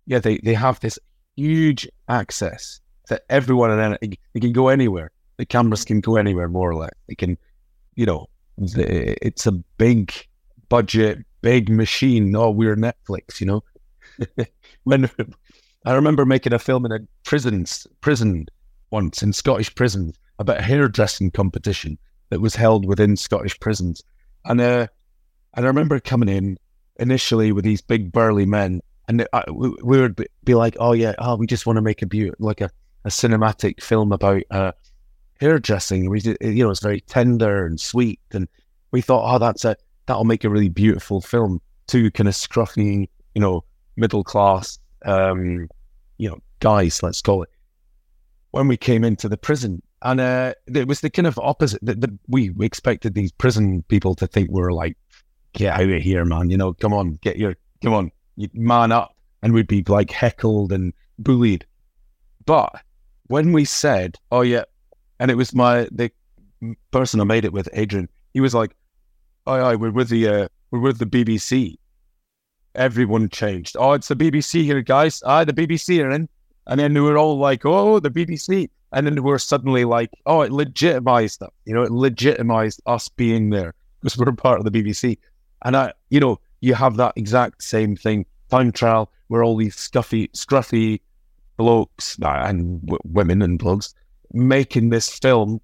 yeah, 0.05 0.19
they, 0.19 0.37
they 0.37 0.53
have 0.53 0.79
this 0.79 0.99
huge 1.35 1.89
access 2.07 2.79
that 3.09 3.23
everyone 3.27 3.71
and 3.71 3.97
they 4.01 4.39
can 4.39 4.53
go 4.53 4.67
anywhere. 4.67 5.11
The 5.37 5.45
cameras 5.45 5.83
can 5.83 5.99
go 5.99 6.15
anywhere, 6.15 6.47
more 6.47 6.69
or 6.69 6.75
less. 6.75 6.93
They 7.07 7.15
can, 7.15 7.37
you 7.95 8.05
know, 8.05 8.27
the, 8.57 9.17
it's 9.25 9.47
a 9.47 9.51
big 9.51 10.13
budget, 10.69 11.25
big 11.41 11.69
machine. 11.69 12.35
Oh, 12.35 12.51
we're 12.51 12.75
Netflix, 12.75 13.41
you 13.41 13.47
know. 13.47 13.63
when 14.83 15.09
I 15.85 15.93
remember 15.93 16.25
making 16.25 16.53
a 16.53 16.59
film 16.59 16.85
in 16.85 16.91
a 16.91 16.99
prison 17.23 17.65
prison 18.01 18.45
once 18.91 19.23
in 19.23 19.33
Scottish 19.33 19.73
prisons 19.73 20.15
about 20.37 20.59
a 20.59 20.61
hairdressing 20.61 21.31
competition 21.31 21.97
that 22.29 22.41
was 22.41 22.55
held 22.55 22.85
within 22.85 23.15
Scottish 23.17 23.59
prisons, 23.59 24.03
and 24.45 24.61
uh, 24.61 24.85
and 25.55 25.65
I 25.65 25.67
remember 25.67 25.99
coming 25.99 26.29
in 26.29 26.59
initially 26.97 27.51
with 27.51 27.63
these 27.63 27.81
big 27.81 28.11
burly 28.11 28.45
men, 28.45 28.81
and 29.07 29.27
I, 29.33 29.43
we, 29.51 29.99
would 29.99 30.25
be 30.43 30.55
like, 30.55 30.75
"Oh 30.79 30.93
yeah, 30.93 31.13
oh 31.19 31.35
we 31.35 31.47
just 31.47 31.65
want 31.65 31.77
to 31.77 31.81
make 31.81 32.01
a 32.01 32.05
beautiful 32.05 32.45
like 32.45 32.61
a, 32.61 32.69
a 33.05 33.09
cinematic 33.09 33.81
film 33.81 34.11
about 34.11 34.43
uh, 34.51 34.71
hairdressing." 35.39 36.09
We 36.09 36.21
you 36.21 36.63
know, 36.63 36.71
it's 36.71 36.79
very 36.79 37.01
tender 37.01 37.65
and 37.65 37.79
sweet, 37.79 38.19
and 38.31 38.47
we 38.91 39.01
thought, 39.01 39.33
"Oh, 39.33 39.39
that's 39.39 39.65
a 39.65 39.75
that'll 40.05 40.25
make 40.25 40.43
a 40.43 40.49
really 40.49 40.69
beautiful 40.69 41.21
film." 41.21 41.61
Two 41.85 42.09
kind 42.11 42.29
of 42.29 42.33
scruffy, 42.33 43.09
you 43.35 43.41
know, 43.41 43.65
middle 43.97 44.23
class, 44.23 44.79
um, 45.05 45.67
you 46.17 46.29
know, 46.29 46.39
guys, 46.59 47.03
let's 47.03 47.21
call 47.21 47.43
it, 47.43 47.49
when 48.51 48.67
we 48.67 48.77
came 48.77 49.03
into 49.03 49.29
the 49.29 49.37
prison. 49.37 49.81
And 50.01 50.19
uh, 50.19 50.53
it 50.73 50.87
was 50.87 51.01
the 51.01 51.09
kind 51.09 51.27
of 51.27 51.37
opposite 51.39 51.79
that, 51.83 52.01
that 52.01 52.09
we 52.27 52.53
expected 52.59 53.13
these 53.13 53.31
prison 53.31 53.83
people 53.83 54.15
to 54.15 54.27
think 54.27 54.51
we 54.51 54.61
were 54.61 54.73
like, 54.73 54.97
get 55.53 55.79
out 55.79 55.89
of 55.89 56.01
here, 56.01 56.25
man. 56.25 56.49
You 56.49 56.57
know, 56.57 56.73
come 56.73 56.93
on, 56.93 57.13
get 57.21 57.37
your, 57.37 57.55
come 57.81 57.93
on, 57.93 58.11
man 58.53 58.91
up. 58.91 59.15
And 59.41 59.53
we'd 59.53 59.67
be 59.67 59.83
like 59.87 60.11
heckled 60.11 60.71
and 60.71 60.93
bullied. 61.19 61.65
But 62.45 62.81
when 63.27 63.51
we 63.51 63.65
said, 63.65 64.17
oh, 64.31 64.41
yeah, 64.41 64.63
and 65.19 65.29
it 65.29 65.35
was 65.35 65.53
my, 65.53 65.87
the 65.91 66.11
person 66.91 67.19
I 67.19 67.25
made 67.25 67.45
it 67.45 67.53
with, 67.53 67.67
Adrian, 67.73 68.09
he 68.33 68.41
was 68.41 68.53
like, 68.53 68.75
oh, 69.47 69.55
yeah, 69.55 69.75
we're 69.75 69.91
with 69.91 70.09
the, 70.09 70.27
uh, 70.27 70.47
we're 70.71 70.79
with 70.79 70.97
the 70.97 71.05
BBC 71.05 71.77
everyone 72.75 73.29
changed. 73.29 73.75
Oh, 73.77 73.93
it's 73.93 74.07
the 74.07 74.15
BBC 74.15 74.63
here, 74.63 74.81
guys. 74.81 75.21
Ah, 75.25 75.43
the 75.43 75.53
BBC 75.53 76.03
are 76.03 76.11
in. 76.11 76.29
And 76.67 76.79
then 76.79 76.93
we 76.93 77.01
were 77.01 77.17
all 77.17 77.37
like, 77.37 77.65
oh, 77.65 77.99
the 77.99 78.09
BBC. 78.09 78.69
And 78.91 79.05
then 79.05 79.15
we 79.15 79.21
were 79.21 79.39
suddenly 79.39 79.85
like, 79.85 80.11
oh, 80.25 80.41
it 80.41 80.51
legitimized 80.51 81.39
them. 81.39 81.49
You 81.65 81.73
know, 81.73 81.83
it 81.83 81.91
legitimized 81.91 82.81
us 82.85 83.09
being 83.09 83.49
there 83.49 83.73
because 84.01 84.17
we're 84.17 84.31
part 84.33 84.59
of 84.59 84.65
the 84.65 84.71
BBC. 84.71 85.17
And 85.63 85.75
I, 85.75 85.93
you 86.09 86.19
know, 86.19 86.39
you 86.61 86.73
have 86.73 86.97
that 86.97 87.13
exact 87.15 87.63
same 87.63 87.95
thing. 87.95 88.25
Time 88.49 88.71
trial, 88.71 89.11
where 89.27 89.43
all 89.43 89.57
these 89.57 89.75
scuffy, 89.75 90.29
scruffy 90.31 90.99
blokes 91.57 92.17
and 92.21 92.81
w- 92.81 92.99
women 93.03 93.41
and 93.41 93.57
blokes 93.57 93.95
making 94.33 94.89
this 94.89 95.09
film. 95.09 95.61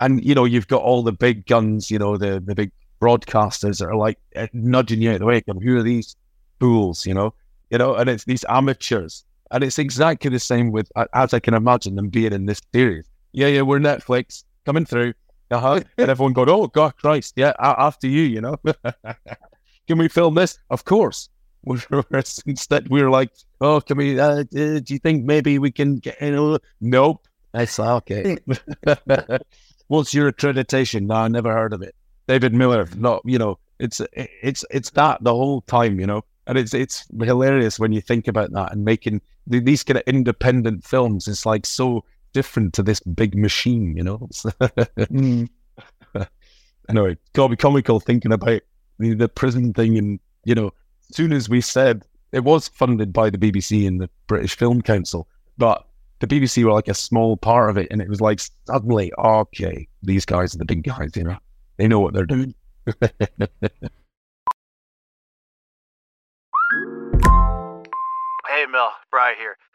And, 0.00 0.24
you 0.24 0.34
know, 0.34 0.44
you've 0.44 0.68
got 0.68 0.82
all 0.82 1.02
the 1.02 1.12
big 1.12 1.46
guns, 1.46 1.90
you 1.90 1.98
know, 1.98 2.16
the, 2.16 2.40
the 2.40 2.54
big 2.54 2.72
broadcasters 3.00 3.78
that 3.78 3.88
are 3.88 3.96
like 3.96 4.18
eh, 4.34 4.46
nudging 4.52 5.02
you 5.02 5.10
out 5.10 5.14
of 5.14 5.20
the 5.20 5.26
way. 5.26 5.42
Who 5.46 5.78
are 5.78 5.82
these 5.82 6.16
fools? 6.60 7.04
You 7.06 7.14
know, 7.14 7.34
you 7.70 7.78
know, 7.78 7.94
and 7.94 8.08
it's 8.08 8.24
these 8.24 8.44
amateurs, 8.48 9.24
and 9.50 9.64
it's 9.64 9.78
exactly 9.78 10.30
the 10.30 10.38
same 10.38 10.70
with 10.70 10.90
as 11.12 11.34
I 11.34 11.40
can 11.40 11.54
imagine 11.54 11.96
them 11.96 12.08
being 12.08 12.32
in 12.32 12.46
this 12.46 12.60
series. 12.72 13.06
Yeah, 13.32 13.48
yeah, 13.48 13.62
we're 13.62 13.80
Netflix 13.80 14.44
coming 14.64 14.84
through, 14.84 15.14
uh-huh. 15.52 15.80
and 15.98 16.10
everyone 16.10 16.32
going, 16.32 16.48
"Oh 16.48 16.66
God, 16.66 16.96
Christ, 16.96 17.34
yeah, 17.36 17.52
after 17.58 18.06
you," 18.06 18.22
you 18.22 18.40
know. 18.40 18.56
can 19.86 19.98
we 19.98 20.08
film 20.08 20.34
this? 20.34 20.58
Of 20.70 20.84
course. 20.84 21.28
Whereas 21.62 22.42
instead 22.44 22.88
we 22.88 23.02
were 23.02 23.10
like, 23.10 23.30
oh, 23.60 23.80
can 23.80 23.96
we? 23.96 24.18
Uh, 24.18 24.40
uh, 24.40 24.42
do 24.42 24.84
you 24.88 24.98
think 24.98 25.24
maybe 25.24 25.58
we 25.58 25.70
can 25.70 25.96
get 25.96 26.20
in? 26.20 26.34
A 26.34 26.58
nope. 26.80 27.26
I 27.54 27.66
saw 27.66 27.96
okay. 27.96 28.38
What's 29.86 30.14
your 30.14 30.32
accreditation? 30.32 31.02
No, 31.06 31.16
I 31.16 31.28
never 31.28 31.52
heard 31.52 31.72
of 31.72 31.82
it. 31.82 31.94
David 32.26 32.54
Millar. 32.54 32.88
No, 32.96 33.20
you 33.24 33.38
know, 33.38 33.58
it's 33.78 34.00
it's 34.14 34.64
it's 34.70 34.90
that 34.90 35.22
the 35.22 35.34
whole 35.34 35.60
time, 35.62 36.00
you 36.00 36.06
know, 36.06 36.24
and 36.46 36.58
it's 36.58 36.74
it's 36.74 37.06
hilarious 37.20 37.78
when 37.78 37.92
you 37.92 38.00
think 38.00 38.26
about 38.26 38.52
that 38.52 38.72
and 38.72 38.84
making 38.84 39.20
these 39.46 39.84
kind 39.84 39.98
of 39.98 40.04
independent 40.06 40.84
films. 40.84 41.28
It's 41.28 41.46
like 41.46 41.66
so 41.66 42.04
different 42.32 42.74
to 42.74 42.82
this 42.82 43.00
big 43.00 43.36
machine, 43.36 43.96
you 43.96 44.02
know. 44.02 44.18
mm. 44.18 45.48
anyway, 46.88 47.12
it's 47.12 47.30
got 47.32 47.44
to 47.44 47.50
be 47.50 47.56
comical 47.56 48.00
thinking 48.00 48.32
about 48.32 48.60
the, 48.98 49.14
the 49.14 49.28
prison 49.28 49.72
thing, 49.72 49.98
and 49.98 50.20
you 50.44 50.54
know, 50.54 50.72
as 51.10 51.16
soon 51.16 51.32
as 51.32 51.48
we 51.48 51.60
said 51.60 52.04
it 52.32 52.44
was 52.44 52.68
funded 52.68 53.12
by 53.12 53.30
the 53.30 53.38
BBC 53.38 53.86
and 53.86 54.00
the 54.00 54.10
British 54.26 54.56
Film 54.56 54.80
Council, 54.82 55.28
but 55.58 55.86
the 56.20 56.26
BBC 56.26 56.64
were 56.64 56.72
like 56.72 56.88
a 56.88 56.94
small 56.94 57.36
part 57.36 57.70
of 57.70 57.76
it, 57.76 57.88
and 57.90 58.00
it 58.00 58.08
was 58.08 58.20
like 58.20 58.40
suddenly, 58.66 59.12
okay, 59.18 59.86
these 60.02 60.24
guys 60.24 60.54
are 60.54 60.58
the 60.58 60.64
big 60.64 60.82
guys, 60.82 61.10
you 61.14 61.24
know, 61.24 61.36
they 61.76 61.86
know 61.86 62.00
what 62.00 62.14
they're 62.14 62.24
doing. 62.24 62.54
hey, 63.00 63.10
Mel, 68.70 68.92
Bry 69.10 69.34
here. 69.38 69.56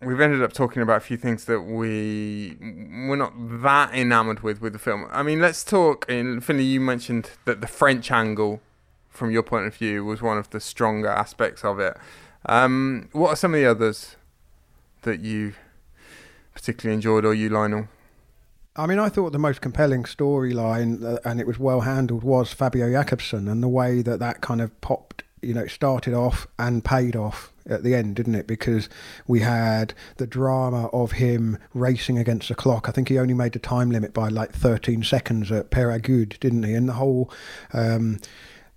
we've 0.00 0.20
ended 0.20 0.42
up 0.42 0.52
talking 0.52 0.82
about 0.82 0.98
a 0.98 1.00
few 1.00 1.16
things 1.16 1.44
that 1.46 1.62
we 1.62 2.56
we're 2.60 3.16
not 3.16 3.32
that 3.62 3.94
enamored 3.94 4.40
with 4.40 4.60
with 4.60 4.72
the 4.72 4.78
film. 4.78 5.06
I 5.10 5.22
mean, 5.22 5.40
let's 5.40 5.64
talk. 5.64 6.06
In 6.08 6.40
Finlay, 6.40 6.64
you 6.64 6.80
mentioned 6.80 7.30
that 7.44 7.60
the 7.60 7.66
French 7.66 8.10
angle, 8.10 8.60
from 9.08 9.30
your 9.30 9.42
point 9.42 9.66
of 9.66 9.74
view, 9.74 10.04
was 10.04 10.22
one 10.22 10.38
of 10.38 10.50
the 10.50 10.60
stronger 10.60 11.08
aspects 11.08 11.64
of 11.64 11.78
it. 11.78 11.96
Um, 12.46 13.08
what 13.12 13.30
are 13.30 13.36
some 13.36 13.54
of 13.54 13.60
the 13.60 13.66
others 13.66 14.16
that 15.02 15.20
you 15.20 15.54
particularly 16.54 16.94
enjoyed, 16.94 17.24
or 17.24 17.34
you, 17.34 17.48
Lionel? 17.48 17.88
I 18.76 18.86
mean, 18.86 19.00
I 19.00 19.08
thought 19.08 19.32
the 19.32 19.40
most 19.40 19.60
compelling 19.60 20.04
storyline, 20.04 21.04
uh, 21.04 21.18
and 21.24 21.40
it 21.40 21.48
was 21.48 21.58
well 21.58 21.80
handled, 21.80 22.22
was 22.22 22.52
Fabio 22.52 22.90
Jakobsen 22.90 23.48
and 23.48 23.60
the 23.60 23.68
way 23.68 24.02
that 24.02 24.20
that 24.20 24.40
kind 24.40 24.60
of 24.60 24.80
popped. 24.80 25.24
You 25.42 25.54
know, 25.54 25.62
it 25.62 25.70
started 25.70 26.14
off 26.14 26.46
and 26.58 26.84
paid 26.84 27.16
off 27.16 27.52
at 27.68 27.82
the 27.82 27.94
end, 27.94 28.16
didn't 28.16 28.34
it? 28.34 28.46
Because 28.46 28.88
we 29.26 29.40
had 29.40 29.94
the 30.16 30.26
drama 30.26 30.86
of 30.88 31.12
him 31.12 31.58
racing 31.74 32.18
against 32.18 32.48
the 32.48 32.54
clock. 32.54 32.88
I 32.88 32.92
think 32.92 33.08
he 33.08 33.18
only 33.18 33.34
made 33.34 33.52
the 33.52 33.58
time 33.58 33.90
limit 33.90 34.12
by 34.12 34.28
like 34.28 34.52
13 34.52 35.02
seconds 35.02 35.52
at 35.52 35.70
Peyragudes, 35.70 36.40
didn't 36.40 36.62
he? 36.62 36.74
And 36.74 36.88
the 36.88 36.94
whole, 36.94 37.30
um, 37.72 38.18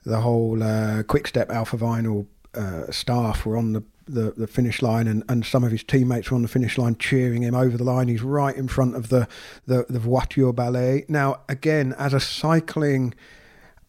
the 0.04 0.22
whole 0.22 0.62
uh, 0.62 1.04
Quick 1.04 1.28
Step 1.28 1.50
Alpha 1.50 1.78
Vinyl 1.78 2.28
uh, 2.54 2.92
staff 2.92 3.46
were 3.46 3.58
on 3.58 3.74
the 3.74 3.84
the, 4.08 4.34
the 4.36 4.48
finish 4.48 4.82
line 4.82 5.08
and, 5.08 5.24
and 5.30 5.46
some 5.46 5.64
of 5.64 5.72
his 5.72 5.84
teammates 5.84 6.30
were 6.30 6.36
on 6.36 6.42
the 6.42 6.48
finish 6.48 6.78
line 6.78 6.96
cheering 6.98 7.44
him 7.44 7.56
over 7.56 7.78
the 7.78 7.84
line. 7.84 8.08
He's 8.08 8.22
right 8.22 8.56
in 8.56 8.68
front 8.68 8.96
of 8.96 9.10
the, 9.10 9.28
the, 9.66 9.86
the 9.90 10.00
voiture 10.00 10.52
balai. 10.52 11.08
Now, 11.08 11.42
again, 11.48 11.94
as 11.98 12.14
a 12.14 12.20
cycling 12.20 13.14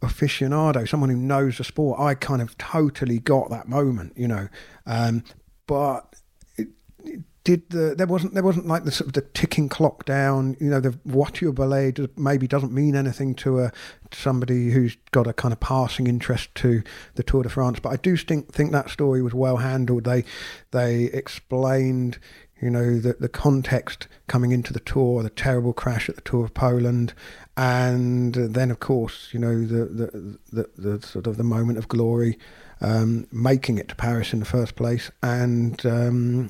aficionado, 0.02 0.88
someone 0.88 1.10
who 1.10 1.16
knows 1.16 1.58
the 1.58 1.64
sport, 1.64 2.00
I 2.00 2.14
kind 2.14 2.42
of 2.42 2.56
totally 2.58 3.18
got 3.18 3.50
that 3.50 3.68
moment, 3.68 4.12
you 4.16 4.28
know. 4.28 4.48
Um, 4.86 5.24
but 5.66 6.14
it, 6.56 6.68
it 7.04 7.20
did 7.44 7.70
the 7.70 7.94
there 7.96 8.06
wasn't 8.06 8.34
there 8.34 8.42
wasn't 8.42 8.66
like 8.66 8.84
the 8.84 8.92
sort 8.92 9.08
of 9.08 9.12
the 9.14 9.22
ticking 9.22 9.68
clock 9.68 10.04
down. 10.04 10.56
You 10.60 10.70
know, 10.70 10.80
the 10.80 10.98
voiture 11.04 11.52
balai 11.52 12.08
maybe 12.16 12.46
doesn't 12.46 12.72
mean 12.72 12.94
anything 12.94 13.34
to 13.36 13.60
a 13.60 13.72
somebody 14.12 14.70
who's 14.70 14.96
got 15.12 15.26
a 15.26 15.32
kind 15.32 15.52
of 15.52 15.60
passing 15.60 16.06
interest 16.06 16.54
to 16.56 16.82
the 17.14 17.22
Tour 17.22 17.44
de 17.44 17.48
France. 17.48 17.80
But 17.80 17.90
I 17.90 17.96
do 17.96 18.16
think 18.16 18.52
think 18.52 18.72
that 18.72 18.90
story 18.90 19.22
was 19.22 19.34
well 19.34 19.58
handled. 19.58 20.04
They 20.04 20.24
they 20.72 21.04
explained 21.04 22.18
you 22.60 22.70
know 22.70 22.98
the 22.98 23.14
the 23.14 23.28
context 23.28 24.06
coming 24.28 24.52
into 24.52 24.72
the 24.72 24.80
tour, 24.80 25.22
the 25.22 25.30
terrible 25.30 25.72
crash 25.72 26.08
at 26.08 26.14
the 26.14 26.22
Tour 26.22 26.44
of 26.44 26.54
Poland, 26.54 27.12
and 27.56 28.34
then 28.34 28.70
of 28.70 28.80
course 28.80 29.28
you 29.32 29.38
know 29.38 29.60
the 29.60 29.84
the 29.84 30.38
the, 30.52 30.70
the 30.76 31.06
sort 31.06 31.26
of 31.26 31.36
the 31.36 31.44
moment 31.44 31.78
of 31.78 31.88
glory, 31.88 32.38
um, 32.80 33.26
making 33.30 33.78
it 33.78 33.88
to 33.88 33.94
Paris 33.94 34.32
in 34.32 34.38
the 34.38 34.44
first 34.44 34.74
place, 34.76 35.10
and 35.22 35.84
um, 35.84 36.48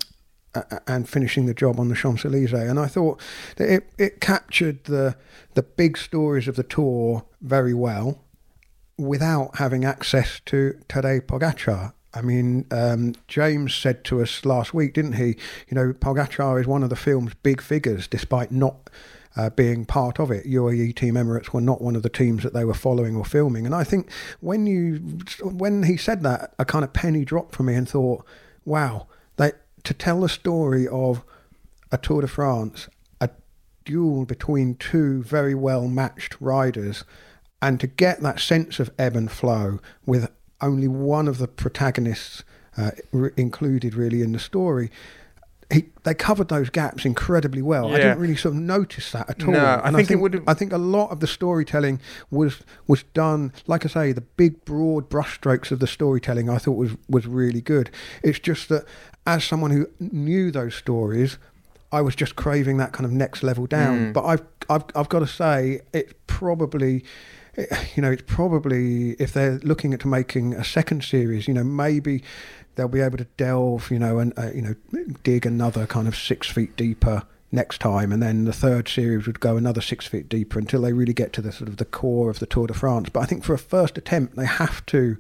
and 0.87 1.09
finishing 1.09 1.47
the 1.47 1.55
job 1.55 1.81
on 1.81 1.89
the 1.89 1.95
Champs 1.95 2.25
Elysees. 2.25 2.53
And 2.53 2.79
I 2.79 2.87
thought 2.87 3.21
that 3.57 3.73
it, 3.73 3.93
it 3.99 4.21
captured 4.21 4.85
the 4.85 5.17
the 5.55 5.63
big 5.63 5.97
stories 5.99 6.49
of 6.49 6.57
the 6.57 6.63
tour 6.63 7.25
very 7.41 7.75
well, 7.75 8.25
without 8.99 9.57
having 9.57 9.85
access 9.85 10.41
to 10.47 10.79
Tadej 10.89 11.23
Pogacar. 11.23 11.95
I 12.15 12.21
mean, 12.21 12.67
um, 12.71 13.15
James 13.27 13.75
said 13.75 14.05
to 14.05 14.21
us 14.21 14.45
last 14.45 14.75
week, 14.75 14.95
didn't 14.95 15.15
he? 15.15 15.37
You 15.69 15.75
know, 15.75 15.93
Pogacar 15.93 16.61
is 16.61 16.67
one 16.67 16.83
of 16.83 16.91
the 16.91 16.97
film's 16.97 17.35
big 17.43 17.63
figures, 17.63 18.07
despite 18.07 18.53
not 18.53 18.91
uh, 19.37 19.51
being 19.51 19.85
part 19.85 20.21
of 20.21 20.31
it. 20.31 20.47
UAE 20.47 20.95
Team 20.95 21.15
Emirates 21.15 21.51
were 21.51 21.61
not 21.61 21.81
one 21.81 21.97
of 21.97 22.03
the 22.03 22.09
teams 22.09 22.43
that 22.43 22.53
they 22.53 22.65
were 22.65 22.75
following 22.75 23.17
or 23.17 23.25
filming. 23.25 23.67
And 23.67 23.75
I 23.75 23.85
think 23.85 24.11
when 24.41 24.67
you 24.67 24.97
when 25.43 25.85
he 25.85 25.97
said 25.97 26.23
that, 26.23 26.55
a 26.59 26.65
kind 26.65 26.85
of 26.85 26.93
penny 26.93 27.25
dropped 27.25 27.55
for 27.55 27.63
me 27.63 27.75
and 27.75 27.89
thought, 27.89 28.25
wow, 28.65 29.07
they 29.37 29.53
to 29.85 29.95
tell 29.95 30.21
the 30.21 30.29
story 30.29 30.87
of 30.87 31.25
a 31.91 31.99
Tour 31.99 32.23
de 32.23 32.29
France, 32.29 32.89
a 33.21 33.31
duel 33.85 34.25
between 34.25 34.75
two 34.75 35.23
very 35.23 35.55
well 35.55 35.89
matched 35.89 36.37
riders, 36.41 37.05
and 37.61 37.81
to 37.81 37.87
get 37.87 38.21
that 38.21 38.41
sense 38.41 38.79
of 38.79 38.91
ebb 38.99 39.17
and 39.17 39.31
flow 39.31 39.81
with 40.05 40.31
only 40.63 40.89
one 40.89 41.29
of 41.29 41.39
the 41.39 41.49
protagonists 41.49 42.45
uh, 42.77 42.93
re- 43.11 43.31
included 43.37 43.95
really 43.95 44.23
in 44.23 44.33
the 44.33 44.39
story 44.39 44.91
he, 45.73 45.87
they 46.05 46.15
covered 46.15 46.49
those 46.49 46.71
gaps 46.71 47.05
incredibly 47.05 47.63
well. 47.63 47.89
Yeah. 47.89 47.95
I 47.95 47.99
didn't 47.99 48.19
really 48.19 48.37
sort 48.37 48.55
of 48.55 48.61
notice 48.61 49.11
that 49.13 49.29
at 49.31 49.43
all. 49.45 49.53
No, 49.53 49.81
I 49.83 49.85
think, 49.85 49.87
I 49.87 49.99
think, 49.99 50.11
it 50.11 50.17
would. 50.17 50.45
I 50.47 50.55
think 50.55 50.73
a 50.73 50.79
lot 50.79 51.11
of 51.11 51.21
the 51.21 51.27
storytelling 51.27 52.01
was 52.31 52.61
was 52.87 53.05
done. 53.15 53.53
Like 53.67 53.85
I 53.85 53.89
say, 53.89 54.13
the 54.13 54.21
big 54.21 54.65
broad 54.65 55.09
brushstrokes 55.09 55.71
of 55.71 55.79
the 55.79 55.87
storytelling 55.87 56.49
I 56.49 56.59
thought 56.59 56.77
was 56.77 56.93
was 57.09 57.27
really 57.27 57.61
good. 57.61 57.91
It's 58.23 58.39
just 58.39 58.69
that 58.69 58.85
as 59.27 59.45
someone 59.45 59.71
who 59.71 59.89
knew 59.99 60.51
those 60.51 60.75
stories, 60.75 61.39
I 61.91 62.03
was 62.03 62.15
just 62.15 62.37
craving 62.37 62.77
that 62.79 62.93
kind 62.93 63.07
of 63.07 63.13
next 63.13 63.43
level 63.43 63.67
down. 63.67 63.99
Mm. 63.99 64.13
But 64.13 64.25
I've 64.25 64.43
I've 64.69 64.85
I've 64.95 65.09
got 65.09 65.21
to 65.21 65.27
say 65.27 65.81
it's 65.93 66.13
probably 66.27 67.05
you 67.57 68.03
know, 68.03 68.11
it's 68.11 68.23
probably 68.27 69.13
if 69.13 69.33
they're 69.33 69.59
looking 69.63 69.93
at 69.93 70.05
making 70.05 70.55
a 70.55 70.65
second 70.65 71.05
series, 71.05 71.47
you 71.47 71.55
know, 71.55 71.65
maybe 71.65 72.23
they'll 72.75 72.89
be 72.89 73.01
able 73.01 73.19
to 73.19 73.27
delve, 73.37 73.91
you 73.91 73.99
know, 73.99 74.19
and 74.19 74.33
uh, 74.39 74.51
you 74.53 74.63
know, 74.63 74.75
dig 75.23 75.45
another 75.45 75.87
kind 75.87 76.09
of 76.09 76.17
six 76.17 76.49
feet 76.49 76.77
deeper 76.77 77.23
next 77.51 77.79
time, 77.83 78.13
and 78.13 78.23
then 78.23 78.47
the 78.47 78.53
third 78.53 78.89
series 78.89 79.27
would 79.27 79.41
go 79.41 79.57
another 79.57 79.83
six 79.83 80.07
feet 80.07 80.29
deeper 80.29 80.59
until 80.59 80.81
they 80.81 80.93
really 80.93 81.13
get 81.13 81.33
to 81.35 81.43
the 81.43 81.53
sort 81.53 81.69
of 81.69 81.77
the 81.77 81.85
core 81.85 82.31
of 82.31 82.39
the 82.39 82.47
Tour 82.47 82.67
de 82.67 82.75
France. 82.75 83.11
But 83.11 83.21
I 83.21 83.27
think 83.27 83.45
for 83.45 83.53
a 83.53 83.59
first 83.59 83.99
attempt, 83.99 84.37
they 84.37 84.47
have 84.47 84.85
to 84.87 85.19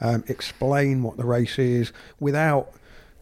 um, 0.00 0.22
explain 0.28 1.02
what 1.02 1.16
the 1.16 1.24
race 1.24 1.58
is 1.58 1.92
without 2.20 2.72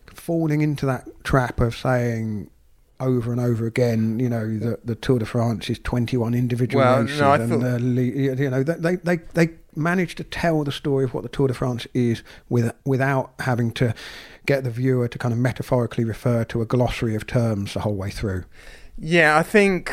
falling 0.07 0.61
into 0.61 0.85
that 0.85 1.09
trap 1.25 1.61
of 1.61 1.75
saying 1.75 2.51
over 3.03 3.33
and 3.33 3.41
over 3.41 3.67
again, 3.67 4.19
you 4.19 4.29
know, 4.29 4.47
the, 4.59 4.79
the 4.85 4.95
Tour 4.95 5.19
de 5.19 5.27
France 5.27 5.69
is 5.69 5.79
21 5.81 6.35
individual 6.35 6.85
well, 6.85 7.03
races. 7.03 7.21
No, 7.21 7.33
and, 7.33 7.49
thought... 7.63 7.81
you 7.81 8.51
know, 8.51 8.63
they, 8.63 8.97
they, 8.97 9.17
they 9.35 9.55
managed 9.75 10.19
to 10.19 10.25
tell 10.25 10.65
the 10.65 10.73
story 10.73 11.05
of 11.05 11.15
what 11.15 11.23
the 11.23 11.29
Tour 11.29 11.49
de 11.49 11.55
France 11.55 11.87
is 11.95 12.23
with, 12.49 12.73
without 12.85 13.33
having 13.41 13.73
to 13.73 13.95
get 14.47 14.65
the 14.65 14.71
viewer 14.71 15.09
to 15.09 15.19
kind 15.19 15.33
of 15.33 15.39
metaphorically 15.39 16.05
refer 16.05 16.45
to 16.45 16.63
a 16.63 16.67
glossary 16.67 17.15
of 17.15 17.27
terms 17.27 17.75
the 17.75 17.81
whole 17.81 17.95
way 17.95 18.11
through. 18.11 18.45
Yeah, 18.99 19.37
I 19.37 19.43
think 19.43 19.93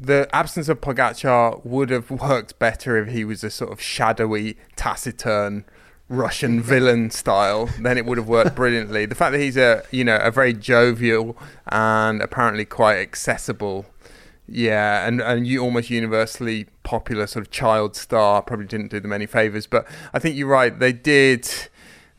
the 0.00 0.28
absence 0.32 0.68
of 0.68 0.80
Pogacar 0.80 1.64
would 1.64 1.90
have 1.90 2.10
worked 2.10 2.58
better 2.58 2.96
if 2.96 3.12
he 3.12 3.24
was 3.24 3.44
a 3.44 3.50
sort 3.50 3.72
of 3.72 3.80
shadowy, 3.80 4.56
taciturn 4.76 5.64
Russian 6.12 6.60
villain 6.60 7.10
style, 7.10 7.70
then 7.80 7.96
it 7.96 8.04
would 8.04 8.18
have 8.18 8.28
worked 8.28 8.54
brilliantly. 8.54 9.06
The 9.06 9.14
fact 9.14 9.32
that 9.32 9.40
he's 9.40 9.56
a 9.56 9.82
you 9.90 10.04
know 10.04 10.16
a 10.16 10.30
very 10.30 10.52
jovial 10.52 11.36
and 11.68 12.20
apparently 12.20 12.66
quite 12.66 12.98
accessible, 12.98 13.86
yeah, 14.46 15.06
and 15.06 15.22
and 15.22 15.46
you 15.46 15.60
almost 15.60 15.88
universally 15.88 16.66
popular 16.82 17.26
sort 17.26 17.46
of 17.46 17.50
child 17.50 17.96
star 17.96 18.42
probably 18.42 18.66
didn't 18.66 18.90
do 18.90 19.00
them 19.00 19.12
any 19.12 19.26
favors. 19.26 19.66
But 19.66 19.88
I 20.12 20.18
think 20.18 20.36
you're 20.36 20.48
right. 20.48 20.78
They 20.78 20.92
did 20.92 21.48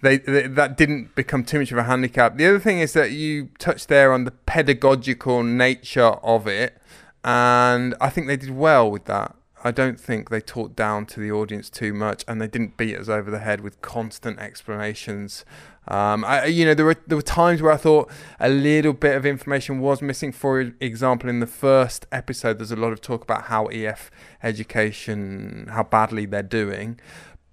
they, 0.02 0.18
they, 0.18 0.48
that 0.48 0.76
didn't 0.76 1.15
become 1.15 1.45
too 1.45 1.60
much 1.60 1.72
of 1.72 1.78
a 1.78 1.84
handicap. 1.84 2.38
The 2.38 2.48
other 2.48 2.60
thing 2.60 2.80
is 2.80 2.94
that 2.94 3.11
you 3.11 3.49
touched 3.60 3.88
there 3.88 4.11
on 4.11 4.26
the 4.26 4.32
pedagogical 4.32 5.44
nature 5.44 6.18
of 6.24 6.48
it, 6.48 6.78
and 7.24 7.94
I 8.02 8.10
think 8.10 8.26
they 8.28 8.38
did 8.38 8.52
well 8.52 8.90
with 8.90 9.06
that. 9.06 9.36
I 9.65 9.72
don't 9.72 9.99
think 9.99 10.30
they 10.30 10.41
talked 10.41 10.76
down 10.76 11.06
to 11.07 11.22
the 11.22 11.31
audience 11.31 11.69
too 11.69 11.94
much, 11.94 12.26
and 12.27 12.41
they 12.41 12.48
didn't 12.48 12.76
beat 12.76 12.98
us 12.98 13.07
over 13.07 13.31
the 13.31 13.40
head 13.40 13.61
with 13.61 13.81
constant 13.81 14.38
explanations. 14.40 15.45
Um, 15.88 16.26
I, 16.26 16.45
you 16.45 16.65
know, 16.65 16.73
there 16.73 16.85
were 16.85 16.98
there 17.07 17.18
were 17.18 17.22
times 17.22 17.61
where 17.61 17.72
I 17.72 17.77
thought 17.77 18.11
a 18.41 18.49
little 18.49 18.91
bit 18.91 19.15
of 19.15 19.26
information 19.26 19.80
was 19.80 20.02
missing. 20.02 20.34
For 20.34 20.60
example, 20.60 21.30
in 21.30 21.40
the 21.40 21.48
first 21.48 22.06
episode, 22.11 22.60
there's 22.60 22.72
a 22.72 22.76
lot 22.76 22.91
of 22.91 22.99
talk 22.99 23.23
about 23.23 23.44
how 23.44 23.68
EF 23.68 24.11
education, 24.44 25.68
how 25.72 25.84
badly 25.84 26.26
they're 26.26 26.44
doing, 26.44 26.99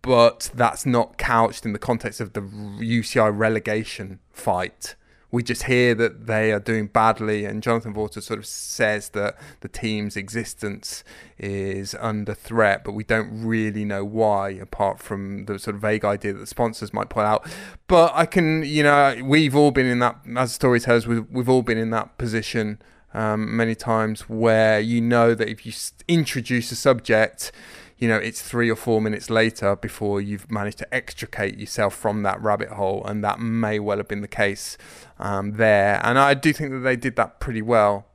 but 0.02 0.50
that's 0.52 0.84
not 0.84 1.16
couched 1.16 1.64
in 1.64 1.72
the 1.72 1.78
context 1.78 2.20
of 2.20 2.32
the 2.32 2.40
UCI 2.40 3.30
relegation 3.36 4.18
fight 4.32 4.96
we 5.30 5.42
just 5.42 5.64
hear 5.64 5.94
that 5.94 6.26
they 6.26 6.52
are 6.52 6.60
doing 6.60 6.86
badly, 6.86 7.44
and 7.44 7.62
Jonathan 7.62 7.92
Vaughters 7.92 8.26
sort 8.26 8.38
of 8.38 8.46
says 8.46 9.10
that 9.10 9.36
the 9.60 9.68
team's 9.68 10.16
existence 10.16 11.04
is 11.38 11.94
under 12.00 12.34
threat, 12.34 12.82
but 12.84 12.92
we 12.92 13.04
don't 13.04 13.44
really 13.44 13.84
know 13.84 14.04
why, 14.04 14.50
apart 14.50 14.98
from 14.98 15.46
the 15.46 15.58
sort 15.58 15.76
of 15.76 15.82
vague 15.82 16.04
idea 16.04 16.32
that 16.32 16.40
the 16.40 16.46
sponsors 16.46 16.92
might 16.92 17.08
put 17.08 17.24
out. 17.24 17.48
But 17.86 18.12
I 18.14 18.26
can, 18.26 18.64
you 18.64 18.82
know, 18.82 19.20
we've 19.24 19.54
all 19.54 19.70
been 19.70 19.86
in 19.86 20.00
that, 20.00 20.16
as 20.36 20.52
storytellers, 20.52 21.06
we've, 21.06 21.26
we've 21.30 21.48
all 21.48 21.62
been 21.62 21.78
in 21.78 21.90
that 21.90 22.18
position 22.18 22.80
um, 23.14 23.56
many 23.56 23.74
times 23.74 24.28
where 24.28 24.80
you 24.80 25.00
know 25.00 25.34
that 25.34 25.48
if 25.48 25.66
you 25.66 25.72
introduce 26.08 26.70
a 26.72 26.76
subject, 26.76 27.52
you 28.00 28.08
know 28.08 28.16
it's 28.16 28.40
three 28.40 28.70
or 28.70 28.76
four 28.76 29.00
minutes 29.00 29.30
later 29.30 29.76
before 29.76 30.20
you've 30.20 30.50
managed 30.50 30.78
to 30.78 30.94
extricate 30.94 31.58
yourself 31.58 31.94
from 31.94 32.22
that 32.22 32.40
rabbit 32.42 32.70
hole 32.70 33.04
and 33.04 33.22
that 33.22 33.38
may 33.38 33.78
well 33.78 33.98
have 33.98 34.08
been 34.08 34.22
the 34.22 34.28
case 34.28 34.76
um, 35.18 35.52
there. 35.52 36.00
And 36.02 36.18
i 36.18 36.34
do 36.34 36.52
think 36.52 36.72
that 36.72 36.78
they 36.78 36.96
did 36.96 37.16
that 37.16 37.38
pretty 37.38 37.62
well 37.62 38.06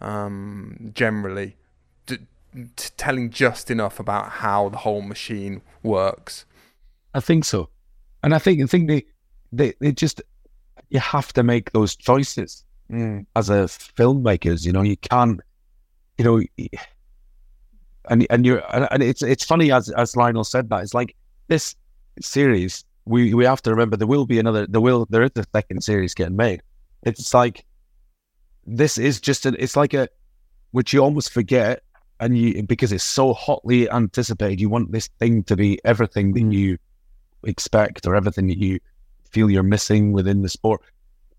um, 0.00 0.90
generally. 0.94 1.56
D- 2.06 2.18
t- 2.76 2.90
telling 2.96 3.30
just 3.30 3.70
enough 3.70 4.00
about 4.00 4.30
how 4.30 4.68
the 4.70 4.78
whole 4.78 5.02
machine 5.02 5.62
works. 5.82 6.44
I 7.14 7.20
think 7.20 7.44
so. 7.44 7.68
And 8.22 8.34
i 8.34 8.38
think 8.38 8.62
i 8.62 8.66
think 8.66 8.88
they 8.88 9.04
they, 9.52 9.74
they 9.80 9.92
just 9.92 10.22
you 10.88 11.00
have 11.00 11.32
to 11.34 11.42
make 11.42 11.72
those 11.72 11.94
choices 11.94 12.64
mm. 12.90 13.26
as 13.36 13.50
a 13.50 13.64
filmmakers 13.98 14.64
you 14.64 14.72
know 14.72 14.82
you 14.82 14.96
can't 14.96 15.40
you 16.18 16.24
know 16.24 16.40
and 18.08 18.26
and 18.30 18.44
you're 18.44 18.62
and 18.74 19.02
it's 19.02 19.22
it's 19.22 19.44
funny 19.44 19.72
as 19.72 19.88
as 19.90 20.16
Lionel 20.16 20.44
said 20.44 20.68
that 20.70 20.82
it's 20.82 20.94
like 20.94 21.14
this 21.48 21.74
series 22.20 22.84
we 23.04 23.34
we 23.34 23.44
have 23.44 23.62
to 23.62 23.70
remember 23.70 23.96
there 23.96 24.06
will 24.06 24.26
be 24.26 24.38
another 24.38 24.66
there 24.66 24.80
will 24.80 25.06
there 25.10 25.22
is 25.22 25.30
a 25.36 25.44
second 25.54 25.82
series 25.82 26.14
getting 26.14 26.36
made. 26.36 26.62
It's 27.02 27.34
like 27.34 27.64
this 28.66 28.98
is 28.98 29.20
just 29.20 29.46
an 29.46 29.56
it's 29.58 29.76
like 29.76 29.94
a 29.94 30.08
which 30.70 30.92
you 30.92 31.00
almost 31.00 31.30
forget 31.30 31.82
and 32.20 32.38
you 32.38 32.62
because 32.62 32.92
it's 32.92 33.04
so 33.04 33.32
hotly 33.34 33.90
anticipated 33.90 34.60
you 34.60 34.68
want 34.68 34.92
this 34.92 35.08
thing 35.18 35.42
to 35.44 35.56
be 35.56 35.78
everything 35.84 36.32
that 36.32 36.42
mm. 36.42 36.52
you 36.52 36.78
expect 37.44 38.06
or 38.06 38.14
everything 38.14 38.46
that 38.46 38.58
you 38.58 38.80
feel 39.30 39.50
you're 39.50 39.62
missing 39.62 40.12
within 40.12 40.42
the 40.42 40.48
sport 40.48 40.80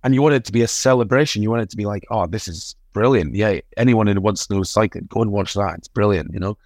and 0.06 0.16
you 0.16 0.22
want 0.22 0.36
it 0.36 0.46
to 0.46 0.54
be 0.54 0.62
a 0.62 0.68
celebration 0.68 1.44
you 1.44 1.50
want 1.50 1.62
it 1.62 1.70
to 1.70 1.76
be 1.76 1.86
like 1.86 2.06
oh 2.10 2.26
this 2.26 2.48
is 2.48 2.76
brilliant. 2.96 3.36
Yeah, 3.36 3.60
anyone 3.78 4.08
who 4.08 4.20
wants 4.20 4.48
to 4.48 4.56
know 4.56 4.64
cycling, 4.64 5.08
go 5.10 5.22
and 5.22 5.32
watch 5.32 5.54
that. 5.54 5.76
It's 5.78 5.90
brilliant, 5.90 6.34
you 6.34 6.40
know. 6.40 6.58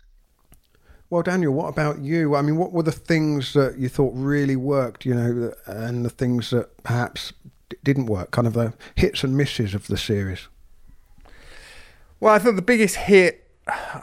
Well, 1.09 1.23
Daniel, 1.23 1.51
what 1.51 1.69
about 1.69 1.99
you? 1.99 2.35
I 2.35 2.43
mean, 2.43 2.55
what 2.55 2.71
were 2.71 2.83
the 2.83 2.91
things 2.91 3.53
that 3.53 3.79
you 3.79 3.89
thought 3.89 4.13
really 4.15 4.55
worked, 4.55 5.05
you 5.05 5.15
know, 5.15 5.51
and 5.65 6.05
the 6.05 6.09
things 6.11 6.51
that 6.51 6.83
perhaps 6.83 7.33
didn't 7.83 8.05
work? 8.05 8.29
Kind 8.29 8.45
of 8.45 8.53
the 8.53 8.73
hits 8.93 9.23
and 9.23 9.35
misses 9.35 9.73
of 9.73 9.87
the 9.87 9.97
series. 9.97 10.47
Well, 12.19 12.33
I 12.33 12.37
thought 12.37 12.55
the 12.55 12.61
biggest 12.61 12.95
hit, 12.95 13.47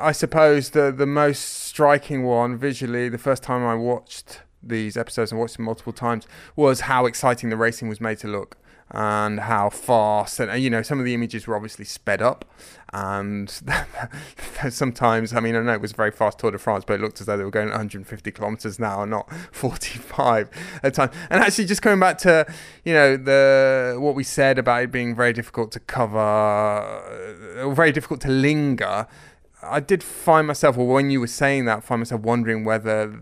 I 0.00 0.10
suppose, 0.10 0.70
the 0.70 0.90
the 0.90 1.06
most 1.06 1.42
striking 1.42 2.24
one 2.24 2.58
visually, 2.58 3.08
the 3.08 3.18
first 3.18 3.44
time 3.44 3.64
I 3.64 3.76
watched 3.76 4.40
these 4.60 4.96
episodes 4.96 5.30
and 5.30 5.40
watched 5.40 5.58
them 5.58 5.66
multiple 5.66 5.92
times, 5.92 6.26
was 6.56 6.80
how 6.80 7.06
exciting 7.06 7.50
the 7.50 7.56
racing 7.56 7.88
was 7.88 8.00
made 8.00 8.18
to 8.18 8.26
look 8.26 8.56
and 8.92 9.40
how 9.40 9.68
fast 9.68 10.38
and 10.38 10.62
you 10.62 10.70
know 10.70 10.80
some 10.80 11.00
of 11.00 11.04
the 11.04 11.12
images 11.12 11.46
were 11.46 11.56
obviously 11.56 11.84
sped 11.84 12.22
up 12.22 12.44
and 12.92 13.62
sometimes 14.70 15.34
i 15.34 15.40
mean 15.40 15.56
i 15.56 15.60
know 15.60 15.72
it 15.72 15.80
was 15.80 15.90
a 15.90 15.96
very 15.96 16.12
fast 16.12 16.38
tour 16.38 16.52
de 16.52 16.58
france 16.58 16.84
but 16.86 16.94
it 16.94 17.00
looked 17.00 17.20
as 17.20 17.26
though 17.26 17.36
they 17.36 17.42
were 17.42 17.50
going 17.50 17.68
150 17.68 18.30
kilometers 18.30 18.78
now 18.78 19.02
and 19.02 19.10
not 19.10 19.28
45 19.52 20.50
at 20.76 20.82
the 20.82 20.90
time. 20.92 21.10
And 21.30 21.42
actually 21.42 21.64
just 21.64 21.82
coming 21.82 21.98
back 21.98 22.18
to 22.18 22.46
you 22.84 22.92
know 22.94 23.16
the 23.16 23.96
what 23.98 24.14
we 24.14 24.22
said 24.22 24.56
about 24.56 24.84
it 24.84 24.92
being 24.92 25.16
very 25.16 25.32
difficult 25.32 25.72
to 25.72 25.80
cover 25.80 27.72
very 27.74 27.90
difficult 27.90 28.20
to 28.20 28.28
linger 28.28 29.08
i 29.64 29.80
did 29.80 30.04
find 30.04 30.46
myself 30.46 30.78
or 30.78 30.86
when 30.86 31.10
you 31.10 31.18
were 31.20 31.26
saying 31.26 31.64
that 31.64 31.82
find 31.82 32.00
myself 32.00 32.20
wondering 32.20 32.64
whether 32.64 33.20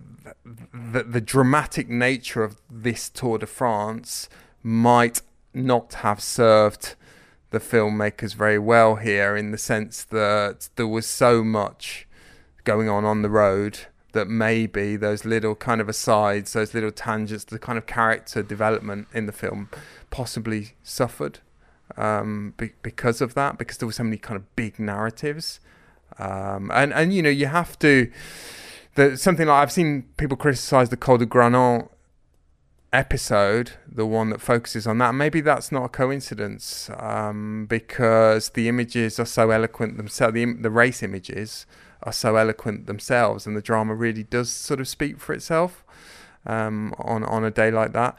the, 0.75 1.03
the 1.03 1.23
dramatic 1.23 1.89
nature 1.89 2.45
of 2.45 2.61
this 2.71 3.09
tour 3.09 3.39
de 3.39 3.47
france 3.47 4.29
might 4.63 5.23
not 5.55 5.95
have 5.95 6.21
served 6.21 6.95
the 7.51 7.61
filmmakers 7.61 8.35
very 8.35 8.59
well 8.59 8.97
here 8.97 9.37
in 9.37 9.53
the 9.53 9.59
sense 9.59 10.03
that 10.05 10.69
there 10.77 10.89
was 10.89 11.07
so 11.07 11.45
much 11.45 12.07
going 12.65 12.89
on 12.89 13.05
on 13.05 13.23
the 13.23 13.31
road 13.31 13.79
that 14.13 14.27
maybe 14.29 14.97
those 14.97 15.25
little 15.25 15.55
kind 15.55 15.81
of 15.81 15.89
asides, 15.89 16.53
those 16.53 16.73
little 16.73 16.91
tangents, 16.91 17.45
the 17.45 17.59
kind 17.59 17.77
of 17.77 17.87
character 17.87 18.43
development 18.43 19.07
in 19.13 19.27
the 19.27 19.33
film 19.33 19.69
possibly 20.11 20.75
suffered 20.83 21.41
um, 21.97 22.55
be- 22.57 22.73
because 22.83 23.21
of 23.21 23.35
that, 23.35 23.59
because 23.59 23.79
there 23.79 23.87
were 23.87 23.93
so 23.93 24.05
many 24.05 24.17
kind 24.17 24.37
of 24.37 24.57
big 24.57 24.79
narratives. 24.79 25.61
Um, 26.19 26.71
and, 26.73 26.93
and, 26.93 27.13
you 27.13 27.23
know, 27.23 27.31
you 27.31 27.47
have 27.47 27.79
to. 27.81 28.11
The, 28.95 29.17
something 29.17 29.49
like 29.49 29.63
I've 29.63 29.73
seen 29.73 30.05
people 30.17 30.37
criticize 30.37 30.89
the 30.89 30.97
Col 30.97 31.19
de 31.19 31.27
Granon 31.27 31.89
episode, 32.95 33.73
the 33.87 34.07
one 34.07 34.31
that 34.31 34.41
focuses 34.41 34.87
on 34.87 34.99
that, 34.99 35.15
maybe 35.15 35.41
that's 35.41 35.73
not 35.73 35.85
a 35.85 35.89
coincidence 35.89 36.89
um, 36.99 37.67
because 37.67 38.51
the 38.51 38.69
images 38.69 39.19
are 39.19 39.27
so 39.27 39.51
eloquent 39.51 39.97
themselves. 39.97 40.35
The, 40.35 40.55
the 40.61 40.71
race 40.71 41.03
images 41.03 41.67
are 42.05 42.13
so 42.13 42.37
eloquent 42.37 42.87
themselves, 42.87 43.47
and 43.47 43.57
the 43.57 43.63
drama 43.63 43.95
really 43.95 44.23
does 44.23 44.51
sort 44.51 44.81
of 44.81 44.89
speak 44.89 45.19
for 45.19 45.33
itself 45.33 45.85
um, 46.47 46.95
on 46.99 47.25
on 47.25 47.45
a 47.45 47.51
day 47.51 47.71
like 47.71 47.93
that. 47.93 48.17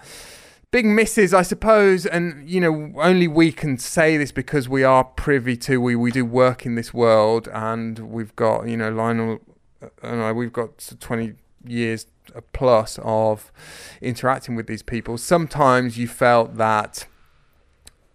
Big 0.72 0.86
misses, 0.86 1.34
I 1.34 1.44
suppose, 1.44 2.06
and 2.06 2.48
you 2.50 2.60
know, 2.60 2.92
only 2.98 3.28
we 3.28 3.52
can 3.52 3.78
say 3.78 4.18
this 4.18 4.32
because 4.32 4.68
we 4.68 4.84
are 4.84 5.04
privy 5.04 5.56
to 5.58 5.80
we 5.80 5.96
we 5.96 6.12
do 6.12 6.26
work 6.26 6.66
in 6.66 6.76
this 6.76 6.94
world, 6.94 7.48
and 7.54 8.00
we've 8.00 8.36
got 8.36 8.68
you 8.68 8.78
know 8.78 8.92
Lionel 8.92 9.40
and 10.02 10.22
I, 10.22 10.32
we've 10.32 10.54
got 10.54 10.92
twenty 11.00 11.36
years 11.68 12.08
uh, 12.36 12.42
plus 12.54 13.00
of 13.04 13.52
interacting 14.02 14.56
with 14.56 14.68
these 14.68 14.84
people, 14.84 15.18
sometimes 15.18 15.98
you 15.98 16.08
felt 16.08 16.56
that 16.58 17.08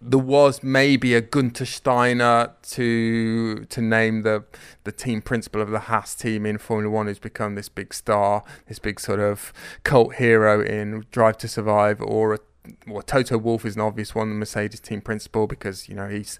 there 0.01 0.19
was 0.19 0.63
maybe 0.63 1.13
a 1.13 1.21
Gunter 1.21 1.65
Steiner 1.65 2.53
to 2.71 3.65
to 3.65 3.81
name 3.81 4.23
the 4.23 4.43
the 4.83 4.91
team 4.91 5.21
principal 5.21 5.61
of 5.61 5.69
the 5.69 5.81
Haas 5.81 6.15
team 6.15 6.45
in 6.45 6.57
Formula 6.57 6.89
One, 6.89 7.05
who's 7.05 7.19
become 7.19 7.55
this 7.55 7.69
big 7.69 7.93
star, 7.93 8.43
this 8.67 8.79
big 8.79 8.99
sort 8.99 9.19
of 9.19 9.53
cult 9.83 10.15
hero 10.15 10.61
in 10.63 11.05
Drive 11.11 11.37
to 11.39 11.47
Survive, 11.47 12.01
or 12.01 12.33
a 12.33 12.39
well, 12.87 13.01
Toto 13.01 13.37
Wolff 13.37 13.65
is 13.65 13.75
an 13.75 13.81
obvious 13.81 14.13
one, 14.13 14.29
the 14.29 14.35
Mercedes 14.35 14.79
team 14.79 15.01
principal, 15.01 15.47
because 15.47 15.87
you 15.87 15.95
know 15.95 16.07
he's 16.07 16.39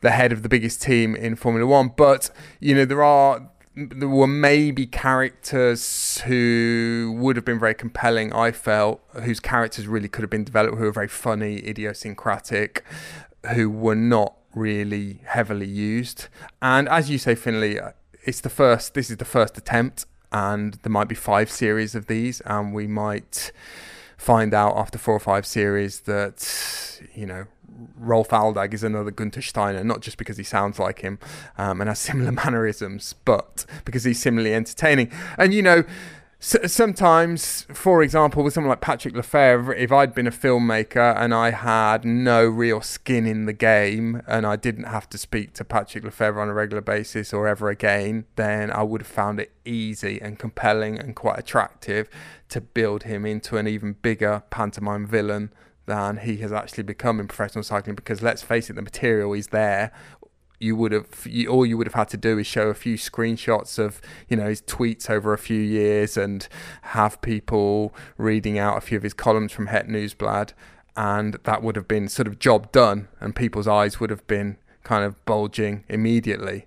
the 0.00 0.10
head 0.10 0.32
of 0.32 0.42
the 0.42 0.48
biggest 0.48 0.80
team 0.82 1.16
in 1.16 1.34
Formula 1.34 1.66
One. 1.66 1.92
But 1.96 2.30
you 2.60 2.74
know 2.74 2.84
there 2.84 3.02
are 3.02 3.50
there 3.76 4.08
were 4.08 4.26
maybe 4.26 4.86
characters 4.86 6.20
who 6.22 7.16
would 7.18 7.36
have 7.36 7.44
been 7.44 7.60
very 7.60 7.74
compelling. 7.74 8.32
I 8.32 8.50
felt 8.50 9.00
whose 9.22 9.40
characters 9.40 9.86
really 9.86 10.08
could 10.08 10.22
have 10.22 10.30
been 10.30 10.44
developed, 10.44 10.76
who 10.76 10.84
were 10.84 10.92
very 10.92 11.08
funny, 11.08 11.66
idiosyncratic, 11.66 12.84
who 13.54 13.70
were 13.70 13.94
not 13.94 14.34
really 14.54 15.20
heavily 15.24 15.68
used. 15.68 16.28
And 16.60 16.88
as 16.88 17.10
you 17.10 17.18
say, 17.18 17.34
Finlay, 17.34 17.78
uh, 17.78 17.92
it's 18.24 18.40
the 18.40 18.50
first. 18.50 18.94
This 18.94 19.10
is 19.10 19.18
the 19.18 19.24
first 19.24 19.56
attempt, 19.56 20.04
and 20.32 20.74
there 20.82 20.90
might 20.90 21.08
be 21.08 21.14
five 21.14 21.50
series 21.50 21.94
of 21.94 22.06
these, 22.06 22.40
and 22.42 22.74
we 22.74 22.86
might 22.86 23.52
find 24.16 24.52
out 24.52 24.76
after 24.76 24.98
four 24.98 25.14
or 25.14 25.20
five 25.20 25.46
series 25.46 26.00
that 26.00 27.00
you 27.14 27.24
know 27.24 27.46
Rolf 27.96 28.28
Aldag 28.28 28.74
is 28.74 28.82
another 28.82 29.10
Gunter 29.10 29.42
Steiner, 29.42 29.84
not 29.84 30.00
just 30.00 30.16
because 30.16 30.36
he 30.36 30.44
sounds 30.44 30.78
like 30.78 31.00
him 31.00 31.18
um, 31.58 31.80
and 31.80 31.88
has 31.88 31.98
similar 31.98 32.32
mannerisms, 32.44 33.14
but 33.24 33.64
because 33.84 34.04
he's 34.04 34.20
similarly 34.20 34.54
entertaining. 34.54 35.10
And 35.38 35.54
you 35.54 35.62
know, 35.62 35.84
S- 36.42 36.72
sometimes, 36.72 37.66
for 37.70 38.02
example, 38.02 38.42
with 38.42 38.54
someone 38.54 38.70
like 38.70 38.80
Patrick 38.80 39.12
Lefevere, 39.12 39.76
if 39.76 39.92
I'd 39.92 40.14
been 40.14 40.26
a 40.26 40.30
filmmaker 40.30 41.14
and 41.14 41.34
I 41.34 41.50
had 41.50 42.02
no 42.06 42.46
real 42.46 42.80
skin 42.80 43.26
in 43.26 43.44
the 43.44 43.52
game 43.52 44.22
and 44.26 44.46
I 44.46 44.56
didn't 44.56 44.84
have 44.84 45.06
to 45.10 45.18
speak 45.18 45.52
to 45.54 45.64
Patrick 45.66 46.02
Lefevere 46.02 46.40
on 46.40 46.48
a 46.48 46.54
regular 46.54 46.80
basis 46.80 47.34
or 47.34 47.46
ever 47.46 47.68
again, 47.68 48.24
then 48.36 48.70
I 48.70 48.82
would 48.82 49.02
have 49.02 49.08
found 49.08 49.38
it 49.38 49.52
easy 49.66 50.18
and 50.22 50.38
compelling 50.38 50.98
and 50.98 51.14
quite 51.14 51.38
attractive 51.38 52.08
to 52.48 52.62
build 52.62 53.02
him 53.02 53.26
into 53.26 53.58
an 53.58 53.68
even 53.68 53.96
bigger 54.00 54.42
pantomime 54.48 55.06
villain 55.06 55.52
than 55.86 56.18
he 56.18 56.38
has 56.38 56.52
actually 56.52 56.84
become 56.84 57.20
in 57.20 57.28
professional 57.28 57.64
cycling 57.64 57.96
because 57.96 58.22
let's 58.22 58.42
face 58.42 58.70
it 58.70 58.74
the 58.74 58.82
material 58.82 59.32
is 59.32 59.48
there. 59.48 59.92
You 60.58 60.76
would 60.76 60.92
have 60.92 61.26
you, 61.26 61.48
all 61.48 61.64
you 61.64 61.78
would 61.78 61.86
have 61.86 61.94
had 61.94 62.08
to 62.10 62.18
do 62.18 62.38
is 62.38 62.46
show 62.46 62.68
a 62.68 62.74
few 62.74 62.96
screenshots 62.96 63.78
of 63.78 64.00
you 64.28 64.36
know 64.36 64.48
his 64.48 64.60
tweets 64.60 65.08
over 65.08 65.32
a 65.32 65.38
few 65.38 65.60
years 65.60 66.16
and 66.16 66.46
have 66.82 67.20
people 67.22 67.94
reading 68.18 68.58
out 68.58 68.76
a 68.76 68.80
few 68.82 68.98
of 68.98 69.02
his 69.02 69.14
columns 69.14 69.52
from 69.52 69.68
Het 69.68 69.88
Nieuwsblad 69.88 70.52
and 70.96 71.38
that 71.44 71.62
would 71.62 71.76
have 71.76 71.88
been 71.88 72.08
sort 72.08 72.26
of 72.28 72.38
job 72.38 72.70
done 72.72 73.08
and 73.20 73.34
people's 73.34 73.66
eyes 73.66 74.00
would 74.00 74.10
have 74.10 74.26
been 74.26 74.58
kind 74.82 75.04
of 75.04 75.24
bulging 75.24 75.84
immediately. 75.88 76.66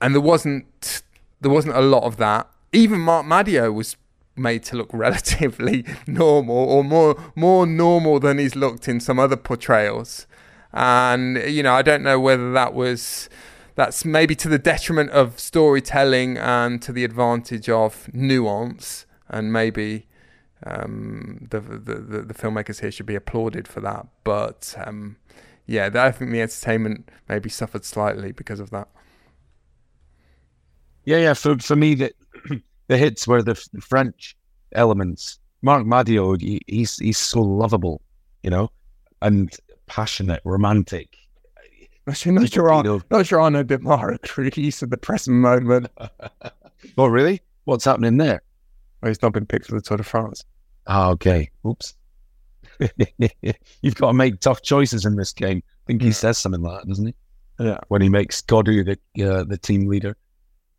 And 0.00 0.14
there 0.14 0.20
wasn't 0.20 1.02
there 1.40 1.50
wasn't 1.50 1.76
a 1.76 1.80
lot 1.80 2.04
of 2.04 2.16
that. 2.18 2.48
Even 2.72 3.00
Marc 3.00 3.26
Madiot 3.26 3.72
was 3.72 3.96
made 4.36 4.62
to 4.64 4.76
look 4.76 4.90
relatively 4.92 5.84
normal 6.06 6.56
or 6.56 6.84
more 6.84 7.16
more 7.34 7.66
normal 7.66 8.20
than 8.20 8.38
he's 8.38 8.56
looked 8.56 8.88
in 8.88 9.00
some 9.00 9.18
other 9.18 9.36
portrayals. 9.36 10.26
And 10.72 11.36
you 11.48 11.62
know 11.62 11.74
I 11.74 11.82
don't 11.82 12.02
know 12.02 12.20
whether 12.20 12.52
that 12.52 12.74
was 12.74 13.28
that's 13.74 14.04
maybe 14.04 14.34
to 14.36 14.48
the 14.48 14.58
detriment 14.58 15.10
of 15.10 15.38
storytelling 15.38 16.38
and 16.38 16.80
to 16.82 16.92
the 16.92 17.04
advantage 17.04 17.68
of 17.68 18.12
nuance 18.12 19.04
and 19.28 19.52
maybe 19.52 20.06
um, 20.64 21.46
the, 21.50 21.60
the, 21.60 21.94
the 21.94 22.22
the 22.22 22.34
filmmakers 22.34 22.80
here 22.80 22.90
should 22.90 23.06
be 23.06 23.14
applauded 23.14 23.68
for 23.68 23.80
that. 23.80 24.06
But 24.24 24.74
um, 24.84 25.16
yeah 25.66 25.90
I 25.94 26.10
think 26.10 26.30
the 26.30 26.40
entertainment 26.40 27.10
maybe 27.28 27.48
suffered 27.48 27.84
slightly 27.84 28.32
because 28.32 28.60
of 28.60 28.70
that. 28.70 28.88
Yeah 31.04 31.18
yeah 31.18 31.34
for 31.34 31.58
for 31.58 31.76
me 31.76 31.94
that 31.96 32.12
the 32.88 32.96
hits 32.96 33.26
were 33.26 33.42
the 33.42 33.54
French 33.54 34.36
elements 34.72 35.38
Marc 35.62 35.86
Madiot 35.86 36.40
he, 36.40 36.60
he's 36.66 36.96
he's 36.98 37.18
so 37.18 37.40
lovable 37.40 38.00
you 38.42 38.50
know 38.50 38.70
and 39.22 39.56
passionate, 39.86 40.40
romantic. 40.44 41.16
Actually, 42.08 42.32
not 42.32 42.52
sure 42.52 42.70
on, 42.70 43.02
not 43.10 43.26
sure 43.26 43.40
on 43.40 43.56
a 43.56 43.64
bit 43.64 43.82
more 43.82 44.16
Greece 44.22 44.82
at 44.82 44.90
the 44.90 44.96
present 44.96 45.38
moment. 45.38 45.88
oh, 46.98 47.06
really? 47.06 47.40
What's 47.64 47.84
happening 47.84 48.16
there? 48.16 48.42
Well, 49.00 49.10
he's 49.10 49.22
not 49.22 49.32
been 49.32 49.46
picked 49.46 49.66
for 49.66 49.74
the 49.74 49.80
Tour 49.80 49.96
de 49.96 50.04
France. 50.04 50.44
Ah, 50.86 51.10
okay. 51.10 51.50
Oops. 51.66 51.94
You've 53.82 53.96
got 53.96 54.08
to 54.08 54.12
make 54.12 54.40
tough 54.40 54.62
choices 54.62 55.04
in 55.04 55.16
this 55.16 55.32
game. 55.32 55.62
I 55.66 55.82
think 55.86 56.02
he 56.02 56.12
says 56.12 56.38
something 56.38 56.62
like 56.62 56.82
that, 56.82 56.88
doesn't 56.88 57.06
he? 57.06 57.14
Yeah. 57.58 57.78
When 57.88 58.02
he 58.02 58.08
makes 58.08 58.40
Gaudu 58.40 58.84
the 58.84 59.24
uh, 59.24 59.44
the 59.44 59.58
team 59.58 59.88
leader. 59.88 60.16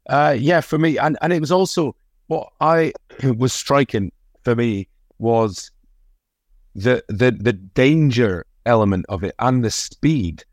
Uh, 0.08 0.36
yeah, 0.38 0.62
for 0.62 0.78
me, 0.78 0.98
and 0.98 1.18
and 1.22 1.34
it 1.34 1.40
was 1.40 1.52
also 1.52 1.96
what 2.28 2.50
I 2.62 2.94
was 3.38 3.54
striking 3.54 4.12
for 4.44 4.56
me 4.56 4.88
was 5.20 5.72
the 6.76 7.04
the 7.10 7.32
the 7.32 7.54
danger 7.54 8.46
element 8.66 9.06
of 9.10 9.24
it 9.24 9.36
and 9.40 9.64
the 9.64 9.72
speed. 9.72 10.44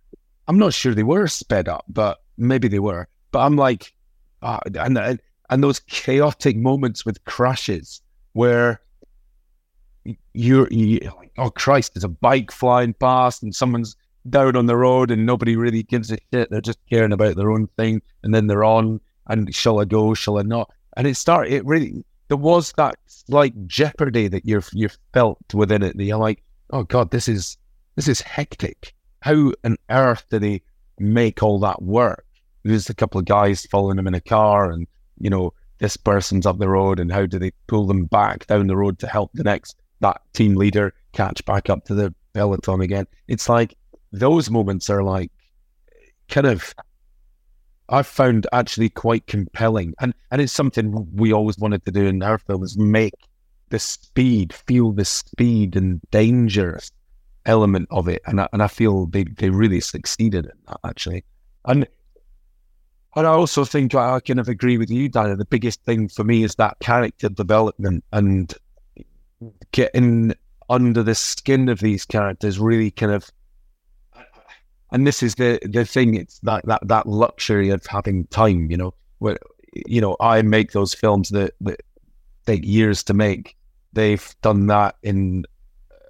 I'm 0.47 0.59
not 0.59 0.74
sure 0.74 0.94
they 0.94 1.02
were 1.02 1.26
sped 1.26 1.68
up, 1.68 1.85
but 1.89 2.22
maybe 2.36 2.68
they 2.68 2.78
were. 2.78 3.09
But 3.31 3.40
I'm 3.40 3.56
like, 3.56 3.94
uh, 4.43 4.60
and 4.74 5.20
and 5.51 5.62
those 5.62 5.81
chaotic 5.81 6.56
moments 6.56 7.05
with 7.05 7.24
crashes 7.24 8.01
where 8.32 8.81
you're, 10.32 10.68
you 10.70 10.98
like, 11.16 11.32
oh 11.39 11.51
Christ, 11.51 11.94
there's 11.94 12.05
a 12.05 12.09
bike 12.09 12.51
flying 12.51 12.94
past 12.94 13.43
and 13.43 13.55
someone's 13.55 13.97
down 14.28 14.56
on 14.56 14.66
the 14.66 14.76
road 14.76 15.10
and 15.10 15.26
nobody 15.26 15.56
really 15.56 15.82
gives 15.82 16.10
a 16.10 16.18
shit. 16.32 16.51
They're 16.51 16.60
just 16.60 16.78
caring 16.90 17.12
about 17.12 17.36
their 17.36 17.51
own 17.51 17.68
thing, 17.76 18.02
and 18.22 18.35
then 18.35 18.47
they're 18.47 18.64
on. 18.64 19.01
And 19.26 19.55
shall 19.55 19.80
I 19.80 19.84
go? 19.84 20.14
Shall 20.14 20.38
I 20.38 20.42
not? 20.42 20.70
And 20.96 21.06
it 21.06 21.16
started. 21.16 21.52
It 21.52 21.64
really 21.64 22.05
there 22.28 22.36
was 22.36 22.72
that 22.76 22.96
like 23.28 23.66
jeopardy 23.66 24.28
that 24.28 24.44
you 24.44 24.62
you 24.72 24.88
felt 25.12 25.38
within 25.52 25.82
it. 25.82 25.96
That 25.96 26.05
you're 26.05 26.18
like, 26.18 26.42
oh 26.70 26.84
God, 26.84 27.10
this 27.10 27.28
is 27.28 27.56
this 27.96 28.09
is 28.09 28.20
hectic. 28.20 28.94
How 29.20 29.52
on 29.64 29.76
earth 29.90 30.24
do 30.30 30.38
they 30.38 30.62
make 30.98 31.42
all 31.42 31.59
that 31.60 31.82
work? 31.82 32.24
There's 32.62 32.88
a 32.88 32.94
couple 32.94 33.18
of 33.18 33.26
guys 33.26 33.66
following 33.66 33.96
them 33.96 34.06
in 34.06 34.14
a 34.14 34.20
car, 34.20 34.70
and 34.70 34.86
you 35.18 35.30
know 35.30 35.52
this 35.78 35.96
person's 35.96 36.46
up 36.46 36.59
the 36.59 36.68
road, 36.68 36.98
and 36.98 37.12
how 37.12 37.26
do 37.26 37.38
they 37.38 37.52
pull 37.66 37.86
them 37.86 38.05
back 38.06 38.46
down 38.46 38.66
the 38.66 38.76
road 38.76 38.98
to 39.01 39.06
help 39.06 39.30
the 39.34 39.44
next 39.44 39.76
that 40.01 40.20
team 40.32 40.55
leader 40.55 40.92
catch 41.12 41.44
back 41.44 41.70
up 41.70 41.84
to 41.84 41.94
the 41.94 42.14
peloton 42.32 42.80
again? 42.80 43.06
It's 43.28 43.48
like 43.48 43.76
those 44.12 44.51
moments 44.51 44.88
are 44.88 45.02
like 45.02 45.30
kind 46.28 46.46
of 46.46 46.74
I've 47.95 48.09
found 48.09 48.49
actually 48.53 48.89
quite 48.89 49.29
compelling, 49.29 49.95
and 50.01 50.15
and 50.33 50.43
it's 50.43 50.53
something 50.53 51.07
we 51.15 51.33
always 51.33 51.59
wanted 51.59 51.85
to 51.85 51.93
do 51.93 52.07
in 52.07 52.23
our 52.25 52.39
films: 52.39 52.77
make 52.77 53.15
the 53.69 53.79
speed, 53.79 54.53
feel 54.53 54.91
the 54.91 55.05
speed 55.05 55.77
and 55.77 56.01
danger 56.11 56.81
element 57.47 57.87
of 57.93 58.09
it, 58.09 58.21
and 58.27 58.41
I, 58.41 58.49
and 58.53 58.65
I 58.65 58.66
feel 58.66 59.07
they, 59.07 59.23
they 59.25 59.51
really 59.51 59.81
succeeded 59.81 60.47
in 60.47 60.59
that 60.66 60.81
actually. 60.83 61.25
And 61.66 61.87
and 63.15 63.27
I 63.29 63.31
also 63.31 63.65
think 63.65 63.95
I, 63.95 64.19
kind 64.19 64.41
of 64.41 64.49
agree 64.49 64.77
with 64.77 64.91
you, 64.91 65.09
Dana. 65.09 65.37
The 65.37 65.45
biggest 65.45 65.85
thing 65.85 66.09
for 66.09 66.25
me 66.25 66.43
is 66.43 66.57
that 66.57 66.81
character 66.81 67.29
development 67.29 68.03
and 68.12 68.53
getting 69.71 70.35
under 70.69 71.05
the 71.05 71.15
skin 71.15 71.69
of 71.69 71.79
these 71.79 72.05
characters. 72.05 72.59
Really, 72.59 72.91
kind 72.91 73.12
of, 73.12 73.31
and 74.95 75.09
this 75.09 75.25
is 75.25 75.35
the 75.35 75.59
the 75.65 75.85
thing. 75.85 76.15
It's 76.15 76.39
that 76.45 76.65
that 76.66 76.87
that 76.87 77.07
luxury 77.07 77.71
of 77.71 77.85
having 77.85 78.27
time. 78.29 78.71
You 78.71 78.77
know, 78.77 78.95
where 79.19 79.39
you 79.75 80.01
know 80.01 80.16
I 80.21 80.41
make 80.43 80.71
those 80.71 80.95
films 80.95 81.31
that 81.31 81.55
that 81.62 81.83
take 82.47 82.65
years 82.65 83.03
to 83.05 83.15
make. 83.15 83.57
They've 83.93 84.35
done 84.41 84.69
that 84.69 84.95
in 85.03 85.45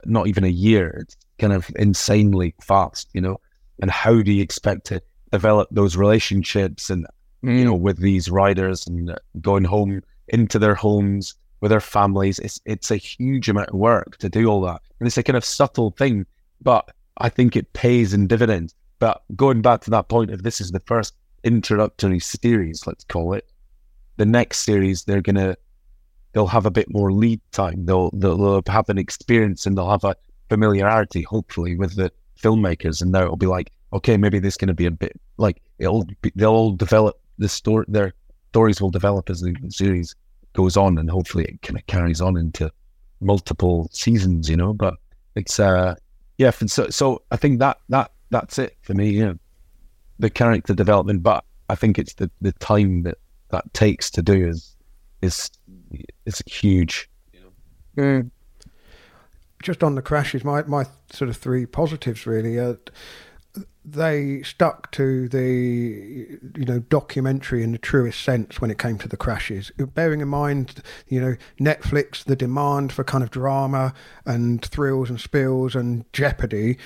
not 0.04 0.26
even 0.26 0.44
a 0.44 0.48
year. 0.48 0.98
It's 1.00 1.16
kind 1.38 1.54
of 1.54 1.70
insanely 1.76 2.54
fast, 2.60 3.08
you 3.14 3.22
know. 3.22 3.40
And 3.80 3.90
how 3.90 4.20
do 4.20 4.30
you 4.30 4.42
expect 4.42 4.84
to 4.88 5.00
develop 5.32 5.68
those 5.70 5.96
relationships 5.96 6.90
and 6.90 7.06
mm. 7.42 7.58
you 7.58 7.64
know 7.64 7.74
with 7.74 7.98
these 7.98 8.30
riders 8.30 8.86
and 8.86 9.18
going 9.40 9.64
home 9.64 10.02
into 10.28 10.58
their 10.58 10.74
homes 10.74 11.34
with 11.62 11.70
their 11.70 11.80
families? 11.80 12.38
It's 12.38 12.60
it's 12.66 12.90
a 12.90 12.96
huge 12.96 13.48
amount 13.48 13.70
of 13.70 13.76
work 13.76 14.18
to 14.18 14.28
do 14.28 14.46
all 14.46 14.60
that, 14.60 14.82
and 15.00 15.06
it's 15.06 15.16
a 15.16 15.22
kind 15.22 15.38
of 15.38 15.44
subtle 15.44 15.92
thing, 15.92 16.26
but 16.60 16.93
I 17.18 17.28
think 17.28 17.56
it 17.56 17.72
pays 17.72 18.12
in 18.14 18.26
dividends. 18.26 18.74
But 18.98 19.22
going 19.36 19.62
back 19.62 19.82
to 19.82 19.90
that 19.90 20.08
point, 20.08 20.30
if 20.30 20.42
this 20.42 20.60
is 20.60 20.70
the 20.70 20.80
first 20.80 21.14
introductory 21.42 22.20
series, 22.20 22.86
let's 22.86 23.04
call 23.04 23.34
it, 23.34 23.48
the 24.16 24.26
next 24.26 24.60
series 24.60 25.04
they're 25.04 25.20
gonna 25.20 25.56
they'll 26.34 26.46
have 26.46 26.66
a 26.66 26.70
bit 26.70 26.92
more 26.92 27.12
lead 27.12 27.40
time. 27.52 27.86
They'll, 27.86 28.10
they'll, 28.10 28.62
have 28.66 28.88
an 28.88 28.98
experience 28.98 29.66
and 29.66 29.78
they'll 29.78 29.90
have 29.90 30.04
a 30.04 30.16
familiarity, 30.48 31.22
hopefully, 31.22 31.76
with 31.76 31.94
the 31.94 32.12
filmmakers. 32.40 33.00
And 33.00 33.12
now 33.12 33.22
it'll 33.22 33.36
be 33.36 33.46
like, 33.46 33.70
okay, 33.92 34.16
maybe 34.16 34.40
this 34.40 34.54
is 34.54 34.58
to 34.58 34.74
be 34.74 34.86
a 34.86 34.90
bit 34.90 35.18
like 35.38 35.62
it'll 35.78 36.04
be, 36.20 36.32
they'll 36.34 36.50
all 36.50 36.72
develop 36.72 37.18
the 37.38 37.48
story. 37.48 37.86
Their 37.88 38.12
stories 38.50 38.80
will 38.80 38.90
develop 38.90 39.30
as 39.30 39.40
the 39.40 39.54
series 39.68 40.14
goes 40.52 40.76
on, 40.76 40.98
and 40.98 41.08
hopefully 41.08 41.44
it 41.44 41.62
kind 41.62 41.78
of 41.78 41.86
carries 41.86 42.20
on 42.20 42.36
into 42.36 42.70
multiple 43.20 43.88
seasons. 43.92 44.50
You 44.50 44.56
know, 44.56 44.72
but 44.72 44.94
it's 45.36 45.58
uh 45.58 45.94
yeah. 46.38 46.50
So 46.50 46.88
so 46.88 47.22
I 47.30 47.36
think 47.36 47.58
that 47.60 47.78
that 47.88 48.10
that's 48.30 48.58
it 48.58 48.76
for 48.82 48.94
me. 48.94 49.10
Yeah, 49.10 49.34
the 50.18 50.30
character 50.30 50.74
development, 50.74 51.22
but 51.22 51.44
I 51.68 51.74
think 51.74 51.98
it's 51.98 52.14
the 52.14 52.30
the 52.40 52.52
time 52.52 53.02
that 53.02 53.18
that 53.50 53.72
takes 53.74 54.10
to 54.12 54.22
do 54.22 54.46
is 54.46 54.76
is 55.22 55.50
is 56.26 56.42
huge. 56.46 57.08
Mm. 57.96 58.30
Just 59.62 59.82
on 59.82 59.94
the 59.94 60.02
crashes, 60.02 60.44
my 60.44 60.62
my 60.64 60.86
sort 61.10 61.30
of 61.30 61.36
three 61.36 61.66
positives 61.66 62.26
really 62.26 62.58
are 62.58 62.78
they 63.84 64.42
stuck 64.42 64.90
to 64.92 65.28
the 65.28 66.38
you 66.56 66.64
know 66.64 66.78
documentary 66.78 67.62
in 67.62 67.72
the 67.72 67.78
truest 67.78 68.22
sense 68.22 68.60
when 68.60 68.70
it 68.70 68.78
came 68.78 68.98
to 68.98 69.08
the 69.08 69.16
crashes. 69.16 69.70
Bearing 69.94 70.20
in 70.20 70.28
mind 70.28 70.82
you 71.08 71.20
know 71.20 71.36
netflix 71.60 72.24
the 72.24 72.36
demand 72.36 72.92
for 72.92 73.04
kind 73.04 73.22
of 73.22 73.30
drama 73.30 73.92
and 74.24 74.64
thrills 74.64 75.10
and 75.10 75.20
spills 75.20 75.74
and 75.74 76.04
jeopardy 76.12 76.78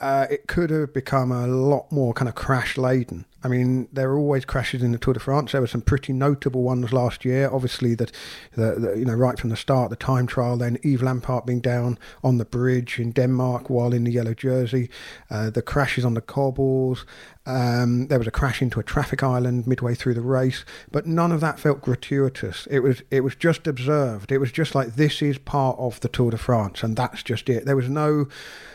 uh, 0.00 0.26
it 0.30 0.46
could 0.48 0.70
have 0.70 0.92
become 0.92 1.30
a 1.30 1.46
lot 1.46 1.90
more 1.90 2.12
kind 2.12 2.28
of 2.28 2.34
crash 2.34 2.76
laden 2.76 3.24
I 3.44 3.48
mean, 3.48 3.88
there 3.92 4.10
are 4.10 4.18
always 4.18 4.46
crashes 4.46 4.82
in 4.82 4.92
the 4.92 4.98
Tour 4.98 5.12
de 5.12 5.20
France. 5.20 5.52
There 5.52 5.60
were 5.60 5.66
some 5.66 5.82
pretty 5.82 6.14
notable 6.14 6.62
ones 6.62 6.94
last 6.94 7.26
year. 7.26 7.50
Obviously, 7.52 7.94
that 7.94 8.10
you 8.56 9.04
know 9.04 9.12
right 9.12 9.38
from 9.38 9.50
the 9.50 9.56
start, 9.56 9.90
the 9.90 9.96
time 9.96 10.26
trial, 10.26 10.56
then 10.56 10.78
Yves 10.82 11.02
Lampaert 11.02 11.44
being 11.44 11.60
down 11.60 11.98
on 12.22 12.38
the 12.38 12.46
bridge 12.46 12.98
in 12.98 13.12
Denmark 13.12 13.68
while 13.68 13.92
in 13.92 14.04
the 14.04 14.10
yellow 14.10 14.32
jersey, 14.32 14.88
uh, 15.30 15.50
the 15.50 15.60
crashes 15.60 16.06
on 16.06 16.14
the 16.14 16.22
cobbles. 16.22 17.04
Um, 17.44 18.06
there 18.06 18.18
was 18.18 18.26
a 18.26 18.30
crash 18.30 18.62
into 18.62 18.80
a 18.80 18.82
traffic 18.82 19.22
island 19.22 19.66
midway 19.66 19.94
through 19.94 20.14
the 20.14 20.22
race, 20.22 20.64
but 20.90 21.06
none 21.06 21.30
of 21.30 21.42
that 21.42 21.60
felt 21.60 21.82
gratuitous. 21.82 22.66
It 22.70 22.80
was 22.80 23.02
it 23.10 23.20
was 23.20 23.34
just 23.34 23.66
observed. 23.66 24.32
It 24.32 24.38
was 24.38 24.52
just 24.52 24.74
like 24.74 24.94
this 24.94 25.20
is 25.20 25.36
part 25.36 25.78
of 25.78 26.00
the 26.00 26.08
Tour 26.08 26.30
de 26.30 26.38
France, 26.38 26.82
and 26.82 26.96
that's 26.96 27.22
just 27.22 27.50
it. 27.50 27.66
There 27.66 27.76
was 27.76 27.90
no 27.90 28.26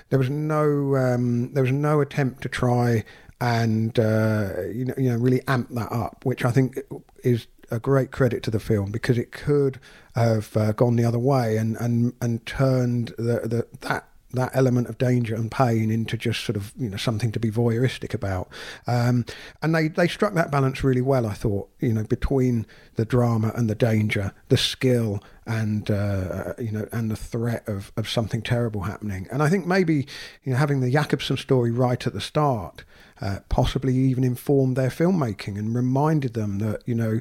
there 0.10 0.20
was 0.20 0.30
no 0.30 0.96
um, 0.96 1.54
there 1.54 1.64
was 1.64 1.72
no 1.72 2.02
attempt 2.02 2.44
to 2.44 2.50
try 2.50 3.04
and 3.42 3.98
uh, 4.00 4.54
you 4.72 4.86
know 4.86 4.94
you 4.98 5.10
know 5.10 5.18
really 5.18 5.42
amp 5.48 5.70
that 5.72 5.92
up, 5.92 6.26
which 6.26 6.46
I 6.46 6.52
think 6.52 6.80
is 7.24 7.48
a 7.72 7.80
great 7.80 8.12
credit 8.12 8.44
to 8.44 8.52
the 8.52 8.60
film 8.60 8.92
because 8.92 9.18
it 9.18 9.32
could 9.32 9.80
have 10.16 10.56
uh, 10.58 10.72
gone 10.72 10.96
the 10.96 11.06
other 11.06 11.20
way 11.20 11.58
and 11.58 11.78
and 11.78 12.14
and 12.22 12.46
turned 12.46 13.10
the, 13.18 13.42
the 13.46 13.68
that 13.82 14.06
that 14.34 14.52
element 14.54 14.88
of 14.88 14.98
danger 14.98 15.34
and 15.34 15.50
pain 15.50 15.90
into 15.90 16.16
just 16.16 16.44
sort 16.44 16.56
of 16.56 16.72
you 16.78 16.90
know 16.90 16.98
something 16.98 17.32
to 17.32 17.40
be 17.40 17.50
voyeuristic 17.50 18.14
about. 18.14 18.50
Um, 18.86 19.26
and 19.62 19.74
they 19.74 19.88
they 19.88 20.08
struck 20.08 20.34
that 20.34 20.52
balance 20.52 20.84
really 20.84 21.02
well 21.02 21.26
I 21.26 21.34
thought 21.34 21.70
you 21.80 21.94
know 21.94 22.04
between 22.04 22.66
the 22.96 23.06
drama 23.06 23.52
and 23.56 23.70
the 23.70 23.76
danger 23.76 24.34
the 24.50 24.58
skill 24.58 25.24
and 25.48 25.90
uh, 25.90 26.54
you 26.60 26.72
know 26.72 26.88
and 26.92 27.10
the 27.10 27.16
threat 27.16 27.68
of, 27.68 27.92
of 27.98 28.08
something 28.10 28.42
terrible 28.42 28.82
happening. 28.82 29.28
And 29.32 29.42
I 29.42 29.50
think 29.50 29.66
maybe 29.66 30.08
you 30.44 30.54
know 30.54 30.58
having 30.58 30.82
the 30.82 30.92
Jakobsen 30.92 31.38
story 31.38 31.72
right 31.72 32.06
at 32.06 32.14
the 32.14 32.22
start 32.22 32.84
uh, 33.22 33.40
possibly 33.50 33.96
even 33.96 34.24
informed 34.24 34.76
their 34.76 34.90
filmmaking 34.90 35.58
and 35.58 35.76
reminded 35.76 36.34
them 36.34 36.60
that 36.60 36.82
you 36.86 36.96
know 36.96 37.20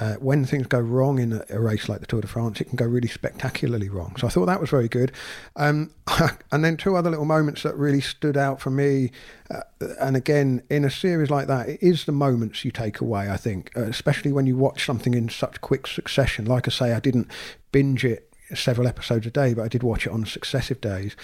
uh, 0.00 0.14
when 0.14 0.44
things 0.44 0.66
go 0.66 0.78
wrong 0.78 1.18
in 1.18 1.32
a, 1.32 1.44
a, 1.50 1.58
race 1.58 1.88
like 1.88 1.98
the 2.00 2.06
Tour 2.06 2.20
de 2.20 2.26
France, 2.28 2.60
it 2.60 2.64
can 2.66 2.76
go 2.76 2.84
really 2.84 3.08
spectacularly 3.08 3.88
wrong. 3.88 4.14
So 4.16 4.28
I 4.28 4.30
thought 4.30 4.46
that 4.46 4.60
was 4.60 4.70
very 4.70 4.86
good. 4.88 5.10
Um, 5.56 5.90
and 6.52 6.64
then 6.64 6.76
two 6.76 6.94
other 6.94 7.10
little 7.10 7.24
moments 7.24 7.64
that 7.64 7.76
really 7.76 8.00
stood 8.00 8.36
out 8.36 8.60
for 8.60 8.70
me. 8.70 9.10
Uh, 9.50 9.62
and 10.00 10.16
again, 10.16 10.62
in 10.70 10.84
a 10.84 10.90
series 10.90 11.30
like 11.30 11.48
that, 11.48 11.68
it 11.68 11.82
is 11.82 12.04
the 12.04 12.12
moments 12.12 12.64
you 12.64 12.70
take 12.70 13.00
away, 13.00 13.28
I 13.28 13.36
think, 13.36 13.72
uh, 13.76 13.82
especially 13.82 14.30
when 14.30 14.46
you 14.46 14.56
watch 14.56 14.86
something 14.86 15.14
in 15.14 15.28
such 15.28 15.60
quick 15.60 15.88
succession. 15.88 16.44
Like 16.44 16.68
I 16.68 16.70
say, 16.70 16.92
I 16.92 17.00
didn't 17.00 17.28
binge 17.72 18.04
it 18.04 18.32
several 18.54 18.86
episodes 18.86 19.26
a 19.26 19.30
day, 19.30 19.52
but 19.52 19.62
I 19.62 19.68
did 19.68 19.82
watch 19.82 20.06
it 20.06 20.12
on 20.12 20.24
successive 20.26 20.80
days. 20.80 21.16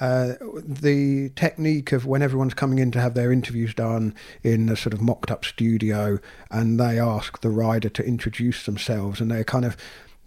Uh, 0.00 0.34
the 0.62 1.30
technique 1.30 1.90
of 1.90 2.06
when 2.06 2.22
everyone's 2.22 2.54
coming 2.54 2.78
in 2.78 2.92
to 2.92 3.00
have 3.00 3.14
their 3.14 3.32
interviews 3.32 3.74
done 3.74 4.14
in 4.44 4.68
a 4.68 4.76
sort 4.76 4.94
of 4.94 5.00
mocked 5.00 5.30
up 5.30 5.44
studio 5.44 6.20
and 6.50 6.78
they 6.78 7.00
ask 7.00 7.40
the 7.40 7.50
rider 7.50 7.88
to 7.88 8.06
introduce 8.06 8.64
themselves 8.64 9.20
and 9.20 9.28
they're 9.28 9.42
kind 9.42 9.64
of 9.64 9.76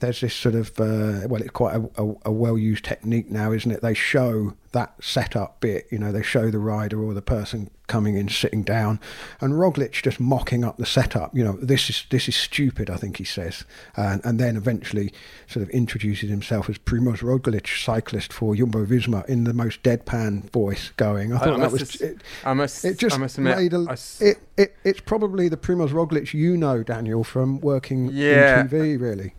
there's 0.01 0.19
this 0.19 0.33
sort 0.33 0.55
of 0.55 0.69
uh, 0.79 1.27
well, 1.27 1.41
it's 1.41 1.51
quite 1.51 1.75
a, 1.75 1.89
a, 1.95 2.15
a, 2.25 2.31
well 2.31 2.57
used 2.57 2.83
technique 2.83 3.29
now, 3.29 3.51
isn't 3.51 3.71
it? 3.71 3.81
They 3.81 3.93
show 3.93 4.55
that 4.73 4.93
setup 5.01 5.59
bit, 5.59 5.87
you 5.91 5.99
know, 5.99 6.11
they 6.11 6.23
show 6.23 6.49
the 6.49 6.59
rider 6.59 7.01
or 7.03 7.13
the 7.13 7.21
person 7.21 7.69
coming 7.87 8.15
in 8.15 8.29
sitting 8.29 8.63
down, 8.63 8.99
and 9.41 9.53
Roglic 9.53 9.91
just 10.01 10.19
mocking 10.19 10.63
up 10.63 10.77
the 10.77 10.85
setup. 10.85 11.35
You 11.35 11.43
know, 11.43 11.53
this 11.61 11.89
is 11.89 12.05
this 12.09 12.27
is 12.27 12.35
stupid. 12.35 12.89
I 12.89 12.95
think 12.95 13.17
he 13.17 13.23
says, 13.23 13.63
and, 13.95 14.21
and 14.25 14.39
then 14.39 14.57
eventually 14.57 15.13
sort 15.47 15.63
of 15.63 15.69
introduces 15.69 16.29
himself 16.29 16.69
as 16.69 16.77
Primoz 16.79 17.19
Roglic, 17.19 17.67
cyclist 17.67 18.33
for 18.33 18.55
Jumbo 18.55 18.85
Visma, 18.85 19.25
in 19.27 19.43
the 19.43 19.53
most 19.53 19.83
deadpan 19.83 20.49
voice 20.51 20.91
going. 20.97 21.31
I 21.31 21.37
thought 21.37 21.55
I 21.55 21.59
that 21.59 21.71
was. 21.71 21.81
Just, 21.81 22.01
it, 22.01 22.21
I 22.43 22.53
must. 22.53 22.83
It 22.83 22.97
just 22.97 23.15
I 23.15 23.19
must 23.19 23.37
admit, 23.37 23.57
made 23.57 23.73
a, 23.73 23.85
I, 23.87 23.97
it, 24.19 24.37
it. 24.57 24.75
It's 24.83 25.01
probably 25.01 25.47
the 25.47 25.57
Primoz 25.57 25.89
Roglic 25.89 26.33
you 26.33 26.57
know, 26.57 26.81
Daniel, 26.81 27.23
from 27.23 27.61
working 27.61 28.09
yeah. 28.11 28.61
in 28.61 28.67
TV, 28.67 28.99
really 28.99 29.35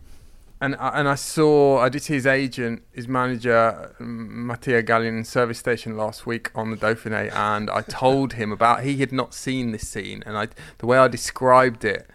and 0.63 0.77
and 0.79 1.09
I 1.09 1.17
saw 1.17 1.81
I 1.81 1.89
did 1.89 2.03
see 2.03 2.15
his 2.15 2.27
agent, 2.27 2.85
his 2.93 3.09
manager, 3.09 3.97
Mattia 3.99 4.81
Gallien, 4.85 5.27
service 5.27 5.59
station 5.59 5.97
last 5.97 6.25
week 6.25 6.53
on 6.55 6.71
the 6.71 6.77
Dauphiné, 6.77 7.33
and 7.33 7.69
I 7.69 7.83
told 7.83 8.35
him 8.35 8.53
about 8.53 8.85
he 8.85 8.99
had 8.99 9.11
not 9.11 9.35
seen 9.35 9.73
this 9.73 9.89
scene, 9.89 10.23
and 10.25 10.39
I 10.39 10.47
the 10.79 10.87
way 10.87 10.99
I 10.99 11.09
described 11.09 11.85
it 11.85 12.09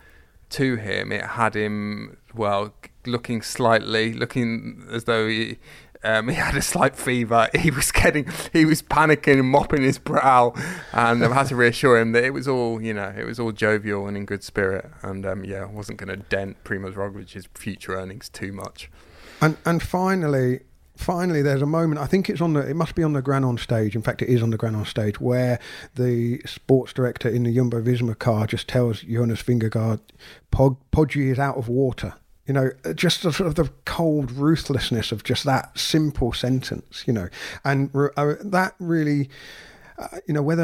to 0.51 0.77
him, 0.77 1.11
it 1.11 1.25
had 1.25 1.55
him 1.55 2.17
well 2.33 2.73
looking 3.05 3.41
slightly, 3.41 4.13
looking 4.13 4.87
as 4.89 5.03
though 5.03 5.27
he 5.27 5.59
um, 6.07 6.29
he 6.29 6.35
had 6.35 6.55
a 6.55 6.61
slight 6.61 6.95
fever. 6.95 7.49
He 7.57 7.71
was 7.71 7.91
getting, 7.91 8.29
he 8.53 8.65
was 8.65 8.81
panicking 8.81 9.39
and 9.39 9.49
mopping 9.49 9.81
his 9.81 9.97
brow, 9.97 10.53
and 10.93 11.23
I 11.23 11.33
had 11.33 11.47
to 11.47 11.55
reassure 11.55 11.97
him 11.97 12.13
that 12.13 12.23
it 12.23 12.29
was 12.29 12.47
all, 12.47 12.81
you 12.81 12.93
know, 12.93 13.13
it 13.17 13.25
was 13.25 13.39
all 13.39 13.51
jovial 13.51 14.07
and 14.07 14.15
in 14.15 14.25
good 14.25 14.43
spirit. 14.43 14.89
And 15.01 15.25
um, 15.25 15.43
yeah, 15.43 15.63
I 15.63 15.65
wasn't 15.65 15.97
going 15.97 16.09
to 16.09 16.23
dent 16.23 16.63
Primoz 16.63 16.95
Roglic's 16.95 17.47
future 17.55 17.95
earnings 17.95 18.29
too 18.29 18.53
much. 18.53 18.89
And 19.41 19.57
and 19.65 19.81
finally, 19.83 20.61
finally, 20.95 21.41
there's 21.41 21.61
a 21.61 21.67
moment. 21.67 21.99
I 21.99 22.05
think 22.05 22.29
it's 22.29 22.41
on 22.41 22.53
the. 22.53 22.61
It 22.61 22.75
must 22.75 22.95
be 22.95 23.03
on 23.03 23.13
the 23.13 23.21
Granon 23.21 23.59
stage. 23.59 23.95
In 23.95 24.01
fact, 24.01 24.21
it 24.21 24.29
is 24.29 24.41
on 24.41 24.51
the 24.51 24.57
Granon 24.57 24.85
stage 24.85 25.19
where 25.19 25.59
the 25.95 26.41
sports 26.45 26.93
director 26.93 27.27
in 27.27 27.43
the 27.43 27.53
Jumbo 27.53 27.81
Visma 27.81 28.17
car 28.17 28.47
just 28.47 28.67
tells 28.67 29.01
Jonas 29.01 29.43
Vingegaard, 29.43 29.99
Pog, 30.51 30.77
Poggi 30.91 31.31
is 31.31 31.39
out 31.39 31.57
of 31.57 31.67
water 31.67 32.13
you 32.47 32.53
know, 32.53 32.71
just 32.95 33.23
the, 33.23 33.33
sort 33.33 33.47
of 33.47 33.55
the 33.55 33.69
cold 33.85 34.31
ruthlessness 34.31 35.11
of 35.11 35.23
just 35.23 35.43
that 35.43 35.77
simple 35.77 36.31
sentence, 36.31 37.03
you 37.05 37.13
know, 37.13 37.27
and 37.65 37.93
uh, 37.95 38.35
that 38.41 38.73
really, 38.79 39.29
uh, 39.97 40.19
you 40.27 40.33
know, 40.33 40.41
whether 40.41 40.63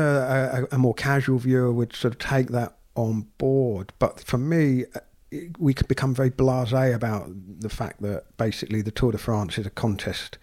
a, 0.71 0.75
a, 0.75 0.77
more 0.77 0.93
casual 0.93 1.37
viewer 1.37 1.71
would 1.71 1.93
sort 1.93 2.13
of 2.13 2.19
take 2.19 2.47
that 2.47 2.77
on 2.95 3.27
board, 3.37 3.91
but 3.99 4.21
for 4.21 4.37
me, 4.37 4.85
uh, 4.95 4.99
we 5.57 5.73
could 5.73 5.87
become 5.87 6.13
very 6.13 6.31
blasé 6.31 6.93
about 6.93 7.27
the 7.59 7.69
fact 7.69 8.01
that 8.01 8.23
basically 8.37 8.81
the 8.81 8.91
Tour 8.91 9.11
de 9.11 9.17
France 9.17 9.57
is 9.57 9.65
a 9.65 9.71
contest 9.71 10.37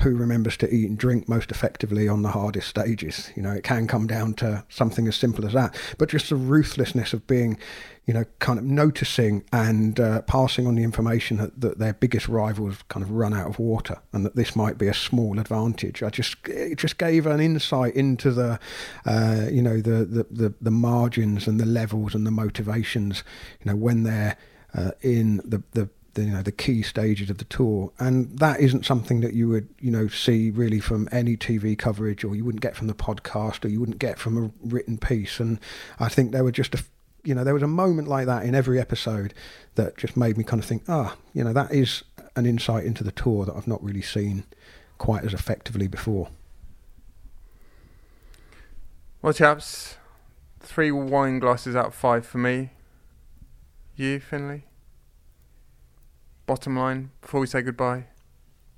who 0.00 0.16
remembers 0.16 0.56
to 0.58 0.72
eat 0.72 0.88
and 0.88 0.98
drink 0.98 1.28
most 1.28 1.50
effectively 1.50 2.08
on 2.08 2.22
the 2.22 2.30
hardest 2.30 2.68
stages. 2.68 3.30
You 3.36 3.42
know, 3.42 3.52
it 3.52 3.64
can 3.64 3.86
come 3.86 4.06
down 4.06 4.34
to 4.34 4.64
something 4.68 5.08
as 5.08 5.16
simple 5.16 5.46
as 5.46 5.52
that. 5.52 5.76
But 5.98 6.08
just 6.08 6.28
the 6.28 6.36
ruthlessness 6.36 7.12
of 7.12 7.26
being 7.26 7.58
you 8.06 8.14
know, 8.14 8.24
kind 8.38 8.58
of 8.58 8.64
noticing 8.64 9.42
and 9.52 9.98
uh, 9.98 10.22
passing 10.22 10.66
on 10.66 10.76
the 10.76 10.84
information 10.84 11.38
that, 11.38 11.60
that, 11.60 11.78
their 11.78 11.92
biggest 11.92 12.28
rivals 12.28 12.78
kind 12.88 13.04
of 13.04 13.10
run 13.10 13.34
out 13.34 13.48
of 13.48 13.58
water, 13.58 14.00
and 14.12 14.24
that 14.24 14.36
this 14.36 14.54
might 14.54 14.78
be 14.78 14.86
a 14.86 14.94
small 14.94 15.40
advantage. 15.40 16.04
I 16.04 16.10
just 16.10 16.36
it 16.46 16.78
just 16.78 16.98
gave 16.98 17.26
an 17.26 17.40
insight 17.40 17.96
into 17.96 18.30
the, 18.30 18.60
uh, 19.06 19.46
you 19.50 19.60
know, 19.60 19.80
the, 19.80 20.04
the, 20.04 20.26
the 20.30 20.54
the 20.60 20.70
margins 20.70 21.48
and 21.48 21.58
the 21.58 21.66
levels 21.66 22.14
and 22.14 22.24
the 22.24 22.30
motivations, 22.30 23.24
you 23.60 23.72
know, 23.72 23.76
when 23.76 24.04
they're 24.04 24.36
uh, 24.72 24.92
in 25.00 25.38
the 25.38 25.64
the 25.72 25.88
the, 26.16 26.24
you 26.24 26.32
know 26.32 26.42
the 26.42 26.52
key 26.52 26.82
stages 26.82 27.30
of 27.30 27.38
the 27.38 27.44
tour, 27.44 27.92
and 27.98 28.36
that 28.38 28.60
isn't 28.60 28.84
something 28.84 29.20
that 29.20 29.32
you 29.32 29.48
would 29.48 29.68
you 29.80 29.90
know 29.90 30.08
see 30.08 30.50
really 30.50 30.80
from 30.80 31.08
any 31.12 31.36
TV 31.36 31.78
coverage, 31.78 32.24
or 32.24 32.34
you 32.34 32.44
wouldn't 32.44 32.62
get 32.62 32.74
from 32.74 32.88
the 32.88 32.94
podcast, 32.94 33.64
or 33.64 33.68
you 33.68 33.78
wouldn't 33.78 34.00
get 34.00 34.18
from 34.18 34.36
a 34.36 34.66
written 34.66 34.98
piece. 34.98 35.38
And 35.38 35.60
I 36.00 36.08
think 36.08 36.32
there 36.32 36.44
were 36.44 36.52
just 36.52 36.74
a 36.74 36.82
you 37.26 37.34
know, 37.34 37.42
there 37.42 37.54
was 37.54 37.62
a 37.62 37.68
moment 37.68 38.06
like 38.06 38.26
that 38.26 38.44
in 38.44 38.54
every 38.54 38.80
episode 38.80 39.34
that 39.74 39.96
just 39.96 40.16
made 40.16 40.38
me 40.38 40.44
kind 40.44 40.62
of 40.62 40.68
think, 40.68 40.84
ah, 40.88 41.16
you 41.34 41.42
know, 41.42 41.52
that 41.52 41.72
is 41.72 42.04
an 42.36 42.46
insight 42.46 42.84
into 42.84 43.02
the 43.02 43.10
tour 43.10 43.44
that 43.44 43.56
I've 43.56 43.66
not 43.66 43.82
really 43.82 44.00
seen 44.00 44.44
quite 44.96 45.24
as 45.24 45.34
effectively 45.34 45.88
before. 45.88 46.28
Well, 49.22 49.32
chaps, 49.32 49.96
three 50.60 50.92
wine 50.92 51.40
glasses 51.40 51.74
out 51.74 51.86
of 51.86 51.94
five 51.94 52.24
for 52.24 52.38
me. 52.38 52.70
You, 53.96 54.20
Finlay? 54.20 54.65
Bottom 56.46 56.76
line, 56.76 57.10
before 57.20 57.40
we 57.40 57.46
say 57.46 57.62
goodbye? 57.62 58.04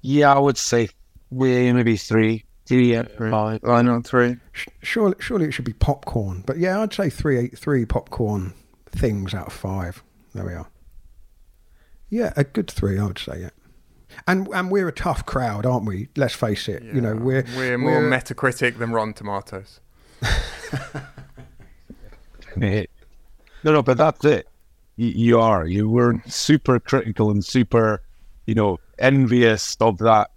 Yeah, 0.00 0.34
I 0.34 0.38
would 0.38 0.56
say 0.56 0.88
we 1.30 1.72
maybe 1.72 1.96
three. 1.96 2.44
Three 2.66 2.96
out 2.96 3.10
of 3.10 3.30
five. 3.30 3.60
Why 3.62 3.80
not 3.80 4.06
three? 4.06 4.36
Surely, 4.82 5.14
surely 5.20 5.46
it 5.46 5.52
should 5.52 5.64
be 5.64 5.72
popcorn. 5.72 6.44
But 6.46 6.58
yeah, 6.58 6.82
I'd 6.82 6.92
say 6.92 7.08
three, 7.08 7.38
eight, 7.38 7.58
three 7.58 7.86
popcorn 7.86 8.52
things 8.90 9.32
out 9.32 9.46
of 9.46 9.54
five. 9.54 10.02
There 10.34 10.44
we 10.44 10.52
are. 10.52 10.68
Yeah, 12.10 12.34
a 12.36 12.44
good 12.44 12.70
three, 12.70 12.98
I 12.98 13.06
would 13.06 13.18
say. 13.18 13.40
Yeah. 13.40 13.50
And 14.26 14.48
and 14.48 14.70
we're 14.70 14.88
a 14.88 14.92
tough 14.92 15.24
crowd, 15.24 15.64
aren't 15.64 15.86
we? 15.86 16.08
Let's 16.16 16.34
face 16.34 16.68
it. 16.68 16.82
Yeah. 16.82 16.94
You 16.94 17.00
know, 17.00 17.14
we're 17.14 17.44
we're 17.56 17.78
more 17.78 18.02
we're... 18.02 18.10
Metacritic 18.10 18.78
than 18.78 18.92
Rotten 18.92 19.14
Tomatoes. 19.14 19.80
no, 22.56 22.84
no, 23.64 23.82
but 23.82 23.96
that's 23.96 24.24
it. 24.24 24.48
You, 24.98 25.08
you 25.08 25.40
are. 25.40 25.64
You 25.64 25.88
were 25.88 26.20
super 26.26 26.80
critical 26.80 27.30
and 27.30 27.42
super, 27.44 28.02
you 28.46 28.54
know, 28.54 28.78
envious 28.98 29.76
of 29.80 29.98
that 29.98 30.30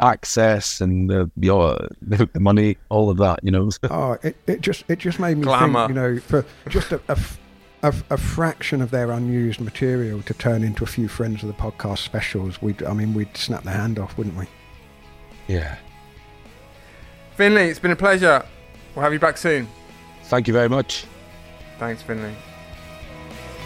access 0.00 0.80
and 0.80 1.10
the 1.10 1.30
you 1.36 1.50
know, 1.50 1.88
the, 2.00 2.28
the 2.32 2.40
money, 2.40 2.78
all 2.88 3.10
of 3.10 3.18
that. 3.18 3.40
You 3.44 3.50
know. 3.50 3.70
oh, 3.90 4.16
it, 4.22 4.36
it 4.46 4.60
just 4.62 4.84
it 4.88 4.98
just 4.98 5.20
made 5.20 5.36
me 5.36 5.44
Glamour. 5.44 5.86
think. 5.86 5.88
You 5.90 5.94
know, 5.94 6.20
for 6.20 6.44
just 6.70 6.90
a, 6.90 7.00
a, 7.08 7.18
a, 7.82 7.94
a, 8.08 8.16
fraction 8.16 8.80
of 8.80 8.90
their 8.90 9.10
unused 9.10 9.60
material 9.60 10.22
to 10.22 10.32
turn 10.32 10.64
into 10.64 10.82
a 10.82 10.86
few 10.86 11.06
friends 11.06 11.42
of 11.42 11.48
the 11.48 11.54
podcast 11.54 11.98
specials, 11.98 12.62
we'd 12.62 12.82
I 12.82 12.94
mean 12.94 13.12
we'd 13.12 13.36
snap 13.36 13.62
their 13.64 13.74
hand 13.74 13.98
off, 13.98 14.16
wouldn't 14.16 14.36
we? 14.36 14.46
Yeah. 15.48 15.76
Finlay, 17.36 17.68
it's 17.68 17.78
been 17.78 17.90
a 17.90 17.96
pleasure. 17.96 18.42
We'll 18.94 19.02
have 19.02 19.12
you 19.12 19.18
back 19.18 19.36
soon. 19.36 19.68
Thank 20.24 20.48
you 20.48 20.54
very 20.54 20.68
much. 20.68 21.04
Thanks, 21.78 22.02
Finlay. 22.02 22.34